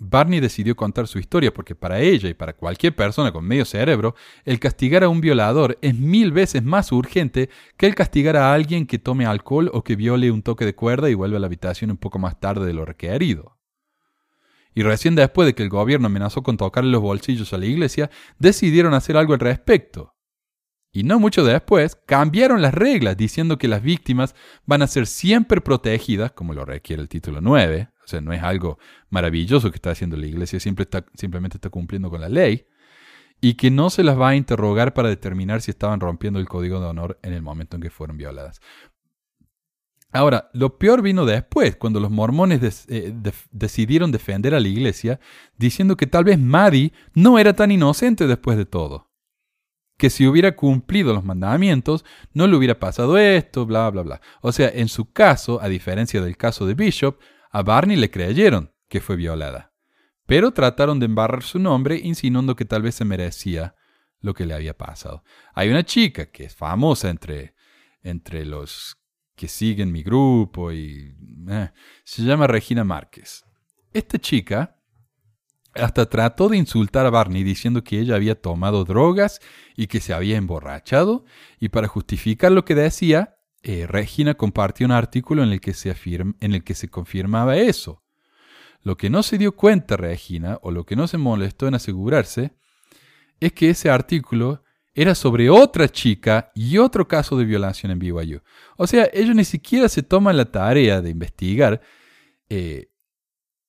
Barney 0.00 0.38
decidió 0.38 0.76
contar 0.76 1.08
su 1.08 1.18
historia 1.18 1.52
porque 1.52 1.74
para 1.74 2.00
ella 2.00 2.28
y 2.28 2.34
para 2.34 2.52
cualquier 2.52 2.94
persona 2.94 3.32
con 3.32 3.44
medio 3.44 3.64
cerebro, 3.64 4.14
el 4.44 4.60
castigar 4.60 5.02
a 5.02 5.08
un 5.08 5.20
violador 5.20 5.76
es 5.82 5.94
mil 5.94 6.30
veces 6.30 6.62
más 6.62 6.92
urgente 6.92 7.50
que 7.76 7.86
el 7.86 7.96
castigar 7.96 8.36
a 8.36 8.54
alguien 8.54 8.86
que 8.86 8.98
tome 8.98 9.26
alcohol 9.26 9.70
o 9.72 9.82
que 9.82 9.96
viole 9.96 10.30
un 10.30 10.42
toque 10.42 10.64
de 10.64 10.74
cuerda 10.74 11.10
y 11.10 11.14
vuelva 11.14 11.38
a 11.38 11.40
la 11.40 11.46
habitación 11.46 11.90
un 11.90 11.96
poco 11.96 12.18
más 12.20 12.38
tarde 12.38 12.64
de 12.64 12.72
lo 12.72 12.84
requerido. 12.84 13.58
Y 14.72 14.82
recién 14.82 15.16
después 15.16 15.46
de 15.46 15.54
que 15.54 15.64
el 15.64 15.68
gobierno 15.68 16.06
amenazó 16.06 16.44
con 16.44 16.56
tocarle 16.56 16.92
los 16.92 17.02
bolsillos 17.02 17.52
a 17.52 17.58
la 17.58 17.66
iglesia, 17.66 18.10
decidieron 18.38 18.94
hacer 18.94 19.16
algo 19.16 19.32
al 19.32 19.40
respecto. 19.40 20.14
Y 20.92 21.02
no 21.02 21.18
mucho 21.18 21.44
después, 21.44 21.96
cambiaron 22.06 22.62
las 22.62 22.72
reglas 22.72 23.16
diciendo 23.16 23.58
que 23.58 23.66
las 23.66 23.82
víctimas 23.82 24.36
van 24.64 24.82
a 24.82 24.86
ser 24.86 25.06
siempre 25.06 25.60
protegidas, 25.60 26.32
como 26.32 26.54
lo 26.54 26.64
requiere 26.64 27.02
el 27.02 27.08
título 27.08 27.40
9, 27.40 27.90
o 28.08 28.10
sea, 28.10 28.22
no 28.22 28.32
es 28.32 28.42
algo 28.42 28.78
maravilloso 29.10 29.70
que 29.70 29.76
está 29.76 29.90
haciendo 29.90 30.16
la 30.16 30.26
iglesia, 30.26 30.58
simplemente 30.58 31.58
está 31.58 31.68
cumpliendo 31.68 32.08
con 32.08 32.22
la 32.22 32.30
ley, 32.30 32.66
y 33.38 33.54
que 33.54 33.70
no 33.70 33.90
se 33.90 34.02
las 34.02 34.18
va 34.18 34.30
a 34.30 34.34
interrogar 34.34 34.94
para 34.94 35.10
determinar 35.10 35.60
si 35.60 35.70
estaban 35.70 36.00
rompiendo 36.00 36.40
el 36.40 36.48
código 36.48 36.80
de 36.80 36.86
honor 36.86 37.18
en 37.22 37.34
el 37.34 37.42
momento 37.42 37.76
en 37.76 37.82
que 37.82 37.90
fueron 37.90 38.16
violadas. 38.16 38.62
Ahora, 40.10 40.48
lo 40.54 40.78
peor 40.78 41.02
vino 41.02 41.26
después, 41.26 41.76
cuando 41.76 42.00
los 42.00 42.10
mormones 42.10 42.86
eh, 42.88 43.14
decidieron 43.50 44.10
defender 44.10 44.54
a 44.54 44.60
la 44.60 44.68
iglesia, 44.68 45.20
diciendo 45.58 45.98
que 45.98 46.06
tal 46.06 46.24
vez 46.24 46.38
Maddie 46.38 46.94
no 47.12 47.38
era 47.38 47.52
tan 47.52 47.70
inocente 47.70 48.26
después 48.26 48.56
de 48.56 48.64
todo 48.64 49.08
que 49.98 50.10
si 50.10 50.26
hubiera 50.26 50.54
cumplido 50.54 51.12
los 51.12 51.24
mandamientos, 51.24 52.04
no 52.32 52.46
le 52.46 52.56
hubiera 52.56 52.78
pasado 52.78 53.18
esto, 53.18 53.66
bla, 53.66 53.90
bla, 53.90 54.02
bla. 54.02 54.20
O 54.40 54.52
sea, 54.52 54.70
en 54.72 54.88
su 54.88 55.12
caso, 55.12 55.60
a 55.60 55.68
diferencia 55.68 56.22
del 56.22 56.36
caso 56.36 56.66
de 56.66 56.74
Bishop, 56.74 57.18
a 57.50 57.62
Barney 57.62 57.96
le 57.96 58.10
creyeron 58.10 58.72
que 58.88 59.00
fue 59.00 59.16
violada. 59.16 59.72
Pero 60.26 60.52
trataron 60.52 61.00
de 61.00 61.06
embarrar 61.06 61.42
su 61.42 61.58
nombre 61.58 61.98
insinuando 62.02 62.54
que 62.54 62.64
tal 62.64 62.82
vez 62.82 62.96
se 62.96 63.04
merecía 63.04 63.74
lo 64.20 64.34
que 64.34 64.46
le 64.46 64.54
había 64.54 64.76
pasado. 64.76 65.24
Hay 65.54 65.68
una 65.70 65.84
chica 65.84 66.26
que 66.26 66.44
es 66.44 66.54
famosa 66.54 67.08
entre, 67.08 67.54
entre 68.02 68.44
los 68.44 68.98
que 69.34 69.48
siguen 69.48 69.92
mi 69.92 70.02
grupo 70.02 70.72
y 70.72 71.14
eh, 71.48 71.70
se 72.04 72.22
llama 72.22 72.46
Regina 72.46 72.84
Márquez. 72.84 73.44
Esta 73.92 74.18
chica 74.18 74.76
hasta 75.74 76.06
trató 76.06 76.48
de 76.48 76.56
insultar 76.56 77.06
a 77.06 77.10
Barney 77.10 77.44
diciendo 77.44 77.84
que 77.84 78.00
ella 78.00 78.16
había 78.16 78.40
tomado 78.40 78.84
drogas 78.84 79.40
y 79.76 79.86
que 79.86 80.00
se 80.00 80.12
había 80.12 80.36
emborrachado, 80.36 81.24
y 81.60 81.68
para 81.68 81.88
justificar 81.88 82.52
lo 82.52 82.64
que 82.64 82.74
decía, 82.74 83.37
eh, 83.70 83.86
Regina 83.86 84.32
compartió 84.32 84.86
un 84.86 84.92
artículo 84.92 85.42
en 85.42 85.50
el, 85.50 85.60
que 85.60 85.74
se 85.74 85.94
en 86.40 86.54
el 86.54 86.64
que 86.64 86.74
se 86.74 86.88
confirmaba 86.88 87.58
eso. 87.58 88.02
Lo 88.82 88.96
que 88.96 89.10
no 89.10 89.22
se 89.22 89.36
dio 89.36 89.54
cuenta 89.54 89.98
Regina, 89.98 90.58
o 90.62 90.70
lo 90.70 90.86
que 90.86 90.96
no 90.96 91.06
se 91.06 91.18
molestó 91.18 91.68
en 91.68 91.74
asegurarse, 91.74 92.52
es 93.40 93.52
que 93.52 93.68
ese 93.68 93.90
artículo 93.90 94.64
era 94.94 95.14
sobre 95.14 95.50
otra 95.50 95.86
chica 95.86 96.50
y 96.54 96.78
otro 96.78 97.06
caso 97.06 97.36
de 97.36 97.44
violación 97.44 97.92
en 97.92 97.98
BYU. 97.98 98.40
O 98.78 98.86
sea, 98.86 99.06
ellos 99.12 99.36
ni 99.36 99.44
siquiera 99.44 99.90
se 99.90 100.02
toman 100.02 100.38
la 100.38 100.46
tarea 100.46 101.02
de 101.02 101.10
investigar 101.10 101.82
eh, 102.48 102.88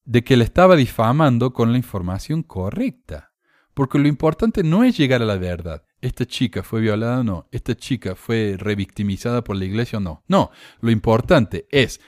de 0.05 0.23
que 0.23 0.38
le 0.38 0.45
estaba 0.45 0.77
difamando 0.77 1.51
con 1.51 1.73
la 1.73 1.77
información 1.77 2.41
correcta. 2.41 3.34
Porque 3.73 3.99
lo 3.99 4.07
importante 4.07 4.63
no 4.63 4.85
es 4.85 4.97
llegar 4.97 5.21
a 5.21 5.26
la 5.26 5.35
verdad. 5.35 5.84
Esta 6.01 6.26
chica 6.26 6.63
fue 6.63 6.81
violada 6.81 7.19
o 7.19 7.23
no. 7.23 7.47
Esta 7.51 7.76
chica 7.76 8.15
fue 8.15 8.55
revictimizada 8.57 9.43
por 9.43 9.55
la 9.57 9.65
iglesia 9.65 9.97
o 9.97 10.01
no. 10.01 10.23
No, 10.27 10.51
lo 10.80 10.91
importante 10.91 11.67
es 11.71 11.99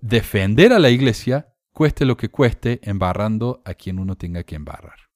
defender 0.00 0.72
a 0.72 0.78
la 0.78 0.90
iglesia, 0.90 1.54
cueste 1.72 2.04
lo 2.04 2.16
que 2.16 2.28
cueste, 2.28 2.80
embarrando 2.82 3.62
a 3.64 3.74
quien 3.74 3.98
uno 3.98 4.16
tenga 4.16 4.44
que 4.44 4.56
embarrar. 4.56 5.08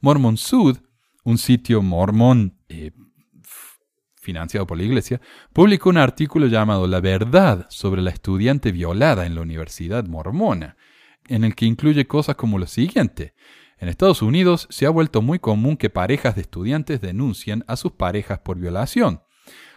Mormon 0.00 0.36
Sud, 0.36 0.78
un 1.24 1.38
sitio 1.38 1.82
mormón 1.82 2.58
eh, 2.68 2.92
financiado 4.14 4.66
por 4.66 4.78
la 4.78 4.84
iglesia, 4.84 5.20
publicó 5.52 5.90
un 5.90 5.98
artículo 5.98 6.46
llamado 6.46 6.86
La 6.86 7.00
verdad 7.00 7.66
sobre 7.70 8.02
la 8.02 8.10
estudiante 8.10 8.72
violada 8.72 9.26
en 9.26 9.34
la 9.34 9.42
Universidad 9.42 10.06
Mormona, 10.06 10.76
en 11.28 11.44
el 11.44 11.54
que 11.54 11.66
incluye 11.66 12.06
cosas 12.06 12.36
como 12.36 12.58
lo 12.58 12.66
siguiente. 12.66 13.34
En 13.84 13.90
Estados 13.90 14.22
Unidos 14.22 14.66
se 14.70 14.86
ha 14.86 14.88
vuelto 14.88 15.20
muy 15.20 15.38
común 15.38 15.76
que 15.76 15.90
parejas 15.90 16.36
de 16.36 16.40
estudiantes 16.40 17.02
denuncien 17.02 17.64
a 17.66 17.76
sus 17.76 17.92
parejas 17.92 18.38
por 18.38 18.56
violación, 18.56 19.20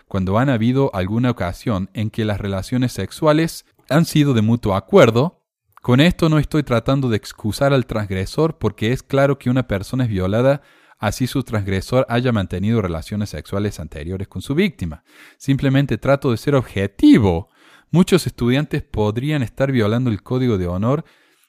cuando 0.08 0.38
han 0.40 0.48
habido 0.48 0.96
alguna 0.96 1.30
ocasión 1.30 1.90
en 1.94 2.10
que 2.10 2.24
las 2.24 2.40
relaciones 2.40 2.94
sexuales 2.94 3.66
han 3.90 4.06
sido 4.06 4.34
de 4.34 4.42
mutuo 4.42 4.76
acuerdo. 4.76 5.44
Con 5.82 6.00
esto 6.00 6.30
no 6.30 6.40
estoy 6.40 6.64
tratando 6.64 7.10
de 7.10 7.18
excusar 7.18 7.74
al 7.74 7.86
transgresor 7.86 8.58
porque 8.58 8.94
es 8.94 9.04
claro 9.04 9.38
que 9.38 9.50
una 9.50 9.68
persona 9.68 10.06
es 10.06 10.10
violada 10.10 10.62
así 11.00 11.28
su 11.28 11.44
transgresor 11.44 12.06
haya 12.08 12.32
mantenido 12.32 12.82
relaciones 12.82 13.32
sexuales 13.32 13.78
anteriores 13.82 14.30
con 14.30 14.42
su 14.42 14.56
víctima. 14.56 15.04
Simplemente 15.38 15.98
trato 15.98 16.32
de 16.32 16.38
ser 16.38 16.56
objetivo. 16.56 17.50
Muchos 17.92 18.26
estudiantes 18.26 18.84
podrían 18.84 19.44
estar 19.44 19.70
violando 19.70 20.10
el 20.10 20.24
código 20.24 20.58
de 20.58 20.68
honor 20.68 21.04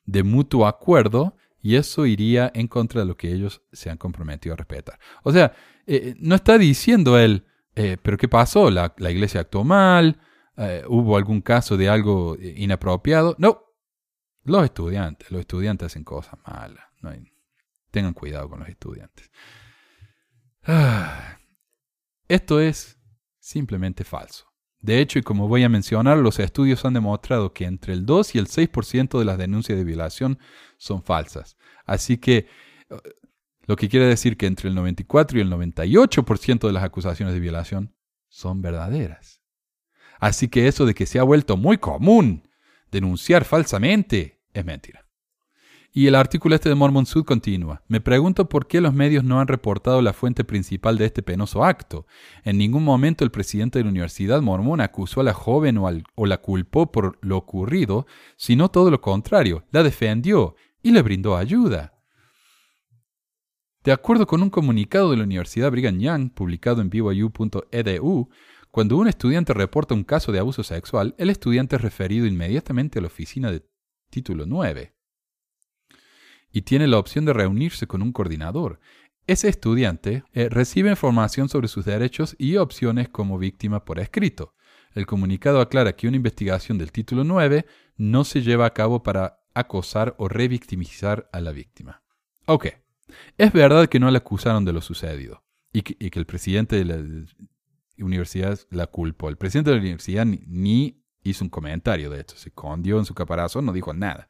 de 0.07 0.25
mutuo 0.25 0.67
acuerdo 0.67 1.37
y 1.61 1.77
eso 1.77 2.07
iría 2.07 2.51
en 2.55 2.69
contra 2.69 3.01
de 3.01 3.07
lo 3.07 3.17
que 3.17 3.33
ellos 3.33 3.63
se 3.73 3.91
han 3.91 3.99
comprometido 3.99 4.55
a 4.55 4.57
respetar. 4.57 4.99
O 5.23 5.33
sea, 5.33 5.53
eh, 5.87 6.15
no 6.19 6.35
está 6.35 6.59
diciendo 6.59 7.19
él, 7.19 7.47
eh, 7.75 7.97
pero 8.03 8.17
¿qué 8.17 8.29
pasó? 8.29 8.71
¿La, 8.71 8.95
iglesia 8.99 9.41
actuó 9.41 9.65
mal? 9.65 10.21
Eh, 10.57 10.85
¿Hubo 10.89 11.17
algún 11.17 11.41
caso 11.41 11.77
de 11.77 11.89
algo 11.89 12.37
inapropiado? 12.41 13.35
No, 13.39 13.63
los 14.45 14.65
estudiantes, 14.65 15.31
los 15.31 15.41
estudiantes 15.41 15.87
hacen 15.87 16.05
cosas 16.05 16.39
malas. 16.47 16.85
tengan 17.91 18.15
cuidado 18.15 18.49
con 18.49 18.61
los 18.61 18.69
estudiantes. 18.69 19.31
Esto 22.29 22.61
es 22.61 22.99
simplemente 23.39 24.05
falso. 24.05 24.49
De 24.81 25.01
hecho, 25.01 25.19
y 25.19 25.23
como 25.23 25.49
voy 25.49 25.65
a 25.65 25.69
mencionar, 25.69 26.19
los 26.19 26.39
estudios 26.39 26.85
han 26.85 26.95
demostrado 26.95 27.53
que 27.53 27.65
entre 27.65 27.95
el 27.95 28.07
2 28.07 28.35
y 28.37 28.39
el 28.39 28.47
6% 28.47 29.19
de 29.19 29.25
las 29.25 29.39
denuncias 29.39 29.77
de 29.77 29.85
violación 29.85 30.39
son 30.79 31.03
falsas. 31.03 31.57
Así 31.85 32.17
que, 32.17 32.47
eh, 32.89 32.97
lo 33.67 33.77
que 33.77 33.91
quiere 33.91 34.07
decir 34.07 34.39
que 34.39 34.47
entre 34.47 34.71
el 34.71 34.75
94 34.75 35.39
y 35.39 35.43
el 35.43 35.51
98% 35.51 36.67
de 36.67 36.73
las 36.73 36.85
acusaciones 36.85 37.35
de 37.35 37.41
violación 37.41 37.95
son 38.29 38.63
verdaderas. 38.63 39.43
Así 40.19 40.49
que 40.49 40.69
eso 40.69 40.87
de 40.87 40.95
que 40.95 41.05
se 41.05 41.19
ha 41.19 41.23
vuelto 41.23 41.57
muy 41.57 41.77
común 41.77 42.49
denunciar 42.91 43.45
falsamente 43.45 44.41
es 44.55 44.65
mentira. 44.65 45.05
Y 45.93 46.07
el 46.07 46.15
artículo 46.15 46.55
este 46.55 46.69
de 46.69 46.75
Mormon 46.75 47.07
Sud 47.07 47.25
continúa. 47.25 47.83
Me 47.89 48.01
pregunto 48.01 48.49
por 48.49 48.67
qué 48.67 48.81
los 48.81 48.93
medios 48.93 49.25
no 49.25 49.41
han 49.41 49.49
reportado 49.49 50.03
la 50.03 50.13
fuente 50.13 50.45
principal 50.45 50.99
de 50.99 51.07
este 51.07 51.23
penoso 51.23 51.65
acto. 51.65 52.07
En 52.45 52.59
ningún 52.59 52.85
momento 52.85 53.25
el 53.25 53.31
presidente 53.31 53.79
de 53.79 53.85
la 53.85 53.91
Universidad 53.91 54.43
Mormona 54.43 54.85
acusó 54.85 55.23
a 55.23 55.25
la 55.25 55.33
joven 55.33 55.79
o, 55.79 55.91
o 56.15 56.27
la 56.27 56.39
culpó 56.39 56.93
por 56.93 57.19
lo 57.23 57.37
ocurrido, 57.39 58.07
sino 58.37 58.71
todo 58.71 58.91
lo 58.91 59.01
contrario, 59.01 59.65
la 59.71 59.83
defendió 59.83 60.55
y 60.83 60.91
le 60.91 61.03
brindó 61.03 61.37
ayuda. 61.37 61.95
De 63.85 63.93
acuerdo 63.93 64.27
con 64.27 64.43
un 64.43 64.51
comunicado 64.51 65.11
de 65.11 65.17
la 65.17 65.25
Universidad 65.25 65.71
Brigham 65.71 65.99
Young, 65.99 66.33
publicado 66.35 66.83
en 66.83 66.91
byu.edu, 66.91 68.29
cuando 68.71 68.97
un 68.97 69.09
estudiante 69.09 69.55
reporta 69.55 69.95
un 69.95 70.05
caso 70.05 70.31
de 70.31 70.39
abuso 70.39 70.63
sexual, 70.63 71.15
el 71.19 71.31
estudiante 71.31 71.77
es 71.77 71.83
referido 71.83 72.27
inmediatamente 72.27 72.99
a 72.99 73.03
la 73.03 73.07
oficina 73.07 73.51
de 73.51 73.67
título 74.11 74.45
9 74.47 74.95
y 76.53 76.63
tiene 76.63 76.87
la 76.87 76.99
opción 76.99 77.25
de 77.25 77.33
reunirse 77.33 77.87
con 77.87 78.03
un 78.03 78.13
coordinador. 78.13 78.81
Ese 79.27 79.49
estudiante 79.49 80.25
eh, 80.33 80.49
recibe 80.49 80.91
información 80.91 81.49
sobre 81.49 81.69
sus 81.69 81.85
derechos 81.85 82.35
y 82.39 82.57
opciones 82.57 83.09
como 83.09 83.39
víctima 83.39 83.85
por 83.85 84.01
escrito. 84.01 84.55
El 84.95 85.07
comunicado 85.07 85.61
aclara 85.61 85.95
que 85.95 86.09
una 86.09 86.17
investigación 86.17 86.79
del 86.79 86.93
título 86.93 87.25
9 87.25 87.67
no 87.97 88.25
se 88.25 88.43
lleva 88.43 88.67
a 88.67 88.73
cabo 88.73 89.03
para 89.03 89.38
acosar 89.61 90.15
o 90.19 90.29
revictimizar 90.29 91.29
a 91.33 91.41
la 91.41 91.53
víctima. 91.53 92.03
Ok, 92.47 92.67
es 93.37 93.53
verdad 93.53 93.89
que 93.89 94.01
no 94.01 94.11
la 94.11 94.19
acusaron 94.19 94.65
de 94.65 94.73
lo 94.73 94.81
sucedido 94.81 95.45
y 95.73 95.83
que, 95.83 96.19
el 96.19 96.27
presidente 96.27 96.77
de 96.77 96.85
la 96.85 96.99
universidad 97.99 98.59
la 98.71 98.87
culpó. 98.87 99.29
El 99.29 99.37
presidente 99.37 99.71
de 99.71 99.77
la 99.77 99.83
universidad 99.83 100.25
ni, 100.25 101.03
hizo 101.23 101.45
un 101.45 101.51
comentario 101.51 102.11
de 102.11 102.21
esto, 102.21 102.37
se 102.37 102.49
escondió 102.49 102.99
en 102.99 103.05
su 103.05 103.15
caparazón, 103.15 103.67
no 103.67 103.73
dijo 103.73 103.93
nada. 103.93 104.29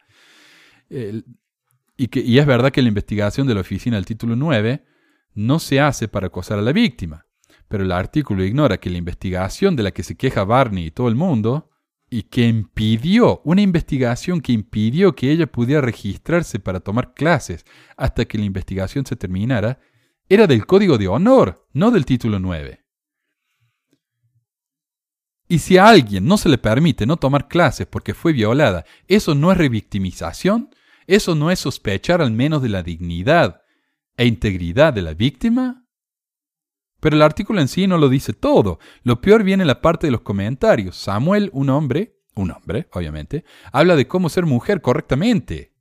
Y, 0.90 1.24
y 1.96 2.38
es 2.38 2.46
verdad 2.46 2.72
que 2.72 2.82
la 2.82 2.88
investigación 2.88 3.46
de 3.46 3.54
la 3.54 3.60
oficina 3.60 3.96
del 3.96 4.06
título 4.06 4.36
9 4.36 4.84
no 5.34 5.58
se 5.58 5.80
hace 5.80 6.08
para 6.08 6.28
acosar 6.28 6.58
a 6.58 6.62
la 6.62 6.72
víctima, 6.72 7.26
pero 7.68 7.84
el 7.84 7.92
artículo 7.92 8.44
ignora 8.44 8.78
que 8.78 8.90
la 8.90 8.98
investigación 8.98 9.76
de 9.76 9.82
la 9.84 9.90
que 9.92 10.02
se 10.02 10.16
queja 10.16 10.44
Barney 10.44 10.86
y 10.86 10.90
todo 10.90 11.08
el 11.08 11.14
mundo, 11.14 11.70
y 12.10 12.22
que 12.24 12.46
impidió, 12.46 13.40
una 13.44 13.60
investigación 13.60 14.40
que 14.40 14.52
impidió 14.52 15.14
que 15.14 15.30
ella 15.30 15.46
pudiera 15.46 15.80
registrarse 15.80 16.58
para 16.58 16.80
tomar 16.80 17.14
clases 17.14 17.64
hasta 17.96 18.24
que 18.24 18.38
la 18.38 18.44
investigación 18.44 19.04
se 19.04 19.16
terminara, 19.16 19.78
era 20.28 20.46
del 20.46 20.66
código 20.66 20.98
de 20.98 21.08
honor, 21.08 21.66
no 21.72 21.90
del 21.90 22.04
título 22.04 22.38
9. 22.38 22.84
Y 25.48 25.60
si 25.60 25.78
a 25.78 25.88
alguien 25.88 26.26
no 26.26 26.36
se 26.36 26.50
le 26.50 26.58
permite 26.58 27.06
no 27.06 27.16
tomar 27.16 27.48
clases 27.48 27.86
porque 27.86 28.12
fue 28.12 28.32
violada, 28.32 28.84
¿eso 29.06 29.34
no 29.34 29.50
es 29.50 29.58
revictimización? 29.58 30.70
¿Eso 31.06 31.34
no 31.34 31.50
es 31.50 31.60
sospechar 31.60 32.20
al 32.20 32.32
menos 32.32 32.60
de 32.60 32.68
la 32.68 32.82
dignidad 32.82 33.62
e 34.18 34.26
integridad 34.26 34.92
de 34.92 35.00
la 35.00 35.14
víctima? 35.14 35.87
Pero 37.00 37.16
el 37.16 37.22
artículo 37.22 37.60
en 37.60 37.68
sí 37.68 37.86
no 37.86 37.98
lo 37.98 38.08
dice 38.08 38.32
todo. 38.32 38.78
Lo 39.02 39.20
peor 39.20 39.44
viene 39.44 39.62
en 39.62 39.68
la 39.68 39.80
parte 39.80 40.06
de 40.06 40.10
los 40.10 40.22
comentarios. 40.22 40.96
Samuel, 40.96 41.50
un 41.52 41.70
hombre, 41.70 42.16
un 42.34 42.50
hombre, 42.50 42.88
obviamente, 42.92 43.44
habla 43.72 43.96
de 43.96 44.06
cómo 44.06 44.28
ser 44.28 44.46
mujer 44.46 44.80
correctamente. 44.80 45.74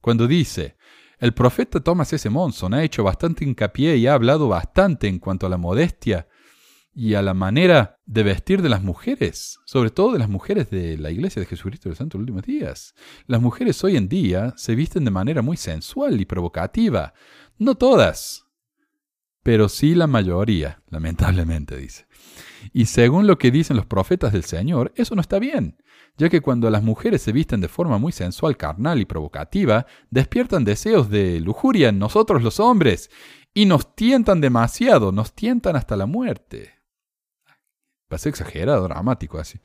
Cuando 0.00 0.26
dice, 0.26 0.76
el 1.18 1.34
profeta 1.34 1.80
Thomas 1.80 2.12
S. 2.12 2.28
Monson 2.30 2.74
ha 2.74 2.84
hecho 2.84 3.02
bastante 3.02 3.44
hincapié 3.44 3.96
y 3.96 4.06
ha 4.06 4.14
hablado 4.14 4.48
bastante 4.48 5.08
en 5.08 5.18
cuanto 5.18 5.46
a 5.46 5.50
la 5.50 5.56
modestia 5.56 6.28
y 6.94 7.14
a 7.14 7.22
la 7.22 7.34
manera 7.34 8.00
de 8.06 8.22
vestir 8.22 8.60
de 8.60 8.68
las 8.68 8.82
mujeres, 8.82 9.58
sobre 9.66 9.90
todo 9.90 10.12
de 10.12 10.18
las 10.18 10.28
mujeres 10.28 10.68
de 10.70 10.98
la 10.98 11.10
Iglesia 11.10 11.40
de 11.40 11.46
Jesucristo 11.46 11.88
de 11.88 11.90
los 11.90 11.98
Santos 11.98 12.18
Últimos 12.18 12.42
Días. 12.42 12.94
Las 13.26 13.40
mujeres 13.40 13.82
hoy 13.84 13.96
en 13.96 14.08
día 14.08 14.52
se 14.56 14.74
visten 14.74 15.04
de 15.04 15.10
manera 15.10 15.40
muy 15.40 15.56
sensual 15.56 16.20
y 16.20 16.24
provocativa. 16.24 17.14
No 17.56 17.76
todas, 17.76 18.47
pero 19.48 19.70
sí 19.70 19.94
la 19.94 20.06
mayoría, 20.06 20.82
lamentablemente 20.90 21.74
dice. 21.74 22.04
Y 22.74 22.84
según 22.84 23.26
lo 23.26 23.38
que 23.38 23.50
dicen 23.50 23.78
los 23.78 23.86
profetas 23.86 24.34
del 24.34 24.44
Señor, 24.44 24.92
eso 24.94 25.14
no 25.14 25.22
está 25.22 25.38
bien, 25.38 25.82
ya 26.18 26.28
que 26.28 26.42
cuando 26.42 26.68
las 26.68 26.82
mujeres 26.82 27.22
se 27.22 27.32
visten 27.32 27.62
de 27.62 27.68
forma 27.68 27.96
muy 27.96 28.12
sensual, 28.12 28.58
carnal 28.58 29.00
y 29.00 29.06
provocativa, 29.06 29.86
despiertan 30.10 30.64
deseos 30.64 31.08
de 31.08 31.40
lujuria 31.40 31.88
en 31.88 31.98
nosotros 31.98 32.42
los 32.42 32.60
hombres 32.60 33.10
y 33.54 33.64
nos 33.64 33.94
tientan 33.94 34.42
demasiado, 34.42 35.12
nos 35.12 35.32
tientan 35.32 35.76
hasta 35.76 35.96
la 35.96 36.04
muerte. 36.04 36.74
Parece 38.06 38.28
exagerado, 38.28 38.82
dramático 38.84 39.38
así. 39.38 39.58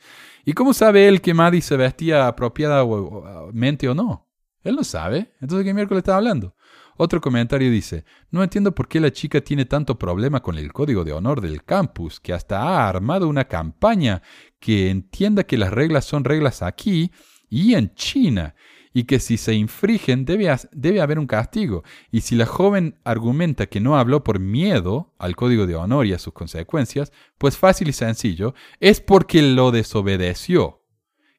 ¿Y 0.46 0.54
cómo 0.54 0.74
sabe 0.74 1.10
él 1.10 1.20
que 1.20 1.34
Maddie 1.34 1.62
se 1.62 1.76
vestía 1.76 2.30
apropiadamente 2.30 3.90
o 3.90 3.94
no? 3.94 4.30
Él 4.64 4.78
no 4.78 4.86
sabe. 4.86 5.34
Entonces, 5.42 5.66
¿qué 5.66 5.74
miércoles 5.74 6.04
está 6.04 6.16
hablando? 6.16 6.56
Otro 6.98 7.22
comentario 7.22 7.72
dice, 7.72 8.06
no 8.30 8.44
entiendo 8.44 8.76
por 8.76 8.88
qué 8.88 9.00
la 9.00 9.12
chica 9.12 9.42
tiene 9.42 9.66
tanto 9.66 9.98
problema 9.98 10.42
con 10.42 10.58
el 10.58 10.72
código 10.72 11.04
de 11.04 11.14
honor 11.14 11.42
del 11.42 11.64
campus, 11.64 12.20
que 12.20 12.34
hasta 12.34 12.62
ha 12.62 12.88
armado 12.88 13.28
una 13.28 13.46
campaña 13.46 14.22
que 14.60 14.90
entienda 14.90 15.44
que 15.44 15.58
las 15.58 15.72
reglas 15.72 16.06
son 16.06 16.24
reglas 16.24 16.62
aquí 16.62 17.12
y 17.50 17.74
en 17.76 17.94
China, 17.96 18.56
y 18.94 19.06
que 19.06 19.20
si 19.20 19.38
se 19.38 19.54
infringen 19.56 20.24
debe, 20.24 20.56
debe 20.72 21.02
haber 21.02 21.20
un 21.20 21.28
castigo. 21.28 21.84
Y 22.12 22.22
si 22.22 22.36
la 22.36 22.46
joven 22.46 23.00
argumenta 23.04 23.66
que 23.66 23.80
no 23.80 23.98
habló 23.98 24.24
por 24.24 24.40
miedo 24.40 25.14
al 25.18 25.36
código 25.36 25.66
de 25.66 25.76
honor 25.76 26.06
y 26.06 26.14
a 26.14 26.20
sus 26.20 26.34
consecuencias, 26.34 27.12
pues 27.38 27.58
fácil 27.58 27.90
y 27.90 27.94
sencillo, 27.94 28.54
es 28.80 29.02
porque 29.02 29.42
lo 29.42 29.72
desobedeció 29.72 30.84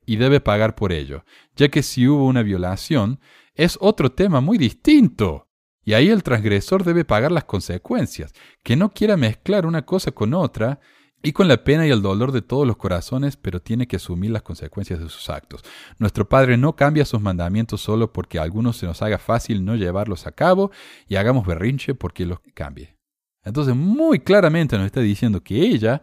y 0.04 0.16
debe 0.16 0.40
pagar 0.40 0.74
por 0.74 0.92
ello, 0.92 1.24
ya 1.56 1.68
que 1.68 1.82
si 1.82 2.06
hubo 2.08 2.26
una 2.26 2.42
violación, 2.42 3.20
es 3.54 3.78
otro 3.80 4.12
tema 4.12 4.40
muy 4.40 4.58
distinto. 4.58 5.43
Y 5.84 5.92
ahí 5.92 6.08
el 6.08 6.22
transgresor 6.22 6.84
debe 6.84 7.04
pagar 7.04 7.30
las 7.32 7.44
consecuencias. 7.44 8.32
Que 8.62 8.76
no 8.76 8.92
quiera 8.92 9.16
mezclar 9.16 9.66
una 9.66 9.84
cosa 9.84 10.12
con 10.12 10.34
otra 10.34 10.80
y 11.22 11.32
con 11.32 11.48
la 11.48 11.64
pena 11.64 11.86
y 11.86 11.90
el 11.90 12.02
dolor 12.02 12.32
de 12.32 12.42
todos 12.42 12.66
los 12.66 12.76
corazones, 12.76 13.36
pero 13.36 13.60
tiene 13.60 13.86
que 13.86 13.96
asumir 13.96 14.30
las 14.30 14.42
consecuencias 14.42 15.00
de 15.00 15.08
sus 15.08 15.30
actos. 15.30 15.62
Nuestro 15.98 16.28
Padre 16.28 16.56
no 16.58 16.76
cambia 16.76 17.04
sus 17.04 17.20
mandamientos 17.20 17.80
solo 17.80 18.12
porque 18.12 18.38
a 18.38 18.42
algunos 18.42 18.76
se 18.76 18.86
nos 18.86 19.00
haga 19.00 19.18
fácil 19.18 19.64
no 19.64 19.74
llevarlos 19.74 20.26
a 20.26 20.32
cabo 20.32 20.70
y 21.08 21.16
hagamos 21.16 21.46
berrinche 21.46 21.94
porque 21.94 22.26
los 22.26 22.40
cambie. 22.54 22.96
Entonces, 23.42 23.74
muy 23.74 24.20
claramente 24.20 24.76
nos 24.76 24.86
está 24.86 25.00
diciendo 25.00 25.42
que 25.42 25.56
ella 25.60 26.02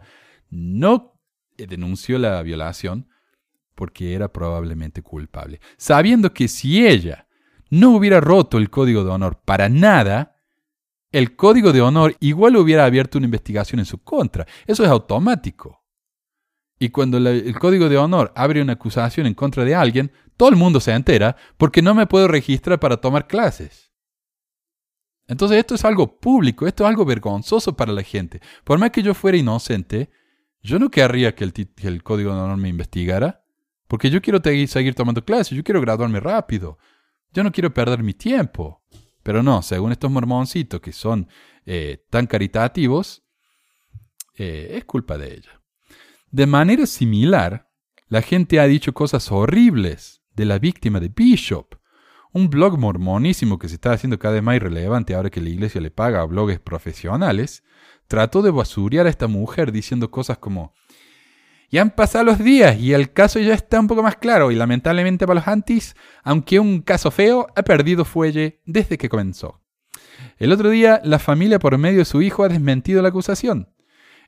no 0.50 1.20
denunció 1.56 2.18
la 2.18 2.42
violación 2.42 3.08
porque 3.74 4.14
era 4.14 4.32
probablemente 4.32 5.02
culpable, 5.02 5.60
sabiendo 5.76 6.32
que 6.32 6.48
si 6.48 6.86
ella 6.86 7.26
no 7.72 7.96
hubiera 7.96 8.20
roto 8.20 8.58
el 8.58 8.68
código 8.68 9.02
de 9.02 9.10
honor 9.10 9.40
para 9.46 9.70
nada, 9.70 10.36
el 11.10 11.36
código 11.36 11.72
de 11.72 11.80
honor 11.80 12.14
igual 12.20 12.56
hubiera 12.56 12.84
abierto 12.84 13.16
una 13.16 13.24
investigación 13.24 13.78
en 13.78 13.86
su 13.86 14.02
contra. 14.02 14.46
Eso 14.66 14.84
es 14.84 14.90
automático. 14.90 15.82
Y 16.78 16.90
cuando 16.90 17.16
el 17.16 17.58
código 17.58 17.88
de 17.88 17.96
honor 17.96 18.30
abre 18.36 18.60
una 18.60 18.74
acusación 18.74 19.26
en 19.26 19.32
contra 19.32 19.64
de 19.64 19.74
alguien, 19.74 20.12
todo 20.36 20.50
el 20.50 20.56
mundo 20.56 20.80
se 20.80 20.92
entera 20.92 21.34
porque 21.56 21.80
no 21.80 21.94
me 21.94 22.06
puedo 22.06 22.28
registrar 22.28 22.78
para 22.78 22.98
tomar 22.98 23.26
clases. 23.26 23.90
Entonces 25.26 25.56
esto 25.56 25.74
es 25.74 25.84
algo 25.86 26.20
público, 26.20 26.66
esto 26.66 26.84
es 26.84 26.90
algo 26.90 27.06
vergonzoso 27.06 27.74
para 27.74 27.92
la 27.92 28.02
gente. 28.02 28.42
Por 28.64 28.78
más 28.78 28.90
que 28.90 29.02
yo 29.02 29.14
fuera 29.14 29.38
inocente, 29.38 30.10
yo 30.60 30.78
no 30.78 30.90
querría 30.90 31.34
que 31.34 31.44
el, 31.44 31.54
que 31.54 31.88
el 31.88 32.02
código 32.02 32.34
de 32.34 32.40
honor 32.40 32.58
me 32.58 32.68
investigara, 32.68 33.46
porque 33.88 34.10
yo 34.10 34.20
quiero 34.20 34.42
seguir 34.66 34.94
tomando 34.94 35.24
clases, 35.24 35.56
yo 35.56 35.64
quiero 35.64 35.80
graduarme 35.80 36.20
rápido, 36.20 36.76
yo 37.32 37.42
no 37.42 37.52
quiero 37.52 37.72
perder 37.72 38.02
mi 38.02 38.14
tiempo. 38.14 38.82
Pero 39.22 39.42
no, 39.42 39.62
según 39.62 39.92
estos 39.92 40.10
mormoncitos 40.10 40.80
que 40.80 40.92
son 40.92 41.28
eh, 41.64 42.04
tan 42.10 42.26
caritativos, 42.26 43.22
eh, 44.36 44.72
es 44.76 44.84
culpa 44.84 45.16
de 45.16 45.34
ella. 45.34 45.60
De 46.30 46.46
manera 46.46 46.86
similar, 46.86 47.70
la 48.08 48.22
gente 48.22 48.58
ha 48.58 48.66
dicho 48.66 48.92
cosas 48.92 49.30
horribles 49.30 50.22
de 50.34 50.44
la 50.44 50.58
víctima 50.58 50.98
de 50.98 51.08
Bishop, 51.08 51.76
un 52.32 52.48
blog 52.48 52.78
mormonísimo 52.78 53.58
que 53.58 53.68
se 53.68 53.74
está 53.74 53.92
haciendo 53.92 54.18
cada 54.18 54.34
vez 54.34 54.42
más 54.42 54.56
irrelevante 54.56 55.14
ahora 55.14 55.30
que 55.30 55.40
la 55.40 55.50
iglesia 55.50 55.80
le 55.80 55.90
paga 55.90 56.22
a 56.22 56.24
blogs 56.24 56.58
profesionales, 56.58 57.62
trató 58.08 58.42
de 58.42 58.50
basurear 58.50 59.06
a 59.06 59.10
esta 59.10 59.28
mujer 59.28 59.72
diciendo 59.72 60.10
cosas 60.10 60.38
como 60.38 60.74
ya 61.72 61.80
han 61.80 61.90
pasado 61.90 62.24
los 62.24 62.38
días 62.38 62.78
y 62.78 62.92
el 62.92 63.12
caso 63.12 63.40
ya 63.40 63.54
está 63.54 63.80
un 63.80 63.88
poco 63.88 64.02
más 64.02 64.16
claro 64.16 64.50
y 64.50 64.54
lamentablemente 64.54 65.26
para 65.26 65.40
los 65.40 65.48
antis, 65.48 65.96
aunque 66.22 66.60
un 66.60 66.82
caso 66.82 67.10
feo, 67.10 67.46
ha 67.56 67.62
perdido 67.62 68.04
fuelle 68.04 68.60
desde 68.66 68.98
que 68.98 69.08
comenzó. 69.08 69.62
El 70.36 70.52
otro 70.52 70.68
día, 70.68 71.00
la 71.02 71.18
familia 71.18 71.58
por 71.58 71.76
medio 71.78 72.00
de 72.00 72.04
su 72.04 72.20
hijo 72.20 72.44
ha 72.44 72.48
desmentido 72.48 73.00
la 73.00 73.08
acusación. 73.08 73.70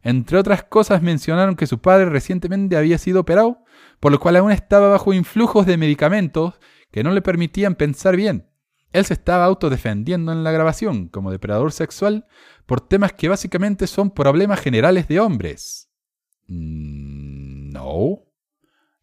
Entre 0.03 0.39
otras 0.39 0.65
cosas 0.65 1.03
mencionaron 1.03 1.55
que 1.55 1.67
su 1.67 1.81
padre 1.81 2.07
recientemente 2.07 2.79
había 2.79 2.97
sido 2.97 3.21
operado, 3.21 3.63
por 4.01 4.11
lo 4.11 4.19
cual 4.19 4.37
aún 4.37 4.51
estaba 4.51 4.89
bajo 4.89 5.13
influjos 5.13 5.67
de 5.67 5.77
medicamentos 5.77 6.55
que 6.91 7.05
no 7.05 7.11
le 7.11 7.21
permitían 7.21 7.75
pensar 7.75 8.17
bien. 8.17 8.49
Él 8.93 9.05
se 9.05 9.15
estaba 9.15 9.45
autodefendiendo 9.45 10.33
en 10.33 10.45
la 10.45 10.53
grabación 10.53 11.09
como 11.09 11.31
depredador 11.31 11.73
sexual 11.73 12.27
por 12.65 12.81
temas 12.81 13.13
que 13.13 13.29
básicamente 13.29 13.87
son 13.87 14.11
problemas 14.11 14.61
generales 14.61 15.09
de 15.09 15.21
hombres. 15.21 15.91
Mm, 16.47 17.14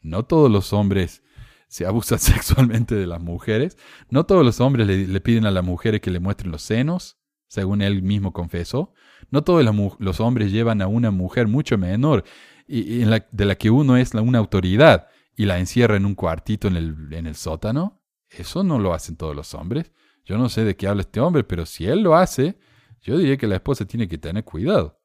No. 0.02 0.24
Todos 0.24 0.52
los 0.52 0.74
hombres 0.74 1.24
se 1.68 1.86
abusan 1.86 2.20
sexualmente 2.20 2.95
de 2.95 3.08
las 3.08 3.22
mujeres. 3.22 3.78
No 4.10 4.26
todos 4.26 4.45
los 4.45 4.60
hombres 4.60 4.88
le, 4.88 5.22
piden 5.22 5.45
a 5.45 5.52
las 5.52 5.64
mujeres 5.64 6.02
que 6.02 6.12
le 6.12 6.20
muestren 6.20 6.52
los 6.52 6.62
senos, 6.62 7.18
según 7.48 7.82
él 7.82 8.02
mismo 8.02 8.34
confesó. 8.34 8.94
No 9.30 9.44
todos 9.44 9.64
los, 9.99 10.20
hombres 10.20 10.52
llevan 10.52 10.82
a 10.82 10.88
una 10.88 11.12
mujer 11.12 11.48
mucho 11.48 11.78
menor 11.78 12.24
y, 12.68 13.03
de 13.03 13.45
la 13.45 13.56
que 13.56 13.70
uno 13.70 13.98
es 13.98 14.14
la- 14.14 14.22
una 14.22 14.40
autoridad 14.40 15.08
y 15.36 15.45
la 15.45 15.60
encierra 15.60 15.95
en 15.95 16.06
un 16.06 16.16
cuartito 16.16 16.68
en 16.68 16.76
el, 16.76 17.14
en 17.14 17.28
el 17.28 17.36
sótano. 17.36 18.02
Eso 18.30 18.64
no 18.64 18.80
lo 18.80 18.94
hacen 18.94 19.18
todos 19.18 19.36
los 19.36 19.53
hombres. 19.53 19.91
Yo 20.24 20.38
no 20.38 20.49
sé 20.49 20.64
de 20.64 20.76
qué 20.76 20.88
habla 20.88 21.02
este 21.02 21.20
hombre, 21.20 21.44
pero 21.44 21.66
si 21.66 21.86
él 21.86 22.02
lo 22.02 22.16
hace, 22.16 22.58
yo 23.02 23.18
diría 23.18 23.38
que 23.38 23.48
la 23.48 23.56
esposa 23.56 23.86
tiene 23.86 24.08
que 24.08 24.18
tener 24.18 24.44
cuidado. 24.44 25.01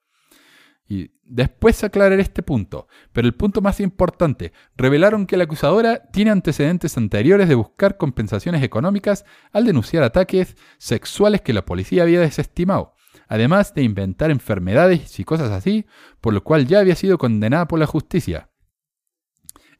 Y 0.88 1.10
después 1.24 1.82
aclararé 1.82 2.22
este 2.22 2.42
punto, 2.42 2.86
pero 3.12 3.26
el 3.26 3.34
punto 3.34 3.60
más 3.60 3.80
importante, 3.80 4.52
revelaron 4.76 5.26
que 5.26 5.36
la 5.36 5.44
acusadora 5.44 6.08
tiene 6.12 6.30
antecedentes 6.30 6.96
anteriores 6.96 7.48
de 7.48 7.56
buscar 7.56 7.96
compensaciones 7.96 8.62
económicas 8.62 9.24
al 9.52 9.64
denunciar 9.64 10.04
ataques 10.04 10.56
sexuales 10.78 11.40
que 11.40 11.52
la 11.52 11.64
policía 11.64 12.04
había 12.04 12.20
desestimado, 12.20 12.94
además 13.26 13.74
de 13.74 13.82
inventar 13.82 14.30
enfermedades 14.30 15.18
y 15.18 15.24
cosas 15.24 15.50
así, 15.50 15.86
por 16.20 16.32
lo 16.32 16.44
cual 16.44 16.66
ya 16.66 16.78
había 16.78 16.94
sido 16.94 17.18
condenada 17.18 17.66
por 17.66 17.80
la 17.80 17.86
justicia. 17.86 18.50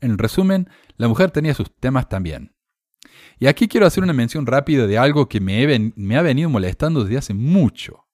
En 0.01 0.19
resumen, 0.19 0.69
la 0.97 1.09
mujer 1.09 1.31
tenía 1.31 1.55
sus 1.55 1.75
temas 1.75 2.09
también. 2.09 2.55
Y 3.39 3.47
aquí 3.47 3.69
quiero 3.69 3.87
hacer 3.87 4.03
una 4.03 4.13
mención 4.13 4.47
rápida 4.47 4.87
de 4.87 4.99
algo 4.99 5.29
que 5.29 5.41
me, 5.41 5.63
he 5.63 5.93
me 5.95 6.17
ha 6.17 6.23
venido 6.23 6.51
molestando 6.51 7.05
desde 7.05 7.19
hace 7.19 7.35
mucho, 7.35 8.07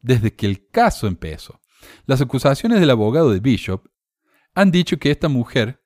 desde 0.00 0.34
que 0.34 0.46
el 0.46 0.68
caso 0.68 1.06
empezó. 1.06 1.57
Las 2.06 2.20
acusaciones 2.20 2.80
del 2.80 2.90
abogado 2.90 3.30
de 3.30 3.40
Bishop 3.40 3.86
han 4.54 4.70
dicho 4.70 4.98
que 4.98 5.10
esta 5.10 5.28
mujer 5.28 5.82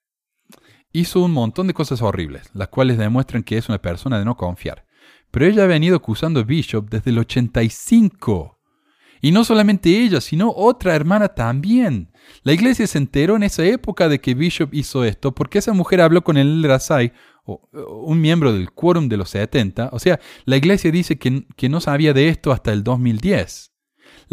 hizo 0.92 1.20
un 1.20 1.32
montón 1.32 1.66
de 1.66 1.74
cosas 1.74 2.02
horribles, 2.02 2.50
las 2.54 2.68
cuales 2.68 2.98
demuestran 2.98 3.42
que 3.42 3.58
es 3.58 3.68
una 3.68 3.80
persona 3.80 4.18
de 4.18 4.24
no 4.24 4.36
confiar. 4.36 4.86
Pero 5.30 5.46
ella 5.46 5.64
ha 5.64 5.66
venido 5.66 5.96
acusando 5.96 6.40
a 6.40 6.44
Bishop 6.44 6.90
desde 6.90 7.10
el 7.10 7.18
85. 7.18 8.60
Y 9.22 9.32
no 9.32 9.44
solamente 9.44 9.88
ella, 10.02 10.20
sino 10.20 10.52
otra 10.54 10.94
hermana 10.94 11.28
también. 11.28 12.12
La 12.42 12.52
iglesia 12.52 12.86
se 12.86 12.98
enteró 12.98 13.36
en 13.36 13.44
esa 13.44 13.64
época 13.64 14.08
de 14.08 14.20
que 14.20 14.34
Bishop 14.34 14.74
hizo 14.74 15.04
esto 15.04 15.34
porque 15.34 15.58
esa 15.58 15.72
mujer 15.72 16.00
habló 16.00 16.22
con 16.22 16.36
el 16.36 16.62
Rasai, 16.62 17.12
un 17.44 18.20
miembro 18.20 18.52
del 18.52 18.72
quórum 18.72 19.08
de 19.08 19.16
los 19.16 19.30
70. 19.30 19.90
O 19.92 19.98
sea, 19.98 20.20
la 20.44 20.56
iglesia 20.56 20.90
dice 20.90 21.18
que, 21.18 21.46
que 21.56 21.68
no 21.68 21.80
sabía 21.80 22.12
de 22.12 22.28
esto 22.28 22.52
hasta 22.52 22.72
el 22.72 22.84
2010. 22.84 23.71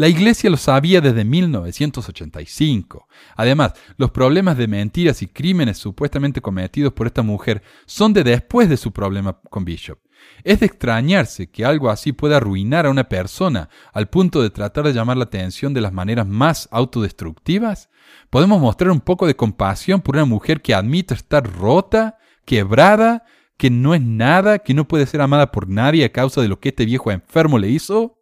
La 0.00 0.08
iglesia 0.08 0.48
lo 0.48 0.56
sabía 0.56 1.02
desde 1.02 1.26
1985. 1.26 3.06
Además, 3.36 3.74
los 3.98 4.10
problemas 4.10 4.56
de 4.56 4.66
mentiras 4.66 5.20
y 5.20 5.26
crímenes 5.26 5.76
supuestamente 5.76 6.40
cometidos 6.40 6.94
por 6.94 7.06
esta 7.06 7.20
mujer 7.20 7.62
son 7.84 8.14
de 8.14 8.24
después 8.24 8.70
de 8.70 8.78
su 8.78 8.92
problema 8.92 9.38
con 9.50 9.66
Bishop. 9.66 9.98
Es 10.42 10.60
de 10.60 10.64
extrañarse 10.64 11.50
que 11.50 11.66
algo 11.66 11.90
así 11.90 12.12
pueda 12.12 12.38
arruinar 12.38 12.86
a 12.86 12.90
una 12.90 13.10
persona 13.10 13.68
al 13.92 14.08
punto 14.08 14.40
de 14.40 14.48
tratar 14.48 14.86
de 14.86 14.94
llamar 14.94 15.18
la 15.18 15.24
atención 15.24 15.74
de 15.74 15.82
las 15.82 15.92
maneras 15.92 16.26
más 16.26 16.66
autodestructivas. 16.72 17.90
¿Podemos 18.30 18.58
mostrar 18.58 18.92
un 18.92 19.02
poco 19.02 19.26
de 19.26 19.36
compasión 19.36 20.00
por 20.00 20.16
una 20.16 20.24
mujer 20.24 20.62
que 20.62 20.72
admite 20.72 21.12
estar 21.12 21.46
rota, 21.46 22.16
quebrada, 22.46 23.26
que 23.58 23.68
no 23.68 23.94
es 23.94 24.00
nada, 24.00 24.60
que 24.60 24.72
no 24.72 24.88
puede 24.88 25.04
ser 25.04 25.20
amada 25.20 25.52
por 25.52 25.68
nadie 25.68 26.06
a 26.06 26.12
causa 26.12 26.40
de 26.40 26.48
lo 26.48 26.58
que 26.58 26.70
este 26.70 26.86
viejo 26.86 27.10
enfermo 27.10 27.58
le 27.58 27.68
hizo? 27.68 28.16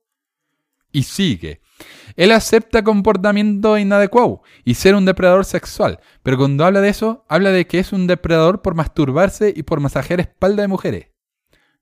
Y 0.90 1.04
sigue. 1.04 1.60
Él 2.16 2.32
acepta 2.32 2.82
comportamiento 2.82 3.78
inadecuado 3.78 4.42
y 4.64 4.74
ser 4.74 4.94
un 4.94 5.04
depredador 5.04 5.44
sexual, 5.44 6.00
pero 6.22 6.36
cuando 6.36 6.64
habla 6.64 6.80
de 6.80 6.88
eso, 6.88 7.24
habla 7.28 7.50
de 7.50 7.66
que 7.66 7.78
es 7.78 7.92
un 7.92 8.06
depredador 8.06 8.62
por 8.62 8.74
masturbarse 8.74 9.52
y 9.54 9.62
por 9.62 9.80
masajear 9.80 10.20
espalda 10.20 10.62
de 10.62 10.68
mujeres. 10.68 11.06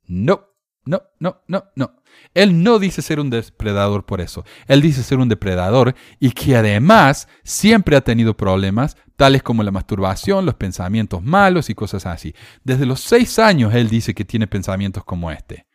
No, 0.06 0.48
no, 0.84 1.02
no, 1.18 1.42
no, 1.48 1.64
no. 1.74 1.96
Él 2.32 2.62
no 2.62 2.78
dice 2.78 3.02
ser 3.02 3.18
un 3.20 3.30
depredador 3.30 4.06
por 4.06 4.20
eso. 4.20 4.44
Él 4.68 4.80
dice 4.80 5.02
ser 5.02 5.18
un 5.18 5.28
depredador 5.28 5.94
y 6.20 6.30
que 6.30 6.56
además 6.56 7.28
siempre 7.42 7.96
ha 7.96 8.02
tenido 8.02 8.36
problemas, 8.36 8.96
tales 9.16 9.42
como 9.42 9.62
la 9.62 9.72
masturbación, 9.72 10.46
los 10.46 10.54
pensamientos 10.54 11.22
malos 11.22 11.70
y 11.70 11.74
cosas 11.74 12.06
así. 12.06 12.34
Desde 12.62 12.86
los 12.86 13.00
seis 13.00 13.38
años 13.38 13.74
él 13.74 13.88
dice 13.88 14.14
que 14.14 14.24
tiene 14.24 14.46
pensamientos 14.46 15.04
como 15.04 15.30
este. 15.30 15.65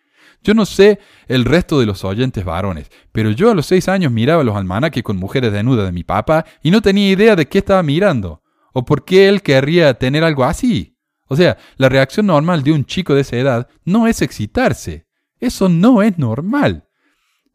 Yo 0.43 0.53
no 0.53 0.65
sé 0.65 0.99
el 1.27 1.45
resto 1.45 1.79
de 1.79 1.85
los 1.85 2.03
oyentes 2.03 2.43
varones, 2.43 2.89
pero 3.11 3.31
yo 3.31 3.51
a 3.51 3.55
los 3.55 3.67
seis 3.67 3.87
años 3.87 4.11
miraba 4.11 4.43
los 4.43 4.55
almanaques 4.55 5.03
con 5.03 5.17
mujeres 5.17 5.53
desnudas 5.53 5.85
de 5.85 5.91
mi 5.91 6.03
papá 6.03 6.45
y 6.63 6.71
no 6.71 6.81
tenía 6.81 7.11
idea 7.11 7.35
de 7.35 7.47
qué 7.47 7.59
estaba 7.59 7.83
mirando, 7.83 8.41
o 8.73 8.83
por 8.83 9.05
qué 9.05 9.29
él 9.29 9.41
querría 9.41 9.93
tener 9.93 10.23
algo 10.23 10.43
así. 10.43 10.97
O 11.27 11.35
sea, 11.35 11.57
la 11.77 11.89
reacción 11.89 12.25
normal 12.25 12.63
de 12.63 12.73
un 12.73 12.85
chico 12.85 13.13
de 13.13 13.21
esa 13.21 13.37
edad 13.37 13.69
no 13.85 14.07
es 14.07 14.21
excitarse. 14.21 15.07
Eso 15.39 15.69
no 15.69 16.01
es 16.01 16.17
normal. 16.17 16.87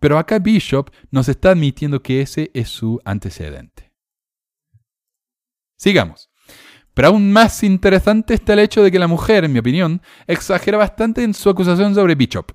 Pero 0.00 0.18
acá 0.18 0.38
Bishop 0.38 0.90
nos 1.10 1.28
está 1.28 1.50
admitiendo 1.50 2.02
que 2.02 2.20
ese 2.20 2.50
es 2.54 2.68
su 2.68 3.00
antecedente. 3.04 3.92
Sigamos. 5.76 6.30
Pero 6.94 7.08
aún 7.08 7.30
más 7.30 7.62
interesante 7.62 8.32
está 8.32 8.54
el 8.54 8.60
hecho 8.60 8.82
de 8.82 8.90
que 8.90 8.98
la 8.98 9.06
mujer, 9.06 9.44
en 9.44 9.52
mi 9.52 9.58
opinión, 9.58 10.00
exagera 10.26 10.78
bastante 10.78 11.22
en 11.22 11.34
su 11.34 11.50
acusación 11.50 11.94
sobre 11.94 12.14
Bishop. 12.14 12.52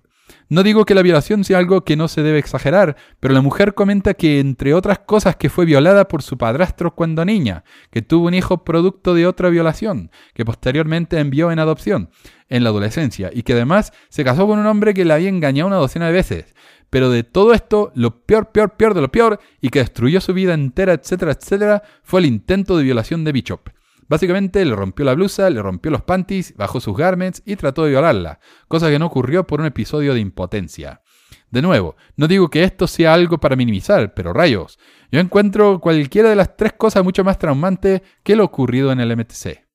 No 0.52 0.64
digo 0.64 0.84
que 0.84 0.96
la 0.96 1.02
violación 1.02 1.46
sea 1.46 1.60
algo 1.60 1.86
que 1.86 1.96
no 1.96 2.10
se 2.10 2.24
debe 2.24 2.38
exagerar, 2.38 2.98
pero 3.22 3.34
la 3.34 3.40
mujer 3.40 3.74
comenta 3.74 4.16
que, 4.16 4.42
entre 4.42 4.74
otras 4.74 5.00
cosas, 5.00 5.38
que 5.38 5.48
fue 5.50 5.64
violada 5.64 6.10
por 6.10 6.24
su 6.24 6.38
padrastro 6.38 6.94
cuando 6.94 7.24
niña, 7.24 7.64
que 7.90 8.02
tuvo 8.02 8.28
un 8.28 8.34
hijo 8.34 8.66
producto 8.66 9.14
de 9.14 9.28
otra 9.28 9.48
violación, 9.48 10.12
que 10.34 10.44
posteriormente 10.44 11.18
envió 11.20 11.54
en 11.54 11.60
adopción 11.60 12.10
en 12.50 12.66
la 12.66 12.70
adolescencia, 12.72 13.30
y 13.34 13.44
que 13.44 13.54
además 13.54 13.94
se 14.10 14.26
casó 14.26 14.46
con 14.46 14.60
un 14.60 14.66
hombre 14.66 14.94
que 14.94 15.06
la 15.06 15.14
había 15.16 15.30
engañado 15.30 15.68
una 15.68 15.78
docena 15.78 16.08
de 16.08 16.12
veces. 16.12 16.54
Pero 16.90 17.10
de 17.10 17.24
todo 17.24 17.54
esto, 17.54 17.94
lo 17.96 18.20
peor, 18.26 18.52
peor, 18.52 18.76
peor 18.76 18.94
de 18.94 19.00
lo 19.00 19.10
peor, 19.10 19.40
y 19.62 19.70
que 19.70 19.80
destruyó 19.80 20.20
su 20.20 20.34
vida 20.34 20.54
entera, 20.54 20.92
etcétera, 20.92 21.32
etcétera, 21.32 21.82
fue 22.04 22.20
el 22.20 22.26
intento 22.26 22.76
de 22.76 22.84
violación 22.84 23.24
de 23.24 23.32
Bishop. 23.32 23.70
Básicamente 24.12 24.66
le 24.66 24.76
rompió 24.76 25.06
la 25.06 25.14
blusa, 25.14 25.50
le 25.50 25.62
rompió 25.62 25.90
los 25.90 26.02
panties, 26.02 26.54
bajó 26.58 26.82
sus 26.82 26.98
garments 26.98 27.42
y 27.46 27.56
trató 27.56 27.86
de 27.86 27.92
violarla, 27.92 28.42
cosa 28.68 28.90
que 28.90 29.00
no 29.00 29.06
ocurrió 29.06 29.48
por 29.48 29.62
un 29.62 29.68
episodio 29.68 30.14
de 30.14 30.20
impotencia. 30.20 31.02
De 31.50 31.62
nuevo, 31.62 31.96
no 32.18 32.28
digo 32.28 32.50
que 32.50 32.66
esto 32.66 32.88
sea 32.88 33.14
algo 33.14 33.38
para 33.38 33.56
minimizar, 33.56 34.14
pero 34.14 34.34
rayos, 34.34 34.80
yo 35.14 35.22
encuentro 35.22 35.80
cualquiera 35.80 36.30
de 36.30 36.36
las 36.36 36.58
tres 36.58 36.74
cosas 36.74 37.06
mucho 37.06 37.24
más 37.24 37.40
traumante 37.40 38.04
que 38.22 38.36
lo 38.36 38.44
ocurrido 38.44 38.92
en 38.92 39.00
el 39.00 39.16
MTC. 39.16 39.66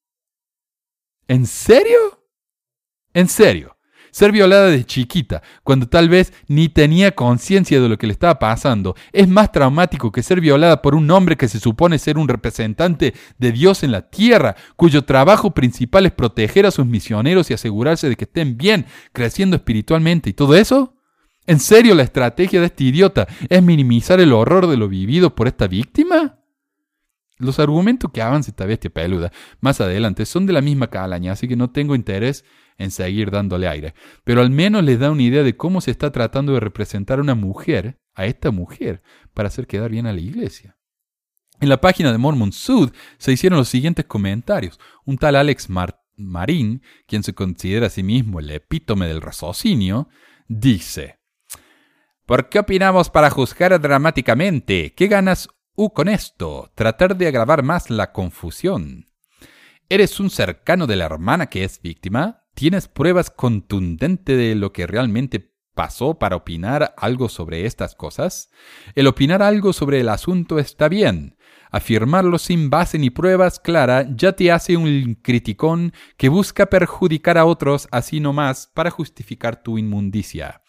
¿En 1.28 1.46
serio? 1.46 2.28
¿En 3.14 3.28
serio? 3.28 3.75
Ser 4.16 4.32
violada 4.32 4.68
de 4.68 4.82
chiquita, 4.86 5.42
cuando 5.62 5.90
tal 5.90 6.08
vez 6.08 6.32
ni 6.48 6.70
tenía 6.70 7.14
conciencia 7.14 7.82
de 7.82 7.86
lo 7.86 7.98
que 7.98 8.06
le 8.06 8.14
estaba 8.14 8.38
pasando, 8.38 8.96
es 9.12 9.28
más 9.28 9.52
traumático 9.52 10.10
que 10.10 10.22
ser 10.22 10.40
violada 10.40 10.80
por 10.80 10.94
un 10.94 11.10
hombre 11.10 11.36
que 11.36 11.48
se 11.48 11.60
supone 11.60 11.98
ser 11.98 12.16
un 12.16 12.26
representante 12.26 13.12
de 13.36 13.52
Dios 13.52 13.82
en 13.82 13.92
la 13.92 14.08
tierra, 14.08 14.56
cuyo 14.74 15.04
trabajo 15.04 15.50
principal 15.50 16.06
es 16.06 16.12
proteger 16.12 16.64
a 16.64 16.70
sus 16.70 16.86
misioneros 16.86 17.50
y 17.50 17.52
asegurarse 17.52 18.08
de 18.08 18.16
que 18.16 18.24
estén 18.24 18.56
bien, 18.56 18.86
creciendo 19.12 19.54
espiritualmente 19.54 20.30
y 20.30 20.32
todo 20.32 20.56
eso. 20.56 20.94
¿En 21.46 21.60
serio 21.60 21.94
la 21.94 22.04
estrategia 22.04 22.60
de 22.60 22.66
este 22.68 22.84
idiota 22.84 23.28
es 23.50 23.62
minimizar 23.62 24.18
el 24.18 24.32
horror 24.32 24.66
de 24.66 24.78
lo 24.78 24.88
vivido 24.88 25.34
por 25.34 25.46
esta 25.46 25.66
víctima? 25.66 26.38
Los 27.36 27.58
argumentos 27.58 28.10
que 28.10 28.22
avanza 28.22 28.50
esta 28.50 28.64
bestia 28.64 28.88
peluda 28.88 29.30
más 29.60 29.78
adelante 29.82 30.24
son 30.24 30.46
de 30.46 30.54
la 30.54 30.62
misma 30.62 30.86
calaña, 30.86 31.32
así 31.32 31.46
que 31.46 31.56
no 31.56 31.68
tengo 31.68 31.94
interés 31.94 32.46
en 32.78 32.90
seguir 32.90 33.30
dándole 33.30 33.68
aire. 33.68 33.94
Pero 34.24 34.40
al 34.40 34.50
menos 34.50 34.84
les 34.84 34.98
da 34.98 35.10
una 35.10 35.22
idea 35.22 35.42
de 35.42 35.56
cómo 35.56 35.80
se 35.80 35.90
está 35.90 36.10
tratando 36.12 36.52
de 36.52 36.60
representar 36.60 37.18
a 37.18 37.22
una 37.22 37.34
mujer, 37.34 38.00
a 38.14 38.26
esta 38.26 38.50
mujer, 38.50 39.02
para 39.34 39.48
hacer 39.48 39.66
quedar 39.66 39.90
bien 39.90 40.06
a 40.06 40.12
la 40.12 40.20
iglesia. 40.20 40.76
En 41.60 41.68
la 41.68 41.80
página 41.80 42.12
de 42.12 42.18
Mormon 42.18 42.52
Sud 42.52 42.92
se 43.18 43.32
hicieron 43.32 43.58
los 43.58 43.68
siguientes 43.68 44.04
comentarios. 44.04 44.78
Un 45.04 45.16
tal 45.16 45.36
Alex 45.36 45.70
Mar 45.70 46.02
Marín, 46.16 46.82
quien 47.06 47.22
se 47.22 47.34
considera 47.34 47.86
a 47.86 47.90
sí 47.90 48.02
mismo 48.02 48.40
el 48.40 48.50
epítome 48.50 49.06
del 49.06 49.22
raciocinio, 49.22 50.08
dice: 50.48 51.18
¿Por 52.26 52.48
qué 52.48 52.58
opinamos 52.58 53.08
para 53.08 53.30
juzgar 53.30 53.80
dramáticamente? 53.80 54.94
¿Qué 54.94 55.06
ganas 55.06 55.48
U 55.74 55.90
con 55.90 56.08
esto? 56.08 56.70
Tratar 56.74 57.16
de 57.16 57.28
agravar 57.28 57.62
más 57.62 57.90
la 57.90 58.12
confusión. 58.12 59.06
¿Eres 59.88 60.18
un 60.20 60.30
cercano 60.30 60.86
de 60.86 60.96
la 60.96 61.04
hermana 61.04 61.46
que 61.46 61.64
es 61.64 61.80
víctima? 61.80 62.45
¿Tienes 62.56 62.88
pruebas 62.88 63.28
contundentes 63.28 64.34
de 64.34 64.54
lo 64.54 64.72
que 64.72 64.86
realmente 64.86 65.52
pasó 65.74 66.18
para 66.18 66.36
opinar 66.36 66.94
algo 66.96 67.28
sobre 67.28 67.66
estas 67.66 67.94
cosas? 67.94 68.48
El 68.94 69.08
opinar 69.08 69.42
algo 69.42 69.74
sobre 69.74 70.00
el 70.00 70.08
asunto 70.08 70.58
está 70.58 70.88
bien. 70.88 71.36
Afirmarlo 71.70 72.38
sin 72.38 72.70
base 72.70 72.98
ni 72.98 73.10
pruebas 73.10 73.60
claras 73.60 74.06
ya 74.16 74.32
te 74.32 74.50
hace 74.50 74.78
un 74.78 75.18
criticón 75.20 75.92
que 76.16 76.30
busca 76.30 76.64
perjudicar 76.64 77.36
a 77.36 77.44
otros 77.44 77.88
así 77.90 78.20
nomás 78.20 78.70
para 78.72 78.90
justificar 78.90 79.62
tu 79.62 79.76
inmundicia. 79.76 80.62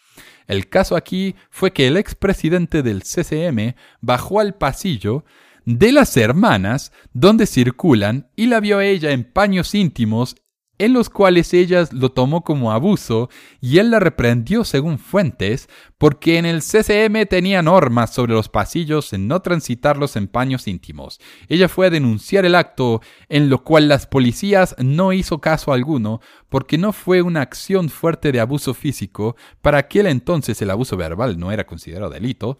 El 0.46 0.68
caso 0.68 0.94
aquí 0.94 1.36
fue 1.48 1.72
que 1.72 1.86
el 1.86 1.96
expresidente 1.96 2.82
del 2.82 3.00
CCM 3.02 3.76
bajó 4.02 4.40
al 4.40 4.56
pasillo 4.56 5.24
de 5.64 5.92
las 5.92 6.14
hermanas 6.18 6.92
donde 7.14 7.46
circulan 7.46 8.30
y 8.36 8.48
la 8.48 8.60
vio 8.60 8.76
a 8.76 8.84
ella 8.84 9.12
en 9.12 9.24
paños 9.24 9.74
íntimos 9.74 10.36
en 10.78 10.92
los 10.92 11.10
cuales 11.10 11.52
ella 11.54 11.88
lo 11.92 12.12
tomó 12.12 12.42
como 12.42 12.72
abuso 12.72 13.28
y 13.60 13.78
él 13.78 13.90
la 13.90 14.00
reprendió 14.00 14.64
según 14.64 14.98
fuentes 14.98 15.68
porque 15.98 16.38
en 16.38 16.46
el 16.46 16.62
CCM 16.62 17.26
tenía 17.28 17.62
normas 17.62 18.14
sobre 18.14 18.32
los 18.32 18.48
pasillos 18.48 19.12
en 19.12 19.26
no 19.26 19.42
transitarlos 19.42 20.16
en 20.16 20.28
paños 20.28 20.68
íntimos. 20.68 21.20
Ella 21.48 21.68
fue 21.68 21.88
a 21.88 21.90
denunciar 21.90 22.44
el 22.44 22.54
acto 22.54 23.02
en 23.28 23.50
lo 23.50 23.64
cual 23.64 23.88
las 23.88 24.06
policías 24.06 24.76
no 24.78 25.12
hizo 25.12 25.40
caso 25.40 25.72
alguno 25.72 26.20
porque 26.48 26.78
no 26.78 26.92
fue 26.92 27.22
una 27.22 27.42
acción 27.42 27.88
fuerte 27.88 28.32
de 28.32 28.40
abuso 28.40 28.74
físico, 28.74 29.36
para 29.60 29.78
aquel 29.78 30.06
entonces 30.06 30.60
el 30.62 30.70
abuso 30.70 30.96
verbal 30.96 31.38
no 31.38 31.52
era 31.52 31.66
considerado 31.66 32.10
delito. 32.10 32.58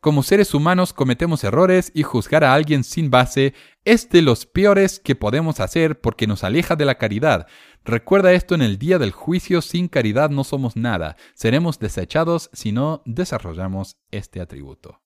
Como 0.00 0.22
seres 0.22 0.54
humanos 0.54 0.92
cometemos 0.92 1.42
errores 1.42 1.90
y 1.92 2.04
juzgar 2.04 2.44
a 2.44 2.54
alguien 2.54 2.84
sin 2.84 3.10
base 3.10 3.52
es 3.84 4.08
de 4.10 4.22
los 4.22 4.46
peores 4.46 5.00
que 5.00 5.16
podemos 5.16 5.58
hacer 5.58 6.00
porque 6.00 6.28
nos 6.28 6.44
aleja 6.44 6.76
de 6.76 6.84
la 6.84 6.98
caridad. 6.98 7.48
Recuerda 7.84 8.32
esto 8.32 8.54
en 8.54 8.62
el 8.62 8.78
día 8.78 9.00
del 9.00 9.10
juicio, 9.10 9.60
sin 9.60 9.88
caridad 9.88 10.30
no 10.30 10.44
somos 10.44 10.76
nada. 10.76 11.16
Seremos 11.34 11.80
desechados 11.80 12.48
si 12.52 12.70
no 12.70 13.02
desarrollamos 13.06 13.96
este 14.12 14.40
atributo. 14.40 15.02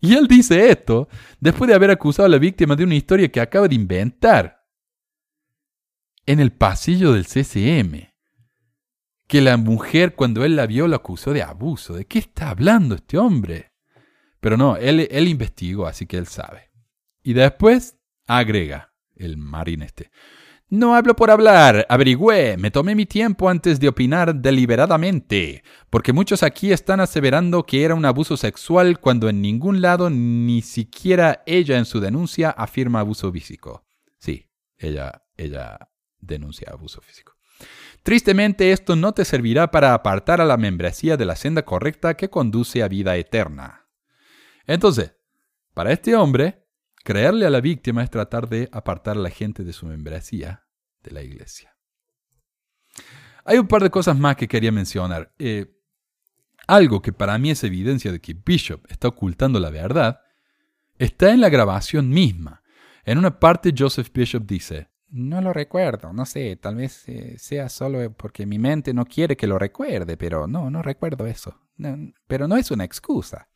Y 0.00 0.14
él 0.14 0.26
dice 0.26 0.68
esto 0.70 1.08
después 1.38 1.68
de 1.68 1.74
haber 1.74 1.92
acusado 1.92 2.26
a 2.26 2.30
la 2.30 2.38
víctima 2.38 2.74
de 2.74 2.84
una 2.84 2.96
historia 2.96 3.30
que 3.30 3.40
acaba 3.40 3.68
de 3.68 3.76
inventar. 3.76 4.66
En 6.26 6.40
el 6.40 6.50
pasillo 6.50 7.12
del 7.12 7.24
CCM. 7.24 8.12
que 9.28 9.40
la 9.40 9.56
mujer 9.56 10.14
cuando 10.14 10.44
él 10.44 10.56
la 10.56 10.66
vio 10.66 10.88
lo 10.88 10.96
acusó 10.96 11.32
de 11.32 11.42
abuso. 11.42 11.94
¿De 11.94 12.04
qué 12.04 12.18
está 12.18 12.50
hablando 12.50 12.96
este 12.96 13.16
hombre? 13.16 13.75
Pero 14.40 14.56
no, 14.56 14.76
él, 14.76 15.08
él 15.10 15.28
investigó, 15.28 15.86
así 15.86 16.06
que 16.06 16.18
él 16.18 16.26
sabe. 16.26 16.70
Y 17.22 17.32
después 17.32 17.96
agrega 18.26 18.92
el 19.14 19.36
marín 19.36 19.82
este. 19.82 20.10
No 20.68 20.96
hablo 20.96 21.14
por 21.14 21.30
hablar, 21.30 21.86
averigüé, 21.88 22.56
me 22.56 22.72
tomé 22.72 22.96
mi 22.96 23.06
tiempo 23.06 23.48
antes 23.48 23.78
de 23.78 23.86
opinar 23.86 24.34
deliberadamente, 24.34 25.62
porque 25.90 26.12
muchos 26.12 26.42
aquí 26.42 26.72
están 26.72 26.98
aseverando 26.98 27.62
que 27.62 27.84
era 27.84 27.94
un 27.94 28.04
abuso 28.04 28.36
sexual 28.36 28.98
cuando 28.98 29.28
en 29.28 29.40
ningún 29.40 29.80
lado, 29.80 30.10
ni 30.10 30.62
siquiera 30.62 31.44
ella 31.46 31.78
en 31.78 31.84
su 31.84 32.00
denuncia, 32.00 32.50
afirma 32.50 32.98
abuso 32.98 33.30
físico. 33.30 33.84
Sí, 34.18 34.48
ella, 34.76 35.22
ella 35.36 35.78
denuncia 36.18 36.72
abuso 36.72 37.00
físico. 37.00 37.36
Tristemente 38.02 38.72
esto 38.72 38.96
no 38.96 39.14
te 39.14 39.24
servirá 39.24 39.70
para 39.70 39.94
apartar 39.94 40.40
a 40.40 40.44
la 40.44 40.56
membresía 40.56 41.16
de 41.16 41.26
la 41.26 41.36
senda 41.36 41.64
correcta 41.64 42.16
que 42.16 42.28
conduce 42.28 42.82
a 42.82 42.88
vida 42.88 43.16
eterna. 43.16 43.85
Entonces, 44.66 45.14
para 45.74 45.92
este 45.92 46.14
hombre, 46.14 46.66
Creerle 47.06 47.46
a 47.46 47.50
la 47.50 47.60
víctima 47.60 48.02
es 48.02 48.10
tratar 48.10 48.48
de 48.48 48.68
apartar 48.72 49.16
a 49.16 49.20
la 49.20 49.30
gente 49.30 49.62
de 49.62 49.72
su 49.72 49.86
membresía 49.86 50.64
de 51.04 51.12
la 51.12 51.22
iglesia. 51.22 51.76
Hay 53.44 53.58
un 53.58 53.68
par 53.68 53.80
de 53.84 53.90
cosas 53.90 54.18
más 54.18 54.34
que 54.34 54.48
quería 54.48 54.72
mencionar. 54.72 55.32
Eh, 55.38 55.66
algo 56.66 57.00
que 57.00 57.12
para 57.12 57.38
mí 57.38 57.52
es 57.52 57.62
evidencia 57.62 58.10
de 58.10 58.18
que 58.18 58.34
Bishop 58.34 58.84
está 58.90 59.06
ocultando 59.06 59.60
la 59.60 59.70
verdad 59.70 60.18
está 60.98 61.30
en 61.30 61.40
la 61.40 61.48
grabación 61.48 62.08
misma. 62.08 62.64
En 63.04 63.18
una 63.18 63.38
parte 63.38 63.72
Joseph 63.78 64.10
Bishop 64.12 64.44
dice, 64.44 64.90
no 65.08 65.40
lo 65.40 65.52
recuerdo, 65.52 66.12
no 66.12 66.26
sé, 66.26 66.56
tal 66.56 66.74
vez 66.74 67.08
eh, 67.08 67.38
sea 67.38 67.68
solo 67.68 68.12
porque 68.14 68.46
mi 68.46 68.58
mente 68.58 68.92
no 68.92 69.04
quiere 69.04 69.36
que 69.36 69.46
lo 69.46 69.60
recuerde, 69.60 70.16
pero 70.16 70.48
no, 70.48 70.70
no 70.70 70.82
recuerdo 70.82 71.24
eso. 71.28 71.56
pero 72.26 72.48
no 72.48 72.56
es 72.56 72.72
una 72.72 72.82
excusa. 72.82 73.48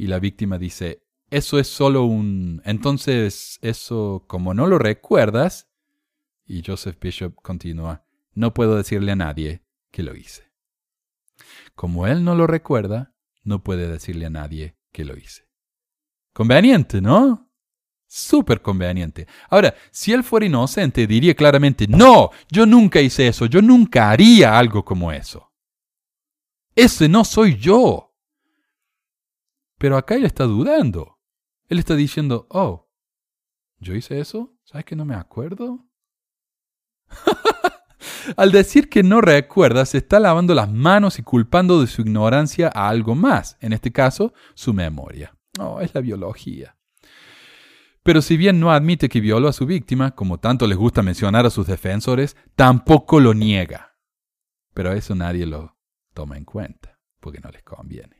Y 0.00 0.06
la 0.06 0.18
víctima 0.18 0.56
dice, 0.56 1.02
eso 1.28 1.58
es 1.58 1.68
solo 1.68 2.04
un... 2.04 2.62
Entonces, 2.64 3.58
eso, 3.60 4.24
como 4.26 4.54
no 4.54 4.66
lo 4.66 4.78
recuerdas, 4.78 5.68
y 6.46 6.62
Joseph 6.64 6.96
Bishop 6.98 7.34
continúa, 7.42 8.06
no 8.32 8.54
puedo 8.54 8.76
decirle 8.76 9.12
a 9.12 9.16
nadie 9.16 9.62
que 9.90 10.02
lo 10.02 10.16
hice. 10.16 10.50
Como 11.74 12.06
él 12.06 12.24
no 12.24 12.34
lo 12.34 12.46
recuerda, 12.46 13.12
no 13.44 13.62
puede 13.62 13.88
decirle 13.88 14.24
a 14.24 14.30
nadie 14.30 14.74
que 14.90 15.04
lo 15.04 15.18
hice. 15.18 15.50
Conveniente, 16.32 17.02
¿no? 17.02 17.52
Súper 18.06 18.62
conveniente. 18.62 19.26
Ahora, 19.50 19.74
si 19.90 20.14
él 20.14 20.24
fuera 20.24 20.46
inocente, 20.46 21.06
diría 21.06 21.34
claramente, 21.34 21.86
no, 21.86 22.30
yo 22.50 22.64
nunca 22.64 23.02
hice 23.02 23.28
eso, 23.28 23.44
yo 23.44 23.60
nunca 23.60 24.10
haría 24.10 24.58
algo 24.58 24.82
como 24.82 25.12
eso. 25.12 25.52
Ese 26.74 27.06
no 27.06 27.22
soy 27.22 27.58
yo. 27.58 28.09
Pero 29.80 29.96
acá 29.96 30.14
él 30.14 30.26
está 30.26 30.44
dudando. 30.44 31.18
Él 31.68 31.78
está 31.78 31.96
diciendo, 31.96 32.46
oh, 32.50 32.90
¿yo 33.78 33.94
hice 33.94 34.20
eso? 34.20 34.54
¿Sabes 34.62 34.84
que 34.84 34.94
no 34.94 35.06
me 35.06 35.14
acuerdo? 35.14 35.88
Al 38.36 38.52
decir 38.52 38.90
que 38.90 39.02
no 39.02 39.22
recuerda, 39.22 39.86
se 39.86 39.96
está 39.96 40.20
lavando 40.20 40.54
las 40.54 40.70
manos 40.70 41.18
y 41.18 41.22
culpando 41.22 41.80
de 41.80 41.86
su 41.86 42.02
ignorancia 42.02 42.70
a 42.74 42.90
algo 42.90 43.14
más, 43.14 43.56
en 43.60 43.72
este 43.72 43.90
caso, 43.90 44.34
su 44.52 44.74
memoria. 44.74 45.34
Oh, 45.58 45.80
es 45.80 45.94
la 45.94 46.02
biología. 46.02 46.76
Pero 48.02 48.20
si 48.20 48.36
bien 48.36 48.60
no 48.60 48.72
admite 48.72 49.08
que 49.08 49.22
violó 49.22 49.48
a 49.48 49.54
su 49.54 49.64
víctima, 49.64 50.10
como 50.10 50.38
tanto 50.38 50.66
les 50.66 50.76
gusta 50.76 51.02
mencionar 51.02 51.46
a 51.46 51.50
sus 51.50 51.66
defensores, 51.66 52.36
tampoco 52.54 53.18
lo 53.18 53.32
niega. 53.32 53.96
Pero 54.74 54.92
eso 54.92 55.14
nadie 55.14 55.46
lo 55.46 55.78
toma 56.12 56.36
en 56.36 56.44
cuenta, 56.44 57.00
porque 57.18 57.40
no 57.40 57.48
les 57.48 57.62
conviene. 57.62 58.19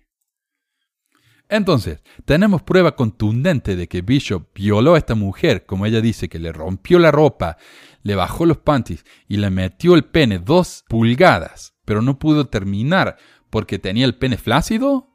Entonces, 1.51 2.01
tenemos 2.25 2.63
prueba 2.63 2.95
contundente 2.95 3.75
de 3.75 3.89
que 3.89 4.03
Bishop 4.03 4.55
violó 4.55 4.95
a 4.95 4.99
esta 4.99 5.17
mujer, 5.17 5.67
como 5.67 5.85
ella 5.85 6.01
dice, 6.01 6.29
que 6.29 6.39
le 6.39 6.53
rompió 6.53 7.01
la 7.01 7.11
ropa, 7.11 7.57
le 8.03 8.15
bajó 8.15 8.47
los 8.47 8.59
panties 8.59 9.05
y 9.27 9.37
le 9.37 9.51
metió 9.51 9.97
el 9.97 10.05
pene 10.05 10.39
dos 10.39 10.85
pulgadas, 10.89 11.75
pero 11.85 12.03
no 12.03 12.21
pudo 12.21 12.47
terminar 12.47 13.17
porque 13.51 13.81
tenía 13.81 14.05
el 14.05 14.17
pene 14.17 14.39
flácido. 14.39 15.09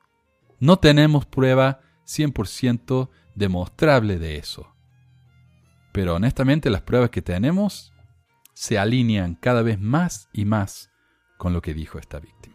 No 0.60 0.78
tenemos 0.78 1.26
prueba 1.26 1.80
100% 2.06 3.10
demostrable 3.34 4.20
de 4.20 4.36
eso. 4.36 4.76
Pero 5.94 6.16
honestamente 6.16 6.70
las 6.70 6.82
pruebas 6.82 7.12
que 7.12 7.22
tenemos 7.22 7.94
se 8.54 8.78
alinean 8.78 9.36
cada 9.36 9.62
vez 9.62 9.80
más 9.80 10.28
y 10.34 10.44
más 10.44 10.92
con 11.38 11.54
lo 11.54 11.62
que 11.62 11.74
dijo 11.74 11.98
esta 11.98 12.20
víctima. 12.20 12.55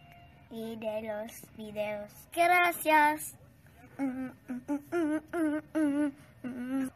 Y 0.51 0.75
de 0.75 1.01
los 1.01 1.31
videos. 1.57 2.11
Gracias. 2.33 3.35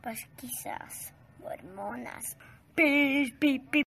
Pues 0.02 0.28
quizás 0.38 1.14
hormonas. 1.44 2.38
Pi, 2.76 3.32
pi, 3.40 3.60
pi, 3.60 3.85